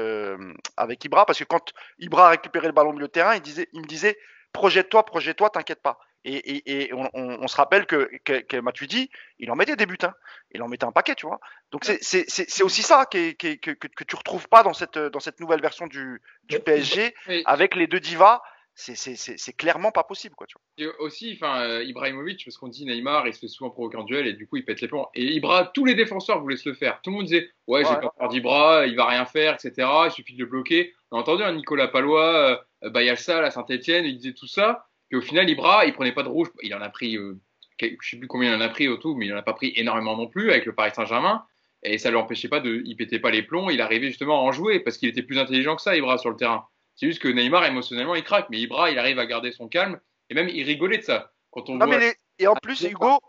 avec 0.75 1.05
Ibra 1.05 1.25
parce 1.25 1.39
que 1.39 1.45
quand 1.45 1.71
Ibra 1.97 2.27
récupérait 2.27 2.67
le 2.67 2.73
ballon 2.73 2.89
au 2.89 2.93
milieu 2.93 3.07
de 3.07 3.11
terrain, 3.11 3.35
il, 3.35 3.41
disait, 3.41 3.69
il 3.71 3.81
me 3.81 3.87
disait 3.87 4.17
Projette-toi, 4.51 5.05
projette-toi, 5.05 5.49
t'inquiète 5.49 5.81
pas. 5.81 5.97
Et, 6.27 6.91
on, 6.93 7.47
se 7.47 7.55
rappelle 7.55 7.85
que, 7.85 8.09
que, 8.23 8.39
que 8.41 8.57
Matuidi, 8.57 9.11
il 9.37 9.51
en 9.51 9.55
mettait 9.55 9.75
des 9.75 9.85
buts, 9.85 9.97
hein. 10.01 10.13
il 10.51 10.61
en 10.63 10.67
mettait 10.67 10.85
un 10.85 10.91
paquet, 10.91 11.13
tu 11.13 11.27
vois. 11.27 11.39
Donc 11.71 11.85
c'est 11.85 12.63
aussi 12.63 12.81
ça 12.81 13.05
que, 13.05 13.31
que, 13.33 14.03
tu 14.03 14.15
retrouves 14.15 14.49
pas 14.49 14.63
dans 14.63 14.73
cette, 14.73 14.97
dans 14.97 15.19
cette 15.19 15.39
nouvelle 15.39 15.61
version 15.61 15.85
du, 15.85 16.21
du 16.43 16.59
PSG 16.59 17.13
avec 17.45 17.75
les 17.75 17.87
deux 17.87 17.99
divas. 17.99 18.41
C'est 18.73 19.55
clairement 19.55 19.91
pas 19.91 20.03
possible, 20.03 20.35
quoi. 20.35 20.47
Tu 20.47 20.57
vois. 20.83 21.01
aussi, 21.01 21.37
enfin, 21.39 21.61
euh, 21.61 21.83
Ibrahimovic, 21.83 22.43
parce 22.43 22.57
qu'on 22.57 22.67
dit 22.67 22.85
Neymar, 22.85 23.25
il 23.25 23.33
se 23.33 23.39
fait 23.39 23.47
souvent 23.47 23.69
provoquer 23.69 23.97
en 23.97 24.03
duel 24.03 24.27
et 24.27 24.33
du 24.33 24.47
coup 24.47 24.57
il 24.57 24.65
pète 24.65 24.81
les 24.81 24.89
plombs. 24.89 25.07
Et 25.13 25.33
Ibra, 25.35 25.71
tous 25.73 25.85
les 25.85 25.95
défenseurs 25.95 26.41
voulaient 26.41 26.57
se 26.57 26.67
le 26.67 26.75
faire. 26.75 26.99
Tout 27.01 27.11
le 27.11 27.15
monde 27.15 27.25
disait, 27.25 27.49
ouais, 27.67 27.85
j'ai 27.85 27.95
pas 27.95 28.11
peur 28.17 28.27
d'Ibra, 28.27 28.85
il 28.85 28.97
va 28.97 29.05
rien 29.05 29.25
faire, 29.25 29.53
etc. 29.53 29.87
Il 30.07 30.11
suffit 30.11 30.33
de 30.33 30.39
le 30.39 30.49
bloquer. 30.49 30.93
On 31.11 31.17
a 31.17 31.21
entendu 31.21 31.43
un 31.43 31.53
Nicolas 31.53 31.87
Palois, 31.87 32.65
euh, 32.83 32.89
Bayalsa 32.89 33.37
à 33.45 33.51
Saint-Etienne, 33.51 34.05
il 34.05 34.17
disait 34.17 34.33
tout 34.33 34.47
ça. 34.47 34.87
Puis 35.09 35.17
au 35.17 35.21
final, 35.21 35.49
Ibra, 35.49 35.85
il 35.85 35.93
prenait 35.93 36.11
pas 36.11 36.23
de 36.23 36.29
rouge. 36.29 36.49
Il 36.63 36.73
en 36.73 36.81
a 36.81 36.89
pris, 36.89 37.17
euh, 37.17 37.39
je 37.79 37.87
sais 38.01 38.17
plus 38.17 38.27
combien 38.27 38.51
il 38.51 38.55
en 38.55 38.61
a 38.61 38.69
pris 38.69 38.87
au 38.87 38.97
tout, 38.97 39.15
mais 39.15 39.25
il 39.27 39.33
en 39.33 39.37
a 39.37 39.43
pas 39.43 39.53
pris 39.53 39.73
énormément 39.75 40.17
non 40.17 40.27
plus 40.27 40.51
avec 40.51 40.65
le 40.65 40.73
Paris 40.73 40.91
Saint-Germain. 40.95 41.45
Et 41.83 41.97
ça 41.97 42.09
ne 42.09 42.15
l'empêchait 42.15 42.47
pas 42.47 42.59
de, 42.59 42.81
il 42.85 42.95
pétait 42.95 43.19
pas 43.19 43.29
les 43.29 43.43
plombs. 43.43 43.69
Il 43.69 43.81
arrivait 43.81 44.07
justement 44.07 44.39
à 44.39 44.41
en 44.41 44.51
jouer 44.51 44.79
parce 44.79 44.97
qu'il 44.97 45.09
était 45.09 45.21
plus 45.21 45.37
intelligent 45.37 45.75
que 45.75 45.81
ça, 45.81 45.95
Ibra, 45.95 46.17
sur 46.17 46.31
le 46.31 46.35
terrain. 46.35 46.65
C'est 46.95 47.07
juste 47.07 47.21
que 47.21 47.27
Neymar, 47.27 47.65
émotionnellement, 47.65 48.15
il 48.15 48.23
craque. 48.23 48.47
Mais 48.49 48.59
Ibra, 48.59 48.89
il 48.89 48.97
arrive 48.97 49.19
à 49.19 49.25
garder 49.25 49.51
son 49.51 49.67
calme. 49.67 49.99
Et 50.29 50.33
même, 50.33 50.49
il 50.49 50.63
rigolait 50.63 50.97
de 50.97 51.03
ça. 51.03 51.31
Quand 51.51 51.69
on 51.69 51.75
non, 51.75 51.87
mais 51.87 52.15
Et 52.39 52.47
en 52.47 52.55
plus, 52.55 52.81
Hugo, 52.83 53.19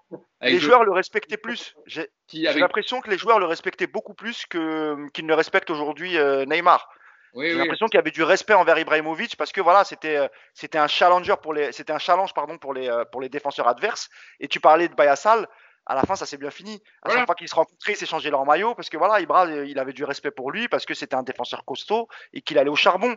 les 0.40 0.58
joueurs 0.58 0.84
le 0.84 0.92
respectaient 0.92 1.36
plus. 1.36 1.74
J'ai 1.86 2.08
l'impression 2.32 3.00
que 3.00 3.10
les 3.10 3.18
joueurs 3.18 3.38
le 3.38 3.46
respectaient 3.46 3.86
beaucoup 3.86 4.14
plus 4.14 4.46
qu'ils 4.46 4.60
ne 5.26 5.32
respectent 5.32 5.70
aujourd'hui 5.70 6.16
euh, 6.16 6.44
Neymar. 6.46 6.88
J'ai 7.34 7.54
l'impression 7.54 7.86
qu'il 7.86 7.98
y 7.98 8.00
avait 8.00 8.10
du 8.10 8.22
respect 8.22 8.54
envers 8.54 8.78
Ibrahimovic 8.78 9.36
parce 9.36 9.52
que 9.52 9.60
voilà, 9.60 9.84
c'était 9.84 10.16
euh, 10.16 10.28
c'était 10.54 10.78
un 10.78 10.86
challenger 10.86 11.34
pour 11.42 11.52
les 11.52 11.72
c'était 11.72 11.92
un 11.92 11.98
challenge 11.98 12.32
pardon 12.34 12.58
pour 12.58 12.72
les 12.72 12.88
euh, 12.88 13.04
pour 13.04 13.20
les 13.20 13.28
défenseurs 13.28 13.68
adverses. 13.68 14.08
Et 14.40 14.48
tu 14.48 14.60
parlais 14.60 14.88
de 14.88 14.94
Bayassal, 14.94 15.46
à 15.84 15.94
la 15.94 16.02
fin 16.02 16.16
ça 16.16 16.26
s'est 16.26 16.38
bien 16.38 16.50
fini. 16.50 16.82
À 17.02 17.10
chaque 17.10 17.26
fois 17.26 17.34
qu'ils 17.34 17.48
se 17.48 17.54
rencontraient, 17.54 17.92
ils 17.92 17.96
s'échangeaient 17.96 18.30
leur 18.30 18.44
maillot 18.46 18.74
parce 18.74 18.88
que 18.88 18.96
voilà, 18.96 19.20
Ibra 19.20 19.46
euh, 19.46 19.66
il 19.66 19.78
avait 19.78 19.92
du 19.92 20.04
respect 20.04 20.30
pour 20.30 20.50
lui 20.50 20.68
parce 20.68 20.86
que 20.86 20.94
c'était 20.94 21.16
un 21.16 21.22
défenseur 21.22 21.64
costaud 21.64 22.08
et 22.32 22.40
qu'il 22.40 22.58
allait 22.58 22.70
au 22.70 22.76
charbon. 22.76 23.14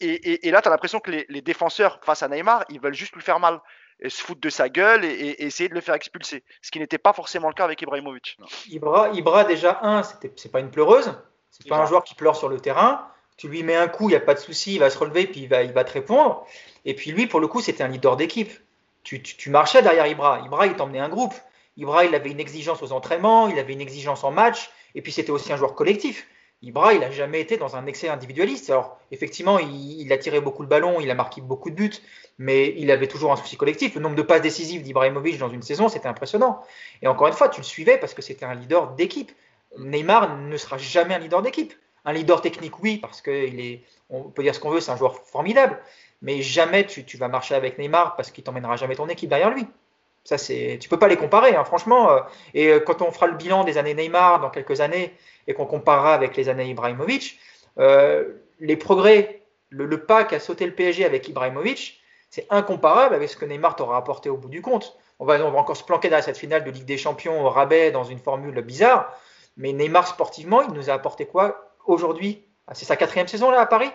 Et, 0.00 0.08
et, 0.08 0.48
et 0.48 0.50
là, 0.50 0.60
tu 0.60 0.68
as 0.68 0.70
l'impression 0.70 1.00
que 1.00 1.10
les, 1.10 1.24
les, 1.30 1.40
défenseurs 1.40 2.00
face 2.04 2.22
à 2.22 2.28
Neymar, 2.28 2.66
ils 2.68 2.78
veulent 2.78 2.92
juste 2.92 3.14
lui 3.14 3.22
faire 3.22 3.40
mal 3.40 3.60
et 4.00 4.10
se 4.10 4.22
foutre 4.22 4.42
de 4.42 4.50
sa 4.50 4.68
gueule 4.68 5.06
et, 5.06 5.08
et 5.08 5.44
essayer 5.44 5.70
de 5.70 5.74
le 5.74 5.80
faire 5.80 5.94
expulser. 5.94 6.44
Ce 6.60 6.70
qui 6.70 6.78
n'était 6.78 6.98
pas 6.98 7.14
forcément 7.14 7.48
le 7.48 7.54
cas 7.54 7.64
avec 7.64 7.80
Ibrahimovic. 7.80 8.36
Ibra, 8.68 9.08
Ibra 9.14 9.44
déjà 9.44 9.78
un, 9.82 10.02
c'est 10.02 10.52
pas 10.52 10.60
une 10.60 10.70
pleureuse, 10.70 11.14
c'est 11.50 11.66
pas 11.66 11.78
un 11.78 11.86
joueur 11.86 12.04
qui 12.04 12.14
pleure 12.14 12.36
sur 12.36 12.50
le 12.50 12.60
terrain 12.60 13.10
tu 13.36 13.48
lui 13.48 13.62
mets 13.62 13.76
un 13.76 13.88
coup, 13.88 14.08
il 14.08 14.12
n'y 14.12 14.16
a 14.16 14.20
pas 14.20 14.34
de 14.34 14.38
souci, 14.38 14.74
il 14.74 14.78
va 14.78 14.90
se 14.90 14.98
relever, 14.98 15.26
puis 15.26 15.42
il 15.42 15.48
va, 15.48 15.84
te 15.84 15.92
répondre. 15.92 16.46
Et 16.84 16.94
puis 16.94 17.12
lui, 17.12 17.26
pour 17.26 17.40
le 17.40 17.48
coup, 17.48 17.60
c'était 17.60 17.82
un 17.82 17.88
leader 17.88 18.16
d'équipe. 18.16 18.50
Tu, 19.02 19.22
tu, 19.22 19.50
marchais 19.50 19.82
derrière 19.82 20.06
Ibra. 20.06 20.40
Ibra, 20.44 20.66
il 20.66 20.74
t'emmenait 20.74 20.98
un 20.98 21.08
groupe. 21.08 21.34
Ibra, 21.76 22.04
il 22.06 22.14
avait 22.14 22.30
une 22.30 22.40
exigence 22.40 22.82
aux 22.82 22.92
entraînements, 22.92 23.48
il 23.48 23.58
avait 23.58 23.74
une 23.74 23.80
exigence 23.80 24.24
en 24.24 24.30
match, 24.30 24.70
et 24.94 25.02
puis 25.02 25.12
c'était 25.12 25.30
aussi 25.30 25.52
un 25.52 25.56
joueur 25.56 25.74
collectif. 25.74 26.26
Ibra, 26.62 26.94
il 26.94 27.00
n'a 27.00 27.10
jamais 27.10 27.40
été 27.40 27.58
dans 27.58 27.76
un 27.76 27.86
excès 27.86 28.08
individualiste. 28.08 28.70
Alors, 28.70 28.98
effectivement, 29.12 29.58
il, 29.58 30.00
il, 30.00 30.12
a 30.12 30.16
tiré 30.16 30.40
beaucoup 30.40 30.64
de 30.64 30.68
ballons, 30.68 31.00
il 31.00 31.10
a 31.10 31.14
marqué 31.14 31.42
beaucoup 31.42 31.68
de 31.68 31.74
buts, 31.74 31.92
mais 32.38 32.74
il 32.78 32.90
avait 32.90 33.06
toujours 33.06 33.30
un 33.30 33.36
souci 33.36 33.58
collectif. 33.58 33.94
Le 33.94 34.00
nombre 34.00 34.16
de 34.16 34.22
passes 34.22 34.40
décisives 34.40 34.82
d'Ibrahimovic 34.82 35.38
dans 35.38 35.50
une 35.50 35.62
saison, 35.62 35.90
c'était 35.90 36.08
impressionnant. 36.08 36.62
Et 37.02 37.08
encore 37.08 37.26
une 37.26 37.34
fois, 37.34 37.50
tu 37.50 37.60
le 37.60 37.66
suivais 37.66 37.98
parce 37.98 38.14
que 38.14 38.22
c'était 38.22 38.46
un 38.46 38.54
leader 38.54 38.94
d'équipe. 38.94 39.30
Neymar 39.78 40.38
ne 40.38 40.56
sera 40.56 40.78
jamais 40.78 41.14
un 41.14 41.18
leader 41.18 41.42
d'équipe. 41.42 41.74
Un 42.06 42.12
leader 42.12 42.40
technique, 42.40 42.82
oui, 42.82 42.96
parce 42.96 43.20
qu'il 43.20 43.60
est, 43.60 43.82
on 44.08 44.22
peut 44.22 44.42
dire 44.42 44.54
ce 44.54 44.60
qu'on 44.60 44.70
veut, 44.70 44.80
c'est 44.80 44.92
un 44.92 44.96
joueur 44.96 45.16
formidable, 45.26 45.78
mais 46.22 46.40
jamais 46.40 46.86
tu, 46.86 47.04
vas 47.18 47.28
marcher 47.28 47.54
avec 47.54 47.78
Neymar 47.78 48.16
parce 48.16 48.30
qu'il 48.30 48.44
t'emmènera 48.44 48.76
jamais 48.76 48.96
ton 48.96 49.08
équipe 49.08 49.28
derrière 49.28 49.50
lui. 49.50 49.66
Ça, 50.24 50.38
c'est, 50.38 50.78
tu 50.80 50.88
peux 50.88 50.98
pas 50.98 51.08
les 51.08 51.16
comparer, 51.16 51.54
hein, 51.54 51.64
franchement. 51.64 52.08
Et 52.54 52.68
euh, 52.68 52.80
quand 52.80 53.02
on 53.02 53.12
fera 53.12 53.26
le 53.26 53.34
bilan 53.34 53.64
des 53.64 53.78
années 53.78 53.94
Neymar 53.94 54.40
dans 54.40 54.50
quelques 54.50 54.80
années 54.80 55.14
et 55.46 55.54
qu'on 55.54 55.66
comparera 55.66 56.14
avec 56.14 56.36
les 56.36 56.48
années 56.48 56.68
Ibrahimovic, 56.70 57.38
euh, 57.78 58.34
les 58.60 58.76
progrès, 58.76 59.42
le, 59.70 59.88
pas 60.00 60.24
qu'a 60.24 60.40
sauté 60.40 60.66
le 60.66 60.72
PSG 60.72 61.04
avec 61.04 61.28
Ibrahimovic, 61.28 62.00
c'est 62.30 62.46
incomparable 62.50 63.14
avec 63.14 63.28
ce 63.28 63.36
que 63.36 63.44
Neymar 63.44 63.76
t'aura 63.76 63.96
apporté 63.96 64.28
au 64.28 64.36
bout 64.36 64.48
du 64.48 64.62
compte. 64.62 64.96
On 65.18 65.24
va, 65.24 65.44
on 65.44 65.50
va 65.50 65.58
encore 65.58 65.76
se 65.76 65.84
planquer 65.84 66.08
dans 66.08 66.22
cette 66.22 66.38
finale 66.38 66.64
de 66.64 66.70
Ligue 66.70 66.84
des 66.84 66.98
Champions 66.98 67.44
au 67.44 67.50
rabais 67.50 67.90
dans 67.90 68.04
une 68.04 68.18
formule 68.18 68.60
bizarre, 68.62 69.12
mais 69.56 69.72
Neymar 69.72 70.06
sportivement, 70.06 70.62
il 70.62 70.72
nous 70.72 70.90
a 70.90 70.92
apporté 70.92 71.26
quoi? 71.26 71.65
Aujourd'hui, 71.86 72.42
ah, 72.66 72.74
c'est 72.74 72.84
sa 72.84 72.96
quatrième 72.96 73.28
saison 73.28 73.50
là 73.50 73.60
à 73.60 73.66
Paris. 73.66 73.90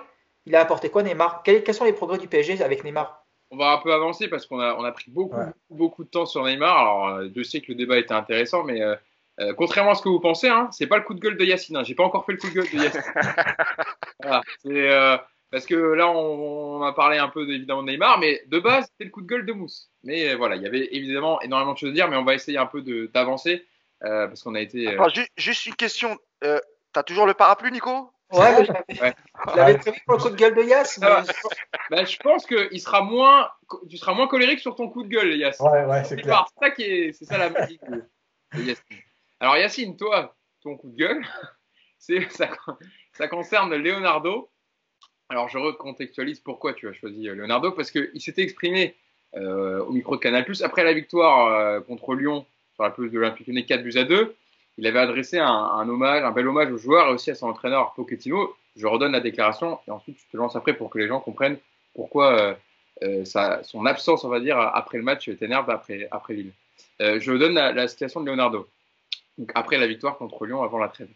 Il 0.46 0.56
a 0.56 0.62
apporté 0.62 0.90
quoi 0.90 1.04
Neymar? 1.04 1.44
Quels, 1.44 1.74
sont 1.74 1.86
les 1.86 1.94
progrès 1.94 2.18
du 2.18 2.28
PSG 2.28 2.64
avec 2.64 2.84
Neymar? 2.84 3.26
On 3.52 3.58
va 3.58 3.74
un 3.74 3.78
peu 3.78 3.94
avancer 3.94 4.28
parce 4.28 4.46
qu'on 4.46 4.60
a, 4.60 4.76
on 4.76 4.84
a 4.84 4.92
pris 4.92 5.12
beaucoup, 5.12 5.36
beaucoup 5.70 6.04
de 6.04 6.10
temps 6.10 6.26
sur 6.26 6.44
Neymar. 6.44 6.78
Alors, 6.78 7.08
euh, 7.10 7.28
je 7.36 7.44
sais 7.44 7.60
que 7.60 7.68
le 7.70 7.76
débat 7.76 7.98
était 7.98 8.14
intéressant, 8.14 8.64
mais 8.64 8.82
euh, 8.82 8.96
euh, 9.40 9.54
contrairement 9.54 9.92
à 9.92 9.96
ce 9.96 10.02
que 10.02 10.10
vous 10.10 10.22
pensez, 10.22 10.48
hein, 10.48 10.70
c'est 10.72 10.88
pas 10.88 10.98
le 10.98 11.04
coup 11.04 11.14
de 11.14 11.20
gueule 11.20 11.38
de 11.38 11.44
Yacine. 11.44 11.76
Hein. 11.76 11.84
J'ai 11.84 11.96
pas 11.96 12.04
encore 12.04 12.26
fait 12.26 12.32
le 12.32 12.38
coup 12.38 12.48
de 12.48 12.54
gueule 12.54 12.70
de 12.72 12.78
Yacine. 12.78 13.04
voilà, 14.24 15.28
parce 15.52 15.66
que 15.66 15.76
là, 15.76 16.10
on, 16.10 16.82
a 16.82 16.94
parlé 16.94 17.18
un 17.18 17.28
peu 17.28 17.48
évidemment 17.48 17.84
de 17.84 17.92
Neymar, 17.92 18.20
mais 18.20 18.42
de 18.48 18.60
base, 18.60 18.86
c'était 18.86 19.04
le 19.04 19.10
coup 19.10 19.22
de 19.22 19.28
gueule 19.28 19.46
de 19.46 19.52
Mousse. 19.52 19.92
Mais 20.04 20.34
voilà, 20.36 20.56
il 20.56 20.62
y 20.62 20.66
avait 20.66 20.88
évidemment 20.96 21.42
énormément 21.42 21.74
de 21.74 21.78
choses 21.78 21.90
à 21.90 21.94
dire, 21.94 22.08
mais 22.08 22.16
on 22.16 22.24
va 22.24 22.36
essayer 22.36 22.58
un 22.58 22.68
peu 22.68 22.82
d'avancer 23.14 23.66
parce 24.00 24.42
qu'on 24.42 24.56
a 24.56 24.62
été. 24.62 24.98
juste 25.36 25.66
une 25.66 25.76
question 25.76 26.18
T'as 26.94 27.04
toujours 27.04 27.26
le 27.26 27.34
parapluie, 27.34 27.72
Nico? 27.72 28.12
Ouais, 28.32 28.66
je 28.66 29.56
l'avais 29.56 29.78
prévu 29.78 30.00
pour 30.06 30.16
le 30.16 30.22
coup 30.22 30.30
de 30.30 30.36
gueule 30.36 30.56
de 30.56 30.64
Yass. 30.64 31.00
Ah, 31.02 31.24
bah, 31.90 32.06
je 32.06 32.18
pense 32.18 32.46
que 32.46 32.70
il 32.72 32.80
sera 32.80 33.02
moins, 33.02 33.50
tu 33.90 33.98
seras 33.98 34.14
moins 34.14 34.28
colérique 34.28 34.60
sur 34.60 34.76
ton 34.76 34.90
coup 34.90 35.04
de 35.04 35.10
gueule, 35.10 35.36
Yass. 35.36 35.60
Ouais, 35.60 35.84
ouais, 35.84 36.04
c'est 36.06 36.16
clair. 36.16 36.46
C'est 36.48 36.66
ça, 36.66 36.72
qui 36.72 36.84
est, 36.84 37.12
c'est 37.12 37.26
ça 37.26 37.38
la 37.38 37.50
magie 37.50 37.80
de, 37.90 38.04
de 38.58 38.62
Yacine. 38.64 38.98
Alors, 39.42 39.58
Yacine, 39.58 39.98
toi, 39.98 40.36
ton 40.64 40.78
coup 40.78 40.90
de 40.90 40.96
gueule, 40.96 41.26
c'est, 42.00 42.30
ça, 42.32 42.50
ça 43.14 43.28
concerne 43.28 43.76
Leonardo. 43.76 44.50
Alors, 45.28 45.50
je 45.50 45.58
recontextualise 45.58 46.40
pourquoi 46.40 46.74
tu 46.74 46.88
as 46.88 46.94
choisi 46.94 47.24
Leonardo, 47.24 47.72
parce 47.72 47.92
qu'il 47.92 48.22
s'était 48.22 48.44
exprimé 48.44 48.96
euh, 49.36 49.84
au 49.84 49.92
micro 49.92 50.16
de 50.16 50.22
Canal+, 50.22 50.46
après 50.64 50.84
la 50.84 50.94
victoire 50.94 51.48
euh, 51.48 51.82
contre 51.82 52.16
Lyon 52.16 52.46
sur 52.76 52.84
la 52.84 52.92
pelouse 52.92 53.12
de 53.12 53.20
l'Olympique 53.20 53.48
Lyonnais 53.48 53.66
4 53.66 53.84
buts 53.84 53.98
à 53.98 54.04
2 54.04 54.36
il 54.78 54.88
avait 54.88 55.00
adressé 55.00 55.38
un, 55.38 55.88
hommage, 55.88 56.24
un 56.24 56.32
bel 56.32 56.48
hommage 56.48 56.72
aux 56.72 56.78
joueurs 56.78 57.10
et 57.10 57.12
aussi 57.12 57.32
à 57.32 57.36
son 57.36 57.48
entraîneur 57.48 57.94
Pochettino. 57.94 58.56
Je 58.76 58.88
redonne 58.88 59.12
la 59.12 59.20
déclaration 59.20 59.80
et 59.88 59.92
ensuite 59.92 60.18
je 60.18 60.32
te 60.32 60.38
lance 60.38 60.56
après 60.56 60.74
pour 60.74 60.90
que 60.90 60.98
les 60.98 61.08
gens 61.08 61.20
comprennent 61.20 61.58
pourquoi 61.94 62.40
euh, 62.40 62.54
euh, 63.04 63.26
son 63.64 63.86
absence, 63.86 64.24
on 64.24 64.30
va 64.30 64.40
dire, 64.40 64.58
après 64.58 64.98
le 64.98 65.04
match 65.04 65.30
t'énerve 65.38 65.70
après, 65.70 66.08
après 66.12 66.34
Lille. 66.36 66.54
Euh, 67.02 67.20
je 67.20 67.34
donne 67.34 67.54
la, 67.54 67.74
la, 67.74 67.88
situation 67.88 68.22
de 68.22 68.28
Leonardo. 68.28 68.68
Donc 69.38 69.52
après 69.56 69.78
la 69.78 69.88
victoire 69.88 70.18
contre 70.18 70.46
Lyon 70.46 70.64
avant 70.64 70.78
la 70.78 70.88
trêve. 70.88 71.10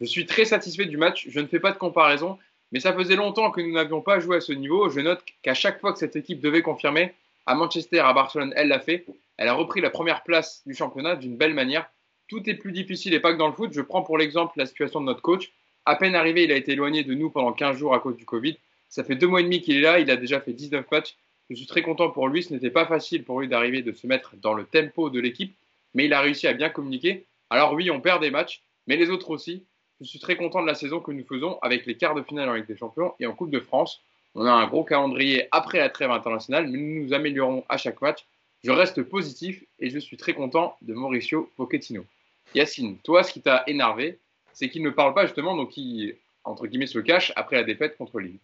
Je 0.00 0.06
suis 0.06 0.26
très 0.26 0.44
satisfait 0.44 0.86
du 0.86 0.96
match. 0.96 1.26
Je 1.28 1.40
ne 1.40 1.46
fais 1.46 1.60
pas 1.60 1.72
de 1.72 1.78
comparaison, 1.78 2.38
mais 2.70 2.80
ça 2.80 2.92
faisait 2.92 3.16
longtemps 3.16 3.50
que 3.50 3.60
nous 3.60 3.72
n'avions 3.72 4.00
pas 4.00 4.20
joué 4.20 4.36
à 4.36 4.40
ce 4.40 4.52
niveau. 4.52 4.88
Je 4.88 5.00
note 5.00 5.22
qu'à 5.42 5.54
chaque 5.54 5.80
fois 5.80 5.92
que 5.92 5.98
cette 5.98 6.16
équipe 6.16 6.40
devait 6.40 6.62
confirmer, 6.62 7.14
à 7.46 7.54
Manchester, 7.54 8.00
à 8.00 8.12
Barcelone, 8.12 8.52
elle 8.56 8.68
l'a 8.68 8.80
fait. 8.80 9.04
Elle 9.36 9.48
a 9.48 9.54
repris 9.54 9.80
la 9.80 9.90
première 9.90 10.22
place 10.22 10.62
du 10.66 10.74
championnat 10.74 11.16
d'une 11.16 11.36
belle 11.36 11.54
manière 11.54 11.90
tout 12.32 12.48
est 12.48 12.54
plus 12.54 12.72
difficile 12.72 13.12
et 13.12 13.20
pas 13.20 13.34
que 13.34 13.38
dans 13.38 13.46
le 13.46 13.52
foot. 13.52 13.72
Je 13.74 13.82
prends 13.82 14.02
pour 14.02 14.16
l'exemple 14.16 14.54
la 14.56 14.64
situation 14.64 15.02
de 15.02 15.04
notre 15.04 15.20
coach. 15.20 15.52
À 15.84 15.96
peine 15.96 16.14
arrivé, 16.14 16.44
il 16.44 16.52
a 16.52 16.56
été 16.56 16.72
éloigné 16.72 17.04
de 17.04 17.12
nous 17.12 17.28
pendant 17.28 17.52
15 17.52 17.76
jours 17.76 17.94
à 17.94 18.00
cause 18.00 18.16
du 18.16 18.24
Covid. 18.24 18.56
Ça 18.88 19.04
fait 19.04 19.16
deux 19.16 19.26
mois 19.26 19.40
et 19.40 19.44
demi 19.44 19.60
qu'il 19.60 19.76
est 19.76 19.82
là. 19.82 19.98
Il 19.98 20.10
a 20.10 20.16
déjà 20.16 20.40
fait 20.40 20.54
19 20.54 20.90
matchs. 20.90 21.14
Je 21.50 21.56
suis 21.56 21.66
très 21.66 21.82
content 21.82 22.08
pour 22.08 22.28
lui. 22.28 22.42
Ce 22.42 22.54
n'était 22.54 22.70
pas 22.70 22.86
facile 22.86 23.22
pour 23.24 23.40
lui 23.40 23.48
d'arriver, 23.48 23.82
de 23.82 23.92
se 23.92 24.06
mettre 24.06 24.34
dans 24.36 24.54
le 24.54 24.64
tempo 24.64 25.10
de 25.10 25.20
l'équipe, 25.20 25.54
mais 25.92 26.06
il 26.06 26.14
a 26.14 26.22
réussi 26.22 26.46
à 26.46 26.54
bien 26.54 26.70
communiquer. 26.70 27.26
Alors 27.50 27.74
oui, 27.74 27.90
on 27.90 28.00
perd 28.00 28.22
des 28.22 28.30
matchs, 28.30 28.62
mais 28.86 28.96
les 28.96 29.10
autres 29.10 29.28
aussi. 29.28 29.64
Je 30.00 30.06
suis 30.06 30.18
très 30.18 30.36
content 30.36 30.62
de 30.62 30.66
la 30.66 30.74
saison 30.74 31.00
que 31.00 31.12
nous 31.12 31.24
faisons 31.24 31.58
avec 31.60 31.84
les 31.84 31.96
quarts 31.96 32.14
de 32.14 32.22
finale 32.22 32.48
en 32.48 32.54
Ligue 32.54 32.66
des 32.66 32.78
Champions 32.78 33.12
et 33.20 33.26
en 33.26 33.34
Coupe 33.34 33.50
de 33.50 33.60
France. 33.60 34.00
On 34.34 34.46
a 34.46 34.50
un 34.50 34.66
gros 34.66 34.84
calendrier 34.84 35.48
après 35.52 35.78
la 35.78 35.90
trêve 35.90 36.10
internationale, 36.10 36.66
mais 36.66 36.78
nous 36.78 37.04
nous 37.04 37.12
améliorons 37.12 37.64
à 37.68 37.76
chaque 37.76 38.00
match. 38.00 38.24
Je 38.64 38.70
reste 38.70 39.02
positif 39.02 39.62
et 39.80 39.90
je 39.90 39.98
suis 39.98 40.16
très 40.16 40.32
content 40.32 40.76
de 40.80 40.94
Mauricio 40.94 41.50
Pochettino. 41.56 42.06
Yacine, 42.54 42.98
toi, 42.98 43.22
ce 43.22 43.32
qui 43.32 43.42
t'a 43.42 43.64
énervé, 43.66 44.20
c'est 44.52 44.68
qu'il 44.68 44.82
ne 44.82 44.90
parle 44.90 45.14
pas 45.14 45.26
justement, 45.26 45.56
donc 45.56 45.76
il, 45.76 46.16
entre 46.44 46.66
guillemets, 46.66 46.86
se 46.86 46.98
cache 46.98 47.32
après 47.36 47.56
la 47.56 47.64
défaite 47.64 47.96
contre 47.96 48.20
Lille. 48.20 48.38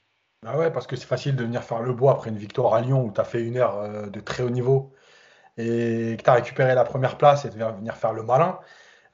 Ah 0.47 0.57
ouais, 0.57 0.71
parce 0.71 0.87
que 0.87 0.97
c'est 0.97 1.07
facile 1.07 1.35
de 1.35 1.45
venir 1.45 1.65
faire 1.65 1.83
le 1.83 1.93
bois 1.93 2.13
après 2.13 2.31
une 2.31 2.39
victoire 2.39 2.75
à 2.75 2.81
Lyon 2.81 3.05
où 3.05 3.13
tu 3.13 3.21
as 3.21 3.25
fait 3.25 3.43
une 3.43 3.57
heure 3.57 3.79
euh, 3.79 4.07
de 4.07 4.21
très 4.21 4.43
haut 4.43 4.51
niveau 4.51 4.93
et 5.57 6.15
que 6.17 6.23
tu 6.23 6.31
as 6.31 6.35
récupéré 6.35 6.75
la 6.75 6.85
première 6.85 7.19
place 7.19 7.45
et 7.45 7.51
de 7.51 7.55
venir 7.55 7.97
faire 7.97 8.13
le 8.13 8.23
malin. 8.23 8.59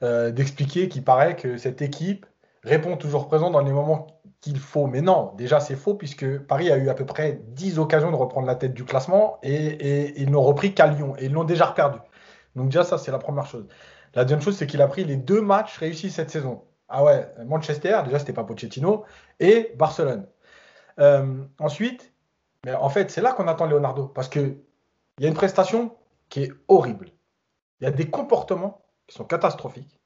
Euh, 0.03 0.29
D'expliquer 0.31 0.87
qu'il 0.87 1.03
paraît 1.03 1.35
que 1.35 1.57
cette 1.57 1.81
équipe 1.81 2.27
répond 2.63 2.95
toujours 2.95 3.27
présent 3.27 3.49
dans 3.49 3.61
les 3.61 3.71
moments 3.71 4.07
qu'il 4.41 4.59
faut. 4.59 4.85
Mais 4.85 5.01
non, 5.01 5.33
déjà 5.35 5.59
c'est 5.59 5.75
faux 5.75 5.95
puisque 5.95 6.37
Paris 6.39 6.71
a 6.71 6.77
eu 6.77 6.89
à 6.89 6.93
peu 6.93 7.05
près 7.05 7.39
10 7.47 7.79
occasions 7.79 8.11
de 8.11 8.15
reprendre 8.15 8.45
la 8.45 8.55
tête 8.55 8.75
du 8.75 8.85
classement 8.85 9.39
et, 9.41 9.55
et 9.55 10.21
ils 10.21 10.29
n'ont 10.29 10.43
repris 10.43 10.75
qu'à 10.75 10.85
Lyon 10.85 11.15
et 11.17 11.25
ils 11.25 11.31
l'ont 11.31 11.43
déjà 11.43 11.67
perdu. 11.67 11.97
Donc 12.55 12.67
déjà 12.67 12.83
ça 12.83 12.99
c'est 12.99 13.11
la 13.11 13.17
première 13.17 13.47
chose. 13.47 13.65
La 14.15 14.23
deuxième 14.23 14.41
chose, 14.41 14.55
c'est 14.55 14.67
qu'il 14.67 14.81
a 14.81 14.87
pris 14.87 15.03
les 15.03 15.17
deux 15.17 15.41
matchs 15.41 15.77
réussis 15.77 16.09
cette 16.09 16.31
saison. 16.31 16.63
Ah 16.87 17.03
ouais, 17.03 17.27
Manchester, 17.45 18.01
déjà, 18.05 18.19
c'était 18.19 18.33
pas 18.33 18.43
Pochettino, 18.43 19.03
et 19.39 19.73
Barcelone. 19.75 20.25
Euh, 20.99 21.43
ensuite, 21.59 22.13
mais 22.65 22.73
en 22.73 22.89
fait, 22.89 23.11
c'est 23.11 23.21
là 23.21 23.33
qu'on 23.33 23.47
attend 23.47 23.65
Leonardo, 23.65 24.07
parce 24.07 24.29
qu'il 24.29 24.57
y 25.19 25.25
a 25.25 25.27
une 25.27 25.33
prestation 25.33 25.95
qui 26.29 26.43
est 26.43 26.53
horrible. 26.67 27.09
Il 27.79 27.83
y 27.83 27.87
a 27.87 27.91
des 27.91 28.09
comportements 28.09 28.85
qui 29.07 29.15
sont 29.15 29.25
catastrophiques. 29.25 29.99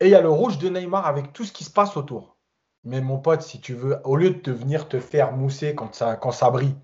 Et 0.00 0.06
il 0.06 0.10
y 0.10 0.16
a 0.16 0.20
le 0.20 0.28
rouge 0.28 0.58
de 0.58 0.68
Neymar 0.68 1.06
avec 1.06 1.32
tout 1.32 1.44
ce 1.44 1.52
qui 1.52 1.64
se 1.64 1.70
passe 1.70 1.96
autour. 1.96 2.36
Mais 2.84 3.00
mon 3.00 3.18
pote, 3.18 3.42
si 3.42 3.60
tu 3.60 3.74
veux, 3.74 3.98
au 4.04 4.16
lieu 4.16 4.30
de 4.30 4.52
venir 4.52 4.88
te 4.88 4.98
faire 4.98 5.32
mousser 5.32 5.76
quand 5.76 5.94
ça, 5.94 6.16
quand 6.16 6.32
brille, 6.50 6.74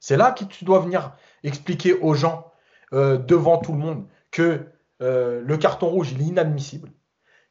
c'est 0.00 0.16
là 0.16 0.32
que 0.32 0.44
tu 0.44 0.64
dois 0.64 0.80
venir 0.80 1.14
expliquer 1.44 1.92
aux 1.92 2.14
gens 2.14 2.50
euh, 2.94 3.18
devant 3.18 3.58
tout 3.58 3.72
le 3.72 3.78
monde 3.78 4.06
que 4.30 4.66
euh, 5.02 5.42
le 5.44 5.56
carton 5.56 5.88
rouge, 5.88 6.12
il 6.12 6.22
est 6.22 6.26
inadmissible, 6.26 6.90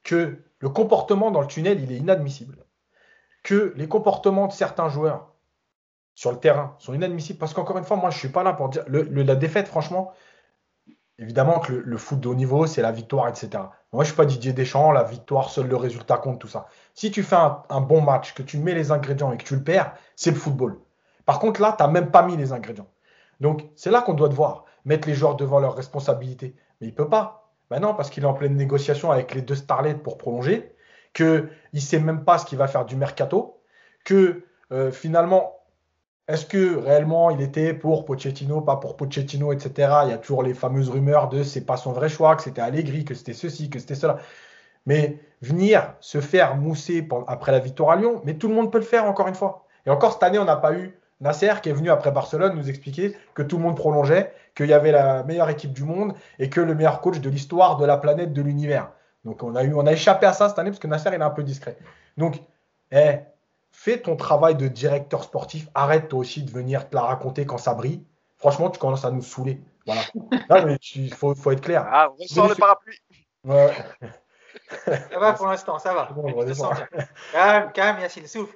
que 0.03 0.37
le 0.59 0.69
comportement 0.69 1.31
dans 1.31 1.41
le 1.41 1.47
tunnel, 1.47 1.81
il 1.81 1.91
est 1.91 1.97
inadmissible, 1.97 2.57
que 3.43 3.73
les 3.75 3.87
comportements 3.87 4.47
de 4.47 4.53
certains 4.53 4.89
joueurs 4.89 5.33
sur 6.15 6.31
le 6.31 6.37
terrain 6.37 6.75
sont 6.79 6.93
inadmissibles, 6.93 7.39
parce 7.39 7.53
qu'encore 7.53 7.77
une 7.77 7.83
fois, 7.83 7.97
moi, 7.97 8.09
je 8.09 8.15
ne 8.15 8.19
suis 8.19 8.29
pas 8.29 8.43
là 8.43 8.53
pour 8.53 8.69
dire 8.69 8.83
la 8.87 9.35
défaite, 9.35 9.67
franchement, 9.67 10.13
évidemment 11.19 11.59
que 11.59 11.73
le, 11.73 11.97
foot 11.97 12.19
de 12.19 12.27
haut 12.27 12.35
niveau, 12.35 12.65
c'est 12.67 12.81
la 12.81 12.91
victoire, 12.91 13.27
etc. 13.27 13.49
Moi, 13.53 13.69
je 13.91 13.99
ne 13.99 14.05
suis 14.05 14.15
pas 14.15 14.25
Didier 14.25 14.53
Deschamps, 14.53 14.91
la 14.91 15.03
victoire, 15.03 15.49
seul 15.49 15.67
le 15.67 15.75
résultat 15.75 16.17
compte, 16.17 16.39
tout 16.39 16.47
ça. 16.47 16.67
Si 16.95 17.11
tu 17.11 17.21
fais 17.23 17.35
un, 17.35 17.61
un 17.69 17.81
bon 17.81 18.01
match, 18.01 18.33
que 18.33 18.43
tu 18.43 18.57
mets 18.57 18.73
les 18.73 18.91
ingrédients 18.91 19.31
et 19.31 19.37
que 19.37 19.43
tu 19.43 19.55
le 19.55 19.63
perds, 19.63 19.93
c'est 20.15 20.31
le 20.31 20.37
football. 20.37 20.79
Par 21.25 21.39
contre, 21.39 21.61
là, 21.61 21.75
tu 21.77 21.83
n'as 21.83 21.89
même 21.89 22.11
pas 22.11 22.23
mis 22.23 22.37
les 22.37 22.53
ingrédients. 22.53 22.87
Donc, 23.39 23.69
c'est 23.75 23.91
là 23.91 24.01
qu'on 24.01 24.13
doit 24.13 24.29
devoir 24.29 24.65
mettre 24.85 25.07
les 25.07 25.13
joueurs 25.13 25.35
devant 25.35 25.59
leurs 25.59 25.75
responsabilités. 25.75 26.55
Mais 26.79 26.87
il 26.87 26.91
ne 26.91 26.95
peut 26.95 27.09
pas. 27.09 27.40
Ben 27.71 27.79
non, 27.79 27.93
parce 27.93 28.09
qu'il 28.09 28.23
est 28.23 28.27
en 28.27 28.33
pleine 28.33 28.57
négociation 28.57 29.11
avec 29.11 29.33
les 29.33 29.41
deux 29.41 29.55
starlets 29.55 29.95
pour 29.95 30.17
prolonger, 30.17 30.75
qu'il 31.13 31.49
ne 31.73 31.79
sait 31.79 32.01
même 32.01 32.25
pas 32.25 32.37
ce 32.37 32.45
qu'il 32.45 32.57
va 32.57 32.67
faire 32.67 32.83
du 32.83 32.97
mercato, 32.97 33.61
que 34.03 34.43
euh, 34.73 34.91
finalement, 34.91 35.55
est-ce 36.27 36.45
que 36.45 36.75
réellement 36.75 37.31
il 37.31 37.41
était 37.41 37.73
pour 37.73 38.03
Pochettino, 38.03 38.59
pas 38.59 38.75
pour 38.75 38.97
Pochettino, 38.97 39.53
etc. 39.53 40.01
Il 40.03 40.09
y 40.09 40.13
a 40.13 40.17
toujours 40.17 40.43
les 40.43 40.53
fameuses 40.53 40.89
rumeurs 40.89 41.29
de 41.29 41.43
c'est 41.43 41.65
pas 41.65 41.77
son 41.77 41.93
vrai 41.93 42.09
choix, 42.09 42.35
que 42.35 42.43
c'était 42.43 42.59
Allegri, 42.61 43.05
que 43.05 43.13
c'était 43.13 43.33
ceci, 43.33 43.69
que 43.69 43.79
c'était 43.79 43.95
cela. 43.95 44.17
Mais 44.85 45.19
venir 45.41 45.95
se 46.01 46.19
faire 46.19 46.57
mousser 46.57 47.07
après 47.27 47.53
la 47.53 47.59
victoire 47.59 47.91
à 47.91 47.95
Lyon, 47.95 48.21
mais 48.25 48.33
tout 48.33 48.49
le 48.49 48.53
monde 48.53 48.69
peut 48.69 48.79
le 48.79 48.83
faire 48.83 49.05
encore 49.05 49.29
une 49.29 49.35
fois. 49.35 49.65
Et 49.85 49.89
encore 49.89 50.11
cette 50.11 50.23
année, 50.23 50.39
on 50.39 50.45
n'a 50.45 50.57
pas 50.57 50.73
eu 50.73 50.99
Nasser 51.21 51.53
qui 51.61 51.69
est 51.69 51.73
venu 51.73 51.89
après 51.89 52.11
Barcelone 52.11 52.55
nous 52.55 52.69
expliquer 52.69 53.15
que 53.33 53.43
tout 53.43 53.57
le 53.57 53.63
monde 53.63 53.77
prolongeait, 53.77 54.33
qu'il 54.55 54.67
y 54.67 54.73
avait 54.73 54.91
la 54.91 55.23
meilleure 55.23 55.49
équipe 55.49 55.71
du 55.71 55.83
monde 55.83 56.13
et 56.39 56.49
que 56.49 56.59
le 56.59 56.75
meilleur 56.75 56.99
coach 56.99 57.19
de 57.19 57.29
l'histoire 57.29 57.77
de 57.77 57.85
la 57.85 57.97
planète, 57.97 58.33
de 58.33 58.41
l'univers. 58.41 58.91
Donc 59.23 59.43
on 59.43 59.55
a, 59.55 59.63
eu, 59.63 59.73
on 59.73 59.85
a 59.85 59.91
échappé 59.91 60.25
à 60.25 60.33
ça 60.33 60.49
cette 60.49 60.57
année 60.59 60.71
parce 60.71 60.79
que 60.79 60.87
Nasser 60.87 61.09
il 61.09 61.13
est 61.13 61.21
un 61.21 61.29
peu 61.29 61.43
discret. 61.43 61.77
Donc, 62.17 62.41
eh, 62.91 63.19
fais 63.71 63.99
ton 63.99 64.15
travail 64.15 64.55
de 64.55 64.67
directeur 64.67 65.23
sportif. 65.23 65.69
Arrête 65.75 66.09
toi 66.09 66.19
aussi 66.19 66.43
de 66.43 66.51
venir 66.51 66.89
te 66.89 66.95
la 66.95 67.03
raconter 67.03 67.45
quand 67.45 67.57
ça 67.57 67.73
brille. 67.73 68.03
Franchement, 68.37 68.69
tu 68.69 68.79
commences 68.79 69.05
à 69.05 69.11
nous 69.11 69.21
saouler. 69.21 69.61
Voilà. 69.85 70.75
il 70.95 71.13
faut, 71.13 71.35
faut, 71.35 71.51
être 71.51 71.61
clair. 71.61 71.87
Ah, 71.91 72.11
on 72.19 72.27
sort 72.27 72.49
le 72.49 72.55
parapluie. 72.55 72.99
Ouais. 73.43 73.73
ça 74.85 75.19
va 75.19 75.33
pour 75.33 75.47
l'instant, 75.47 75.79
ça 75.79 75.93
va. 75.93 76.09
Bon, 76.13 76.33
calme, 77.31 77.71
calme, 77.71 77.99
Yacine, 77.99 78.27
souffle. 78.27 78.55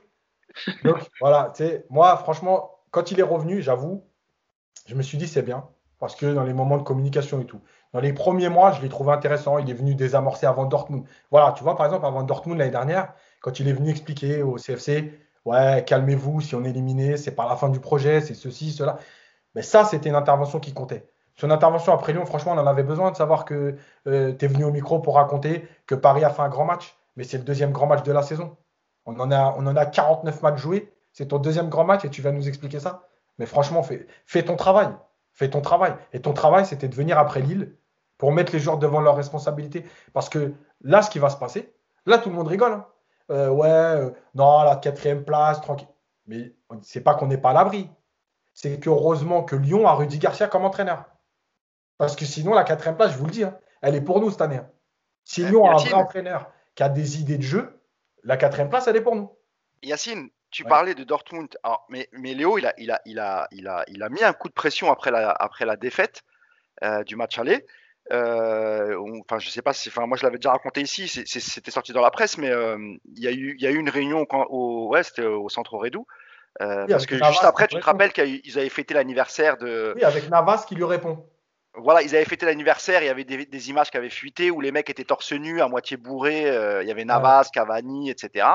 Donc 0.84 0.98
voilà, 1.20 1.52
tu 1.56 1.64
sais, 1.64 1.86
moi 1.90 2.16
franchement, 2.18 2.72
quand 2.92 3.12
il 3.12 3.20
est 3.20 3.24
revenu, 3.24 3.62
j'avoue, 3.62 4.06
je 4.88 4.96
me 4.96 5.02
suis 5.02 5.18
dit 5.18 5.28
c'est 5.28 5.42
bien. 5.42 5.68
Parce 6.00 6.16
que 6.16 6.34
dans 6.34 6.44
les 6.44 6.54
moments 6.54 6.78
de 6.78 6.84
communication 6.84 7.40
et 7.40 7.46
tout. 7.46 7.62
Dans 7.94 8.02
les 8.02 8.12
premiers 8.12 8.50
mois, 8.50 8.74
je 8.74 8.82
l'ai 8.82 8.90
trouvé 8.90 9.14
intéressant. 9.14 9.58
Il 9.58 9.70
est 9.70 9.74
venu 9.74 9.96
désamorcer 9.96 10.46
avant 10.46 10.66
Dortmund. 10.66 11.06
Voilà, 11.32 11.54
tu 11.54 11.64
vois, 11.64 11.78
par 11.78 11.86
exemple, 11.86 12.06
avant 12.06 12.24
Dortmund 12.24 12.60
l'année 12.60 12.72
dernière, 12.72 13.14
quand 13.40 13.60
il 13.60 13.68
est 13.70 13.74
venu 13.74 13.90
expliquer 13.90 14.44
au 14.44 14.58
CFC, 14.58 15.18
ouais, 15.46 15.84
calmez-vous, 15.88 16.42
si 16.42 16.56
on 16.56 16.66
est 16.66 16.72
éliminé, 16.72 17.16
c'est 17.16 17.32
pas 17.32 17.48
la 17.48 17.56
fin 17.56 17.70
du 17.70 17.80
projet, 17.80 18.20
c'est 18.20 18.34
ceci, 18.34 18.72
cela. 18.72 18.98
Mais 19.56 19.62
ça, 19.62 19.86
c'était 19.86 20.10
une 20.10 20.16
intervention 20.16 20.60
qui 20.60 20.74
comptait. 20.74 21.08
Son 21.36 21.50
intervention 21.52 21.94
après 21.94 22.14
Lyon, 22.14 22.26
franchement, 22.26 22.54
on 22.54 22.58
en 22.58 22.68
avait 22.68 22.84
besoin 22.84 23.12
de 23.12 23.16
savoir 23.16 23.46
que 23.46 23.76
euh, 24.08 24.34
tu 24.38 24.46
es 24.46 24.48
venu 24.48 24.66
au 24.66 24.72
micro 24.72 25.00
pour 25.00 25.16
raconter 25.16 25.68
que 25.88 25.96
Paris 25.96 26.24
a 26.26 26.30
fait 26.30 26.42
un 26.42 26.50
grand 26.50 26.66
match. 26.66 26.98
Mais 27.16 27.24
c'est 27.24 27.38
le 27.38 27.44
deuxième 27.44 27.72
grand 27.72 27.88
match 27.88 28.04
de 28.04 28.12
la 28.12 28.22
saison. 28.22 28.58
On 29.06 29.20
en 29.20 29.32
a, 29.32 29.56
on 29.58 29.66
en 29.68 29.76
a 29.76 29.86
49 29.86 30.42
matchs 30.42 30.60
joués. 30.60 30.94
C'est 31.14 31.28
ton 31.28 31.38
deuxième 31.38 31.70
grand 31.70 31.86
match 31.86 32.06
et 32.06 32.10
tu 32.10 32.22
vas 32.22 32.32
nous 32.32 32.48
expliquer 32.48 32.80
ça. 32.80 33.08
Mais 33.38 33.46
franchement, 33.46 33.84
fais, 33.84 34.08
fais 34.26 34.44
ton 34.44 34.56
travail. 34.56 34.90
Fais 35.32 35.50
ton 35.50 35.62
travail. 35.62 35.96
Et 36.14 36.22
ton 36.22 36.34
travail, 36.34 36.66
c'était 36.66 36.88
de 36.88 36.96
venir 36.96 37.18
après 37.20 37.42
Lille 37.42 37.76
pour 38.18 38.32
mettre 38.32 38.54
les 38.54 38.60
joueurs 38.60 38.78
devant 38.78 39.02
leurs 39.02 39.16
responsabilités. 39.16 39.86
Parce 40.14 40.30
que 40.30 40.54
là, 40.82 41.02
ce 41.02 41.10
qui 41.10 41.20
va 41.20 41.30
se 41.30 41.38
passer, 41.38 41.74
là, 42.06 42.18
tout 42.18 42.30
le 42.30 42.36
monde 42.36 42.48
rigole. 42.48 42.72
Hein. 42.72 42.86
Euh, 43.32 43.50
ouais, 43.50 43.68
euh, 43.68 44.12
non, 44.34 44.64
la 44.64 44.76
quatrième 44.76 45.24
place, 45.24 45.62
tranquille. 45.62 45.88
Mais 46.28 46.56
c'est 46.82 47.02
pas 47.02 47.16
qu'on 47.16 47.28
n'est 47.28 47.38
pas 47.38 47.52
à 47.52 47.54
l'abri. 47.54 47.90
C'est 48.54 48.80
qu'heureusement 48.80 49.44
que 49.44 49.56
Lyon 49.56 49.88
a 49.88 49.94
Rudy 49.94 50.18
Garcia 50.20 50.48
comme 50.48 50.64
entraîneur. 50.64 51.06
Parce 51.98 52.16
que 52.16 52.26
sinon, 52.26 52.54
la 52.54 52.64
quatrième 52.64 52.96
place, 52.96 53.12
je 53.12 53.18
vous 53.18 53.26
le 53.26 53.32
dis, 53.32 53.44
hein, 53.44 53.58
elle 53.82 53.96
est 53.96 54.02
pour 54.02 54.22
nous 54.22 54.32
cette 54.32 54.42
année. 54.42 54.58
Hein. 54.58 54.70
Si 55.24 55.44
Lyon 55.44 55.66
a 55.66 55.74
un 55.74 55.78
vrai 55.78 55.94
entraîneur 55.94 56.50
qui 56.76 56.84
a 56.84 56.90
des 56.90 57.20
idées 57.20 57.38
de 57.38 57.44
jeu, 57.44 57.75
la 58.26 58.38
quatrième 58.38 58.70
place, 58.70 58.88
elle 58.88 58.98
est 58.98 59.02
pour 59.02 59.16
nous. 59.16 59.32
Yacine, 59.84 60.30
tu 60.52 60.64
parlais 60.64 60.96
de 60.96 61.04
Dortmund. 61.04 61.56
mais, 61.90 62.10
mais, 62.12 62.34
Léo, 62.34 62.58
il 62.58 62.66
a, 62.66 62.74
il, 62.78 62.92
a, 62.92 63.02
il, 63.06 63.20
a, 63.20 63.48
il, 63.52 63.68
a, 63.68 63.86
il 63.88 64.04
a 64.04 64.10
mis 64.10 64.24
un 64.24 64.34
coup 64.34 64.50
de 64.50 64.54
pression 64.54 64.92
après 64.92 65.12
la, 65.12 65.30
après 65.30 65.66
la 65.66 65.76
défaite 65.76 66.24
euh, 66.84 67.04
du 67.04 67.16
match 67.16 67.38
aller. 67.38 67.66
Euh, 68.12 68.98
enfin, 69.22 69.40
je 69.40 69.50
sais 69.50 69.62
pas 69.62 69.74
si, 69.74 69.90
enfin, 69.90 70.06
moi 70.06 70.18
je 70.18 70.24
l'avais 70.24 70.38
déjà 70.38 70.52
raconté 70.52 70.82
ici, 70.82 71.08
c'était 71.08 71.72
sorti 71.72 71.92
dans 71.92 72.02
la 72.02 72.12
presse, 72.12 72.38
mais 72.38 72.50
il 72.50 73.24
y, 73.24 73.28
a 73.28 73.32
eu, 73.32 73.56
y 73.58 73.66
a 73.66 73.72
eu 73.72 73.78
une 73.78 73.90
réunion 73.90 74.26
au, 74.30 74.90
ouais, 74.90 75.02
au 75.22 75.50
centre 75.50 75.76
Redou. 75.76 76.06
parce 76.60 77.06
que 77.06 77.16
juste 77.16 77.44
après, 77.44 77.68
tu 77.68 77.80
te 77.80 77.86
rappelles 77.86 78.14
qu'ils 78.14 78.58
avaient 78.60 78.70
fêté 78.70 78.94
l'anniversaire 78.94 79.58
de. 79.58 79.94
Oui, 79.96 80.04
avec 80.04 80.30
Navas 80.30 80.66
qui 80.68 80.76
lui 80.76 80.84
répond 80.84 81.28
voilà, 81.78 82.02
ils 82.02 82.16
avaient 82.16 82.26
fêté 82.26 82.46
l'anniversaire, 82.46 83.02
il 83.02 83.06
y 83.06 83.10
avait 83.10 83.24
des, 83.24 83.70
images 83.70 83.92
qui 83.92 83.98
avaient 83.98 84.10
fuité 84.10 84.52
où 84.52 84.62
les 84.62 84.72
mecs 84.72 84.90
étaient 84.90 85.04
torse 85.04 85.32
nu, 85.34 85.62
à 85.62 85.68
moitié 85.68 85.98
bourrés, 85.98 86.50
euh, 86.50 86.82
il 86.84 86.88
y 86.88 86.92
avait 86.92 87.06
Navas, 87.06 87.50
Cavani, 87.54 88.10
etc. 88.10 88.48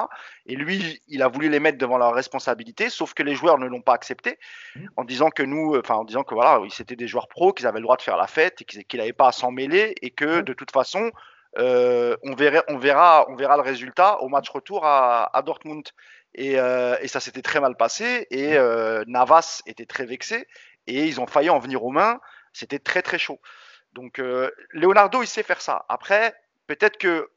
Et 0.47 0.56
lui, 0.56 1.02
il 1.09 1.22
a 1.22 1.28
voulu 1.28 1.48
les 1.48 1.60
mettre 1.60 1.78
devant 1.78 1.98
leur 1.98 2.14
responsabilité, 2.14 2.88
sauf 2.90 3.14
que 3.14 3.22
les 3.22 3.34
joueurs 3.34 3.59
ne 3.59 3.66
l'ont 3.66 3.82
pas 3.82 3.94
accepté, 3.94 4.38
mmh. 4.76 4.86
en 4.97 5.05
disant 5.05 5.30
que 5.30 5.42
nous, 5.42 5.76
enfin 5.76 5.97
en 5.97 6.05
disant 6.05 6.22
que 6.22 6.34
voilà, 6.34 6.60
c'était 6.70 6.97
des 6.97 7.09
joueurs 7.09 7.28
pros, 7.28 7.52
qu'ils 7.52 7.66
avaient 7.66 7.78
le 7.78 7.84
droit 7.84 7.97
de 7.97 8.02
faire 8.02 8.16
la 8.16 8.26
fête, 8.26 8.62
et 8.62 8.64
qu'ils 8.64 9.01
n'avaient 9.01 9.12
pas 9.12 9.28
à 9.28 9.32
s'en 9.32 9.51
mêler, 9.51 9.94
et 10.02 10.10
que 10.10 10.40
de 10.40 10.52
toute 10.52 10.70
façon, 10.70 11.10
euh, 11.59 12.16
on, 12.22 12.34
verra, 12.34 12.62
on, 12.68 12.78
verra, 12.78 13.26
on 13.28 13.36
verra 13.36 13.56
le 13.56 13.62
résultat 13.62 14.20
au 14.22 14.28
match 14.28 14.48
retour 14.51 14.84
à, 14.84 15.42
Dortmund. 15.44 15.88
Et, 16.36 16.60
euh, 16.60 16.97
et 17.01 17.09
ça 17.09 17.18
s'était 17.18 17.42
très 17.42 17.60
mal 17.60 17.76
passé, 17.76 18.26
et. 18.30 18.56
Navas 19.06 19.62
était 19.66 19.86
très 19.86 20.06
vexé, 20.06 20.47
et 20.86 21.06
ils 21.06 21.20
ont 21.20 21.26
failli 21.26 21.51
en 21.51 21.59
venir 21.59 21.84
aux 21.84 21.90
mains. 21.90 22.20
C'était 22.52 22.78
très 22.78 23.02
très 23.02 23.18
chaud. 23.18 23.40
Donc 23.93 24.18
euh, 24.18 24.51
Leonardo, 24.70 25.22
il 25.22 25.27
sait 25.27 25.43
faire 25.43 25.60
ça. 25.60 25.85
Après, 25.89 26.35
peut-être 26.66 26.97
que 26.98 27.31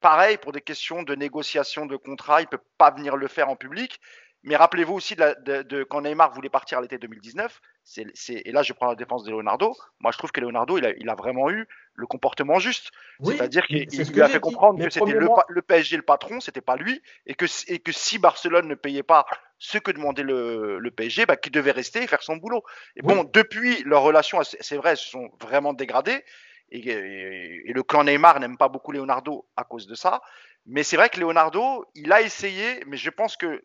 pareil 0.00 0.36
pour 0.36 0.52
des 0.52 0.60
questions 0.60 1.02
de 1.02 1.14
négociation 1.14 1.86
de 1.86 1.96
contrat, 1.96 2.40
il 2.40 2.46
peut 2.46 2.60
pas 2.78 2.90
venir 2.90 3.16
le 3.16 3.28
faire 3.28 3.48
en 3.48 3.56
public. 3.56 4.00
Mais 4.42 4.56
rappelez-vous 4.56 4.94
aussi 4.94 5.16
de, 5.16 5.82
quand 5.84 6.02
Neymar 6.02 6.32
voulait 6.32 6.50
partir 6.50 6.78
à 6.78 6.82
l'été 6.82 6.98
2019. 6.98 7.60
Et 7.98 8.52
là, 8.52 8.62
je 8.62 8.72
prends 8.72 8.86
la 8.86 8.94
défense 8.94 9.24
de 9.24 9.30
Leonardo. 9.30 9.76
Moi, 10.00 10.10
je 10.10 10.18
trouve 10.18 10.32
que 10.32 10.40
Leonardo, 10.40 10.78
il 10.78 11.08
a, 11.08 11.14
vraiment 11.14 11.50
eu 11.50 11.66
le 11.94 12.06
comportement 12.06 12.58
juste. 12.58 12.90
C'est-à-dire 13.22 13.66
qu'il 13.66 13.86
lui 13.86 14.22
a 14.22 14.28
fait 14.28 14.40
comprendre 14.40 14.82
que 14.82 14.90
c'était 14.90 15.12
le, 15.12 15.62
PSG 15.62 15.96
le 15.96 16.02
patron, 16.02 16.40
c'était 16.40 16.62
pas 16.62 16.76
lui, 16.76 17.02
et 17.26 17.34
que, 17.34 17.44
et 17.68 17.78
que 17.78 17.92
si 17.92 18.18
Barcelone 18.18 18.68
ne 18.68 18.74
payait 18.74 19.02
pas 19.02 19.26
ce 19.58 19.78
que 19.78 19.90
demandait 19.90 20.22
le, 20.22 20.90
PSG, 20.96 21.26
bah, 21.26 21.36
qu'il 21.36 21.52
devait 21.52 21.72
rester 21.72 22.02
et 22.02 22.06
faire 22.06 22.22
son 22.22 22.36
boulot. 22.36 22.64
Et 22.96 23.02
bon, 23.02 23.24
depuis, 23.32 23.82
leurs 23.84 24.02
relations, 24.02 24.40
c'est 24.42 24.76
vrai, 24.76 24.96
se 24.96 25.08
sont 25.08 25.30
vraiment 25.40 25.74
dégradées. 25.74 26.24
Et, 26.70 27.72
le 27.72 27.82
clan 27.82 28.04
Neymar 28.04 28.40
n'aime 28.40 28.56
pas 28.56 28.68
beaucoup 28.68 28.92
Leonardo 28.92 29.46
à 29.56 29.64
cause 29.64 29.86
de 29.86 29.94
ça. 29.94 30.22
Mais 30.66 30.82
c'est 30.82 30.96
vrai 30.96 31.10
que 31.10 31.20
Leonardo, 31.20 31.84
il 31.94 32.12
a 32.12 32.22
essayé, 32.22 32.82
mais 32.86 32.96
je 32.96 33.10
pense 33.10 33.36
que 33.36 33.62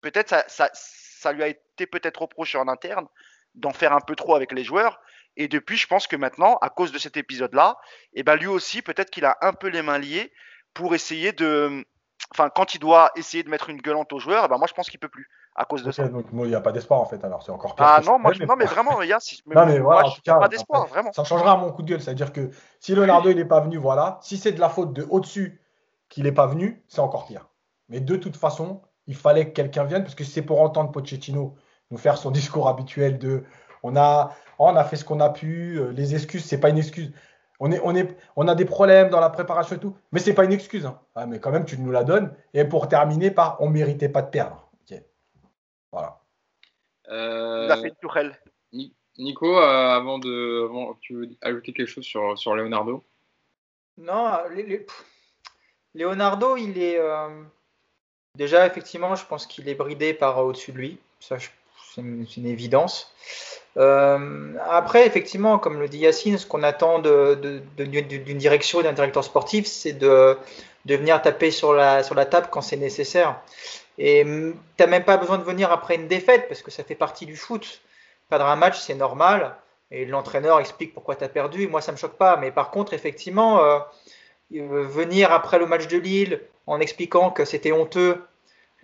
peut-être 0.00 0.28
ça, 0.50 0.70
ça, 0.74 1.32
lui 1.32 1.44
a 1.44 1.48
été 1.48 1.86
peut-être 1.86 2.22
reproché 2.22 2.58
en 2.58 2.66
interne 2.66 3.06
d'en 3.54 3.72
faire 3.72 3.92
un 3.92 4.00
peu 4.00 4.16
trop 4.16 4.34
avec 4.34 4.52
les 4.52 4.64
joueurs. 4.64 5.00
Et 5.36 5.48
depuis, 5.48 5.76
je 5.76 5.86
pense 5.86 6.06
que 6.06 6.16
maintenant, 6.16 6.58
à 6.60 6.68
cause 6.68 6.92
de 6.92 6.98
cet 6.98 7.16
épisode-là, 7.16 7.76
eh 8.12 8.22
ben 8.22 8.36
lui 8.36 8.46
aussi, 8.46 8.82
peut-être 8.82 9.10
qu'il 9.10 9.24
a 9.24 9.38
un 9.40 9.52
peu 9.52 9.68
les 9.68 9.82
mains 9.82 9.98
liées 9.98 10.32
pour 10.74 10.94
essayer 10.94 11.32
de, 11.32 11.84
enfin, 12.32 12.50
quand 12.54 12.74
il 12.74 12.78
doit 12.78 13.10
essayer 13.16 13.42
de 13.42 13.48
mettre 13.48 13.70
une 13.70 13.80
gueulante 13.80 14.12
aux 14.12 14.18
joueurs, 14.18 14.48
ben 14.48 14.58
moi 14.58 14.66
je 14.68 14.74
pense 14.74 14.90
qu'il 14.90 15.00
peut 15.00 15.08
plus 15.08 15.28
à 15.54 15.64
cause 15.64 15.82
de 15.82 15.90
ça. 15.90 16.08
Donc 16.08 16.26
il 16.32 16.38
n'y 16.44 16.54
a 16.54 16.60
pas 16.60 16.72
d'espoir 16.72 17.00
en 17.00 17.06
fait, 17.06 17.22
alors 17.24 17.42
c'est 17.42 17.52
encore 17.52 17.74
pire. 17.74 17.86
Ah 17.86 18.00
non, 18.04 18.18
moi, 18.18 18.32
non, 18.46 18.56
mais 18.56 18.64
vraiment, 18.64 19.00
il 19.02 19.08
y 19.08 19.12
a, 19.12 19.18
non, 19.46 19.66
mais 19.66 19.78
voilà, 19.78 20.04
pas 20.26 20.48
d'espoir, 20.48 20.86
vraiment. 20.86 21.12
Ça 21.12 21.24
changera 21.24 21.56
mon 21.56 21.72
coup 21.72 21.82
de 21.82 21.88
gueule, 21.88 22.02
c'est-à-dire 22.02 22.32
que 22.32 22.50
si 22.80 22.94
Leonardo 22.94 23.30
il 23.30 23.36
n'est 23.36 23.44
pas 23.44 23.60
venu, 23.60 23.76
voilà, 23.76 24.18
si 24.22 24.36
c'est 24.36 24.52
de 24.52 24.60
la 24.60 24.68
faute 24.68 24.92
de 24.92 25.06
au-dessus 25.10 25.62
qu'il 26.08 26.24
n'est 26.24 26.32
pas 26.32 26.46
venu, 26.46 26.84
c'est 26.88 27.00
encore 27.00 27.26
pire. 27.26 27.48
Mais 27.88 28.00
de 28.00 28.16
toute 28.16 28.36
façon, 28.36 28.82
il 29.06 29.16
fallait 29.16 29.46
que 29.46 29.52
quelqu'un 29.52 29.84
vienne, 29.84 30.02
parce 30.02 30.14
que 30.14 30.24
c'est 30.24 30.42
pour 30.42 30.60
entendre 30.60 30.90
Pochettino 30.92 31.56
nous 31.92 31.98
faire 31.98 32.16
son 32.16 32.32
discours 32.32 32.68
habituel 32.68 33.18
de 33.18 33.44
on 33.84 33.96
a, 33.96 34.34
on 34.58 34.74
a 34.74 34.84
fait 34.84 34.96
ce 34.96 35.04
qu'on 35.04 35.20
a 35.20 35.30
pu, 35.30 35.78
euh, 35.78 35.92
les 35.92 36.14
excuses, 36.14 36.44
c'est 36.44 36.58
pas 36.58 36.70
une 36.70 36.78
excuse. 36.78 37.12
On, 37.60 37.70
est, 37.70 37.80
on, 37.84 37.94
est, 37.94 38.16
on 38.34 38.48
a 38.48 38.54
des 38.54 38.64
problèmes 38.64 39.10
dans 39.10 39.20
la 39.20 39.30
préparation 39.30 39.76
et 39.76 39.78
tout, 39.78 39.96
mais 40.10 40.18
c'est 40.18 40.34
pas 40.34 40.44
une 40.44 40.52
excuse. 40.52 40.86
Hein. 40.86 40.98
Ah, 41.14 41.26
mais 41.26 41.38
quand 41.38 41.50
même, 41.50 41.64
tu 41.64 41.78
nous 41.78 41.92
la 41.92 42.02
donnes. 42.02 42.34
Et 42.54 42.64
pour 42.64 42.88
terminer 42.88 43.30
par 43.30 43.60
on 43.60 43.68
méritait 43.68 44.08
pas 44.08 44.22
de 44.22 44.30
perdre. 44.30 44.68
Voilà. 45.92 46.20
Euh, 47.10 47.68
a 47.68 47.76
fait 47.76 47.92
Nico, 49.18 49.58
euh, 49.58 49.90
avant 49.90 50.18
de, 50.18 50.66
tu 51.02 51.14
veux 51.14 51.28
ajouter 51.42 51.74
quelque 51.74 51.88
chose 51.88 52.04
sur, 52.04 52.38
sur 52.38 52.54
Leonardo? 52.54 53.04
Non, 53.98 54.38
Leonardo, 55.94 56.56
il 56.56 56.78
est 56.78 56.98
déjà 58.36 58.66
effectivement, 58.66 59.14
je 59.14 59.26
pense 59.26 59.46
qu'il 59.46 59.68
est 59.68 59.74
bridé 59.74 60.14
par 60.14 60.38
au-dessus 60.38 60.72
de 60.72 60.78
lui. 60.78 60.98
Ça, 61.20 61.36
c'est 61.94 62.00
une, 62.02 62.46
évidence. 62.46 63.12
Euh, 63.76 64.54
après, 64.68 65.06
effectivement, 65.06 65.58
comme 65.58 65.80
le 65.80 65.88
dit 65.88 65.98
Yacine, 65.98 66.38
ce 66.38 66.46
qu'on 66.46 66.62
attend 66.62 66.98
d'une 67.00 68.38
direction 68.38 68.80
et 68.80 68.82
d'un 68.82 68.92
directeur 68.92 69.24
sportif, 69.24 69.66
c'est 69.66 69.92
de, 69.92 70.36
venir 70.86 71.20
taper 71.22 71.50
sur 71.50 71.72
la, 71.72 72.02
table 72.02 72.48
quand 72.50 72.62
c'est 72.62 72.76
nécessaire. 72.76 73.40
Et 73.98 74.24
tu 74.24 74.54
n'as 74.78 74.86
même 74.86 75.04
pas 75.04 75.16
besoin 75.16 75.38
de 75.38 75.44
venir 75.44 75.70
après 75.70 75.96
une 75.96 76.08
défaite, 76.08 76.48
parce 76.48 76.62
que 76.62 76.70
ça 76.70 76.84
fait 76.84 76.94
partie 76.94 77.26
du 77.26 77.36
foot. 77.36 77.82
Perdre 78.30 78.46
un 78.46 78.56
match, 78.56 78.78
c'est 78.80 78.94
normal. 78.94 79.54
Et 79.90 80.06
l'entraîneur 80.06 80.58
explique 80.58 80.94
pourquoi 80.94 81.16
tu 81.16 81.24
as 81.24 81.28
perdu. 81.28 81.68
Moi, 81.68 81.82
ça 81.82 81.92
ne 81.92 81.96
me 81.96 82.00
choque 82.00 82.16
pas. 82.16 82.38
Mais 82.38 82.50
par 82.50 82.70
contre, 82.70 82.94
effectivement, 82.94 83.62
euh, 83.62 83.78
venir 84.50 85.32
après 85.32 85.58
le 85.58 85.66
match 85.66 85.86
de 85.88 85.98
Lille 85.98 86.40
en 86.66 86.80
expliquant 86.80 87.30
que 87.30 87.44
c'était 87.44 87.72
honteux 87.72 88.22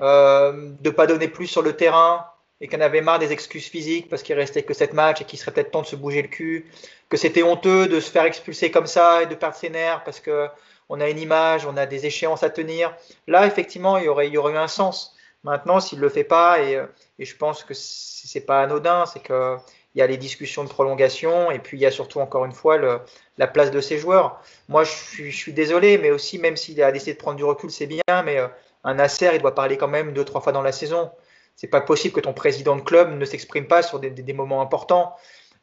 euh, 0.01 0.53
de 0.53 0.91
ne 0.91 0.95
pas 0.95 1.07
donner 1.07 1.29
plus 1.29 1.47
sur 1.47 1.63
le 1.63 1.75
terrain, 1.75 2.27
et 2.61 2.69
qu'on 2.69 2.81
avait 2.81 3.01
marre 3.01 3.19
des 3.19 3.33
excuses 3.33 3.67
physiques 3.67 4.09
parce 4.09 4.23
qu'il 4.23 4.35
restait 4.35 4.63
que 4.63 4.75
7 4.75 4.93
matchs 4.93 5.21
et 5.21 5.25
qu'il 5.25 5.39
serait 5.39 5.53
peut-être 5.53 5.71
temps 5.71 5.83
de 5.83 5.87
se 5.87 5.97
bouger 5.97 6.23
le 6.23 6.29
cul, 6.29 6.67
que 7.09 7.17
c'était 7.17 7.43
honteux 7.43 7.87
de 7.87 8.01
se 8.01 8.11
faire 8.11 8.25
expulser 8.25 8.71
comme 8.71 8.87
ça 8.87 9.23
et 9.23 9.27
de 9.27 9.35
perdre 9.35 9.57
ses 9.57 9.71
nerfs 9.71 10.03
parce 10.05 10.21
que 10.21 10.49
on 10.89 11.01
a 11.01 11.09
une 11.09 11.19
image, 11.19 11.67
on 11.67 11.77
a 11.77 11.87
des 11.87 12.07
échéances 12.07 12.43
à 12.43 12.51
tenir. 12.51 12.95
Là, 13.27 13.47
effectivement, 13.47 13.99
il 13.99 14.05
y 14.05 14.09
aurait, 14.09 14.29
il 14.29 14.33
y 14.33 14.39
aurait 14.39 14.55
eu 14.55 14.57
un 14.57 14.69
sens. 14.69 15.15
Maintenant, 15.45 15.81
s'il 15.81 16.01
le 16.01 16.09
fait 16.09 16.25
pas, 16.25 16.63
et, 16.63 16.83
et 17.19 17.25
je 17.27 17.37
pense 17.37 17.63
que 17.63 17.75
c'est 17.75 18.41
pas 18.41 18.63
anodin, 18.63 19.05
c'est 19.07 19.21
que 19.21 19.57
il 19.95 19.99
y 19.99 20.03
a 20.03 20.07
les 20.07 20.17
discussions 20.17 20.65
de 20.65 20.69
prolongation 20.69 21.51
et 21.51 21.59
puis 21.59 21.77
il 21.77 21.81
y 21.81 21.87
a 21.87 21.91
surtout 21.91 22.21
encore 22.21 22.45
une 22.45 22.53
fois 22.53 22.77
le, 22.77 23.01
la 23.37 23.47
place 23.47 23.71
de 23.71 23.81
ces 23.81 23.99
joueurs. 23.99 24.41
Moi, 24.69 24.85
je 24.85 24.91
suis, 24.91 25.31
je 25.31 25.37
suis 25.37 25.53
désolé, 25.53 25.99
mais 25.99 26.11
aussi 26.11 26.39
même 26.39 26.57
s'il 26.57 26.81
a 26.83 26.93
décidé 26.93 27.15
de 27.15 27.19
prendre 27.19 27.37
du 27.37 27.45
recul, 27.45 27.71
c'est 27.71 27.87
bien, 27.87 28.03
mais 28.25 28.39
euh, 28.39 28.49
un 28.85 28.99
Acer, 28.99 29.31
il 29.35 29.41
doit 29.41 29.55
parler 29.55 29.77
quand 29.77 29.89
même 29.89 30.13
deux 30.13 30.25
trois 30.25 30.41
fois 30.41 30.53
dans 30.53 30.63
la 30.63 30.73
saison 30.73 31.11
c'est 31.59 31.67
pas 31.67 31.81
possible 31.81 32.15
que 32.15 32.21
ton 32.21 32.33
président 32.33 32.77
de 32.77 32.83
club 32.83 33.11
ne 33.11 33.25
s'exprime 33.25 33.67
pas 33.67 33.83
sur 33.83 33.99
des, 33.99 34.33
moments 34.33 34.63
importants. 34.63 35.17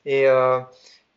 Et, 0.06 0.28
euh, 0.28 0.60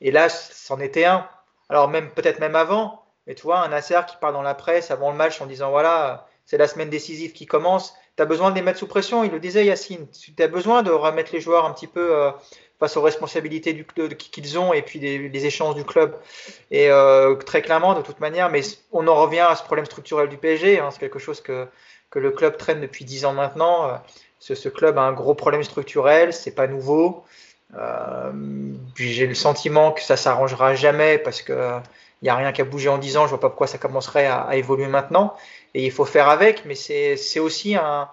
et 0.00 0.12
là, 0.12 0.28
c'en 0.28 0.78
était 0.78 1.05
un. 1.05 1.28
Alors 1.68 1.88
même 1.88 2.10
peut-être 2.12 2.38
même 2.38 2.55
avant, 2.55 3.05
mais 3.26 3.34
tu 3.34 3.42
vois, 3.42 3.59
un 3.59 3.68
Nasser 3.68 3.98
qui 4.09 4.16
part 4.18 4.32
dans 4.32 4.40
la 4.40 4.55
presse 4.55 4.92
avant 4.92 5.10
le 5.10 5.16
match 5.16 5.42
en 5.42 5.46
disant 5.46 5.70
voilà, 5.70 6.28
c'est 6.44 6.59
la 6.59 6.68
semaine 6.68 6.90
décisive 6.90 7.32
qui 7.32 7.44
commence. 7.44 7.92
Tu 8.16 8.22
as 8.22 8.26
besoin 8.26 8.52
de 8.52 8.55
les 8.55 8.62
mettre 8.62 8.78
sous 8.78 8.86
pression. 8.86 9.24
Il 9.24 9.32
le 9.32 9.40
disait 9.40 9.64
Yacine. 9.64 10.06
Tu 10.12 10.32
as 10.40 10.46
besoin 10.48 10.84
de 10.84 10.92
remettre 10.92 11.32
les 11.32 11.40
joueurs 11.40 11.64
un 11.64 11.72
petit 11.72 11.88
peu 11.88 12.16
euh, 12.16 12.30
face 12.78 12.96
aux 12.96 13.02
responsabilités 13.02 13.72
du 13.72 13.84
club 13.84 14.14
qu'ils 14.14 14.60
ont 14.60 14.72
et 14.72 14.82
puis 14.82 15.00
des, 15.00 15.46
échanges 15.46 15.74
du 15.74 15.84
club. 15.84 16.16
Et 16.70 16.88
euh, 16.88 17.34
très 17.34 17.62
clairement, 17.62 17.94
de 17.94 18.02
toute 18.02 18.20
manière, 18.20 18.48
mais 18.48 18.60
on 18.92 19.09
en 19.09 19.20
revient 19.20 19.40
à 19.40 19.56
ce 19.56 19.64
problème 19.64 19.86
structurel 19.86 20.28
du 20.28 20.36
PSG. 20.36 20.78
Hein. 20.78 20.90
c'est 20.92 21.00
quelque 21.00 21.18
chose 21.18 21.40
que, 21.40 21.66
que 22.10 22.20
le 22.20 22.30
club 22.30 22.56
traîne 22.56 22.80
depuis 22.80 23.05
dix 23.05 23.24
ans 23.24 23.32
maintenant. 23.32 24.00
Ce, 24.40 24.69
club 24.69 24.98
a 24.98 25.02
un 25.02 25.12
gros 25.12 25.35
problème 25.35 25.62
structurel, 25.62 26.32
c'est 26.32 26.55
pas 26.55 26.66
nouveau. 26.66 27.24
Euh, 27.74 28.32
j'ai 28.97 29.27
le 29.27 29.35
sentiment 29.35 29.93
que 29.93 30.01
ça 30.01 30.16
s'arrangera 30.16 30.74
jamais 30.74 31.19
parce 31.19 31.43
que 31.43 31.81
il 32.20 32.24
n'y 32.24 32.31
a 32.31 32.36
rien 32.36 32.52
qu'à 32.52 32.65
bouger 32.65 32.89
en 32.89 32.98
10 32.98 33.16
ans. 33.16 33.24
Je 33.24 33.31
vois 33.31 33.40
pas 33.40 33.48
pourquoi 33.48 33.66
ça 33.66 33.78
commencerait 33.78 34.27
à, 34.27 34.56
évoluer 34.56 34.89
maintenant. 34.89 35.36
Et 35.74 35.85
il 35.85 35.93
faut 35.93 36.05
faire 36.05 36.28
avec, 36.28 36.65
mais 36.65 36.74
c'est 36.74 37.40
aussi 37.40 37.77
un 37.77 38.09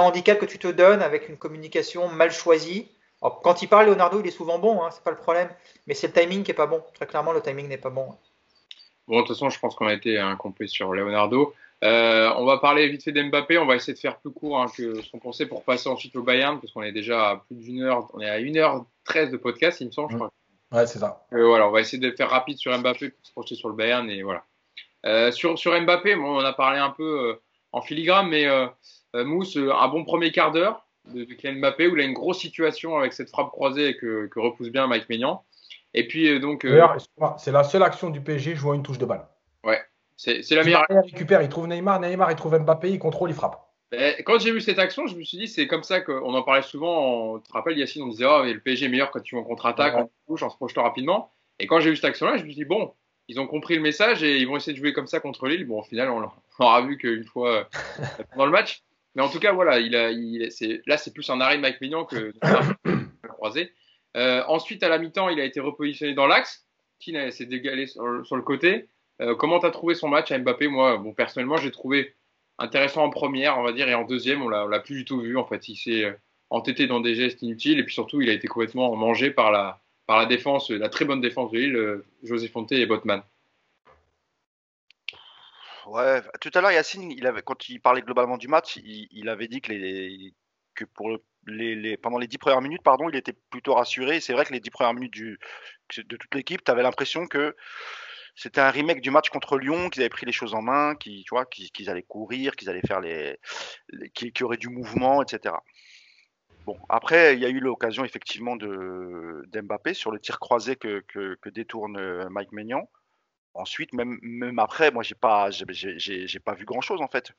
handicap 0.00 0.38
que 0.38 0.46
tu 0.46 0.58
te 0.58 0.68
donnes 0.68 1.02
avec 1.02 1.28
une 1.28 1.36
communication 1.36 2.08
mal 2.08 2.30
choisie. 2.30 2.88
quand 3.20 3.62
il 3.62 3.68
parle, 3.68 3.86
Leonardo, 3.86 4.20
il 4.20 4.26
est 4.26 4.32
souvent 4.32 4.58
bon, 4.58 4.82
hein, 4.82 4.90
c'est 4.92 5.02
pas 5.02 5.10
le 5.10 5.16
problème. 5.16 5.48
Mais 5.86 5.94
c'est 5.94 6.14
le 6.14 6.20
timing 6.20 6.44
qui 6.44 6.52
est 6.52 6.54
pas 6.54 6.66
bon. 6.66 6.82
Très 6.94 7.06
clairement, 7.06 7.32
le 7.32 7.40
timing 7.40 7.68
n'est 7.68 7.78
pas 7.78 7.90
bon. 7.90 8.14
Bon, 9.08 9.16
de 9.16 9.26
toute 9.26 9.36
façon, 9.36 9.50
je 9.50 9.58
pense 9.58 9.74
qu'on 9.74 9.86
a 9.86 9.94
été 9.94 10.18
incomplet 10.18 10.68
sur 10.68 10.92
Leonardo. 10.92 11.54
Euh, 11.84 12.32
on 12.36 12.44
va 12.44 12.58
parler 12.58 12.88
vite 12.88 13.04
fait 13.04 13.12
d'Mbappé. 13.12 13.58
On 13.58 13.66
va 13.66 13.76
essayer 13.76 13.94
de 13.94 13.98
faire 13.98 14.18
plus 14.18 14.30
court 14.30 14.60
hein, 14.60 14.66
que 14.76 15.00
ce 15.00 15.10
qu'on 15.10 15.18
pensait 15.18 15.46
pour 15.46 15.62
passer 15.62 15.88
ensuite 15.88 16.16
au 16.16 16.22
Bayern, 16.22 16.60
parce 16.60 16.72
qu'on 16.72 16.82
est 16.82 16.92
déjà 16.92 17.30
à 17.30 17.36
plus 17.36 17.56
d'une 17.56 17.82
heure. 17.82 18.08
On 18.14 18.20
est 18.20 18.28
à 18.28 18.40
1h13 18.40 19.30
de 19.30 19.36
podcast, 19.36 19.80
il 19.80 19.86
me 19.86 19.92
semble, 19.92 20.10
je 20.10 20.16
crois. 20.16 20.32
Ouais, 20.72 20.86
c'est 20.86 20.98
ça. 20.98 21.26
Euh, 21.32 21.46
voilà, 21.46 21.68
on 21.68 21.70
va 21.70 21.80
essayer 21.80 21.98
de 21.98 22.14
faire 22.14 22.30
rapide 22.30 22.58
sur 22.58 22.76
Mbappé 22.76 23.10
pour 23.10 23.26
se 23.26 23.32
projeter 23.32 23.54
sur 23.54 23.68
le 23.68 23.74
Bayern. 23.74 24.08
Et 24.10 24.22
voilà. 24.22 24.44
Euh, 25.06 25.30
sur, 25.30 25.58
sur 25.58 25.80
Mbappé, 25.80 26.16
bon, 26.16 26.40
on 26.40 26.44
a 26.44 26.52
parlé 26.52 26.78
un 26.78 26.90
peu 26.90 27.38
en 27.72 27.80
filigrane, 27.80 28.28
mais 28.28 28.46
Mousse, 29.14 29.56
un 29.56 29.88
bon 29.88 30.04
premier 30.04 30.32
quart 30.32 30.52
d'heure 30.52 30.84
de, 31.06 31.24
de 31.24 31.34
Kylian 31.34 31.60
Mbappé 31.60 31.86
où 31.86 31.96
il 31.96 32.02
a 32.02 32.04
une 32.04 32.12
grosse 32.12 32.40
situation 32.40 32.98
avec 32.98 33.12
cette 33.12 33.30
frappe 33.30 33.50
croisée 33.50 33.96
que, 33.96 34.26
que 34.26 34.40
repousse 34.40 34.68
bien 34.68 34.86
Mike 34.88 35.08
Maignan. 35.08 35.44
Et 35.94 36.06
puis 36.06 36.38
donc. 36.40 36.66
c'est 37.38 37.52
la 37.52 37.64
seule 37.64 37.84
action 37.84 38.10
du 38.10 38.20
PSG 38.20 38.56
jouant 38.56 38.74
une 38.74 38.82
touche 38.82 38.98
de 38.98 39.06
balle. 39.06 39.26
Ouais, 39.64 39.80
c'est 40.18 40.50
la 40.50 40.64
meilleure. 40.64 40.84
Il 40.90 40.98
récupère, 40.98 41.42
il 41.42 41.48
trouve 41.48 41.68
Neymar, 41.68 42.00
Neymar, 42.00 42.30
il 42.30 42.36
trouve 42.36 42.58
Mbappé, 42.58 42.90
il 42.90 42.98
contrôle, 42.98 43.30
il 43.30 43.34
frappe. 43.34 43.64
quand 44.26 44.38
j'ai 44.38 44.50
vu 44.50 44.60
cette 44.60 44.78
action, 44.78 45.06
je 45.06 45.16
me 45.16 45.22
suis 45.22 45.38
dit, 45.38 45.48
c'est 45.48 45.66
comme 45.66 45.84
ça 45.84 46.00
qu'on 46.00 46.34
en 46.34 46.42
parlait 46.42 46.62
souvent. 46.62 47.34
On 47.34 47.38
te 47.38 47.52
rappelle, 47.52 47.78
Yacine, 47.78 48.02
on 48.02 48.08
disait, 48.08 48.26
oh, 48.26 48.42
le 48.44 48.60
PSG 48.60 48.86
est 48.86 48.88
meilleur 48.88 49.10
quand 49.10 49.20
tu 49.20 49.36
vas 49.36 49.40
en 49.40 49.44
contre-attaque, 49.44 49.94
en 49.94 50.10
touche, 50.26 50.42
en 50.42 50.50
se 50.50 50.56
projetant 50.56 50.82
rapidement. 50.82 51.32
Et 51.60 51.66
quand 51.66 51.80
j'ai 51.80 51.90
vu 51.90 51.96
cette 51.96 52.04
action-là, 52.04 52.36
je 52.36 52.42
me 52.42 52.48
suis 52.48 52.56
dit, 52.56 52.64
bon, 52.64 52.92
ils 53.28 53.38
ont 53.40 53.46
compris 53.46 53.76
le 53.76 53.82
message 53.82 54.22
et 54.22 54.38
ils 54.38 54.46
vont 54.46 54.56
essayer 54.56 54.72
de 54.72 54.78
jouer 54.78 54.92
comme 54.92 55.06
ça 55.06 55.20
contre 55.20 55.46
Lille. 55.48 55.66
Bon, 55.66 55.80
au 55.80 55.84
final, 55.84 56.10
on 56.10 56.20
l'aura 56.20 56.82
vu 56.82 56.96
qu'une 56.96 57.24
fois 57.24 57.68
pendant 58.32 58.46
le 58.46 58.52
match. 58.52 58.82
Mais 59.14 59.22
en 59.22 59.28
tout 59.28 59.38
cas, 59.38 59.52
voilà, 59.52 59.78
il 59.78 59.94
a, 59.94 60.10
il, 60.10 60.48
là, 60.86 60.96
c'est 60.96 61.12
plus 61.12 61.28
un 61.30 61.40
arrêt 61.40 61.56
de 61.56 61.62
Mike 61.62 61.80
Mignon 61.80 62.04
que 62.04 62.32
de 62.32 63.28
croisé. 63.28 63.72
Euh, 64.16 64.42
ensuite, 64.48 64.82
à 64.82 64.88
la 64.88 64.98
mi-temps, 64.98 65.28
il 65.28 65.40
a 65.40 65.44
été 65.44 65.60
repositionné 65.60 66.14
dans 66.14 66.26
l'axe. 66.26 66.66
Keane 67.00 67.30
s'est 67.30 67.46
dégalé 67.46 67.86
sur, 67.86 68.26
sur, 68.26 68.36
le 68.36 68.42
côté. 68.42 68.88
Euh, 69.20 69.34
comment 69.34 69.58
tu 69.58 69.66
as 69.66 69.70
trouvé 69.70 69.94
son 69.94 70.08
match 70.08 70.30
à 70.30 70.38
Mbappé? 70.38 70.68
Moi, 70.68 70.96
bon, 70.98 71.12
personnellement, 71.12 71.56
j'ai 71.56 71.70
trouvé 71.70 72.14
intéressant 72.58 73.04
en 73.04 73.10
première, 73.10 73.58
on 73.58 73.62
va 73.62 73.72
dire, 73.72 73.88
et 73.88 73.94
en 73.94 74.04
deuxième, 74.04 74.42
on 74.42 74.48
l'a 74.48 74.80
plus 74.80 74.96
du 74.96 75.04
tout 75.04 75.20
vu. 75.20 75.36
En 75.36 75.44
fait, 75.44 75.68
il 75.68 75.76
s'est 75.76 76.04
euh, 76.04 76.12
entêté 76.50 76.86
dans 76.86 77.00
des 77.00 77.14
gestes 77.14 77.42
inutiles 77.42 77.78
et 77.78 77.84
puis 77.84 77.94
surtout, 77.94 78.20
il 78.20 78.30
a 78.30 78.32
été 78.32 78.48
complètement 78.48 78.94
mangé 78.96 79.30
par 79.30 79.50
la, 79.50 79.80
par 80.06 80.18
la 80.18 80.26
défense, 80.26 80.70
la 80.70 80.88
très 80.88 81.04
bonne 81.04 81.20
défense 81.20 81.50
de 81.50 81.58
Lille, 81.58 81.76
euh, 81.76 82.04
José 82.22 82.48
Fonte 82.48 82.72
et 82.72 82.86
Botman. 82.86 83.22
Ouais, 85.86 86.20
tout 86.40 86.50
à 86.54 86.60
l'heure, 86.60 86.70
Yacine, 86.70 87.10
il 87.10 87.26
avait, 87.26 87.42
quand 87.42 87.68
il 87.68 87.80
parlait 87.80 88.02
globalement 88.02 88.36
du 88.36 88.46
match, 88.46 88.76
il, 88.76 89.28
avait 89.28 89.48
dit 89.48 89.62
que 89.62 90.84
pour 90.84 91.16
les, 91.46 91.96
pendant 91.96 92.18
les 92.18 92.26
dix 92.26 92.36
premières 92.36 92.60
minutes, 92.60 92.82
pardon, 92.82 93.08
il 93.08 93.16
était 93.16 93.32
plutôt 93.50 93.74
rassuré. 93.74 94.20
C'est 94.20 94.34
vrai 94.34 94.44
que 94.44 94.52
les 94.52 94.60
dix 94.60 94.68
premières 94.68 94.92
minutes 94.92 95.14
du, 95.14 95.38
de 95.96 96.16
toute 96.16 96.34
l'équipe, 96.34 96.62
tu 96.62 96.70
avais 96.70 96.82
l'impression 96.82 97.26
que 97.26 97.56
c'était 98.38 98.60
un 98.60 98.70
remake 98.70 99.00
du 99.00 99.10
match 99.10 99.30
contre 99.30 99.58
Lyon, 99.58 99.90
qu'ils 99.90 100.02
avaient 100.02 100.08
pris 100.08 100.24
les 100.24 100.32
choses 100.32 100.54
en 100.54 100.62
main, 100.62 100.94
qu'ils 100.94 101.24
tu 101.24 101.30
vois, 101.30 101.44
qu'ils 101.44 101.90
allaient 101.90 102.04
courir, 102.04 102.54
qu'ils 102.54 102.70
allaient 102.70 102.86
faire 102.86 103.00
les, 103.00 103.36
qu'il 104.14 104.30
y 104.38 104.42
aurait 104.44 104.56
du 104.56 104.68
mouvement, 104.68 105.22
etc. 105.22 105.56
Bon, 106.64 106.78
après, 106.88 107.34
il 107.34 107.40
y 107.40 107.46
a 107.46 107.48
eu 107.48 107.58
l'occasion 107.58 108.04
effectivement 108.04 108.54
de 108.54 109.42
d'Mbappé 109.48 109.92
sur 109.92 110.12
le 110.12 110.20
tir 110.20 110.38
croisé 110.38 110.76
que, 110.76 111.00
que, 111.08 111.48
détourne 111.48 111.96
euh, 111.96 112.28
Mike 112.30 112.52
Maignan. 112.52 112.88
Ensuite, 113.54 113.92
même, 113.92 114.20
même 114.22 114.60
après, 114.60 114.92
moi, 114.92 115.02
j'ai 115.02 115.16
pas, 115.16 115.50
j'ai 115.50 116.38
pas 116.38 116.54
vu 116.54 116.64
grand 116.64 116.80
chose 116.80 117.00
en 117.02 117.08
fait. 117.08 117.32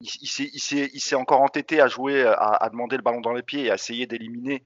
Il, 0.00 0.10
il 0.10 1.00
s'est 1.00 1.14
encore 1.14 1.40
entêté 1.40 1.80
à 1.80 1.88
jouer, 1.88 2.24
à, 2.26 2.68
demander 2.70 2.96
le 2.98 3.02
ballon 3.02 3.22
dans 3.22 3.32
les 3.32 3.42
pieds 3.42 3.64
et 3.64 3.70
à 3.70 3.76
essayer 3.76 4.06
d'éliminer. 4.06 4.64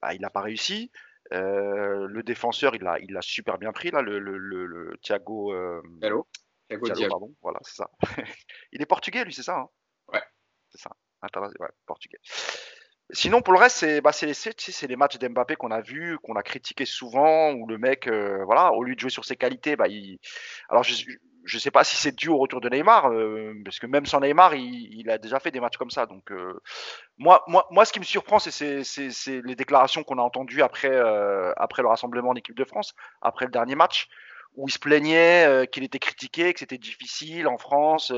Bah, 0.00 0.12
il 0.12 0.20
n'a 0.20 0.30
pas 0.30 0.40
réussi. 0.40 0.90
Euh, 1.32 2.06
le 2.08 2.22
défenseur, 2.22 2.74
il 2.74 2.82
l'a 2.82 2.98
il 3.00 3.16
a 3.16 3.22
super 3.22 3.58
bien 3.58 3.72
pris, 3.72 3.90
là, 3.90 4.02
le, 4.02 4.18
le, 4.18 4.36
le, 4.38 4.96
Thiago. 5.02 5.52
Euh, 5.52 5.80
Thiago, 6.00 6.26
Thiago 6.68 7.08
pardon, 7.08 7.34
voilà, 7.42 7.58
c'est 7.62 7.76
ça. 7.76 7.90
il 8.72 8.82
est 8.82 8.86
portugais, 8.86 9.24
lui, 9.24 9.32
c'est 9.32 9.42
ça 9.42 9.56
hein? 9.56 9.68
Ouais. 10.12 10.22
C'est 10.70 10.80
ça. 10.80 10.90
Ouais, 11.22 11.68
portugais. 11.86 12.18
Sinon, 13.10 13.42
pour 13.42 13.52
le 13.52 13.58
reste, 13.58 13.76
c'est 13.76 14.00
bah, 14.00 14.10
les 14.22 14.96
matchs 14.96 15.18
d'Mbappé 15.18 15.56
qu'on 15.56 15.70
a 15.70 15.82
vus, 15.82 16.18
qu'on 16.22 16.34
a 16.34 16.42
critiqué 16.42 16.86
souvent, 16.86 17.52
où 17.52 17.66
le 17.66 17.78
mec, 17.78 18.06
euh, 18.06 18.42
voilà, 18.44 18.72
au 18.72 18.82
lieu 18.82 18.94
de 18.94 19.00
jouer 19.00 19.10
sur 19.10 19.24
ses 19.24 19.36
qualités, 19.36 19.76
bah, 19.76 19.86
il... 19.86 20.18
alors 20.68 20.82
je, 20.82 20.94
je 21.44 21.58
sais 21.58 21.70
pas 21.70 21.84
si 21.84 21.96
c'est 21.96 22.14
dû 22.14 22.28
au 22.28 22.38
retour 22.38 22.60
de 22.60 22.68
Neymar, 22.68 23.10
euh, 23.10 23.54
parce 23.64 23.78
que 23.78 23.86
même 23.86 24.06
sans 24.06 24.20
Neymar, 24.20 24.54
il, 24.54 25.08
a 25.10 25.18
déjà 25.18 25.40
fait 25.40 25.50
des 25.50 25.60
matchs 25.60 25.76
comme 25.76 25.90
ça. 25.90 26.06
Donc, 26.06 26.30
euh, 26.30 26.60
moi, 27.18 27.44
moi, 27.48 27.66
moi, 27.70 27.84
ce 27.84 27.92
qui 27.92 27.98
me 27.98 28.04
surprend, 28.04 28.38
c'est 28.38 28.82
les 29.26 29.56
déclarations 29.56 30.04
qu'on 30.04 30.18
a 30.18 30.22
entendues 30.22 30.62
après, 30.62 30.90
euh, 30.92 31.52
après 31.56 31.82
le 31.82 31.88
rassemblement 31.88 32.30
en 32.30 32.34
équipe 32.34 32.56
de 32.56 32.64
France, 32.64 32.94
après 33.20 33.46
le 33.46 33.50
dernier 33.50 33.74
match, 33.74 34.08
où 34.54 34.68
il 34.68 34.72
se 34.72 34.78
plaignait 34.78 35.66
qu'il 35.72 35.82
était 35.82 35.98
critiqué, 35.98 36.52
que 36.52 36.60
c'était 36.60 36.78
difficile 36.78 37.48
en 37.48 37.56
France. 37.56 38.12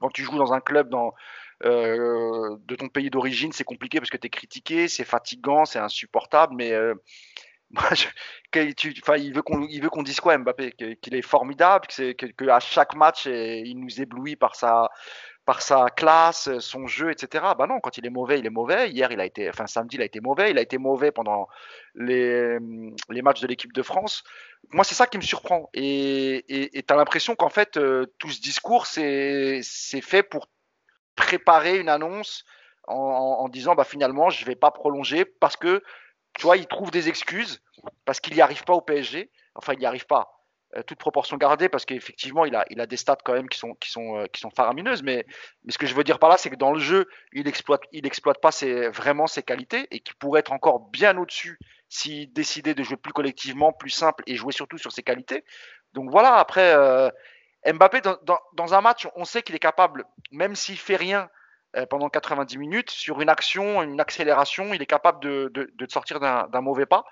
quand 0.00 0.10
tu 0.10 0.24
joues 0.24 0.36
dans 0.36 0.52
un 0.52 0.60
club 0.60 0.88
dans, 0.88 1.14
de 1.62 2.74
ton 2.74 2.88
pays 2.88 3.08
d'origine, 3.08 3.52
c'est 3.52 3.62
compliqué 3.62 4.00
parce 4.00 4.10
que 4.10 4.16
tu 4.16 4.26
es 4.26 4.30
critiqué, 4.30 4.88
c'est 4.88 5.04
fatigant, 5.04 5.64
c'est 5.64 5.78
insupportable, 5.78 6.56
mais 6.56 6.72
il 8.54 9.32
veut 9.34 9.42
qu'on 9.90 10.02
dise 10.02 10.20
quoi 10.20 10.38
Mbappé 10.38 10.72
qu'il 10.72 11.14
est 11.14 11.22
formidable 11.22 11.86
que 11.88 12.12
que, 12.12 12.48
à 12.48 12.60
chaque 12.60 12.94
match 12.94 13.26
il 13.26 13.74
nous 13.80 14.00
éblouit 14.00 14.36
par 14.36 14.54
sa 14.54 15.86
classe 15.96 16.58
son 16.58 16.86
jeu 16.86 17.10
etc 17.10 17.44
bah 17.58 17.66
non 17.66 17.80
quand 17.80 17.98
il 17.98 18.06
est 18.06 18.10
mauvais 18.10 18.38
il 18.38 18.46
est 18.46 18.50
mauvais. 18.50 18.90
Hier 18.90 19.10
il 19.10 19.20
a 19.20 19.24
été 19.24 19.50
samedi 19.66 19.96
il 19.96 20.02
a 20.02 20.04
été 20.04 20.20
mauvais. 20.20 20.50
Il 20.50 20.58
a 20.58 20.62
été 20.62 20.78
mauvais 20.78 21.10
pendant 21.10 21.48
les, 21.94 22.58
matchs 23.22 23.40
de 23.40 23.46
l'équipe 23.48 23.72
de 23.72 23.82
France. 23.82 24.22
Moi 24.70 24.84
c'est 24.84 24.94
ça 24.94 25.06
qui 25.06 25.18
me 25.18 25.22
surprend. 25.22 25.68
Et 25.74 26.44
tu 26.48 26.94
as 26.94 26.96
l'impression 26.96 27.34
qu'en 27.34 27.50
fait 27.50 27.76
euh, 27.76 28.06
tout 28.18 28.30
ce 28.30 28.40
discours 28.40 28.86
c'est 28.86 29.62
fait 30.02 30.22
pour 30.22 30.48
préparer 31.16 31.78
une 31.78 31.88
annonce 31.88 32.44
en, 32.86 33.48
disant 33.48 33.74
bah 33.74 33.84
finalement 33.84 34.30
je 34.30 34.44
vais 34.44 34.54
pas 34.54 34.70
prolonger 34.70 35.24
parce 35.24 35.56
que 35.56 35.82
tu 36.36 36.42
vois, 36.42 36.56
il 36.56 36.66
trouve 36.66 36.90
des 36.90 37.08
excuses 37.08 37.62
parce 38.04 38.20
qu'il 38.20 38.34
n'y 38.34 38.40
arrive 38.40 38.64
pas 38.64 38.74
au 38.74 38.80
PSG. 38.80 39.30
Enfin, 39.54 39.72
il 39.72 39.78
n'y 39.78 39.86
arrive 39.86 40.06
pas. 40.06 40.36
Euh, 40.76 40.82
toute 40.82 40.98
proportion 40.98 41.36
gardée, 41.36 41.68
parce 41.68 41.84
qu'effectivement, 41.84 42.44
il 42.44 42.54
a, 42.56 42.64
il 42.70 42.80
a 42.80 42.86
des 42.86 42.96
stats 42.96 43.18
quand 43.24 43.32
même 43.32 43.48
qui 43.48 43.58
sont, 43.58 43.74
qui 43.74 43.90
sont, 43.90 44.18
euh, 44.18 44.26
qui 44.26 44.40
sont 44.40 44.50
faramineuses. 44.50 45.02
Mais, 45.02 45.24
mais 45.64 45.72
ce 45.72 45.78
que 45.78 45.86
je 45.86 45.94
veux 45.94 46.04
dire 46.04 46.18
par 46.18 46.28
là, 46.28 46.36
c'est 46.36 46.50
que 46.50 46.56
dans 46.56 46.72
le 46.72 46.80
jeu, 46.80 47.06
il 47.32 47.46
exploite, 47.46 47.82
il 47.92 48.06
exploite 48.06 48.40
pas 48.40 48.50
ses, 48.50 48.88
vraiment 48.88 49.26
ses 49.26 49.42
qualités 49.42 49.86
et 49.90 50.00
qu'il 50.00 50.16
pourrait 50.16 50.40
être 50.40 50.52
encore 50.52 50.80
bien 50.90 51.16
au-dessus 51.16 51.58
s'il 51.88 52.32
décidait 52.32 52.74
de 52.74 52.82
jouer 52.82 52.96
plus 52.96 53.12
collectivement, 53.12 53.72
plus 53.72 53.90
simple 53.90 54.24
et 54.26 54.34
jouer 54.34 54.52
surtout 54.52 54.76
sur 54.76 54.92
ses 54.92 55.02
qualités. 55.02 55.44
Donc 55.94 56.10
voilà, 56.10 56.34
après, 56.34 56.74
euh, 56.74 57.10
Mbappé, 57.64 58.00
dans, 58.00 58.38
dans, 58.54 58.74
un 58.74 58.80
match, 58.80 59.08
on 59.14 59.24
sait 59.24 59.42
qu'il 59.42 59.54
est 59.54 59.60
capable, 59.60 60.04
même 60.32 60.56
s'il 60.56 60.78
fait 60.78 60.96
rien, 60.96 61.30
pendant 61.84 62.08
90 62.08 62.56
minutes 62.58 62.90
sur 62.90 63.20
une 63.20 63.28
action, 63.28 63.82
une 63.82 64.00
accélération. 64.00 64.72
Il 64.72 64.80
est 64.80 64.86
capable 64.86 65.20
de, 65.20 65.50
de, 65.52 65.86
sortir 65.90 66.20
d'un 66.20 66.60
mauvais 66.60 66.86
pas. 66.86 67.04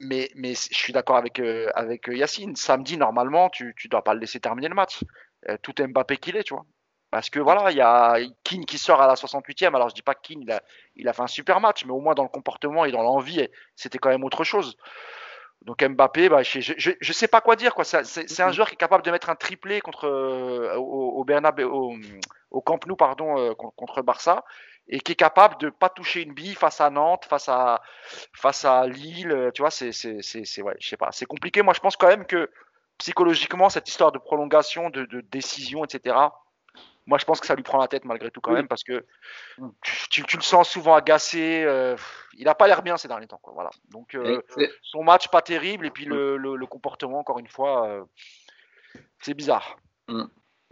Mais, 0.00 0.30
mais 0.34 0.54
je 0.54 0.74
suis 0.74 0.92
d'accord 0.92 1.16
avec, 1.16 1.38
euh, 1.38 1.70
avec 1.74 2.08
Yacine. 2.08 2.56
Samedi, 2.56 2.96
normalement, 2.96 3.50
tu 3.50 3.66
ne 3.66 3.88
dois 3.88 4.02
pas 4.02 4.14
le 4.14 4.20
laisser 4.20 4.40
terminer 4.40 4.68
le 4.68 4.74
match. 4.74 5.04
Euh, 5.48 5.56
tout 5.62 5.74
Mbappé 5.78 6.16
qu'il 6.16 6.36
est, 6.36 6.42
tu 6.42 6.54
vois. 6.54 6.64
Parce 7.12 7.30
que 7.30 7.38
voilà, 7.38 7.70
il 7.70 7.76
y 7.76 7.80
a 7.82 8.18
Keane 8.42 8.64
qui 8.64 8.78
sort 8.78 9.00
à 9.00 9.06
la 9.06 9.14
68e. 9.14 9.74
Alors 9.74 9.90
je 9.90 9.94
dis 9.94 10.02
pas 10.02 10.14
que 10.14 10.22
Keane, 10.22 10.42
il 10.42 10.50
a, 10.50 10.62
il 10.96 11.08
a 11.08 11.12
fait 11.12 11.22
un 11.22 11.26
super 11.26 11.60
match, 11.60 11.84
mais 11.84 11.92
au 11.92 12.00
moins 12.00 12.14
dans 12.14 12.22
le 12.22 12.30
comportement 12.30 12.84
et 12.84 12.90
dans 12.90 13.02
l'envie, 13.02 13.46
c'était 13.76 13.98
quand 13.98 14.08
même 14.08 14.24
autre 14.24 14.44
chose. 14.44 14.76
Donc 15.64 15.82
Mbappé, 15.82 16.28
bah, 16.28 16.42
je, 16.42 16.60
je, 16.60 17.12
sais 17.12 17.28
pas 17.28 17.40
quoi 17.40 17.56
dire. 17.56 17.74
Quoi. 17.74 17.84
C'est, 17.84 18.40
un 18.40 18.52
joueur 18.52 18.68
qui 18.68 18.74
est 18.74 18.76
capable 18.76 19.04
de 19.04 19.10
mettre 19.10 19.30
un 19.30 19.36
triplé 19.36 19.80
contre, 19.80 20.06
euh, 20.06 20.76
au, 20.76 21.20
au, 21.20 21.24
Bernabé, 21.24 21.64
au, 21.64 21.94
au, 22.50 22.60
Camp 22.60 22.84
Nou 22.86 22.96
pardon, 22.96 23.38
euh, 23.38 23.54
contre 23.54 24.02
Barça 24.02 24.44
et 24.88 25.00
qui 25.00 25.12
est 25.12 25.16
capable 25.16 25.58
de 25.58 25.70
pas 25.70 25.88
toucher 25.88 26.22
une 26.22 26.34
bille 26.34 26.54
face 26.54 26.80
à 26.80 26.90
Nantes, 26.90 27.24
face 27.26 27.48
à, 27.48 27.80
face 28.34 28.64
à 28.64 28.86
Lille. 28.86 29.30
Euh, 29.30 29.50
tu 29.52 29.62
vois, 29.62 29.70
c'est, 29.70 29.92
c'est, 29.92 30.20
c'est, 30.22 30.62
ouais, 30.62 30.74
je 30.80 30.88
sais 30.88 30.96
pas. 30.96 31.10
C'est 31.12 31.26
compliqué. 31.26 31.62
Moi, 31.62 31.74
je 31.74 31.80
pense 31.80 31.96
quand 31.96 32.08
même 32.08 32.26
que 32.26 32.50
psychologiquement, 32.98 33.68
cette 33.68 33.88
histoire 33.88 34.12
de 34.12 34.18
prolongation, 34.18 34.90
de, 34.90 35.04
de 35.04 35.20
décision, 35.20 35.84
etc., 35.84 36.16
moi, 37.06 37.18
je 37.18 37.24
pense 37.24 37.40
que 37.40 37.46
ça 37.46 37.54
lui 37.54 37.62
prend 37.62 37.78
la 37.78 37.88
tête 37.88 38.04
malgré 38.04 38.30
tout 38.30 38.40
quand 38.40 38.52
même 38.52 38.68
parce 38.68 38.84
que 38.84 39.04
mm. 39.58 39.68
tu, 40.10 40.22
tu, 40.24 40.36
le 40.36 40.42
sens 40.42 40.68
souvent 40.68 40.94
agacé. 40.94 41.62
Euh, 41.64 41.96
il 42.38 42.44
n'a 42.44 42.54
pas 42.54 42.66
l'air 42.66 42.82
bien 42.82 42.96
ces 42.96 43.08
derniers 43.08 43.26
temps. 43.26 43.40
Quoi, 43.42 43.52
voilà. 43.54 43.70
Donc, 43.90 44.14
euh, 44.14 44.40
son 44.82 45.02
match 45.02 45.28
pas 45.28 45.42
terrible 45.42 45.86
et 45.86 45.90
puis 45.90 46.04
le, 46.04 46.36
le, 46.36 46.66
comportement, 46.66 47.18
encore 47.18 47.38
une 47.38 47.48
fois, 47.48 47.88
euh, 47.88 48.04
c'est 49.20 49.34
bizarre. 49.34 49.76
Mm. 50.08 50.24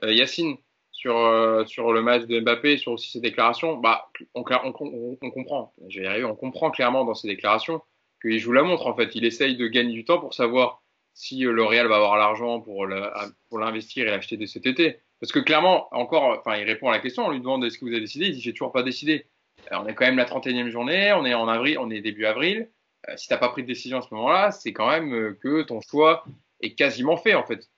Yacine, 0.03 0.57
sur, 0.93 1.65
sur 1.67 1.93
le 1.93 2.03
match 2.03 2.23
de 2.25 2.41
Mbappé, 2.41 2.79
sur 2.79 2.93
aussi 2.93 3.11
ses 3.11 3.21
déclarations, 3.21 3.77
bah, 3.77 4.11
on, 4.35 4.45
on, 4.49 5.19
on 5.21 5.31
comprend. 5.31 5.75
On 5.79 6.35
comprend 6.37 6.71
clairement 6.71 7.05
dans 7.05 7.15
ses 7.15 7.29
déclarations 7.29 7.83
qu'il 8.23 8.39
joue 8.39 8.53
la 8.53 8.63
montre. 8.63 8.87
En 8.87 8.95
fait, 8.95 9.15
il 9.15 9.25
essaye 9.25 9.57
de 9.57 9.67
gagner 9.67 9.93
du 9.93 10.05
temps 10.05 10.21
pour 10.21 10.33
savoir 10.33 10.83
si 11.13 11.41
le 11.41 11.65
Real 11.65 11.87
va 11.89 11.97
avoir 11.97 12.17
l'argent 12.17 12.61
pour 12.61 12.87
l'investir 12.87 14.07
et 14.07 14.11
l'acheter 14.11 14.37
de 14.37 14.47
cet 14.47 14.65
été. 14.67 15.01
Parce 15.21 15.33
que 15.33 15.39
clairement, 15.39 15.89
encore, 15.93 16.39
enfin, 16.39 16.57
il 16.57 16.65
répond 16.65 16.89
à 16.89 16.93
la 16.93 16.99
question, 16.99 17.27
on 17.27 17.31
lui 17.31 17.41
demande 17.41 17.65
est-ce 17.65 17.79
que 17.79 17.85
vous 17.85 17.91
avez 17.91 18.01
décidé? 18.01 18.27
Il 18.27 18.35
dit 18.35 18.41
j'ai 18.41 18.53
toujours 18.53 18.73
pas 18.73 18.83
décidé. 18.83 19.27
Alors, 19.71 19.85
on 19.85 19.87
est 19.87 19.95
quand 19.95 20.07
même 20.07 20.17
la 20.17 20.25
31e 20.25 20.71
journée, 20.71 21.13
on 21.13 21.27
est 21.27 21.35
en 21.35 21.47
avril, 21.47 21.79
on 21.79 21.91
est 21.91 22.01
début 22.01 22.25
avril. 22.25 22.71
Euh, 23.09 23.17
si 23.17 23.29
tu 23.29 23.35
n'as 23.35 23.39
pas 23.39 23.51
pris 23.51 23.63
de 23.63 23.67
décision 23.67 23.99
à 23.99 24.03
ce 24.03 24.13
moment-là, 24.15 24.51
c'est 24.51 24.73
quand 24.73 24.89
même 24.89 25.13
euh, 25.13 25.39
que 25.41 25.63
ton 25.63 25.81
choix 25.81 26.25
est 26.61 26.75
quasiment 26.75 27.17
fait 27.17 27.35
en 27.35 27.45
fait. 27.45 27.69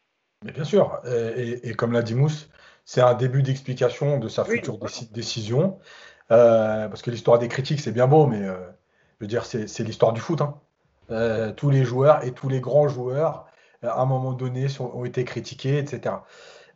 Mais 0.44 0.52
bien 0.52 0.64
sûr, 0.64 1.00
et, 1.36 1.72
comme 1.74 1.92
l'a 1.92 2.02
dit 2.02 2.16
Mousse, 2.16 2.48
c'est 2.84 3.00
un 3.00 3.14
début 3.14 3.42
d'explication 3.42 4.18
de 4.18 4.26
sa 4.26 4.44
future 4.44 4.76
décision. 5.12 5.78
Euh, 6.32 6.88
parce 6.88 7.02
que 7.02 7.12
l'histoire 7.12 7.38
des 7.38 7.46
critiques, 7.46 7.78
c'est 7.78 7.92
bien 7.92 8.08
beau, 8.08 8.26
mais 8.26 8.44
je 8.44 9.20
veux 9.20 9.28
dire, 9.28 9.44
c'est 9.44 9.84
l'histoire 9.84 10.12
du 10.12 10.20
foot. 10.20 10.40
Hein. 10.40 11.52
tous 11.56 11.70
les 11.70 11.84
joueurs 11.84 12.24
et 12.24 12.32
tous 12.32 12.48
les 12.48 12.60
grands 12.60 12.88
joueurs, 12.88 13.46
à 13.82 14.02
un 14.02 14.04
moment 14.04 14.32
donné, 14.32 14.66
ont 14.80 15.04
été 15.04 15.24
critiqués, 15.24 15.78
etc. 15.78 16.16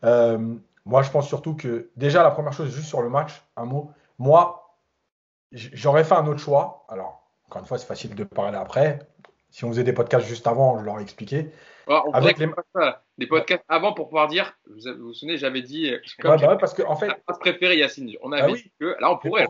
Euh, 0.05 0.55
moi, 0.85 1.03
je 1.03 1.11
pense 1.11 1.27
surtout 1.27 1.55
que, 1.55 1.91
déjà, 1.97 2.23
la 2.23 2.31
première 2.31 2.53
chose, 2.53 2.71
juste 2.75 2.89
sur 2.89 3.03
le 3.03 3.09
match, 3.09 3.43
un 3.57 3.65
mot. 3.65 3.91
Moi, 4.19 4.77
j'aurais 5.53 6.05
fait 6.05 6.15
un 6.15 6.27
autre 6.27 6.41
choix. 6.41 6.85
Alors, 6.89 7.29
encore 7.47 7.61
une 7.61 7.67
fois, 7.67 7.79
c'est 7.79 7.87
facile 7.87 8.15
de 8.15 8.25
parler 8.25 8.57
après. 8.57 9.01
Si 9.51 9.65
on 9.65 9.69
faisait 9.69 9.85
des 9.85 9.93
podcasts 9.93 10.27
juste 10.27 10.47
avant, 10.47 10.79
je 10.79 10.85
leur 10.85 11.01
expliqué. 11.01 11.51
on 11.87 12.11
Avec 12.13 12.39
les... 12.39 12.49
des 13.19 13.27
podcasts 13.27 13.65
avant 13.69 13.93
pour 13.95 14.09
pouvoir 14.09 14.29
dire, 14.29 14.53
vous 14.69 14.93
vous, 14.99 15.15
souvenez, 15.15 15.39
j'avais 15.39 15.63
dit, 15.63 15.93
comme 16.21 16.37
bah 16.37 16.57
parce 16.57 16.75
que 16.75 16.83
en 16.83 16.97
fait, 16.97 17.11
préféré 17.41 17.79
Yacine, 17.79 18.13
on 18.23 18.33
avait 18.33 18.53
ah 18.53 18.55
dit 18.55 18.73
que 18.79 18.97
là 19.01 19.11
on 19.11 19.17
pourrait. 19.17 19.49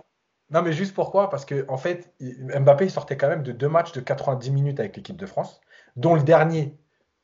Non, 0.51 0.63
mais 0.63 0.73
juste 0.73 0.95
pourquoi? 0.95 1.29
Parce 1.29 1.45
que 1.45 1.65
en 1.69 1.77
fait, 1.77 2.15
Mbappé 2.21 2.85
il 2.85 2.91
sortait 2.91 3.17
quand 3.17 3.29
même 3.29 3.43
de 3.43 3.53
deux 3.53 3.69
matchs 3.69 3.93
de 3.93 4.01
90 4.01 4.51
minutes 4.53 4.79
avec 4.79 4.97
l'équipe 4.97 5.17
de 5.17 5.27
France, 5.27 5.61
dont 5.97 6.15
le 6.15 6.23
dernier 6.23 6.77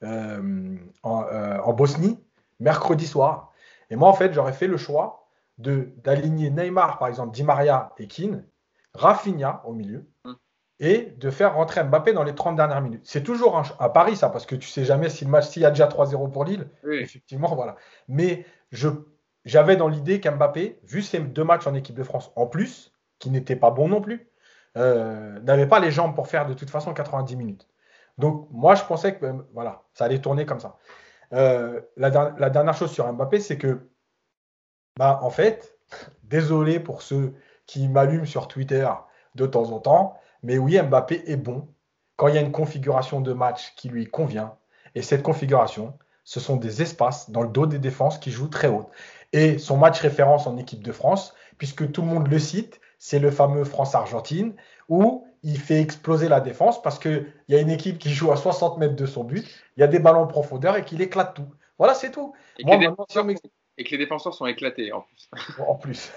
euh, 0.03 0.77
en, 1.05 1.73
Bosnie, 1.73 2.19
mercredi 2.63 3.07
soir. 3.07 3.53
Et 3.91 3.97
moi, 3.97 4.09
en 4.09 4.15
fait, 4.15 4.33
j'aurais 4.33 4.53
fait 4.53 4.67
le 4.67 4.77
choix 4.77 5.29
d'aligner 5.59 6.51
Neymar, 6.51 6.99
par 6.99 7.09
exemple, 7.09 7.33
Di 7.33 7.45
Maria 7.45 7.93
et 7.99 8.07
Keane, 8.09 8.45
Rafinha 8.95 9.63
au 9.65 9.73
milieu, 9.73 10.09
mm. 10.25 10.33
et 10.81 11.15
de 11.19 11.31
faire 11.31 11.55
rentrer 11.55 11.85
Mbappé 11.85 12.13
dans 12.13 12.25
les 12.25 12.35
30 12.35 12.57
dernières 12.57 12.81
minutes. 12.81 13.03
C'est 13.05 13.23
toujours 13.23 13.63
à 13.79 13.93
Paris, 13.93 14.17
ça, 14.17 14.31
parce 14.31 14.47
que 14.47 14.57
tu 14.57 14.69
sais 14.69 14.85
jamais 14.85 15.09
si 15.09 15.25
le 15.25 15.31
match, 15.31 15.49
s'il 15.49 15.63
y 15.63 15.67
a 15.67 15.71
déjà 15.71 15.87
3-0 15.87 16.31
pour 16.31 16.45
Lille, 16.45 16.69
effectivement, 16.91 17.55
voilà. 17.55 17.77
Mais 18.09 18.47
j'avais 19.45 19.77
dans 19.77 19.89
l'idée 19.89 20.21
qu'Mbappé, 20.21 20.81
vu 20.85 21.03
ces 21.03 21.21
deux 21.21 21.45
matchs 21.45 21.67
en 21.67 21.75
équipe 21.75 21.97
de 21.97 22.05
France 22.05 22.33
en 22.35 22.47
plus, 22.47 22.93
qui 23.19 23.31
n'étaient 23.31 23.57
pas 23.57 23.71
bons 23.71 23.89
non 23.89 24.01
plus, 24.01 24.29
euh, 24.77 25.39
n'avait 25.41 25.69
pas 25.69 25.81
les 25.81 25.91
jambes 25.91 26.15
pour 26.15 26.29
faire 26.29 26.47
de 26.47 26.55
toute 26.55 26.71
façon 26.71 26.95
90 26.95 27.37
minutes. 27.37 27.69
Donc 28.19 28.49
moi, 28.51 28.75
je 28.75 28.85
pensais 28.85 29.15
que 29.15 29.27
voilà, 29.53 29.83
ça 29.95 30.07
allait 30.07 30.21
tourner 30.21 30.47
comme 30.47 30.61
ça. 30.61 30.79
Euh, 31.33 31.81
la, 31.97 32.11
dernière 32.11 32.75
chose 32.75 32.93
sur 32.93 33.11
Mbappé, 33.13 33.41
c'est 33.41 33.59
que, 33.59 33.89
bah, 34.99 35.21
en 35.23 35.31
fait, 35.31 35.79
désolé 36.25 36.81
pour 36.81 37.03
ceux 37.03 37.35
qui 37.67 37.89
m'allument 37.89 38.27
sur 38.27 38.49
Twitter 38.49 38.89
de 39.35 39.47
temps 39.47 39.71
en 39.73 39.81
temps, 39.81 40.19
mais 40.43 40.59
oui, 40.59 40.81
Mbappé 40.81 41.23
est 41.27 41.37
bon 41.37 41.69
quand 42.17 42.29
il 42.29 42.35
y 42.35 42.39
a 42.39 42.43
une 42.43 42.53
configuration 42.53 43.21
de 43.21 43.33
match 43.33 43.75
qui 43.77 43.89
lui 43.89 44.07
convient. 44.07 44.57
Et 44.95 45.03
cette 45.03 45.23
configuration, 45.23 45.97
ce 46.25 46.41
sont 46.41 46.57
des 46.57 46.83
espaces 46.83 47.31
dans 47.31 47.43
le 47.43 47.49
dos 47.49 47.67
des 47.67 47.79
défenses 47.79 48.19
qui 48.19 48.31
jouent 48.31 48.49
très 48.49 48.69
haut. 48.69 48.91
Et 49.33 49.59
son 49.59 49.77
match 49.77 50.01
référence 50.01 50.47
en 50.47 50.57
équipe 50.59 50.83
de 50.83 50.93
France, 50.93 51.35
puisque 51.59 51.91
tout 51.91 52.03
le 52.03 52.09
monde 52.09 52.29
le 52.29 52.39
cite, 52.39 52.81
c'est 52.99 53.19
le 53.19 53.31
fameux 53.31 53.65
France-Argentine, 53.65 54.55
où 54.89 55.27
il 55.43 55.59
fait 55.59 55.81
exploser 55.81 56.29
la 56.29 56.41
défense 56.41 56.81
parce 56.83 56.99
qu'il 56.99 57.27
y 57.49 57.55
a 57.55 57.61
une 57.61 57.71
équipe 57.71 57.99
qui 57.99 58.11
joue 58.11 58.31
à 58.33 58.37
60 58.37 58.79
mètres 58.79 58.97
de 58.97 59.07
son 59.07 59.25
but, 59.25 59.45
il 59.77 59.81
y 59.81 59.83
a 59.83 59.89
des 59.89 59.99
ballons 59.99 60.23
en 60.23 60.27
profondeur 60.27 60.77
et 60.77 60.85
qu'il 60.85 61.01
éclate 61.03 61.35
tout. 61.35 61.49
Voilà, 61.79 61.95
c'est 61.95 62.11
tout. 62.11 62.33
Et, 62.59 62.65
que 62.65 63.91
les 63.91 63.99
défenseurs 63.99 64.35
sont 64.35 64.47
éclatés 64.47 64.93
en 64.93 65.01
plus. 65.01 65.31
En 65.67 65.75
plus. 65.75 66.13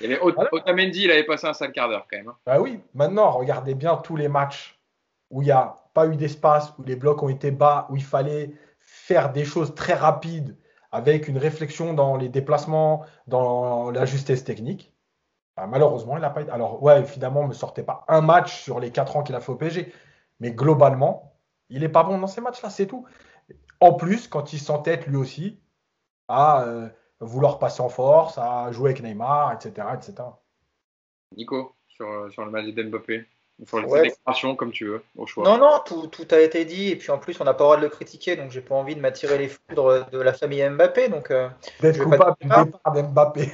il 0.00 0.10
y 0.10 0.14
avait 0.14 0.22
Otamendi, 0.22 1.04
il 1.04 1.10
avait 1.10 1.24
passé 1.24 1.46
un 1.46 1.52
sale 1.52 1.72
quart 1.72 1.88
d'heure 1.88 2.06
quand 2.10 2.18
même. 2.18 2.28
Hein. 2.28 2.36
Bah 2.46 2.60
oui, 2.60 2.80
maintenant, 2.94 3.30
regardez 3.30 3.74
bien 3.74 3.96
tous 3.96 4.14
les 4.14 4.28
matchs 4.28 4.78
où 5.30 5.42
il 5.42 5.46
n'y 5.46 5.50
a 5.50 5.76
pas 5.94 6.06
eu 6.06 6.16
d'espace, 6.16 6.72
où 6.78 6.84
les 6.84 6.96
blocs 6.96 7.22
ont 7.22 7.28
été 7.28 7.50
bas, 7.50 7.86
où 7.90 7.96
il 7.96 8.04
fallait 8.04 8.52
faire 8.80 9.32
des 9.32 9.44
choses 9.44 9.74
très 9.74 9.94
rapides 9.94 10.56
avec 10.92 11.28
une 11.28 11.38
réflexion 11.38 11.92
dans 11.92 12.16
les 12.16 12.28
déplacements, 12.28 13.04
dans 13.26 13.90
la 13.90 14.06
justesse 14.06 14.44
technique. 14.44 14.92
Bah, 15.58 15.66
malheureusement, 15.66 16.16
il 16.16 16.20
n'a 16.20 16.30
pas 16.30 16.42
été. 16.42 16.52
Alors, 16.52 16.80
ouais, 16.84 17.00
évidemment, 17.00 17.42
ne 17.42 17.48
me 17.48 17.52
sortait 17.52 17.82
pas 17.82 18.04
un 18.06 18.20
match 18.20 18.62
sur 18.62 18.78
les 18.78 18.92
4 18.92 19.16
ans 19.16 19.22
qu'il 19.24 19.34
a 19.34 19.40
fait 19.40 19.50
au 19.50 19.56
PSG. 19.56 19.92
Mais 20.38 20.52
globalement, 20.52 21.34
il 21.68 21.80
n'est 21.80 21.88
pas 21.88 22.04
bon 22.04 22.16
dans 22.16 22.28
ces 22.28 22.40
matchs-là, 22.40 22.70
c'est 22.70 22.86
tout. 22.86 23.06
En 23.80 23.94
plus, 23.94 24.28
quand 24.28 24.52
il 24.52 24.60
s'entête 24.60 25.08
lui 25.08 25.16
aussi 25.16 25.58
à 26.28 26.62
euh, 26.62 26.88
vouloir 27.18 27.58
passer 27.58 27.80
en 27.80 27.88
force, 27.88 28.38
à 28.38 28.70
jouer 28.70 28.90
avec 28.90 29.02
Neymar, 29.02 29.52
etc. 29.52 29.88
etc. 29.94 30.28
Nico, 31.36 31.74
sur, 31.88 32.08
euh, 32.08 32.30
sur 32.30 32.44
le 32.44 32.52
match 32.52 32.66
d'Mbappé 32.66 33.26
faut 33.66 33.80
les 33.80 33.86
ouais. 33.86 34.56
comme 34.56 34.70
tu 34.70 34.86
veux, 34.86 35.02
au 35.16 35.26
choix. 35.26 35.44
Non, 35.44 35.58
non, 35.58 35.80
tout, 35.84 36.06
tout, 36.06 36.26
a 36.30 36.38
été 36.38 36.64
dit. 36.64 36.90
Et 36.90 36.96
puis 36.96 37.10
en 37.10 37.18
plus, 37.18 37.40
on 37.40 37.44
n'a 37.44 37.54
pas 37.54 37.64
le 37.64 37.66
droit 37.66 37.76
de 37.76 37.82
le 37.82 37.88
critiquer. 37.88 38.36
Donc, 38.36 38.50
j'ai 38.50 38.60
pas 38.60 38.74
envie 38.74 38.94
de 38.94 39.00
m'attirer 39.00 39.38
les 39.38 39.48
foudres 39.48 40.08
de 40.10 40.18
la 40.18 40.32
famille 40.32 40.68
Mbappé. 40.68 41.08
Donc, 41.08 41.30
euh, 41.30 41.48
D'être 41.80 42.02
coupable 42.02 42.36
du 42.40 42.48
départ 42.48 42.92
d'Mbappé. 42.92 43.52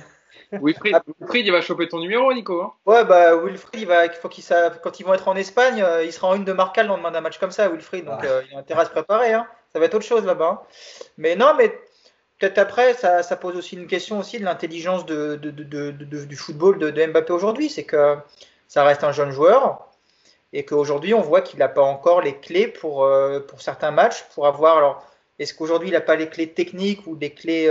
Wilfried, 0.63 0.97
Wilfried, 1.21 1.47
il 1.47 1.53
va 1.53 1.61
choper 1.61 1.89
ton 1.89 1.99
numéro, 1.99 2.33
Nico. 2.33 2.63
Hein 2.63 2.73
ouais, 2.87 3.05
bah 3.05 3.37
Wilfried, 3.37 3.81
il 3.83 3.87
va, 3.87 4.09
faut 4.11 4.29
qu'il 4.29 4.45
quand 4.83 5.01
ils 5.01 5.05
vont 5.05 5.15
être 5.15 5.29
en 5.29 5.37
Espagne, 5.37 5.83
euh, 5.83 6.05
il 6.05 6.13
sera 6.13 6.29
en 6.29 6.35
une 6.35 6.45
de 6.45 6.53
Marcal 6.53 6.87
dans 6.87 6.97
le 6.97 7.03
d'un 7.03 7.21
match 7.21 7.39
comme 7.39 7.51
ça, 7.51 7.69
Wilfried. 7.69 8.05
Donc 8.05 8.21
ah. 8.23 8.27
euh, 8.27 8.43
il 8.51 8.57
a 8.57 8.61
intérêt 8.61 8.83
à 8.83 8.85
se 8.85 8.91
préparer. 8.91 9.33
Hein. 9.33 9.47
Ça 9.73 9.79
va 9.79 9.87
être 9.87 9.95
autre 9.95 10.05
chose 10.05 10.25
là-bas. 10.25 10.63
Hein. 10.63 10.67
Mais 11.19 11.37
non, 11.37 11.55
mais 11.57 11.69
peut-être 12.39 12.59
après, 12.59 12.95
ça, 12.95 13.23
ça, 13.23 13.37
pose 13.37 13.57
aussi 13.57 13.77
une 13.77 13.87
question 13.87 14.19
aussi 14.19 14.39
de 14.39 14.45
l'intelligence 14.45 15.07
de, 15.07 15.37
de, 15.37 15.51
de, 15.51 15.91
du 16.25 16.37
football 16.37 16.79
de, 16.79 17.07
Mbappé 17.07 17.33
aujourd'hui. 17.33 17.69
C'est 17.69 17.85
que 17.85 18.17
ça 18.69 18.85
reste 18.85 19.05
un 19.05 19.13
jeune 19.13 19.31
joueur 19.31 19.89
et 20.53 20.65
qu'aujourd'hui, 20.65 21.15
on 21.15 21.21
voit 21.21 21.41
qu'il 21.41 21.59
n'a 21.59 21.69
pas 21.69 21.83
encore 21.83 22.21
les 22.21 22.39
clés 22.39 22.69
pour, 22.69 23.05
euh, 23.05 23.41
pour 23.41 23.61
certains 23.61 23.91
matchs, 23.91 24.25
pour 24.35 24.47
avoir. 24.47 24.79
Alors, 24.79 25.05
est-ce 25.39 25.53
qu'aujourd'hui, 25.55 25.89
il 25.89 25.93
n'a 25.93 26.01
pas 26.01 26.17
les 26.17 26.29
clés 26.29 26.49
techniques 26.51 27.07
ou 27.07 27.17
les 27.17 27.31
clés 27.31 27.69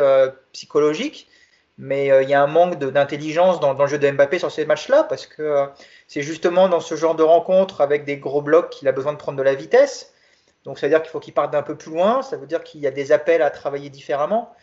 psychologiques? 0.51 1.29
Mais 1.77 2.11
euh, 2.11 2.23
il 2.23 2.29
y 2.29 2.33
a 2.33 2.41
un 2.41 2.47
manque 2.47 2.77
d'intelligence 2.77 3.59
dans, 3.59 3.73
le 3.73 3.87
jeu 3.87 3.97
de 3.97 4.09
Mbappé 4.09 4.39
sur 4.39 4.51
ces 4.51 4.65
matchs-là, 4.65 5.03
parce 5.03 5.25
que 5.25 5.41
euh, 5.41 5.65
c'est 6.07 6.21
justement 6.21 6.69
dans 6.69 6.79
ce 6.79 6.95
genre 6.95 7.15
de 7.15 7.23
rencontre 7.23 7.81
avec 7.81 8.05
des 8.05 8.17
gros 8.17 8.41
blocs 8.41 8.69
qu'il 8.69 8.87
a 8.87 8.91
besoin 8.91 9.13
de 9.13 9.17
prendre 9.17 9.37
de 9.37 9.43
la 9.43 9.55
vitesse. 9.55 10.13
Donc 10.65 10.79
ça 10.79 10.85
veut 10.87 10.91
dire 10.91 11.01
qu'il 11.01 11.11
faut 11.11 11.19
qu'il 11.19 11.33
parte 11.33 11.51
d'un 11.51 11.63
peu 11.63 11.75
plus 11.75 11.91
loin, 11.91 12.21
ça 12.21 12.37
veut 12.37 12.45
dire 12.45 12.63
qu'il 12.63 12.81
y 12.81 12.87
a 12.87 12.91
des 12.91 13.11
appels 13.11 13.41
à 13.41 13.49
travailler 13.49 13.89
différemment, 13.89 14.53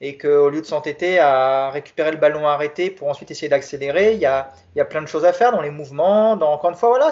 et 0.00 0.18
qu'au 0.18 0.50
lieu 0.50 0.60
de 0.60 0.66
s'entêter 0.66 1.18
à 1.18 1.70
récupérer 1.70 2.10
le 2.10 2.18
ballon 2.18 2.46
arrêté 2.46 2.90
pour 2.90 3.08
ensuite 3.08 3.30
essayer 3.30 3.48
d'accélérer, 3.48 4.12
il 4.12 4.18
y, 4.18 4.26
a, 4.26 4.52
plein 4.90 5.00
de 5.00 5.06
choses 5.06 5.24
à 5.24 5.32
faire 5.32 5.52
dans 5.52 5.62
les 5.62 5.70
mouvements. 5.70 6.32
Encore 6.32 6.68
une 6.68 6.76
fois, 6.76 6.90
voilà, 6.90 7.10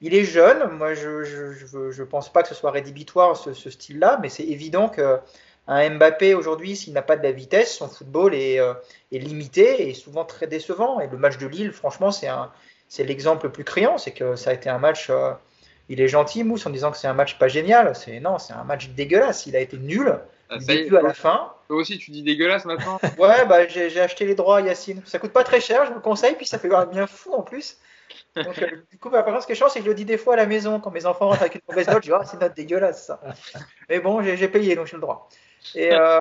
il 0.00 0.14
est 0.14 0.22
jeune. 0.22 0.70
Moi, 0.70 0.94
je 0.94 1.08
ne 1.08 2.04
pense 2.04 2.32
pas 2.32 2.42
que 2.42 2.48
ce 2.48 2.54
soit 2.54 2.70
rédhibitoire 2.70 3.36
ce 3.36 3.70
style-là, 3.70 4.20
mais 4.22 4.28
c'est 4.28 4.44
évident 4.44 4.88
que 4.88 5.18
un 5.70 5.88
Mbappé 5.90 6.34
aujourd'hui, 6.34 6.74
s'il 6.74 6.92
n'a 6.92 7.02
pas 7.02 7.16
de 7.16 7.22
la 7.22 7.30
vitesse, 7.30 7.76
son 7.76 7.88
football 7.88 8.34
est, 8.34 8.58
euh, 8.58 8.74
limité 9.12 9.88
et 9.88 9.94
souvent 9.94 10.24
très 10.24 10.48
décevant. 10.48 11.00
Et 11.00 11.06
le 11.06 11.16
match 11.16 11.38
de 11.38 11.46
Lille, 11.46 11.72
franchement, 11.72 12.10
c'est 12.10 13.04
l'exemple 13.04 13.46
le 13.46 13.52
plus 13.52 13.62
criant. 13.62 13.96
C'est 13.96 14.10
que 14.10 14.34
ça 14.34 14.50
a 14.50 14.52
été 14.52 14.68
un 14.68 14.78
match. 14.78 15.10
Euh, 15.10 15.32
il 15.88 16.00
est 16.00 16.08
gentil, 16.08 16.42
Mousse, 16.42 16.66
en 16.66 16.70
disant 16.70 16.90
que 16.90 16.96
c'est 16.96 17.06
un 17.06 17.14
match 17.14 17.38
pas 17.38 17.46
génial. 17.46 17.94
C'est 17.94 18.18
non, 18.18 18.38
c'est 18.38 18.52
un 18.52 18.64
match 18.64 18.88
dégueulasse. 18.90 19.46
Il 19.46 19.54
a 19.54 19.60
été 19.60 19.76
nul. 19.76 20.18
Ah, 20.48 20.58
du 20.58 20.64
début 20.64 20.96
à 20.96 21.02
la 21.02 21.14
fin. 21.14 21.52
Toi 21.68 21.76
aussi, 21.76 21.98
tu 21.98 22.10
dis 22.10 22.24
dégueulasse 22.24 22.64
maintenant? 22.64 22.98
Ouais, 23.18 23.46
bah, 23.46 23.68
j'ai 23.68 24.00
acheté 24.00 24.26
les 24.26 24.34
droits 24.34 24.60
Yacine. 24.60 25.00
Ça 25.06 25.20
coûte 25.20 25.32
pas 25.32 25.44
très 25.44 25.60
cher, 25.60 25.84
je 25.84 25.90
vous 25.90 25.96
le 25.96 26.00
conseille, 26.00 26.34
puis 26.34 26.46
ça 26.46 26.58
fait 26.58 26.68
bien 26.90 27.06
fou 27.06 27.32
en 27.32 27.42
plus. 27.42 27.76
Donc, 28.36 28.60
euh, 28.62 28.68
du 28.90 28.98
coup, 28.98 29.10
par 29.10 29.24
contre, 29.24 29.42
ce 29.42 29.46
qui 29.46 29.52
est 29.52 29.56
chiant, 29.56 29.68
c'est 29.68 29.80
que 29.80 29.84
je 29.84 29.90
le 29.90 29.96
dis 29.96 30.04
des 30.04 30.18
fois 30.18 30.34
à 30.34 30.36
la 30.36 30.46
maison, 30.46 30.80
quand 30.80 30.90
mes 30.90 31.06
enfants 31.06 31.28
rentrent 31.28 31.42
avec 31.42 31.56
une 31.56 31.60
mauvaise 31.68 31.88
note, 31.88 32.02
je 32.02 32.10
dis, 32.10 32.12
oh, 32.12 32.22
c'est 32.24 32.34
une 32.34 32.40
note 32.40 32.54
dégueulasse 32.54 33.06
ça. 33.06 33.20
Mais 33.88 34.00
bon, 34.00 34.22
j'ai 34.22 34.48
payé, 34.48 34.76
donc 34.76 34.86
j'ai 34.86 34.96
le 34.96 35.02
droit. 35.02 35.28
Et 35.74 35.92
euh, 35.92 36.18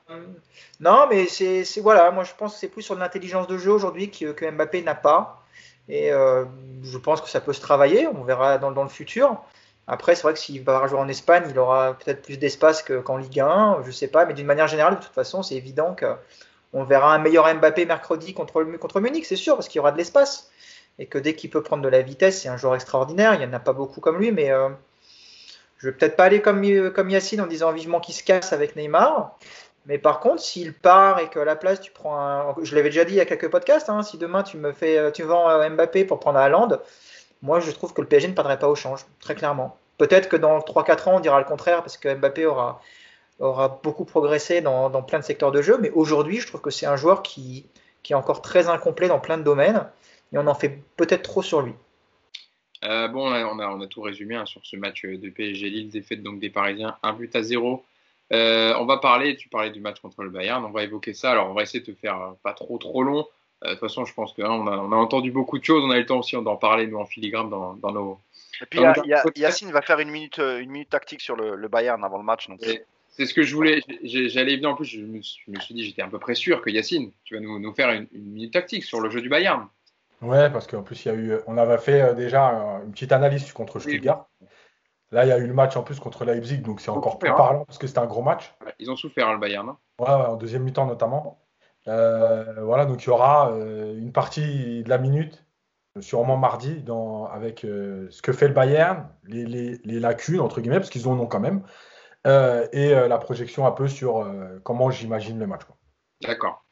non, 0.80 1.08
mais 1.10 1.26
c'est 1.28 1.64
voilà, 1.82 2.12
moi 2.12 2.24
je 2.24 2.34
pense 2.34 2.54
que 2.54 2.60
c'est 2.60 2.68
plus 2.68 2.82
sur 2.82 2.96
l'intelligence 2.96 3.48
de 3.48 3.58
jeu 3.58 3.72
aujourd'hui 3.72 4.12
que, 4.12 4.52
Mbappé 4.52 4.82
n'a 4.82 4.96
pas. 4.96 5.44
Et 5.88 6.12
euh, 6.12 6.46
je 6.84 6.98
pense 6.98 7.22
que 7.22 7.30
ça 7.30 7.42
peut 7.42 7.54
se 7.54 7.62
travailler, 7.62 8.08
on 8.08 8.24
verra 8.24 8.58
dans, 8.58 8.72
dans 8.72 8.84
le 8.84 8.90
futur. 8.90 9.42
Après, 9.88 10.14
c'est 10.14 10.22
vrai 10.22 10.34
que 10.34 10.40
s'il 10.40 10.64
va 10.64 10.86
jouer 10.86 11.00
en 11.00 11.08
Espagne, 11.08 11.46
il 11.50 11.58
aura 11.58 11.96
peut-être 11.96 12.22
plus 12.22 12.38
d'espace 12.38 12.84
qu'en 12.84 13.18
Ligue 13.18 13.40
1, 13.40 13.80
je 13.84 13.90
sais 13.90 14.08
pas, 14.08 14.26
mais 14.26 14.36
d'une 14.36 14.46
manière 14.46 14.68
générale, 14.68 14.98
de 14.98 15.04
toute 15.04 15.14
façon, 15.14 15.42
c'est 15.42 15.56
évident 15.56 15.96
qu'on 15.96 16.84
verra 16.84 17.16
un 17.16 17.18
meilleur 17.18 17.52
Mbappé 17.56 17.88
mercredi 17.88 18.36
contre, 18.36 18.64
contre 18.78 19.00
Munich, 19.00 19.26
c'est 19.26 19.36
sûr, 19.36 19.56
parce 19.56 19.68
qu'il 19.68 19.78
y 19.78 19.80
aura 19.80 19.92
de 19.92 19.98
l'espace. 19.98 20.52
Et 21.00 21.08
que 21.08 21.18
dès 21.18 21.34
qu'il 21.34 21.50
peut 21.50 21.64
prendre 21.64 21.82
de 21.82 21.90
la 21.90 22.02
vitesse, 22.02 22.42
c'est 22.42 22.50
un 22.50 22.58
joueur 22.58 22.76
extraordinaire. 22.76 23.34
Il 23.34 23.40
n'y 23.40 23.46
en 23.46 23.54
a 23.54 23.60
pas 23.60 23.74
beaucoup 23.74 24.02
comme 24.02 24.20
lui, 24.20 24.32
mais 24.32 24.52
euh, 24.52 24.70
je 25.78 25.88
vais 25.88 25.94
peut-être 25.94 26.18
pas 26.18 26.26
aller 26.26 26.42
comme, 26.42 26.64
Yacine 26.64 27.42
en 27.42 27.48
disant 27.48 27.72
vivement 27.72 28.02
qu'il 28.02 28.14
se 28.14 28.24
casse 28.24 28.52
avec 28.54 28.76
Neymar. 28.76 29.38
Mais 29.86 29.98
par 29.98 30.20
contre, 30.20 30.42
s'il 30.42 30.74
part 30.74 31.20
et 31.20 31.30
qu'à 31.30 31.46
la 31.46 31.56
place 31.56 31.80
tu 31.80 31.92
prends 31.92 32.20
un. 32.20 32.56
Je 32.62 32.76
l'avais 32.76 32.90
déjà 32.90 33.06
dit 33.06 33.14
il 33.14 33.18
y 33.18 33.22
a 33.22 33.26
quelques 33.26 33.50
podcasts, 33.50 33.90
hein, 33.90 34.04
si 34.04 34.18
demain 34.18 34.44
tu 34.44 34.58
me 34.58 34.74
fais, 34.74 35.12
tu 35.14 35.24
vends 35.24 35.48
Mbappé 35.70 36.04
pour 36.04 36.20
prendre 36.20 36.38
Haaland, 36.38 36.80
moi 37.42 37.62
je 37.62 37.72
trouve 37.72 37.94
que 37.94 38.02
le 38.02 38.08
PSG 38.08 38.28
ne 38.28 38.34
perdrait 38.34 38.60
pas 38.60 38.68
au 38.68 38.76
change, 38.76 39.06
très 39.22 39.36
clairement. 39.36 39.78
Peut-être 39.98 40.28
que 40.28 40.36
dans 40.36 40.60
3-4 40.60 41.10
ans 41.10 41.16
on 41.16 41.20
dira 41.22 41.40
le 41.40 41.46
contraire 41.46 41.82
parce 41.82 41.98
que 41.98 42.14
Mbappé 42.14 42.46
aura, 42.46 42.82
beaucoup 43.82 44.04
progressé 44.04 44.60
dans, 44.60 44.90
dans 44.90 45.02
plein 45.02 45.20
de 45.20 45.24
secteurs 45.24 45.54
de 45.54 45.62
jeu. 45.62 45.78
Mais 45.80 45.90
aujourd'hui, 45.92 46.42
je 46.42 46.48
trouve 46.48 46.60
que 46.60 46.72
c'est 46.72 46.86
un 46.86 46.98
joueur 46.98 47.24
qui, 47.24 47.66
qui 48.04 48.12
est 48.12 48.16
encore 48.18 48.42
très 48.42 48.68
incomplet 48.68 49.08
dans 49.08 49.20
plein 49.20 49.38
de 49.38 49.44
domaines 49.44 49.86
et 50.34 50.38
on 50.38 50.48
en 50.48 50.56
fait 50.56 50.82
peut-être 50.96 51.24
trop 51.24 51.42
sur 51.42 51.62
lui. 51.62 51.74
Euh, 52.84 53.08
bon, 53.10 53.30
on 53.30 53.60
a, 53.60 53.68
on 53.68 53.82
a 53.82 53.88
tout 53.88 54.02
résumé 54.02 54.36
hein, 54.36 54.46
sur 54.46 54.66
ce 54.66 54.78
match 54.78 55.04
de 55.04 55.30
PSG 55.30 55.70
Lille, 55.70 55.90
défaite 55.90 56.24
donc 56.24 56.40
des 56.40 56.50
Parisiens, 56.50 56.98
un 57.04 57.14
but 57.14 57.36
à 57.36 57.44
zéro. 57.44 57.84
Euh, 58.32 58.74
on 58.80 58.86
va 58.86 58.98
parler, 58.98 59.36
tu 59.36 59.50
parlais 59.50 59.72
du 59.72 59.82
match 59.82 60.00
contre 60.00 60.24
le 60.24 60.30
Bayern, 60.30 60.64
on 60.64 60.70
va 60.70 60.84
évoquer 60.84 61.14
ça. 61.14 61.32
Alors, 61.32 61.50
on 61.50 61.54
va 61.54 61.64
essayer 61.64 61.84
de 61.84 61.94
faire 61.94 62.22
euh, 62.22 62.32
pas 62.44 62.54
trop 62.54 62.78
trop 62.78 63.04
long. 63.04 63.28
de 63.64 63.72
toute 63.72 63.80
façon, 63.80 64.06
je 64.06 64.14
pense 64.14 64.34
qu'on 64.34 64.46
hein, 64.46 64.68
a, 64.68 64.78
on 64.78 64.92
a 64.92 64.96
entendu 64.96 65.32
beaucoup 65.32 65.58
de 65.58 65.64
choses. 65.64 65.84
On 65.84 65.90
a 65.90 65.98
eu 65.98 66.02
le 66.02 66.06
temps 66.06 66.20
aussi 66.20 66.36
d'en 66.36 66.56
parler, 66.56 66.88
nous, 66.88 67.00
en 67.00 67.06
filigrane, 67.06 67.50
dans, 67.50 67.74
dans 67.74 67.92
nos. 67.92 68.20
Et 68.62 68.66
puis, 68.66 68.80
Yacine 69.36 69.72
va 69.72 69.82
faire 69.82 70.00
une 70.00 70.12
minute, 70.12 70.38
une 70.38 70.70
minute 70.70 70.90
tactique 70.90 71.22
sur 71.22 71.36
le, 71.36 71.68
Bayern 71.68 72.04
avant 72.04 72.18
le 72.18 72.24
match. 72.24 72.48
C'est 73.10 73.26
ce 73.26 73.34
que 73.34 73.42
je 73.42 73.54
voulais. 73.56 73.82
J'allais 74.04 74.56
venir 74.56 74.70
en 74.70 74.76
plus. 74.76 74.86
Je 74.86 75.02
me, 75.02 75.22
suis 75.22 75.74
dit, 75.74 75.84
j'étais 75.84 76.04
à 76.04 76.08
peu 76.08 76.20
près 76.20 76.36
sûr 76.36 76.62
que 76.62 76.70
Yacine, 76.70 77.12
tu 77.26 77.34
vas 77.34 77.42
nous, 77.42 77.60
nous 77.60 77.74
faire 77.74 77.90
une, 77.90 78.08
une 78.14 78.32
minute 78.32 78.54
tactique 78.54 78.86
sur 78.86 79.02
le 79.02 79.10
jeu 79.10 79.22
du 79.22 79.28
Bayern. 79.28 79.68
Ouais, 80.22 80.50
parce 80.50 80.68
qu'en 80.68 80.84
plus, 80.84 81.06
il 81.06 81.08
y 81.08 81.12
a 81.12 81.16
eu, 81.16 81.38
on 81.48 81.58
avait 81.58 81.78
fait 81.78 82.02
euh, 82.02 82.14
déjà 82.14 82.50
une 82.84 82.92
petite 82.92 83.12
analyse 83.12 83.52
contre 83.54 83.80
Stuttgart. 83.80 84.28
Là, 85.12 85.26
il 85.26 85.30
y 85.30 85.32
a 85.32 85.38
eu 85.38 85.48
le 85.48 85.54
match 85.54 85.76
en 85.76 85.84
plus 85.84 86.00
contre 86.00 86.26
Leipzig, 86.26 86.60
donc 86.60 86.82
c'est 86.82 86.92
encore 86.92 87.18
plus 87.18 87.32
parlant 87.32 87.66
parce 87.66 87.78
que 87.78 87.88
c'était 87.88 88.00
un 88.00 88.06
gros 88.06 88.22
match. 88.22 88.54
Ils 88.78 88.92
ont 88.92 88.96
souffert, 88.96 89.28
hein, 89.28 89.34
le 89.34 89.40
Bayern. 89.40 89.68
Hein. 89.70 89.78
Ouais, 90.00 90.10
en 90.10 90.36
deuxième 90.36 90.64
mi-temps 90.64 90.86
notamment. 90.86 91.40
Euh, 91.88 92.62
voilà, 92.62 92.86
donc 92.86 93.04
il 93.04 93.08
y 93.08 93.10
aura 93.10 93.52
euh, 93.52 93.98
une 93.98 94.12
partie 94.12 94.84
de 94.84 94.90
la 94.90 94.98
minute 94.98 95.46
sûrement 96.00 96.38
mardi, 96.38 96.82
dans, 96.84 97.26
avec 97.26 97.62
ce 97.62 98.22
que 98.22 98.32
fait 98.32 98.48
le 98.48 98.54
Bayern, 98.54 99.10
les, 99.26 99.80
lacunes, 100.00 100.40
entre 100.40 100.62
guillemets, 100.62 100.78
parce 100.78 100.92
qu'ils 100.92 101.10
en 101.10 101.20
ont 101.20 101.26
quand 101.26 101.42
même, 101.42 101.64
et 102.26 102.94
la 102.94 103.18
projection 103.18 103.66
un 103.66 103.72
peu 103.72 103.90
sur 103.90 104.26
comment 104.64 104.92
j'imagine 104.92 105.40
le 105.40 105.48
match. 105.48 105.64
D'accord. 106.22 106.64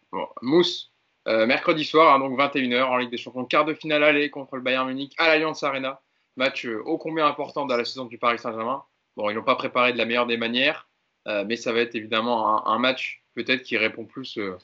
Mousse, 0.41 0.93
mercredi 1.27 1.83
soir, 1.83 2.13
hein, 2.13 2.19
donc 2.19 2.39
21h, 2.39 2.83
en 2.83 2.97
Ligue 2.97 3.11
des 3.11 3.17
Champions, 3.17 3.45
quart 3.45 3.65
de 3.65 3.73
finale 3.73 4.03
aller 4.03 4.29
contre 4.29 4.55
le 4.55 4.61
Bayern 4.61 4.87
Munich 4.87 5.13
à 5.17 5.27
l'Alliance 5.27 5.63
Arena. 5.63 6.01
Match 6.37 6.65
ô 6.65 6.97
combien 6.97 7.27
important 7.27 7.65
dans 7.65 7.75
la 7.75 7.83
saison 7.83 8.05
du 8.05 8.17
Paris 8.17 8.39
Saint-Germain. 8.39 8.83
Bon, 9.15 9.29
ils 9.29 9.35
n'ont 9.35 9.43
pas 9.43 9.55
préparé 9.55 9.91
de 9.91 9.97
la 9.97 10.05
meilleure 10.05 10.27
des 10.27 10.37
manières, 10.37 10.87
mais 11.25 11.55
ça 11.55 11.73
va 11.73 11.79
être 11.79 11.95
évidemment 11.95 12.67
un 12.67 12.79
match 12.79 13.23
peut-être 13.37 13.61
qui 13.61 13.77
répond 13.77 14.05
plus 14.05 14.37
euh, 14.39 14.57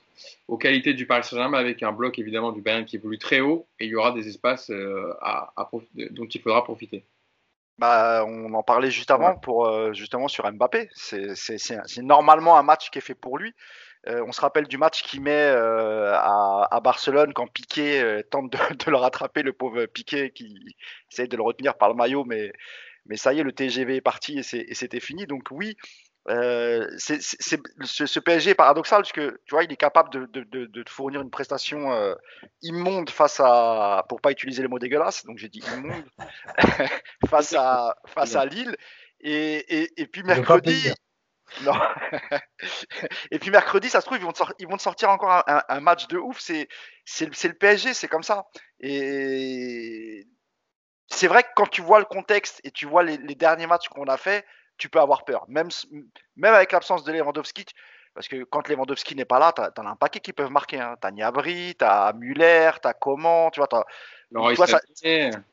aux 0.47 0.57
qualités 0.57 0.93
du 0.93 1.05
Paris 1.05 1.23
Saint-Germain 1.23 1.59
avec 1.59 1.83
un 1.83 1.91
bloc 1.91 2.17
évidemment 2.17 2.51
du 2.51 2.61
Bayern 2.61 2.85
qui 2.85 2.95
évolue 2.95 3.19
très 3.19 3.39
haut 3.39 3.67
et 3.79 3.85
il 3.85 3.91
y 3.91 3.95
aura 3.95 4.11
des 4.11 4.27
espaces 4.27 4.71
euh, 4.71 5.13
dont 5.93 6.25
il 6.25 6.41
faudra 6.41 6.63
profiter. 6.63 7.03
Bah, 7.79 8.23
on 8.27 8.53
en 8.53 8.63
parlait 8.63 8.91
juste 8.91 9.11
avant 9.11 9.35
pour 9.35 9.65
euh, 9.65 9.93
justement 9.93 10.27
sur 10.27 10.49
Mbappé. 10.51 10.89
C'est 10.93 12.01
normalement 12.01 12.57
un 12.57 12.63
match 12.63 12.89
qui 12.91 12.99
est 12.99 13.01
fait 13.01 13.15
pour 13.15 13.37
lui. 13.37 13.53
on 14.05 14.31
se 14.31 14.41
rappelle 14.41 14.67
du 14.67 14.77
match 14.77 15.03
qu'il 15.03 15.21
met 15.21 15.47
à, 15.47 16.79
Barcelone 16.83 17.33
quand 17.33 17.47
Piqué 17.47 18.21
tente 18.29 18.51
de, 18.85 18.91
le 18.91 18.97
rattraper, 18.97 19.43
le 19.43 19.53
pauvre 19.53 19.85
Piqué 19.85 20.31
qui 20.31 20.75
essaye 21.11 21.27
de 21.27 21.37
le 21.37 21.43
retenir 21.43 21.75
par 21.75 21.89
le 21.89 21.95
maillot, 21.95 22.25
mais, 22.25 22.53
mais 23.05 23.17
ça 23.17 23.33
y 23.33 23.39
est, 23.39 23.43
le 23.43 23.51
TGV 23.51 23.97
est 23.97 24.01
parti 24.01 24.39
et 24.39 24.73
c'était 24.73 24.99
fini. 24.99 25.25
Donc 25.25 25.47
oui, 25.51 25.75
euh, 26.29 26.87
c'est, 26.97 27.21
ce, 27.21 28.19
PSG 28.19 28.51
est 28.51 28.55
paradoxal 28.55 29.01
parce 29.01 29.11
que 29.11 29.41
tu 29.45 29.55
vois, 29.55 29.65
il 29.65 29.71
est 29.73 29.77
capable 29.77 30.09
de, 30.09 30.25
de, 30.25 30.65
de, 30.65 30.83
fournir 30.89 31.21
une 31.21 31.29
prestation 31.29 31.91
euh, 31.91 32.15
immonde 32.61 33.09
face 33.09 33.41
à, 33.43 34.05
pour 34.07 34.21
pas 34.21 34.31
utiliser 34.31 34.61
le 34.61 34.69
mot 34.69 34.79
dégueulasse, 34.79 35.25
donc 35.25 35.37
j'ai 35.37 35.49
dit 35.49 35.61
immonde, 35.75 36.05
face 37.29 37.53
à 37.53 37.97
face 38.07 38.35
à 38.35 38.45
Lille. 38.45 38.75
Et, 39.19 39.81
et, 39.81 40.01
et 40.01 40.07
puis 40.07 40.23
mercredi, 40.23 40.91
non. 41.63 41.73
et 43.31 43.39
puis 43.39 43.51
mercredi, 43.51 43.89
ça 43.89 43.99
se 43.99 44.05
trouve, 44.05 44.17
ils 44.17 44.23
vont 44.23 44.31
te, 44.31 44.37
sortir, 44.37 44.55
ils 44.59 44.67
vont 44.67 44.77
sortir 44.77 45.09
encore 45.09 45.43
un, 45.47 45.63
un, 45.67 45.79
match 45.81 46.07
de 46.07 46.17
ouf. 46.17 46.39
C'est, 46.39 46.69
c'est, 47.05 47.27
le 47.27 47.53
PSG, 47.53 47.93
c'est 47.93 48.07
comme 48.07 48.23
ça. 48.23 48.45
Et 48.79 50.25
c'est 51.07 51.27
vrai 51.27 51.43
que 51.43 51.49
quand 51.55 51.67
tu 51.67 51.81
vois 51.81 51.99
le 51.99 52.05
contexte 52.05 52.61
et 52.63 52.71
tu 52.71 52.85
vois 52.85 53.03
les, 53.03 53.17
les 53.17 53.35
derniers 53.35 53.67
matchs 53.67 53.87
qu'on 53.89 54.05
a 54.05 54.17
fait, 54.17 54.45
tu 54.77 54.89
peux 54.89 54.99
avoir 54.99 55.25
peur. 55.25 55.45
Même, 55.47 55.69
même 56.35 56.53
avec 56.53 56.71
l'absence 56.71 57.03
de 57.03 57.11
Lewandowski, 57.11 57.65
parce 58.13 58.27
que 58.27 58.43
quand 58.43 58.67
Lewandowski 58.67 59.15
n'est 59.15 59.25
pas 59.25 59.39
là, 59.39 59.53
tu 59.53 59.61
as, 59.61 59.71
un 59.87 59.95
paquet 59.95 60.19
qui 60.19 60.33
peuvent 60.33 60.51
marquer. 60.51 60.79
Hein. 60.79 60.95
Tu 61.01 61.07
as 61.07 61.11
Niabri, 61.11 61.75
tu 61.77 61.85
as 61.85 62.13
Muller, 62.13 62.71
tu 62.81 62.87
as 62.87 62.93
Coman, 62.93 63.49
tu 63.51 63.59
vois. 63.59 63.69
ça, 64.67 64.79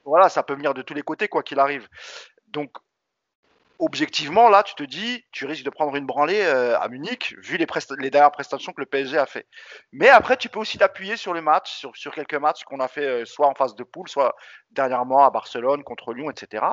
voilà, 0.05 0.29
ça 0.29 0.43
peut 0.43 0.55
venir 0.55 0.75
de 0.75 0.83
tous 0.83 0.95
les 0.95 1.03
côtés, 1.03 1.29
quoi 1.29 1.43
qu'il 1.43 1.59
arrive. 1.59 1.89
Donc, 2.49 2.73
objectivement, 3.79 4.51
là, 4.51 4.63
tu 4.63 4.75
te 4.75 4.83
dis, 4.83 5.25
tu 5.33 5.47
risques 5.47 5.65
de 5.65 5.71
prendre 5.71 5.97
une 5.97 6.05
branlée 6.05 6.43
euh, 6.43 6.79
à 6.79 6.89
Munich, 6.89 7.35
vu 7.39 7.57
les, 7.57 7.67
les, 7.99 8.11
dernières 8.11 8.31
prestations 8.31 8.73
que 8.73 8.81
le 8.81 8.87
PSG 8.87 9.17
a 9.17 9.27
fait. 9.27 9.47
Mais 9.91 10.09
après, 10.09 10.37
tu 10.37 10.51
peux 10.51 10.61
aussi 10.61 10.77
t'appuyer 10.77 11.17
sur 11.17 11.33
le 11.33 11.41
match, 11.41 11.73
sur, 11.73 11.97
sur 11.97 12.15
quelques 12.15 12.35
matchs 12.35 12.65
qu'on 12.65 12.81
a 12.81 12.89
fait 12.89 13.23
euh, 13.23 13.25
soit 13.25 13.47
en 13.47 13.55
phase 13.55 13.75
de 13.75 13.85
poule, 13.85 14.09
soit 14.09 14.37
dernièrement 14.71 15.25
à 15.25 15.31
Barcelone, 15.31 15.83
contre 15.83 16.13
Lyon, 16.13 16.31
etc. 16.31 16.65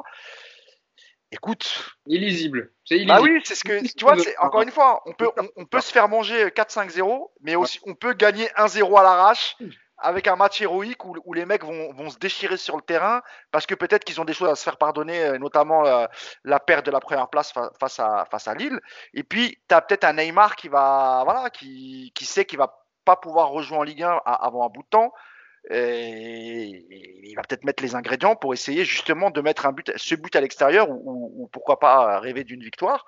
Écoute. 1.32 1.92
Illisible. 2.06 2.72
C'est 2.86 2.96
illisible. 2.96 3.14
Ah 3.14 3.22
oui, 3.22 3.42
c'est 3.44 3.56
ce 3.56 3.64
que. 3.64 3.82
Tu 3.82 4.06
vois, 4.06 4.16
encore 4.40 4.62
une 4.62 4.72
fois, 4.72 5.02
on 5.06 5.14
peut, 5.14 5.30
on, 5.58 5.66
peut 5.66 5.82
se 5.82 5.92
faire 5.92 6.08
manger 6.08 6.48
4-5-0, 6.48 7.32
mais 7.42 7.56
aussi 7.56 7.80
on 7.86 7.96
peut 7.96 8.14
gagner 8.14 8.48
1-0 8.58 8.98
à 8.98 9.04
l'arrache 9.04 9.58
avec 9.98 10.28
un 10.28 10.36
match 10.36 10.62
héroïque 10.62 11.04
où, 11.06 11.16
où 11.26 11.34
les 11.34 11.46
mecs 11.46 11.64
vont, 11.64 11.92
vont, 11.94 12.10
se 12.10 12.18
déchirer 12.20 12.58
sur 12.58 12.76
le 12.76 12.84
terrain 12.84 13.22
parce 13.52 13.66
que 13.66 13.76
peut-être 13.76 14.04
qu'ils 14.04 14.22
ont 14.22 14.26
des 14.26 14.34
choses 14.34 14.50
à 14.50 14.56
se 14.56 14.64
faire 14.64 14.78
pardonner, 14.78 15.26
euh, 15.26 15.38
notamment 15.40 15.82
la, 15.82 16.10
la 16.44 16.60
perte 16.60 16.86
de 16.86 16.92
la 16.92 17.00
première 17.00 17.30
place 17.30 17.52
face 17.80 18.00
à, 18.00 18.26
face 18.30 18.48
à 18.48 18.54
Lille. 18.54 18.80
Et 19.14 19.24
puis, 19.24 19.58
tu 19.68 19.76
as 19.76 19.82
peut-être 19.82 20.04
un 20.04 20.14
Neymar 20.14 20.56
qui 20.56 20.70
va. 20.70 21.22
Voilà, 21.26 21.50
qui, 21.50 22.12
qui 22.16 22.26
sait 22.26 22.46
qu'il 22.46 22.60
va 22.60 22.84
pas 23.06 23.16
pouvoir 23.16 23.50
rejouer 23.50 23.78
en 23.78 23.84
Ligue 23.84 24.04
1 24.04 24.22
avant 24.26 24.66
un 24.66 24.70
bout 24.70 24.84
de 24.84 24.90
temps. 24.90 25.14
Et 25.70 26.86
il 27.24 27.36
va 27.36 27.42
peut-être 27.42 27.66
mettre 27.66 27.84
les 27.84 27.96
ingrédients 27.96 28.36
pour 28.36 28.54
essayer 28.54 28.86
justement 28.86 29.32
de 29.32 29.42
mettre 29.42 29.66
un 29.66 29.74
but, 29.74 29.92
ce 29.98 30.16
but 30.16 30.36
à 30.36 30.42
l'extérieur 30.42 30.90
ou, 30.90 31.50
pourquoi 31.52 31.80
pas 31.80 32.20
rêver 32.20 32.44
d'une 32.44 32.64
victoire 32.64 33.06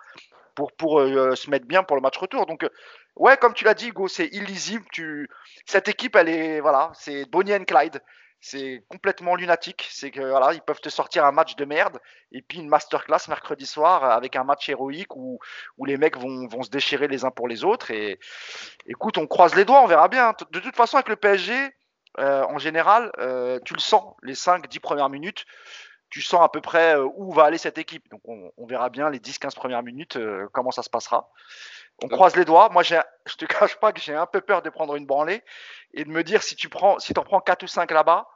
pour, 0.77 0.99
euh, 0.99 1.35
se 1.35 1.49
mettre 1.49 1.65
bien 1.65 1.83
pour 1.83 1.95
le 1.95 2.01
match 2.01 2.17
retour. 2.17 2.45
Donc, 2.45 2.63
euh, 2.63 2.69
ouais, 3.15 3.37
comme 3.37 3.53
tu 3.53 3.63
l'as 3.63 3.73
dit, 3.73 3.89
Hugo, 3.89 4.07
c'est 4.07 4.27
illisible. 4.27 4.85
Cette 5.65 5.87
équipe, 5.87 6.15
elle 6.15 6.29
est, 6.29 6.59
voilà, 6.59 6.91
c'est 6.95 7.25
Bonnie 7.25 7.53
and 7.53 7.65
Clyde. 7.65 8.01
C'est 8.41 8.83
complètement 8.87 9.35
lunatique. 9.35 9.87
C'est 9.91 10.11
que 10.11 10.21
voilà, 10.21 10.53
ils 10.53 10.61
peuvent 10.61 10.79
te 10.79 10.89
sortir 10.89 11.25
un 11.25 11.31
match 11.31 11.55
de 11.57 11.65
merde 11.65 11.99
et 12.31 12.41
puis 12.41 12.59
une 12.59 12.69
masterclass 12.69 13.27
mercredi 13.27 13.65
soir 13.65 14.03
avec 14.05 14.37
un 14.37 14.45
match 14.45 14.69
héroïque 14.69 15.13
où, 15.15 15.39
où 15.77 15.85
les 15.85 15.97
mecs 15.97 16.17
vont, 16.17 16.47
vont 16.47 16.63
se 16.63 16.69
déchirer 16.69 17.09
les 17.09 17.25
uns 17.25 17.31
pour 17.31 17.49
les 17.49 17.65
autres. 17.65 17.91
Et 17.91 18.17
écoute, 18.85 19.17
on 19.17 19.27
croise 19.27 19.55
les 19.55 19.65
doigts, 19.65 19.81
on 19.81 19.87
verra 19.87 20.07
bien. 20.07 20.33
De 20.51 20.59
toute 20.59 20.75
façon, 20.75 20.95
avec 20.95 21.09
le 21.09 21.17
PSG, 21.17 21.53
euh, 22.17 22.43
en 22.45 22.57
général, 22.57 23.11
euh, 23.19 23.59
tu 23.65 23.73
le 23.73 23.79
sens, 23.79 24.15
les 24.23 24.33
5-10 24.33 24.79
premières 24.79 25.09
minutes, 25.09 25.45
tu 26.09 26.21
sens 26.21 26.41
à 26.41 26.49
peu 26.49 26.59
près 26.59 26.95
euh, 26.95 27.07
où 27.15 27.31
va 27.31 27.43
aller 27.43 27.59
cette 27.59 27.77
équipe. 27.77 28.09
Donc 28.09 28.21
on, 28.25 28.65
verra 28.65 28.89
bien 28.89 29.09
les 29.09 29.19
10-15 29.19 29.55
premières 29.55 29.83
minutes 29.83 30.17
comment 30.51 30.71
ça 30.71 30.83
se 30.83 30.89
passera. 30.89 31.31
On 32.03 32.07
croise 32.07 32.35
les 32.35 32.45
doigts. 32.45 32.69
Moi, 32.69 32.83
je 32.83 32.95
te 33.37 33.45
cache 33.45 33.75
pas 33.75 33.91
que 33.91 34.01
j'ai 34.01 34.15
un 34.15 34.25
peu 34.25 34.41
peur 34.41 34.61
de 34.61 34.69
prendre 34.69 34.95
une 34.95 35.05
branlée 35.05 35.43
et 35.93 36.03
de 36.03 36.09
me 36.09 36.23
dire 36.23 36.41
si 36.41 36.55
tu 36.55 36.69
prends, 36.69 36.99
si 36.99 37.13
en 37.17 37.23
prends 37.23 37.41
4 37.41 37.63
ou 37.63 37.67
5 37.67 37.91
là-bas 37.91 38.27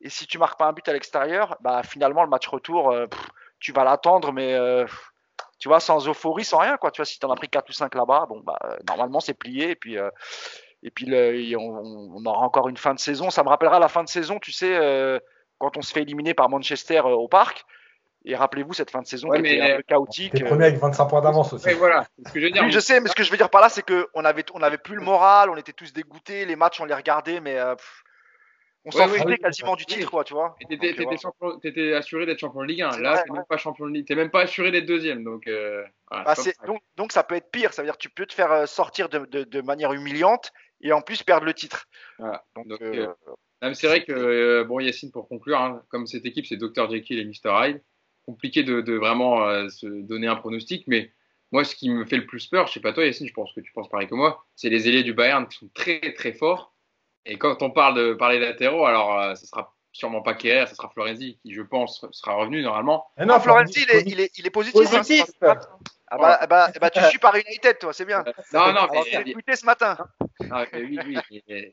et 0.00 0.08
si 0.08 0.26
tu 0.26 0.38
marques 0.38 0.58
pas 0.58 0.66
un 0.66 0.72
but 0.72 0.88
à 0.88 0.92
l'extérieur, 0.92 1.56
bah 1.60 1.82
finalement 1.82 2.22
le 2.22 2.30
match 2.30 2.46
retour, 2.46 2.94
tu 3.58 3.72
vas 3.72 3.84
l'attendre, 3.84 4.32
mais 4.32 4.56
tu 5.58 5.68
vois, 5.68 5.80
sans 5.80 6.06
euphorie, 6.08 6.44
sans 6.44 6.58
rien, 6.58 6.76
quoi. 6.76 6.90
Tu 6.90 7.00
vois, 7.00 7.06
si 7.06 7.18
tu 7.18 7.26
en 7.26 7.30
as 7.30 7.36
pris 7.36 7.48
4 7.48 7.68
ou 7.68 7.72
5 7.72 7.94
là-bas, 7.94 8.26
bon, 8.28 8.40
bah, 8.44 8.58
normalement, 8.86 9.20
c'est 9.20 9.34
plié. 9.34 9.70
Et 9.70 9.76
puis, 9.76 9.96
et 10.86 10.90
puis 10.90 11.56
on, 11.56 12.24
aura 12.24 12.38
encore 12.38 12.68
une 12.68 12.76
fin 12.76 12.94
de 12.94 13.00
saison. 13.00 13.28
Ça 13.30 13.42
me 13.42 13.48
rappellera 13.48 13.80
la 13.80 13.88
fin 13.88 14.04
de 14.04 14.08
saison, 14.08 14.38
tu 14.38 14.52
sais, 14.52 14.76
euh, 14.76 15.18
quand 15.58 15.76
on 15.76 15.82
se 15.82 15.92
fait 15.92 16.02
éliminer 16.02 16.32
par 16.32 16.48
Manchester 16.48 16.98
euh, 16.98 17.08
au 17.08 17.26
parc. 17.26 17.64
Et 18.24 18.36
rappelez-vous 18.36 18.72
cette 18.72 18.90
fin 18.92 19.02
de 19.02 19.06
saison 19.06 19.30
qui 19.30 19.40
était 19.40 19.60
un 19.60 19.76
peu 19.76 19.82
chaotique. 19.82 20.34
T'es 20.34 20.44
premier 20.44 20.66
avec 20.66 20.80
25 20.80 21.06
points 21.06 21.20
d'avance 21.20 21.52
aussi. 21.52 21.72
voilà, 21.74 22.04
ce 22.24 22.32
que 22.32 22.40
je 22.40 22.46
veux 22.46 22.50
dire. 22.52 22.62
Oui, 22.62 22.70
je 22.70 22.78
sais, 22.78 23.00
mais 23.00 23.08
ce 23.08 23.14
que 23.14 23.24
je 23.24 23.30
veux 23.30 23.36
dire 23.36 23.50
par 23.50 23.60
là, 23.60 23.68
c'est 23.68 23.84
qu'on 23.84 24.24
avait, 24.24 24.44
on 24.54 24.62
avait 24.62 24.78
plus 24.78 24.94
le 24.94 25.02
moral, 25.02 25.50
on 25.50 25.56
était 25.56 25.72
tous 25.72 25.92
dégoûtés, 25.92 26.44
les 26.44 26.56
matchs, 26.56 26.80
on 26.80 26.84
les 26.84 26.94
regardait, 26.94 27.40
mais 27.40 27.58
euh, 27.58 27.74
on 28.86 28.90
s'en 28.90 29.08
foutait 29.08 29.36
quasiment 29.36 29.76
du 29.76 29.84
titre, 29.84 30.10
quoi, 30.10 30.24
tu 30.24 30.32
vois. 30.34 30.56
T'étais 31.62 31.92
assuré 31.92 32.24
d'être 32.24 32.38
champion 32.38 32.60
de 32.60 32.66
Ligue 32.66 32.82
1. 32.82 32.98
Là, 33.00 33.22
t'es 33.22 33.32
même 33.32 33.44
pas 33.48 33.56
champion 33.56 33.86
de 33.86 33.92
Ligue, 33.92 34.06
t'es 34.06 34.14
même 34.14 34.30
pas 34.30 34.42
assuré 34.42 34.70
d'être 34.70 34.86
deuxième. 34.86 35.24
Donc, 35.24 35.48
bah, 36.10 36.34
donc, 36.66 36.80
donc, 36.96 37.12
ça 37.12 37.22
peut 37.22 37.34
être 37.34 37.50
pire. 37.50 37.72
Ça 37.72 37.82
veut 37.82 37.86
dire 37.86 37.96
que 37.96 38.02
tu 38.02 38.10
peux 38.10 38.26
te 38.26 38.32
faire 38.34 38.66
sortir 38.66 39.08
de, 39.08 39.26
de, 39.26 39.44
de 39.44 39.60
manière 39.60 39.92
humiliante 39.92 40.52
et 40.80 40.92
en 40.92 41.00
plus 41.00 41.22
perdre 41.22 41.46
le 41.46 41.54
titre. 41.54 41.88
Donc, 42.18 42.80
euh, 42.80 43.08
euh, 43.64 43.74
c'est 43.74 43.86
vrai 43.86 44.04
que, 44.04 44.12
euh, 44.12 44.64
bon, 44.64 44.80
Yacine, 44.80 45.10
pour 45.10 45.28
conclure, 45.28 45.60
hein, 45.60 45.82
comme 45.88 46.06
cette 46.06 46.26
équipe, 46.26 46.46
c'est 46.46 46.56
Dr. 46.56 46.90
Jekyll 46.90 47.18
et 47.18 47.24
Mr. 47.24 47.68
Hyde, 47.68 47.82
compliqué 48.24 48.62
de, 48.62 48.92
vraiment 48.94 49.68
se 49.68 49.86
donner 49.86 50.26
un 50.26 50.36
pronostic, 50.36 50.84
mais 50.86 51.12
moi, 51.52 51.64
ce 51.64 51.76
qui 51.76 51.90
me 51.90 52.04
fait 52.04 52.16
le 52.16 52.26
plus 52.26 52.46
peur, 52.48 52.66
je 52.66 52.74
sais 52.74 52.80
pas 52.80 52.92
toi, 52.92 53.04
Yacine, 53.04 53.28
je 53.28 53.32
pense 53.32 53.52
que 53.54 53.60
tu 53.60 53.72
penses 53.72 53.88
pareil 53.88 54.08
que 54.08 54.14
moi, 54.14 54.44
c'est 54.56 54.68
les 54.68 54.88
ailiers 54.88 55.04
du 55.04 55.14
Bayern 55.14 55.46
qui 55.46 55.58
sont 55.58 55.70
très, 55.74 56.12
très 56.14 56.32
forts. 56.32 56.74
Et 57.26 57.38
quand 57.38 57.62
on 57.62 57.70
parle 57.70 57.96
de 57.96 58.14
parler 58.14 58.38
latéraux, 58.38 58.86
alors 58.86 59.36
ce 59.36 59.46
sera 59.46 59.74
sûrement 59.92 60.22
pas 60.22 60.34
Kerr, 60.34 60.68
ce 60.68 60.74
sera 60.74 60.88
Florenzi 60.90 61.38
qui, 61.42 61.52
je 61.52 61.62
pense, 61.62 62.06
sera 62.12 62.34
revenu 62.34 62.62
normalement. 62.62 63.06
non, 63.18 63.34
ah, 63.34 63.40
Florenzi, 63.40 63.84
il 63.88 63.96
est, 63.96 64.02
il 64.06 64.20
est, 64.20 64.38
il 64.38 64.46
est 64.46 64.50
positif. 64.50 64.80
Hein, 64.80 64.98
positif. 64.98 65.24
Ah 66.08 66.18
bah, 66.18 66.38
ah 66.40 66.46
bah, 66.46 66.70
bah, 66.80 66.90
tu 66.90 67.00
suis 67.06 67.18
par 67.18 67.34
United, 67.34 67.78
toi, 67.80 67.92
c'est 67.92 68.04
bien. 68.04 68.22
Non, 68.52 68.72
non, 68.72 68.86
mais. 68.92 69.00
J'ai 69.10 69.30
écouté 69.30 69.56
ce 69.56 69.66
matin. 69.66 69.96
Ah, 70.52 70.64
oui, 70.72 70.98
oui. 71.04 71.16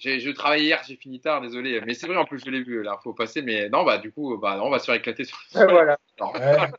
je 0.02 0.32
travaillais 0.32 0.66
hier, 0.66 0.82
j'ai 0.88 0.96
fini 0.96 1.22
tard, 1.22 1.42
désolé. 1.42 1.80
Mais 1.86 1.94
c'est 1.94 2.08
vrai, 2.08 2.18
en 2.18 2.26
plus, 2.26 2.44
je 2.44 2.50
l'ai 2.50 2.64
vu, 2.64 2.82
l'info 2.82 3.14
passer. 3.14 3.44
Mais 3.44 3.70
non, 3.70 3.84
bah, 3.84 4.00
du 4.00 4.12
coup, 4.12 4.36
bah, 4.38 4.60
on 4.64 4.72
va 4.72 4.80
se 4.80 4.86
faire 4.86 4.96
éclater 4.96 5.26
sur 5.26 5.38
le 5.54 5.70
Voilà. 5.70 5.98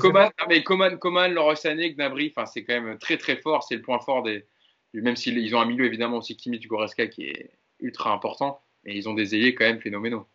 Coman, 0.00 0.30
mais 0.48 0.62
Coman, 0.62 0.98
Coman, 0.98 1.36
Sané, 1.56 1.94
Gnabry, 1.94 2.32
enfin, 2.36 2.46
c'est 2.46 2.64
quand 2.64 2.80
même 2.80 2.98
très, 2.98 3.16
très 3.16 3.36
fort. 3.36 3.64
C'est 3.64 3.76
le 3.76 3.82
point 3.82 3.98
fort 3.98 4.22
des. 4.22 4.46
Même 4.94 5.16
s'ils 5.16 5.54
ont 5.56 5.60
un 5.60 5.66
milieu, 5.66 5.84
évidemment, 5.84 6.18
aussi 6.18 6.36
Kimmich, 6.36 6.66
Goreska, 6.68 7.08
qui 7.08 7.28
est 7.28 7.50
ultra 7.80 8.12
important. 8.12 8.60
Et 8.84 8.96
ils 8.96 9.08
ont 9.08 9.14
des 9.14 9.34
ailiers 9.34 9.54
quand 9.54 9.64
même 9.64 9.80
phénoménaux. 9.80 10.26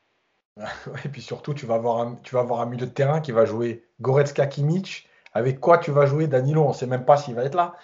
et 1.05 1.09
puis 1.09 1.22
surtout, 1.22 1.53
tu 1.53 1.65
vas, 1.65 1.76
avoir 1.76 1.99
un, 1.99 2.15
tu 2.23 2.35
milieu 2.35 2.85
de 2.85 2.91
terrain 2.91 3.22
qui 3.22 3.31
va 3.31 3.45
jouer 3.45 3.85
Goretzka, 4.01 4.47
Kimmich 4.47 5.07
avec 5.34 5.59
quoi 5.59 5.77
tu 5.77 5.91
vas 5.91 6.05
jouer 6.05 6.27
Danilo 6.27 6.63
On 6.63 6.69
ne 6.69 6.73
sait 6.73 6.88
même 6.88 7.05
pas 7.05 7.18
s'il 7.18 7.35
va 7.35 7.43
être 7.43 7.55
là. 7.55 7.76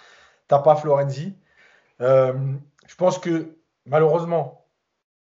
Tu 0.48 0.54
n'as 0.54 0.60
pas 0.60 0.76
Florenzi. 0.76 1.34
Euh, 2.00 2.34
je 2.86 2.94
pense 2.94 3.18
que 3.18 3.56
malheureusement, 3.86 4.66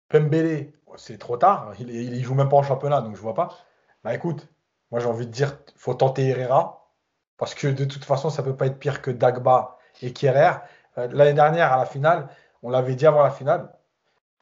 Pembele, 0.09 0.73
c'est 0.97 1.19
trop 1.19 1.37
tard. 1.37 1.73
Il, 1.79 2.19
ne 2.19 2.23
joue 2.23 2.35
même 2.35 2.49
pas 2.49 2.57
en 2.57 2.63
championnat, 2.63 3.03
donc 3.03 3.17
je 3.17 3.21
vois 3.21 3.35
pas. 3.35 3.59
Bah 4.03 4.15
écoute, 4.15 4.49
moi 4.91 5.01
j'ai 5.01 5.07
envie 5.07 5.27
de 5.27 5.33
dire, 5.33 5.59
faut 5.77 5.95
tenter 5.95 6.29
Herrera. 6.29 6.91
Parce 7.37 7.55
que 7.55 7.67
de 7.67 7.85
toute 7.85 8.05
façon, 8.05 8.31
ça 8.31 8.43
ne 8.43 8.49
peut 8.49 8.57
pas 8.57 8.67
être 8.67 8.79
pire 8.79 9.03
que 9.03 9.11
Dagba 9.11 9.79
et 10.03 10.13
Kierer. 10.13 10.53
Euh, 10.99 11.09
l'année 11.13 11.35
dernière, 11.35 11.73
à 11.73 11.79
la 11.79 11.87
finale, 11.87 12.29
on 12.63 12.71
l'avait 12.71 12.95
dit 12.95 13.07
avant 13.07 13.23
la 13.23 13.31
finale, 13.31 13.74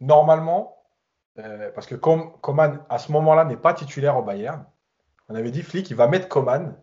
normalement, 0.02 0.84
euh, 1.38 1.70
parce 1.72 1.86
que 1.86 1.94
comme 1.94 2.38
Coman, 2.42 2.84
à 2.90 2.98
ce 2.98 3.12
moment-là, 3.12 3.44
n'est 3.46 3.56
pas 3.56 3.74
titulaire 3.74 4.18
au 4.18 4.22
Bayern, 4.22 4.66
on 5.30 5.34
avait 5.34 5.50
dit 5.50 5.62
Flick, 5.62 5.90
il 5.90 5.96
va 5.96 6.08
mettre 6.08 6.28
Coman 6.28 6.76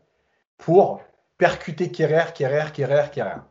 pour 0.58 1.02
percuter 1.38 1.91
Kerrer, 1.91 2.34
Kerrer, 2.34 2.72
Kerrer, 2.74 3.12
Kerrer. 3.12 3.41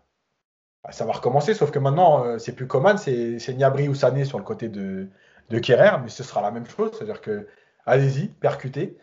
Bah, 0.85 0.93
ça 0.93 1.05
va 1.05 1.13
recommencer, 1.13 1.55
sauf 1.55 1.71
que 1.71 1.79
maintenant, 1.79 2.25
euh, 2.25 2.39
c'est 2.39 2.55
plus 2.55 2.67
Coman, 2.67 2.99
c'est 2.99 3.39
Niabri 3.55 3.89
ou 3.89 3.95
Sané 3.95 4.25
sur 4.25 4.39
le 4.39 4.45
côté 4.45 4.69
de, 4.69 5.09
de 5.51 5.59
Kerrer, 5.59 5.99
mais 6.03 6.09
ce 6.09 6.25
sera 6.25 6.43
la 6.43 6.51
même 6.51 6.67
chose, 6.67 6.93
c'est-à-dire 6.97 7.21
que 7.21 7.49
allez-y, 7.87 8.29
percutez. 8.29 8.99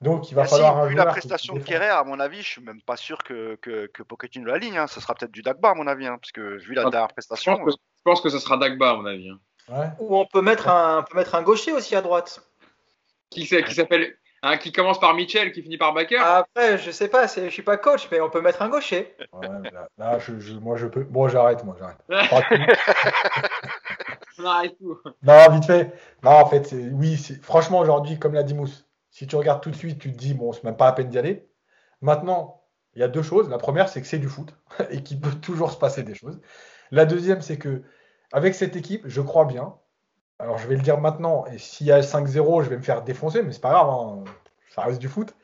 Donc 0.00 0.30
il 0.30 0.34
va 0.34 0.42
Ah, 0.42 0.46
falloir 0.46 0.82
si, 0.84 0.88
vu 0.90 0.94
la 0.94 1.04
prestation 1.06 1.54
de. 1.54 1.60
Kerrer, 1.60 1.88
à 1.88 2.04
mon 2.04 2.18
avis, 2.20 2.42
je 2.42 2.48
suis 2.48 2.62
même 2.62 2.80
pas 2.82 2.96
sûr 2.96 3.18
que, 3.18 3.56
que, 3.56 3.86
que 3.86 4.02
Pochettino 4.02 4.46
la 4.46 4.56
ligne. 4.58 4.78
hein. 4.78 4.86
Ça 4.86 5.00
sera 5.00 5.14
peut-être 5.14 5.30
du 5.32 5.42
Dagba, 5.42 5.70
à 5.70 5.74
mon 5.74 5.86
avis, 5.86 6.06
hein, 6.06 6.16
parce 6.18 6.32
que 6.32 6.56
vu 6.58 6.74
la 6.74 6.82
dernière 6.84 7.08
Je 7.08 7.12
prestation. 7.14 7.56
pense, 7.56 7.76
que, 7.76 7.80
je 7.96 8.02
pense 8.02 8.20
que 8.22 8.28
ça 8.30 8.40
sera 8.40 8.56
Dagba, 8.56 8.90
à 8.90 8.94
mon 8.96 9.04
avis. 9.06 9.28
hein. 9.28 9.38
Ouais. 9.70 9.86
Ou 10.00 10.16
on 10.16 10.26
peut 10.26 10.42
mettre 10.42 10.68
un, 10.68 10.98
on 11.00 11.02
peut 11.04 11.16
mettre 11.18 11.34
un 11.34 11.42
gaucher 11.42 11.72
aussi 11.72 11.94
à 11.96 12.02
droite. 12.02 12.42
Qui, 13.30 13.46
s'appelle. 13.46 14.16
hein, 14.42 14.56
qui 14.56 14.72
commence 14.72 14.98
par 14.98 15.14
Mitchell, 15.14 15.52
qui 15.52 15.62
finit 15.62 15.78
par 15.78 15.94
Baker 15.94 16.16
Après, 16.16 16.78
je 16.78 16.90
sais 16.90 17.06
pas, 17.08 17.28
je 17.28 17.48
suis 17.48 17.62
pas 17.62 17.76
coach, 17.76 18.08
mais 18.10 18.20
on 18.20 18.28
peut 18.28 18.40
mettre 18.40 18.62
un 18.62 18.68
gaucher. 18.68 19.14
Ouais, 19.32 19.46
là, 19.72 19.88
là, 19.98 20.18
je, 20.18 20.40
je- 20.40 20.54
moi 20.54 20.76
je 20.76 20.88
peux. 20.88 21.04
Bon, 21.04 21.28
j'arrête, 21.28 21.62
moi 21.64 21.76
j'arrête. 21.78 21.98
Pas 22.30 22.42
tout. 22.42 22.56
On 24.38 24.44
arrête 24.46 24.76
tout. 24.78 24.98
Non, 25.22 25.50
vite 25.50 25.64
fait. 25.66 25.92
Non, 26.24 26.30
en 26.32 26.46
fait, 26.46 26.74
oui, 26.92 27.16
franchement, 27.42 27.78
aujourd'hui, 27.78 28.18
comme 28.18 28.34
l'a 28.34 28.42
dit 28.42 28.54
Mousse, 28.54 28.86
si 29.10 29.26
tu 29.26 29.36
regardes 29.36 29.62
tout 29.62 29.70
de 29.70 29.76
suite, 29.76 29.98
tu 30.00 30.10
te 30.12 30.16
dis, 30.18 30.34
bon, 30.34 30.52
c'est 30.52 30.64
même 30.64 30.76
pas 30.76 30.88
à 30.88 30.92
peine 30.92 31.08
d'y 31.08 31.18
aller. 31.18 31.46
Maintenant, 32.00 32.62
il 32.94 33.00
y 33.00 33.04
a 33.04 33.08
deux 33.08 33.22
choses. 33.22 33.48
La 33.50 33.58
première, 33.58 33.88
c'est 33.88 34.00
que 34.00 34.06
c'est 34.06 34.18
du 34.18 34.28
foot 34.28 34.54
et 34.90 35.02
qu'il 35.02 35.20
peut 35.20 35.32
toujours 35.32 35.70
se 35.70 35.76
passer 35.76 36.02
des 36.02 36.14
choses. 36.14 36.40
La 36.90 37.04
deuxième, 37.04 37.42
c'est 37.42 37.58
que 37.58 37.82
avec 38.32 38.54
cette 38.54 38.76
équipe, 38.76 39.02
je 39.06 39.20
crois 39.20 39.44
bien. 39.44 39.74
Alors, 40.38 40.58
je 40.58 40.66
vais 40.66 40.76
le 40.76 40.82
dire 40.82 40.98
maintenant, 40.98 41.44
et 41.52 41.58
s'il 41.58 41.86
y 41.86 41.92
a 41.92 42.00
5-0, 42.00 42.62
je 42.62 42.70
vais 42.70 42.76
me 42.76 42.82
faire 42.82 43.02
défoncer, 43.02 43.42
mais 43.42 43.52
c'est 43.52 43.60
pas 43.60 43.70
grave, 43.70 43.88
hein, 43.88 44.24
ça 44.74 44.82
reste 44.82 45.00
du 45.00 45.08
foot. 45.08 45.34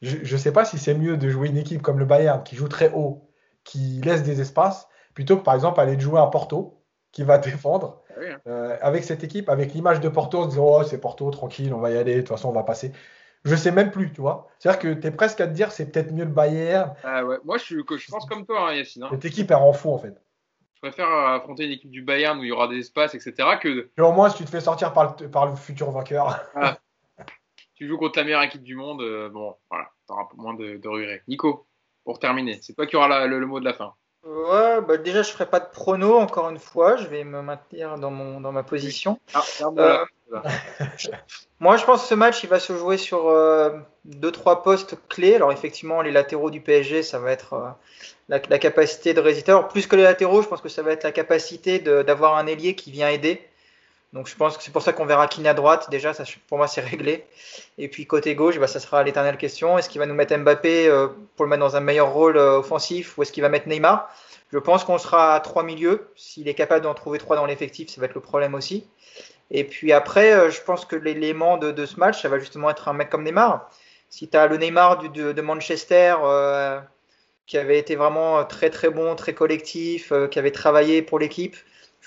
Je 0.00 0.18
ne 0.18 0.38
sais 0.38 0.52
pas 0.52 0.64
si 0.64 0.78
c'est 0.78 0.94
mieux 0.94 1.16
de 1.16 1.28
jouer 1.28 1.48
une 1.48 1.56
équipe 1.56 1.80
comme 1.82 1.98
le 1.98 2.04
Bayern 2.04 2.42
qui 2.42 2.56
joue 2.56 2.68
très 2.68 2.90
haut, 2.92 3.28
qui 3.64 4.00
laisse 4.02 4.22
des 4.22 4.40
espaces, 4.40 4.88
plutôt 5.14 5.36
que 5.36 5.42
par 5.42 5.54
exemple 5.54 5.80
aller 5.80 5.98
jouer 5.98 6.20
à 6.20 6.26
Porto, 6.26 6.82
qui 7.12 7.22
va 7.22 7.38
défendre. 7.38 8.02
Ah 8.10 8.20
hein. 8.20 8.38
Euh, 8.46 8.76
avec 8.82 9.04
cette 9.04 9.24
équipe, 9.24 9.48
avec 9.48 9.72
l'image 9.74 10.00
de 10.00 10.08
Porto, 10.08 10.38
en 10.40 10.44
se 10.44 10.48
disant 10.50 10.66
oh, 10.66 10.82
c'est 10.82 10.98
Porto, 10.98 11.30
tranquille, 11.30 11.72
on 11.72 11.78
va 11.78 11.90
y 11.90 11.96
aller, 11.96 12.16
de 12.16 12.20
toute 12.20 12.28
façon 12.30 12.48
on 12.48 12.52
va 12.52 12.62
passer. 12.64 12.92
Je 13.44 13.56
sais 13.56 13.72
même 13.72 13.90
plus, 13.90 14.12
tu 14.12 14.20
vois. 14.20 14.48
C'est-à-dire 14.58 14.80
que 14.80 14.94
tu 14.94 15.06
es 15.06 15.10
presque 15.10 15.40
à 15.40 15.46
te 15.48 15.52
dire 15.52 15.72
c'est 15.72 15.86
peut-être 15.86 16.12
mieux 16.12 16.24
le 16.24 16.30
Bayern. 16.30 16.94
Ah 17.02 17.24
ouais. 17.24 17.38
Moi, 17.44 17.58
je, 17.58 17.64
suis, 17.64 17.84
que 17.84 17.96
je 17.96 18.08
pense 18.08 18.26
comme 18.26 18.44
toi, 18.46 18.70
hein, 18.70 18.74
Yacine. 18.74 19.02
hein. 19.04 19.08
Cette 19.10 19.24
équipe, 19.24 19.50
elle 19.50 19.56
rend 19.56 19.72
fou 19.72 19.92
en 19.92 19.98
fait. 19.98 20.14
Je 20.82 20.88
préfère 20.88 21.08
affronter 21.12 21.64
une 21.66 21.70
équipe 21.70 21.90
du 21.92 22.02
Bayern 22.02 22.38
où 22.40 22.42
il 22.42 22.48
y 22.48 22.52
aura 22.52 22.66
des 22.66 22.78
espaces, 22.78 23.14
etc., 23.14 23.34
que 23.60 23.90
Et 23.96 24.00
au 24.00 24.10
moins, 24.10 24.28
si 24.30 24.38
tu 24.38 24.44
te 24.44 24.50
fais 24.50 24.60
sortir 24.60 24.92
par 24.92 25.14
le, 25.20 25.30
par 25.30 25.46
le 25.46 25.54
futur 25.54 25.92
vainqueur. 25.92 26.40
tu 27.74 27.86
joues 27.86 27.98
contre 27.98 28.18
la 28.18 28.24
meilleure 28.24 28.42
équipe 28.42 28.64
du 28.64 28.74
monde. 28.74 29.00
euh, 29.00 29.28
bon, 29.28 29.56
voilà, 29.70 29.88
t'auras 30.08 30.28
moins 30.36 30.54
de, 30.54 30.78
de 30.78 30.88
regrets. 30.88 31.22
Nico, 31.28 31.68
pour 32.04 32.18
terminer, 32.18 32.58
c'est 32.62 32.74
toi 32.74 32.86
qui 32.86 32.96
auras 32.96 33.06
la- 33.06 33.26
le, 33.28 33.38
le 33.38 33.46
mot 33.46 33.60
de 33.60 33.64
la 33.64 33.74
fin. 33.74 33.94
Ouais, 34.24 34.80
bah 34.82 34.96
déjà, 34.98 35.22
je 35.22 35.30
ferai 35.32 35.46
pas 35.46 35.58
de 35.60 35.68
prono 35.70 36.16
encore 36.16 36.48
une 36.48 36.58
fois. 36.58 36.96
Je 36.96 37.06
vais 37.08 37.24
me 37.24 37.42
maintenir 37.42 37.98
dans, 37.98 38.10
mon, 38.10 38.40
dans 38.40 38.52
ma 38.52 38.62
position. 38.62 39.18
Ah, 39.34 39.42
là. 39.76 40.04
Moi, 41.60 41.76
je 41.76 41.84
pense 41.84 42.02
que 42.02 42.08
ce 42.08 42.14
match, 42.14 42.42
il 42.42 42.48
va 42.48 42.60
se 42.60 42.76
jouer 42.76 42.98
sur 42.98 43.28
euh, 43.28 43.70
deux, 44.04 44.32
trois 44.32 44.62
postes 44.62 44.96
clés. 45.08 45.34
Alors, 45.36 45.52
effectivement, 45.52 46.02
les 46.02 46.10
latéraux 46.12 46.50
du 46.50 46.60
PSG, 46.60 47.02
ça 47.02 47.18
va 47.18 47.30
être 47.32 47.52
euh, 47.54 47.68
la, 48.28 48.40
la 48.48 48.58
capacité 48.58 49.14
de 49.14 49.20
résister. 49.20 49.52
Alors, 49.52 49.68
plus 49.68 49.86
que 49.86 49.96
les 49.96 50.02
latéraux, 50.04 50.42
je 50.42 50.48
pense 50.48 50.60
que 50.60 50.68
ça 50.68 50.82
va 50.82 50.92
être 50.92 51.04
la 51.04 51.12
capacité 51.12 51.78
de- 51.78 52.02
d'avoir 52.02 52.36
un 52.36 52.46
ailier 52.46 52.74
qui 52.76 52.90
vient 52.90 53.08
aider. 53.08 53.40
Donc, 54.12 54.28
je 54.28 54.36
pense 54.36 54.58
que 54.58 54.62
c'est 54.62 54.72
pour 54.72 54.82
ça 54.82 54.92
qu'on 54.92 55.06
verra 55.06 55.26
Kine 55.26 55.46
à 55.46 55.54
droite. 55.54 55.88
Déjà, 55.90 56.12
ça, 56.12 56.24
pour 56.48 56.58
moi, 56.58 56.68
c'est 56.68 56.82
réglé. 56.82 57.24
Et 57.78 57.88
puis, 57.88 58.06
côté 58.06 58.34
gauche, 58.34 58.58
bah, 58.58 58.66
ça 58.66 58.78
sera 58.78 59.02
l'éternelle 59.02 59.38
question. 59.38 59.78
Est-ce 59.78 59.88
qu'il 59.88 60.00
va 60.00 60.06
nous 60.06 60.14
mettre 60.14 60.36
Mbappé 60.36 60.88
euh, 60.88 61.08
pour 61.34 61.46
le 61.46 61.50
mettre 61.50 61.60
dans 61.60 61.76
un 61.76 61.80
meilleur 61.80 62.12
rôle 62.12 62.36
euh, 62.36 62.58
offensif 62.58 63.16
ou 63.16 63.22
est-ce 63.22 63.32
qu'il 63.32 63.42
va 63.42 63.48
mettre 63.48 63.68
Neymar? 63.68 64.10
Je 64.52 64.58
pense 64.58 64.84
qu'on 64.84 64.98
sera 64.98 65.34
à 65.34 65.40
trois 65.40 65.62
milieux. 65.62 66.10
S'il 66.14 66.46
est 66.46 66.54
capable 66.54 66.82
d'en 66.84 66.92
trouver 66.92 67.18
trois 67.18 67.36
dans 67.36 67.46
l'effectif, 67.46 67.88
ça 67.88 68.02
va 68.02 68.06
être 68.06 68.14
le 68.14 68.20
problème 68.20 68.54
aussi. 68.54 68.86
Et 69.50 69.64
puis 69.64 69.92
après, 69.92 70.32
euh, 70.32 70.50
je 70.50 70.60
pense 70.60 70.84
que 70.84 70.96
l'élément 70.96 71.56
de, 71.56 71.70
de 71.70 71.86
ce 71.86 71.98
match, 71.98 72.20
ça 72.20 72.28
va 72.28 72.38
justement 72.38 72.68
être 72.68 72.88
un 72.88 72.92
mec 72.92 73.08
comme 73.08 73.24
Neymar. 73.24 73.70
Si 74.10 74.28
tu 74.28 74.36
as 74.36 74.46
le 74.46 74.58
Neymar 74.58 74.98
du- 74.98 75.08
de, 75.08 75.32
de 75.32 75.42
Manchester, 75.42 76.16
euh, 76.22 76.78
qui 77.46 77.56
avait 77.56 77.78
été 77.78 77.96
vraiment 77.96 78.44
très 78.44 78.68
très 78.68 78.90
bon, 78.90 79.16
très 79.16 79.32
collectif, 79.32 80.12
euh, 80.12 80.26
qui 80.26 80.38
avait 80.38 80.50
travaillé 80.50 81.00
pour 81.00 81.18
l'équipe, 81.18 81.56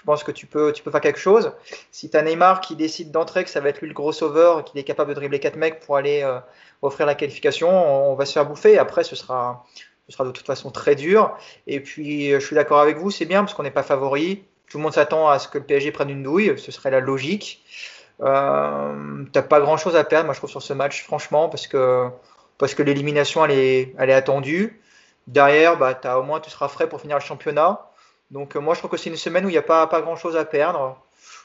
pense 0.06 0.24
que 0.24 0.32
tu 0.32 0.46
peux, 0.46 0.74
faire 0.74 1.02
quelque 1.02 1.20
chose. 1.20 1.52
Si 1.92 2.10
tu 2.10 2.18
as 2.18 2.22
Neymar 2.22 2.62
qui 2.62 2.76
décide 2.76 3.12
d'entrer, 3.12 3.44
que 3.44 3.50
ça 3.50 3.60
va 3.60 3.70
être 3.70 3.82
lui 3.82 3.88
le 3.88 3.94
gros 3.94 4.12
sauveur, 4.12 4.64
qu'il 4.64 4.80
est 4.80 4.84
capable 4.84 5.10
de 5.10 5.16
dribbler 5.16 5.40
quatre 5.40 5.56
mecs 5.56 5.80
pour 5.80 5.98
aller 5.98 6.22
euh, 6.24 6.40
offrir 6.82 7.06
la 7.06 7.16
qualification, 7.16 7.70
on, 8.12 8.16
va 8.16 8.26
se 8.26 8.34
faire 8.34 8.46
bouffer. 8.46 8.78
Après, 8.78 9.04
ce 9.04 9.16
sera, 9.16 9.66
de 10.08 10.32
toute 10.32 10.46
façon 10.46 10.72
très 10.72 10.96
dur. 10.96 11.38
Et 11.68 11.80
puis, 11.80 12.30
je 12.32 12.40
suis 12.40 12.56
d'accord 12.56 12.80
avec 12.80 12.98
vous, 12.98 13.12
c'est 13.12 13.26
bien 13.26 13.44
parce 13.44 13.54
qu'on 13.54 13.64
n'est 13.64 13.72
pas 13.72 13.84
favori. 13.84 14.44
Tout 14.70 14.78
le 14.78 14.84
monde 14.84 14.94
s'attend 14.94 15.28
à 15.28 15.40
ce 15.40 15.48
que 15.48 15.58
le 15.58 15.64
PSG 15.64 15.92
prenne 15.92 16.10
une 16.10 16.24
douille, 16.24 16.58
ce 16.58 16.72
serait 16.72 16.92
la 16.92 17.00
logique. 17.00 17.64
Euh, 18.22 19.26
T'as 19.32 19.42
pas 19.42 19.60
grand 19.60 19.78
chose 19.78 19.96
à 19.96 20.04
perdre, 20.04 20.26
moi 20.26 20.34
je 20.34 20.40
trouve, 20.40 20.50
sur 20.50 20.62
ce 20.62 20.74
match, 20.74 21.04
franchement, 21.04 21.50
parce 21.50 21.68
que, 21.68 22.10
l'élimination 22.80 23.46
elle 23.46 23.52
est, 23.52 23.96
elle 23.98 24.10
est 24.10 24.14
attendue. 24.14 24.82
Derrière, 25.28 25.78
bah, 25.78 26.00
as, 26.04 26.20
au 26.20 26.24
moins 26.24 26.40
tu 26.40 26.50
seras 26.50 26.68
frais 26.68 26.88
pour 26.88 27.02
finir 27.02 27.18
le 27.18 27.24
championnat. 27.24 27.90
Donc, 28.32 28.56
euh, 28.56 28.60
moi 28.60 28.74
je 28.74 28.80
trouve 28.80 28.92
que 28.92 28.98
c'est 28.98 29.10
une 29.10 29.18
semaine 29.18 29.46
où 29.46 29.50
il 29.50 29.54
n'y 29.54 29.58
a 29.58 29.64
pas, 29.64 29.88
pas 29.88 30.02
grand 30.02 30.16
chose 30.16 30.36
à 30.36 30.46
perdre. 30.46 30.98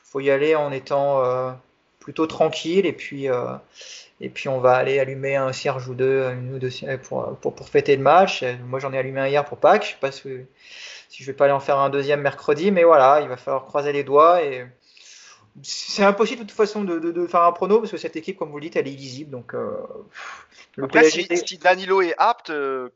faut 0.04 0.20
y 0.20 0.30
aller 0.30 0.54
en 0.54 0.72
étant 0.72 1.24
euh, 1.24 1.52
plutôt 1.98 2.26
tranquille 2.26 2.86
et 2.86 2.92
puis, 2.92 3.28
euh, 3.28 3.54
et 4.20 4.28
puis 4.28 4.48
on 4.48 4.60
va 4.60 4.74
aller 4.74 4.98
allumer 4.98 5.36
un 5.36 5.52
cierge 5.52 5.88
ou 5.88 5.94
deux, 5.94 6.30
une 6.30 6.54
ou 6.54 6.58
deux 6.58 6.70
pour, 7.02 7.36
pour, 7.38 7.54
pour 7.54 7.68
fêter 7.68 7.96
le 7.96 8.02
match. 8.02 8.44
Moi 8.66 8.80
j'en 8.80 8.92
ai 8.92 8.98
allumé 8.98 9.20
un 9.20 9.28
hier 9.28 9.44
pour 9.44 9.58
Pâques, 9.58 9.84
je 9.84 9.88
sais 9.90 9.96
pas 10.00 10.12
si, 10.12 10.22
si 11.08 11.22
je 11.22 11.26
vais 11.30 11.36
pas 11.36 11.44
aller 11.44 11.54
en 11.54 11.60
faire 11.60 11.78
un 11.78 11.90
deuxième 11.90 12.20
mercredi, 12.20 12.70
mais 12.70 12.84
voilà, 12.84 13.20
il 13.20 13.28
va 13.28 13.36
falloir 13.36 13.64
croiser 13.66 13.92
les 13.92 14.04
doigts 14.04 14.42
et 14.42 14.66
c'est 15.62 16.04
impossible 16.04 16.42
de 16.42 16.46
toute 16.46 16.56
façon 16.56 16.84
de, 16.84 16.98
de, 16.98 17.10
de, 17.10 17.26
faire 17.26 17.42
un 17.42 17.52
prono 17.52 17.80
parce 17.80 17.90
que 17.90 17.96
cette 17.96 18.16
équipe, 18.16 18.38
comme 18.38 18.50
vous 18.50 18.58
le 18.58 18.62
dites, 18.62 18.76
elle 18.76 18.86
est 18.86 18.92
illisible. 18.92 19.30
Donc, 19.30 19.54
euh, 19.54 19.76
le 20.76 20.84
Après, 20.84 21.02
PSG... 21.02 21.36
si, 21.36 21.46
si, 21.46 21.58
Danilo 21.58 22.02
est 22.02 22.14
apte 22.18 22.50
euh, 22.50 22.88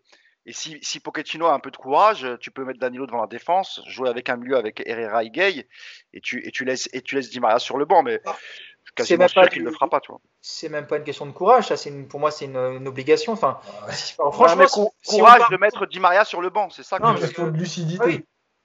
et 0.47 0.53
si, 0.53 0.79
si, 0.83 1.01
Pochettino 1.01 1.47
a 1.47 1.55
un 1.55 1.59
peu 1.59 1.71
de 1.71 1.77
courage, 1.77 2.27
tu 2.41 2.51
peux 2.51 2.65
mettre 2.65 2.79
Danilo 2.79 3.07
devant 3.07 3.23
la 3.23 3.27
défense, 3.27 3.81
jouer 3.87 4.11
avec 4.11 4.29
un 4.29 4.37
milieu 4.37 4.57
avec 4.57 4.83
Herrera 4.85 5.25
et 5.25 5.31
Gay 5.31 5.66
et 6.12 6.21
tu, 6.21 6.47
et 6.47 6.51
tu 6.51 6.65
laisses 6.65 6.89
et 6.93 7.01
tu 7.01 7.15
laisses 7.15 7.31
Di 7.31 7.41
Maria 7.41 7.59
sur 7.59 7.79
le 7.79 7.87
banc, 7.87 8.03
mais 8.03 8.21
Ah. 8.27 8.37
suis 8.85 8.95
quasiment 8.95 9.29
sûr 9.29 9.49
qu'il 9.49 9.62
ne 9.62 9.69
le 9.69 9.73
fera 9.73 9.89
pas, 9.89 10.01
tu 10.01 10.12
vois. 10.12 10.21
C'est 10.43 10.69
même 10.69 10.87
pas 10.87 10.99
une 10.99 11.05
question 11.05 11.25
de 11.25 11.33
courage, 11.33 11.69
ça, 11.69 11.89
une, 11.89 12.07
pour 12.07 12.21
moi, 12.21 12.31
c'est 12.31 12.45
une, 12.45 12.57
une, 12.57 12.87
obligation. 12.87 13.33
Enfin, 13.33 13.59
ouais. 13.87 13.93
franchement, 14.33 14.66
si, 14.66 15.19
courage 15.19 15.43
si 15.47 15.53
de 15.53 15.57
mettre 15.57 15.87
Di 15.87 15.99
Maria 16.01 16.25
sur 16.25 16.43
le 16.43 16.51
banc, 16.51 16.69
c'est 16.69 16.83
ça. 16.83 16.99
Non, 16.99 17.15
que 17.15 17.21
question 17.21 17.47
de 17.47 17.57
lucidité. 17.57 18.03
Ah 18.03 18.07
oui. 18.07 18.25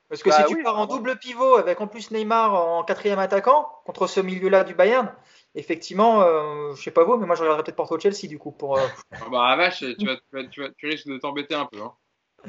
Parce 0.09 0.23
que 0.23 0.29
bah, 0.29 0.37
si 0.37 0.45
tu 0.45 0.55
oui, 0.55 0.63
pars 0.63 0.77
en 0.77 0.87
double 0.87 1.17
pivot 1.17 1.57
avec 1.57 1.79
en 1.79 1.87
plus 1.87 2.09
Neymar 2.09 2.55
en 2.55 2.83
quatrième 2.83 3.19
attaquant 3.19 3.69
contre 3.85 4.07
ce 4.07 4.19
milieu-là 4.19 4.63
du 4.63 4.73
Bayern, 4.73 5.13
effectivement, 5.55 6.21
euh, 6.21 6.73
je 6.75 6.81
sais 6.81 6.91
pas 6.91 7.03
vous, 7.03 7.17
mais 7.17 7.25
moi 7.25 7.35
je 7.35 7.41
regarderais 7.41 7.63
peut-être 7.63 7.75
Porto 7.75 7.99
Chelsea 7.99 8.27
du 8.27 8.37
coup 8.37 8.51
pour. 8.51 8.77
Euh... 8.77 8.87
Ah 9.11 9.29
bah 9.29 9.55
vache, 9.55 9.79
tu, 9.79 10.05
vas, 10.05 10.15
tu, 10.15 10.23
vas, 10.31 10.43
tu, 10.45 10.61
vas, 10.61 10.69
tu 10.77 10.87
risques 10.87 11.07
de 11.07 11.17
t'embêter 11.17 11.55
un 11.55 11.65
peu. 11.65 11.81
Hein. 11.81 11.93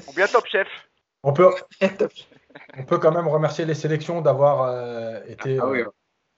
Ou 0.09 0.12
bien 0.12 0.27
top 0.27 0.47
chef? 0.47 0.68
On 1.22 1.32
peut, 1.32 1.51
on 2.78 2.85
peut 2.85 2.98
quand 2.98 3.12
même 3.12 3.28
remercier 3.28 3.64
les 3.64 3.74
sélections 3.74 4.20
d'avoir 4.20 4.62
euh, 4.62 5.20
été 5.27 5.59
ah, 5.60 5.66
oui, 5.66 5.82
ouais. 5.82 5.89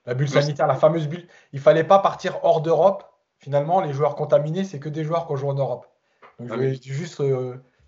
la 0.05 0.13
bulle 0.13 0.29
sanitaire, 0.29 0.67
la 0.67 0.75
fameuse 0.75 1.07
bulle. 1.07 1.27
Il 1.53 1.59
fallait 1.59 1.83
pas 1.83 1.99
partir 1.99 2.43
hors 2.43 2.61
d'Europe. 2.61 3.09
Finalement, 3.37 3.81
les 3.81 3.93
joueurs 3.93 4.15
contaminés, 4.15 4.63
c'est 4.63 4.79
que 4.79 4.89
des 4.89 5.03
joueurs 5.03 5.25
qui 5.27 5.33
ont 5.33 5.35
joué 5.35 5.49
en 5.49 5.55
Europe. 5.55 5.85
Donc 6.39 6.49
ah, 6.51 6.55
je 6.55 6.59
vais 6.59 6.69
oui. 6.69 6.81
juste 6.81 7.21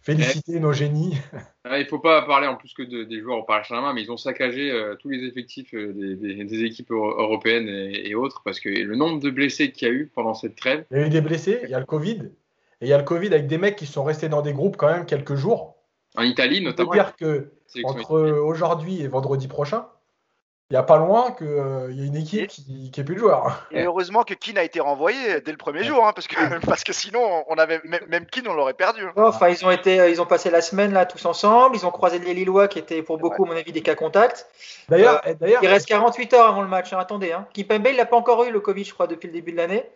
féliciter 0.06 0.60
nos 0.60 0.72
génies. 0.72 1.18
Il 1.66 1.80
ne 1.80 1.84
faut 1.86 2.00
pas 2.00 2.22
parler 2.22 2.48
en 2.48 2.56
plus 2.56 2.74
que 2.74 2.84
de, 2.84 3.04
des 3.04 3.20
joueurs 3.20 3.40
au 3.40 3.44
Paris 3.44 3.66
Saint-Germain, 3.68 3.94
mais 3.94 4.04
ils 4.04 4.12
ont 4.12 4.18
saccagé 4.18 4.72
euh, 4.72 4.96
tous 4.96 5.10
les 5.10 5.24
effectifs 5.24 5.74
euh, 5.74 5.94
des, 5.94 6.16
des, 6.16 6.44
des, 6.44 6.64
équipes 6.64 6.92
européennes 6.92 7.68
et, 7.68 8.10
et, 8.10 8.16
autres, 8.16 8.44
parce 8.46 8.60
que 8.60 8.70
le 8.70 8.96
nombre 8.96 9.20
de 9.20 9.32
blessés 9.32 9.72
qu'il 9.72 9.88
y 9.88 9.92
a 9.92 9.94
eu 9.94 10.12
pendant 10.14 10.36
cette 10.36 10.56
trêve. 10.56 10.86
Il 10.92 10.98
y 10.98 11.00
a 11.02 11.08
eu 11.08 11.10
des 11.10 11.22
blessés, 11.22 11.62
il 11.64 11.70
y 11.70 11.74
a 11.74 11.80
le 11.80 11.86
Covid, 11.86 12.22
et 12.82 12.86
il 12.86 12.88
y 12.88 12.94
a 12.94 12.98
le 12.98 13.04
Covid 13.04 13.28
avec 13.28 13.48
des 13.48 13.58
mecs 13.58 13.76
qui 13.76 13.88
sont 13.88 14.04
restés 14.04 14.30
dans 14.30 14.44
des 14.44 14.54
groupes 14.54 14.78
quand 14.78 14.92
même 14.92 15.06
quelques 15.08 15.36
jours. 15.36 15.76
En 16.16 16.24
Italie, 16.24 16.62
notamment. 16.62 16.92
Je 16.94 16.98
dire 16.98 17.16
que 17.16 17.52
entre 17.84 18.22
aujourd'hui 18.22 19.02
et 19.02 19.08
vendredi 19.08 19.48
prochain, 19.48 19.88
il 20.72 20.74
n'y 20.74 20.78
a 20.78 20.84
pas 20.84 20.98
loin 20.98 21.32
qu'il 21.32 21.46
euh, 21.46 21.92
y 21.92 22.02
a 22.02 22.06
une 22.06 22.16
équipe 22.16 22.42
et, 22.42 22.48
qui 22.48 22.92
n'est 22.98 23.04
plus 23.04 23.14
de 23.14 23.20
joueurs. 23.20 23.68
Et 23.70 23.84
heureusement 23.84 24.24
que 24.24 24.34
Keane 24.34 24.58
a 24.58 24.64
été 24.64 24.80
renvoyé 24.80 25.40
dès 25.42 25.52
le 25.52 25.58
premier 25.58 25.84
jour, 25.84 26.04
hein, 26.04 26.12
parce, 26.12 26.28
que, 26.28 26.36
parce 26.66 26.84
que 26.84 26.92
sinon, 26.92 27.44
on 27.48 27.56
avait, 27.56 27.82
même, 27.84 28.02
même 28.08 28.26
Keane, 28.26 28.48
on 28.48 28.54
l'aurait 28.56 28.74
perdu. 28.74 29.04
Hein. 29.06 29.14
Enfin, 29.16 29.50
ils 29.50 29.64
ont, 29.64 29.70
été, 29.70 30.10
ils 30.10 30.20
ont 30.24 30.26
passé 30.26 30.50
la 30.50 30.62
semaine 30.62 30.92
là 30.92 31.06
tous 31.06 31.24
ensemble, 31.28 31.76
ils 31.76 31.86
ont 31.86 31.92
croisé 31.92 32.18
les 32.18 32.34
Lillois 32.34 32.68
qui 32.68 32.80
étaient 32.80 33.04
pour 33.04 33.20
beaucoup, 33.20 33.44
ouais. 33.44 33.50
à 33.50 33.54
mon 33.54 33.60
avis, 33.60 33.72
des 33.74 33.82
cas 33.82 33.94
contacts. 33.94 34.48
D'ailleurs, 34.90 35.22
euh, 35.28 35.36
d'ailleurs, 35.36 35.62
il 35.62 35.70
reste 35.70 35.88
48 35.88 36.34
heures 36.34 36.48
avant 36.48 36.64
le 36.64 36.68
match, 36.68 36.92
hein, 36.94 36.98
attendez. 36.98 37.32
Hein. 37.32 37.48
Kipembe, 37.54 37.86
il 37.88 37.98
n'a 37.98 38.06
pas 38.06 38.18
encore 38.18 38.44
eu 38.44 38.52
le 38.52 38.60
Covid, 38.60 38.86
je 38.86 38.94
crois, 38.94 39.06
depuis 39.06 39.28
le 39.28 39.34
début 39.34 39.52
de 39.52 39.58
l'année. 39.58 39.88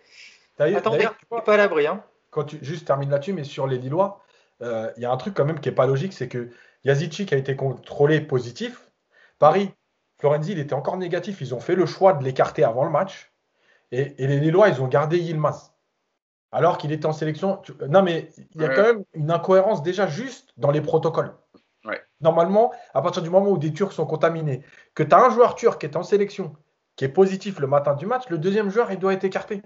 Attendez, 0.59 1.07
il 1.31 1.35
n'est 1.35 1.41
pas 1.41 1.53
à 1.53 1.57
l'abri. 1.57 1.87
Hein. 1.87 2.03
Quand 2.29 2.43
tu, 2.43 2.59
juste 2.61 2.85
termine 2.85 3.09
là-dessus, 3.09 3.33
mais 3.33 3.43
sur 3.43 3.65
les 3.65 3.79
Lillois, 3.79 4.23
il 4.61 4.67
euh, 4.67 4.91
y 4.97 5.05
a 5.05 5.11
un 5.11 5.17
truc 5.17 5.33
quand 5.33 5.45
même 5.45 5.59
qui 5.59 5.69
n'est 5.69 5.75
pas 5.75 5.87
logique, 5.87 6.13
c'est 6.13 6.27
que 6.27 6.49
Yazici 6.83 7.25
a 7.31 7.37
été 7.37 7.55
contrôlé 7.55 8.21
positif. 8.21 8.81
Paris, 9.39 9.71
Florenzi, 10.19 10.51
il 10.51 10.59
était 10.59 10.73
encore 10.73 10.97
négatif. 10.97 11.41
Ils 11.41 11.55
ont 11.55 11.59
fait 11.59 11.75
le 11.75 11.85
choix 11.85 12.13
de 12.13 12.23
l'écarter 12.23 12.63
avant 12.63 12.83
le 12.83 12.91
match. 12.91 13.31
Et, 13.91 14.21
et 14.23 14.27
les 14.27 14.39
Lillois, 14.39 14.69
ils 14.69 14.81
ont 14.81 14.87
gardé 14.87 15.17
Yilmaz. 15.17 15.73
Alors 16.51 16.77
qu'il 16.77 16.91
était 16.91 17.05
en 17.05 17.13
sélection. 17.13 17.57
Tu- 17.57 17.73
Non, 17.87 18.01
mais 18.03 18.29
il 18.55 18.61
y 18.61 18.65
a 18.65 18.69
Ouais. 18.69 18.75
quand 18.75 18.83
même 18.83 19.03
une 19.13 19.31
incohérence 19.31 19.81
déjà 19.83 20.07
juste 20.07 20.51
dans 20.57 20.71
les 20.71 20.81
protocoles. 20.81 21.35
Ouais. 21.85 22.01
Normalement, 22.21 22.73
à 22.93 23.01
partir 23.01 23.21
du 23.21 23.29
moment 23.29 23.49
où 23.49 23.57
des 23.57 23.71
Turcs 23.71 23.93
sont 23.93 24.05
contaminés, 24.05 24.63
que 24.93 25.03
tu 25.03 25.15
as 25.15 25.19
un 25.19 25.29
joueur 25.29 25.55
turc 25.55 25.79
qui 25.79 25.85
est 25.85 25.95
en 25.95 26.03
sélection, 26.03 26.55
qui 26.95 27.05
est 27.05 27.09
positif 27.09 27.59
le 27.59 27.67
matin 27.67 27.93
du 27.95 28.05
match, 28.05 28.27
le 28.29 28.37
deuxième 28.37 28.69
joueur, 28.69 28.91
il 28.91 28.99
doit 28.99 29.13
être 29.13 29.23
écarté. 29.23 29.61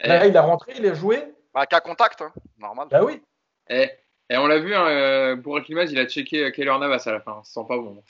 Là, 0.00 0.26
Eh, 0.26 0.28
il 0.28 0.36
a 0.36 0.42
rentré, 0.42 0.72
il 0.76 0.86
a 0.86 0.94
joué. 0.94 1.32
Bah, 1.54 1.66
cas 1.66 1.80
contact, 1.80 2.20
hein, 2.22 2.32
normal. 2.58 2.88
Bah 2.90 3.02
oui. 3.02 3.22
et 3.68 3.88
on 4.36 4.46
l'a 4.46 4.58
vu, 4.58 4.74
hein, 4.74 4.86
euh, 4.86 5.36
il 5.88 5.98
a 5.98 6.06
checké 6.06 6.44
euh, 6.44 6.50
Keylor 6.50 6.78
Navas 6.78 7.02
à 7.06 7.12
la 7.12 7.20
fin. 7.20 7.40
Ça 7.44 7.60
sent 7.60 7.66
pas 7.68 7.76
bon. 7.76 8.02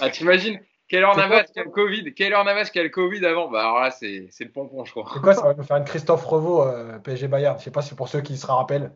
Ah, 0.00 0.10
t'imagines 0.10 0.60
Navas 0.92 1.28
quoi 1.28 1.42
qui 1.44 1.58
a 1.58 1.64
le 1.64 1.70
Covid. 1.70 2.14
Keylor 2.14 2.44
Navas 2.44 2.66
qui 2.66 2.78
a 2.78 2.82
le 2.82 2.88
Covid 2.90 3.24
avant? 3.24 3.48
Bah 3.48 3.60
alors 3.60 3.80
là, 3.80 3.90
c'est 3.90 4.26
c'est 4.30 4.44
le 4.44 4.50
pompon, 4.50 4.84
je 4.84 4.90
crois. 4.90 5.08
C'est 5.12 5.20
quoi, 5.20 5.34
ça 5.34 5.42
va 5.42 5.54
nous 5.54 5.62
faire 5.62 5.76
une 5.78 5.84
Christophe 5.84 6.24
Revaux 6.24 6.62
euh, 6.62 6.98
PSG 6.98 7.28
Bayern? 7.28 7.58
Je 7.58 7.64
sais 7.64 7.70
pas 7.70 7.82
si 7.82 7.94
pour 7.94 8.08
ceux 8.08 8.20
qui 8.20 8.36
se 8.36 8.46
rappellent. 8.46 8.92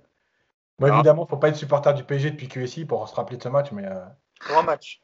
Moi, 0.78 0.90
Ah. 0.92 0.94
évidemment, 0.96 1.26
faut 1.26 1.38
pas 1.38 1.48
être 1.48 1.56
supporter 1.56 1.94
du 1.94 2.04
PSG 2.04 2.32
depuis 2.32 2.48
QSI 2.48 2.84
pour 2.84 3.08
se 3.08 3.14
rappeler 3.14 3.38
de 3.38 3.42
ce 3.42 3.48
match, 3.48 3.72
mais 3.72 3.86
euh, 3.86 4.04
Grand 4.46 4.62
match. 4.62 5.00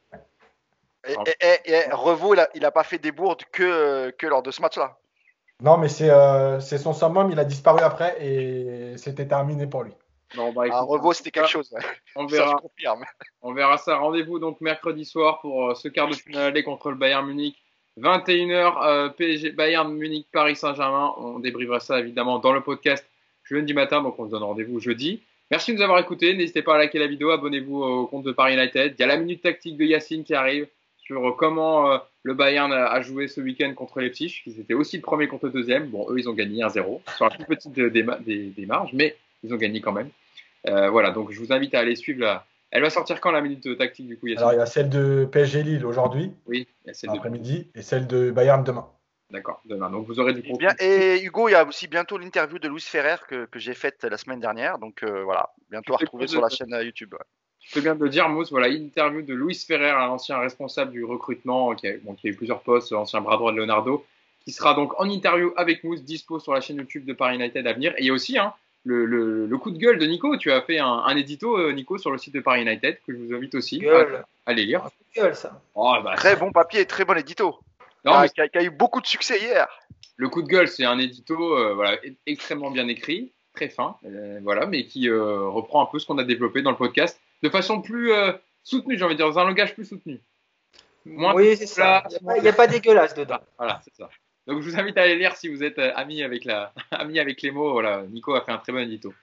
Et, 1.07 1.13
et, 1.13 1.47
et- 1.65 1.71
et 1.73 1.91
Revaux, 1.91 2.33
il 2.35 2.39
a, 2.39 2.47
il 2.53 2.63
a 2.63 2.71
pas 2.71 2.83
fait 2.83 2.99
des 2.99 3.11
bourdes 3.11 3.43
que, 3.51 4.11
que 4.11 4.27
lors 4.27 4.43
de 4.43 4.51
ce 4.51 4.61
match-là. 4.61 4.95
non, 5.61 5.77
mais 5.77 5.89
c'est 5.89 6.09
euh, 6.11 6.59
c'est 6.59 6.77
son 6.77 6.93
summum. 6.93 7.31
Il 7.31 7.39
a 7.39 7.45
disparu 7.45 7.79
après 7.81 8.23
et 8.23 8.95
c'était 8.97 9.27
terminé 9.27 9.65
pour 9.65 9.83
lui. 9.83 9.93
Bah, 10.35 10.63
Ah, 10.71 10.81
Revaux, 10.81 11.13
c'était 11.13 11.31
quelque 11.31 11.49
chose. 11.49 11.71
ouais. 11.71 11.81
On 12.15 12.27
Ça, 12.27 12.35
je 12.35 12.41
verra. 12.41 12.55
confirme. 12.55 13.03
On 13.41 13.53
verra 13.53 13.77
ça. 13.77 13.97
Rendez-vous 13.97 14.39
donc 14.39 14.59
mercredi 14.61 15.05
soir 15.05 15.39
pour 15.41 15.69
euh, 15.69 15.75
ce 15.75 15.87
quart 15.87 16.07
de 16.07 16.15
finale 16.15 16.47
aller 16.47 16.63
contre 16.63 16.89
le 16.89 16.95
Bayern 16.95 17.25
Munich. 17.25 17.55
21h, 17.99 18.83
euh, 18.85 19.09
PSG, 19.09 19.51
Bayern 19.51 19.93
Munich, 19.93 20.27
Paris 20.31 20.55
Saint-Germain. 20.55 21.13
On 21.17 21.39
débriefera 21.39 21.79
ça 21.79 21.99
évidemment 21.99 22.39
dans 22.39 22.51
le 22.53 22.61
podcast 22.61 23.05
jeudi 23.43 23.73
matin. 23.73 24.01
Donc 24.01 24.17
on 24.19 24.25
se 24.25 24.31
donne 24.31 24.43
rendez-vous 24.43 24.79
jeudi. 24.79 25.21
Merci 25.51 25.71
de 25.71 25.77
nous 25.77 25.83
avoir 25.83 25.99
écoutés. 25.99 26.33
N'hésitez 26.35 26.63
pas 26.63 26.75
à 26.75 26.77
liker 26.79 26.97
la 26.99 27.07
vidéo. 27.07 27.29
Abonnez-vous 27.29 27.83
au 27.83 28.07
compte 28.07 28.23
de 28.23 28.31
Paris 28.31 28.55
United. 28.55 28.95
Il 28.97 28.99
y 28.99 29.03
a 29.03 29.07
la 29.07 29.17
minute 29.17 29.41
tactique 29.43 29.77
de 29.77 29.85
Yacine 29.85 30.23
qui 30.23 30.33
arrive 30.33 30.67
sur 30.97 31.27
euh, 31.27 31.31
comment 31.37 31.91
euh, 31.91 31.97
le 32.23 32.33
Bayern 32.33 32.71
a, 32.73 32.99
joué 33.01 33.27
ce 33.27 33.41
week-end 33.41 33.71
contre 33.75 33.99
Leipzig. 33.99 34.41
Ils 34.47 34.59
étaient 34.59 34.73
aussi 34.73 34.95
le 34.95 35.01
premier 35.03 35.27
contre 35.27 35.45
le 35.45 35.51
deuxième. 35.51 35.87
Bon, 35.89 36.07
eux, 36.09 36.17
ils 36.17 36.27
ont 36.29 36.33
gagné 36.33 36.63
1-0 36.63 37.01
sur 37.15 37.25
la 37.25 37.29
plus 37.31 37.45
petite 37.45 37.73
des, 37.73 37.89
des, 37.91 38.03
des- 38.21 38.45
des 38.49 38.65
marges, 38.65 38.91
mais 38.93 39.15
ils 39.43 39.53
ont 39.53 39.57
gagné 39.57 39.81
quand 39.81 39.91
même. 39.91 40.09
Euh, 40.67 40.89
voilà, 40.89 41.11
donc 41.11 41.31
je 41.31 41.39
vous 41.39 41.51
invite 41.51 41.73
à 41.75 41.79
aller 41.79 41.95
suivre 41.95 42.21
la. 42.21 42.45
Elle 42.71 42.81
va 42.81 42.89
sortir 42.89 43.21
quand 43.21 43.31
la 43.31 43.41
minute 43.41 43.77
tactique 43.77 44.07
du 44.07 44.17
coup, 44.17 44.27
Alors, 44.35 44.53
il 44.53 44.57
y 44.57 44.59
a 44.59 44.65
celle 44.65 44.89
de 44.89 45.27
PSG 45.31 45.61
Lille 45.63 45.85
aujourd'hui, 45.85 46.31
Oui, 46.47 46.67
il 46.83 46.87
y 46.87 46.89
a 46.91 46.93
celle 46.93 47.11
de- 47.11 47.15
après-midi, 47.17 47.67
et 47.75 47.81
celle 47.83 48.07
de 48.07 48.31
Bayern 48.31 48.63
demain. 48.63 48.87
D'accord, 49.29 49.61
demain. 49.65 49.89
Donc 49.89 50.07
vous 50.07 50.19
aurez 50.19 50.33
du 50.33 50.39
Et, 50.39 50.43
contenu. 50.43 50.57
bien, 50.59 50.73
et 50.79 51.21
Hugo, 51.23 51.49
il 51.49 51.51
y 51.51 51.55
a 51.55 51.65
aussi 51.65 51.87
bientôt 51.87 52.17
l'interview 52.17 52.59
de 52.59 52.67
Louis 52.67 52.81
Ferrer 52.81 53.15
que, 53.27 53.45
que 53.45 53.59
j'ai 53.59 53.73
faite 53.73 54.03
la 54.03 54.17
semaine 54.17 54.39
dernière. 54.39 54.77
Donc 54.79 55.03
euh, 55.03 55.23
voilà, 55.23 55.49
bientôt 55.69 55.93
à 55.93 55.97
retrouver 55.97 56.27
sur 56.27 56.39
de- 56.39 56.43
la 56.45 56.49
chaîne 56.49 56.73
euh, 56.73 56.83
YouTube. 56.83 57.13
ouais. 57.13 57.25
Tu 57.59 57.69
fais 57.69 57.81
bien 57.81 57.95
de 57.95 58.03
le 58.03 58.09
dire, 58.09 58.27
Mousse. 58.29 58.51
Voilà, 58.51 58.67
interview 58.69 59.21
de 59.21 59.33
Luis 59.33 59.55
Ferrer, 59.67 59.89
un 59.91 60.09
ancien 60.09 60.37
responsable 60.39 60.91
du 60.91 61.03
recrutement, 61.03 61.73
qui 61.75 61.87
a, 61.87 61.93
bon, 62.03 62.13
qui 62.13 62.27
a 62.27 62.31
eu 62.31 62.35
plusieurs 62.35 62.61
postes, 62.61 62.91
ancien 62.91 63.21
bras 63.21 63.37
droit 63.37 63.51
de 63.51 63.57
Leonardo, 63.57 64.05
qui 64.43 64.51
sera 64.51 64.73
donc 64.73 64.99
en 64.99 65.05
interview 65.09 65.53
avec 65.57 65.83
Mousse, 65.83 66.03
dispo 66.03 66.39
sur 66.39 66.53
la 66.53 66.61
chaîne 66.61 66.77
YouTube 66.77 67.05
de 67.05 67.13
Paris 67.13 67.35
United 67.37 67.65
à 67.65 67.73
venir. 67.73 67.93
Et 67.97 68.01
il 68.01 68.05
y 68.07 68.09
a 68.09 68.13
aussi 68.13 68.37
hein, 68.37 68.53
le, 68.85 69.05
le- 69.05 69.45
le 69.45 69.57
coup 69.57 69.71
de 69.71 69.77
gueule 69.77 69.97
de 69.99 70.05
Nico. 70.05 70.35
Tu 70.37 70.51
as 70.51 70.61
fait 70.61 70.79
un, 70.79 70.87
un 71.05 71.15
édito, 71.15 71.57
euh, 71.57 71.71
Nico, 71.71 71.97
sur 71.97 72.11
le 72.11 72.17
site 72.17 72.33
de 72.33 72.39
Paris 72.41 72.61
United, 72.63 72.97
que 73.05 73.13
je 73.13 73.17
vous 73.17 73.33
invite 73.33 73.55
aussi 73.55 73.77
à, 73.77 73.83
Gueule. 73.83 74.15
à 74.45 74.49
aller 74.51 74.65
lire. 74.65 74.81
Un 74.85 74.89
coup 74.89 74.95
de 75.15 75.21
gueule, 75.21 75.35
ça. 75.35 75.61
Oh, 75.75 75.93
bah, 76.03 76.13
Très 76.15 76.35
bon 76.35 76.51
papier, 76.51 76.85
très 76.85 77.05
bon 77.05 77.17
édito. 77.17 77.57
non, 78.05 78.13
Ah, 78.13 78.21
mais 78.23 78.29
qui, 78.29 78.41
a, 78.41 78.47
qui 78.49 78.57
a 78.57 78.63
eu 78.63 78.69
beaucoup 78.69 79.01
de 79.01 79.07
succès 79.07 79.39
hier. 79.39 79.67
Le 80.17 80.29
coup 80.29 80.41
de 80.43 80.47
gueule, 80.47 80.67
c'est 80.67 80.85
un 80.85 80.99
édito 80.99 81.57
euh, 81.57 81.73
voilà, 81.73 81.97
extrêmement 82.27 82.69
bien 82.71 82.87
écrit, 82.87 83.31
très 83.55 83.67
fin, 83.69 83.95
euh, 84.05 84.39
voilà, 84.43 84.65
mais 84.67 84.85
qui 84.85 85.09
euh, 85.09 85.47
reprend 85.49 85.81
un 85.81 85.87
peu 85.87 85.97
ce 85.99 86.05
qu'on 86.05 86.17
a 86.19 86.23
développé 86.23 86.61
dans 86.61 86.69
le 86.71 86.77
podcast 86.77 87.19
de 87.41 87.49
façon 87.49 87.81
plus 87.81 88.11
euh, 88.11 88.31
soutenue, 88.63 88.97
j'ai 88.97 89.03
envie 89.05 89.15
de 89.15 89.17
dire, 89.17 89.27
dans 89.29 89.39
un 89.39 89.45
langage 89.45 89.73
plus 89.73 89.85
soutenu. 89.85 90.19
Moins 91.05 91.33
oui, 91.33 91.57
c'est 91.57 91.65
ça. 91.65 92.03
Il 92.37 92.41
n'y 92.41 92.47
a, 92.47 92.51
a 92.51 92.53
pas 92.53 92.67
dégueulasse 92.67 93.13
dedans. 93.13 93.39
Voilà, 93.57 93.81
c'est 93.83 93.93
ça. 93.95 94.09
Donc 94.47 94.61
je 94.61 94.69
vous 94.69 94.77
invite 94.79 94.97
à 94.97 95.03
aller 95.03 95.15
lire 95.15 95.35
si 95.35 95.47
vous 95.47 95.63
êtes 95.63 95.79
euh, 95.79 95.91
ami 95.95 96.21
avec 96.23 96.45
la, 96.45 96.73
ami 96.91 97.19
avec 97.19 97.41
les 97.41 97.51
mots. 97.51 97.71
Voilà, 97.71 98.03
Nico 98.09 98.33
a 98.35 98.41
fait 98.41 98.51
un 98.51 98.57
très 98.57 98.71
bon 98.71 98.79
édito. 98.79 99.13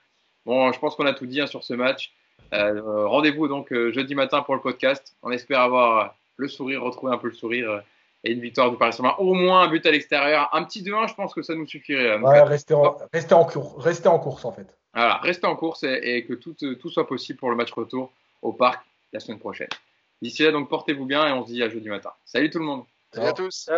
Bon, 0.47 0.73
je 0.73 0.79
pense 0.79 0.95
qu'on 0.97 1.07
a 1.07 1.13
tout 1.13 1.27
dit 1.27 1.41
hein, 1.41 1.47
sur 1.47 1.63
ce 1.63 1.75
match. 1.75 2.13
Euh, 2.53 3.07
Rendez-vous 3.07 3.47
donc 3.49 3.73
euh, 3.73 3.93
jeudi 3.93 4.15
matin 4.15 4.43
pour 4.43 4.55
le 4.55 4.61
podcast. 4.61 5.15
On 5.23 5.31
espère 5.31 5.61
avoir 5.61 5.99
euh, 5.99 6.09
le 6.37 6.49
sourire, 6.49 6.83
retrouver 6.83 7.13
un 7.13 7.19
peu 7.19 7.29
le 7.29 7.35
sourire 7.35 7.71
euh, 7.71 7.81
et 8.25 8.33
une 8.33 8.41
victoire 8.41 8.71
du 8.71 8.77
Paris 8.77 8.93
Saint-Germain. 8.93 9.17
Au 9.19 9.35
moins 9.35 9.63
un 9.63 9.69
but 9.69 9.85
à 9.87 9.91
l'extérieur, 9.91 10.49
un 10.53 10.65
petit 10.65 10.83
2-1, 10.83 11.09
je 11.09 11.15
pense 11.15 11.33
que 11.35 11.43
ça 11.43 11.55
nous 11.55 11.67
suffirait. 11.67 12.09
là. 12.09 12.19
Donc, 12.19 12.29
Ouais, 12.29 12.39
euh, 12.41 12.45
restez, 12.45 12.75
en, 12.75 12.97
restez, 13.13 13.35
en 13.35 13.45
cours, 13.45 13.81
restez 13.83 14.09
en 14.09 14.19
course, 14.19 14.45
en 14.45 14.53
fait. 14.53 14.67
voilà, 14.95 15.19
restez 15.19 15.47
en 15.47 15.55
course 15.57 15.85
et, 15.85 16.01
et 16.03 16.25
que 16.25 16.35
tout, 16.35 16.57
euh, 16.63 16.75
tout 16.77 16.91
soit 16.91 17.07
possible 17.07 17.39
pour 17.39 17.51
le 17.51 17.57
match 17.57 17.73
retour 17.73 18.11
au 18.43 18.53
parc 18.53 18.85
la 19.13 19.21
semaine 19.21 19.39
prochaine. 19.39 19.69
D'ici 20.23 20.43
là, 20.43 20.51
donc 20.51 20.69
portez-vous 20.69 21.07
bien 21.07 21.27
et 21.29 21.33
on 21.33 21.47
se 21.47 21.53
dit 21.53 21.63
à 21.63 21.69
jeudi 21.69 21.89
matin. 21.89 22.11
Salut 22.25 22.51
tout 22.51 22.59
le 22.59 22.65
monde. 22.65 22.85
Salut 23.13 23.27
à 23.29 23.33
tous. 23.33 23.71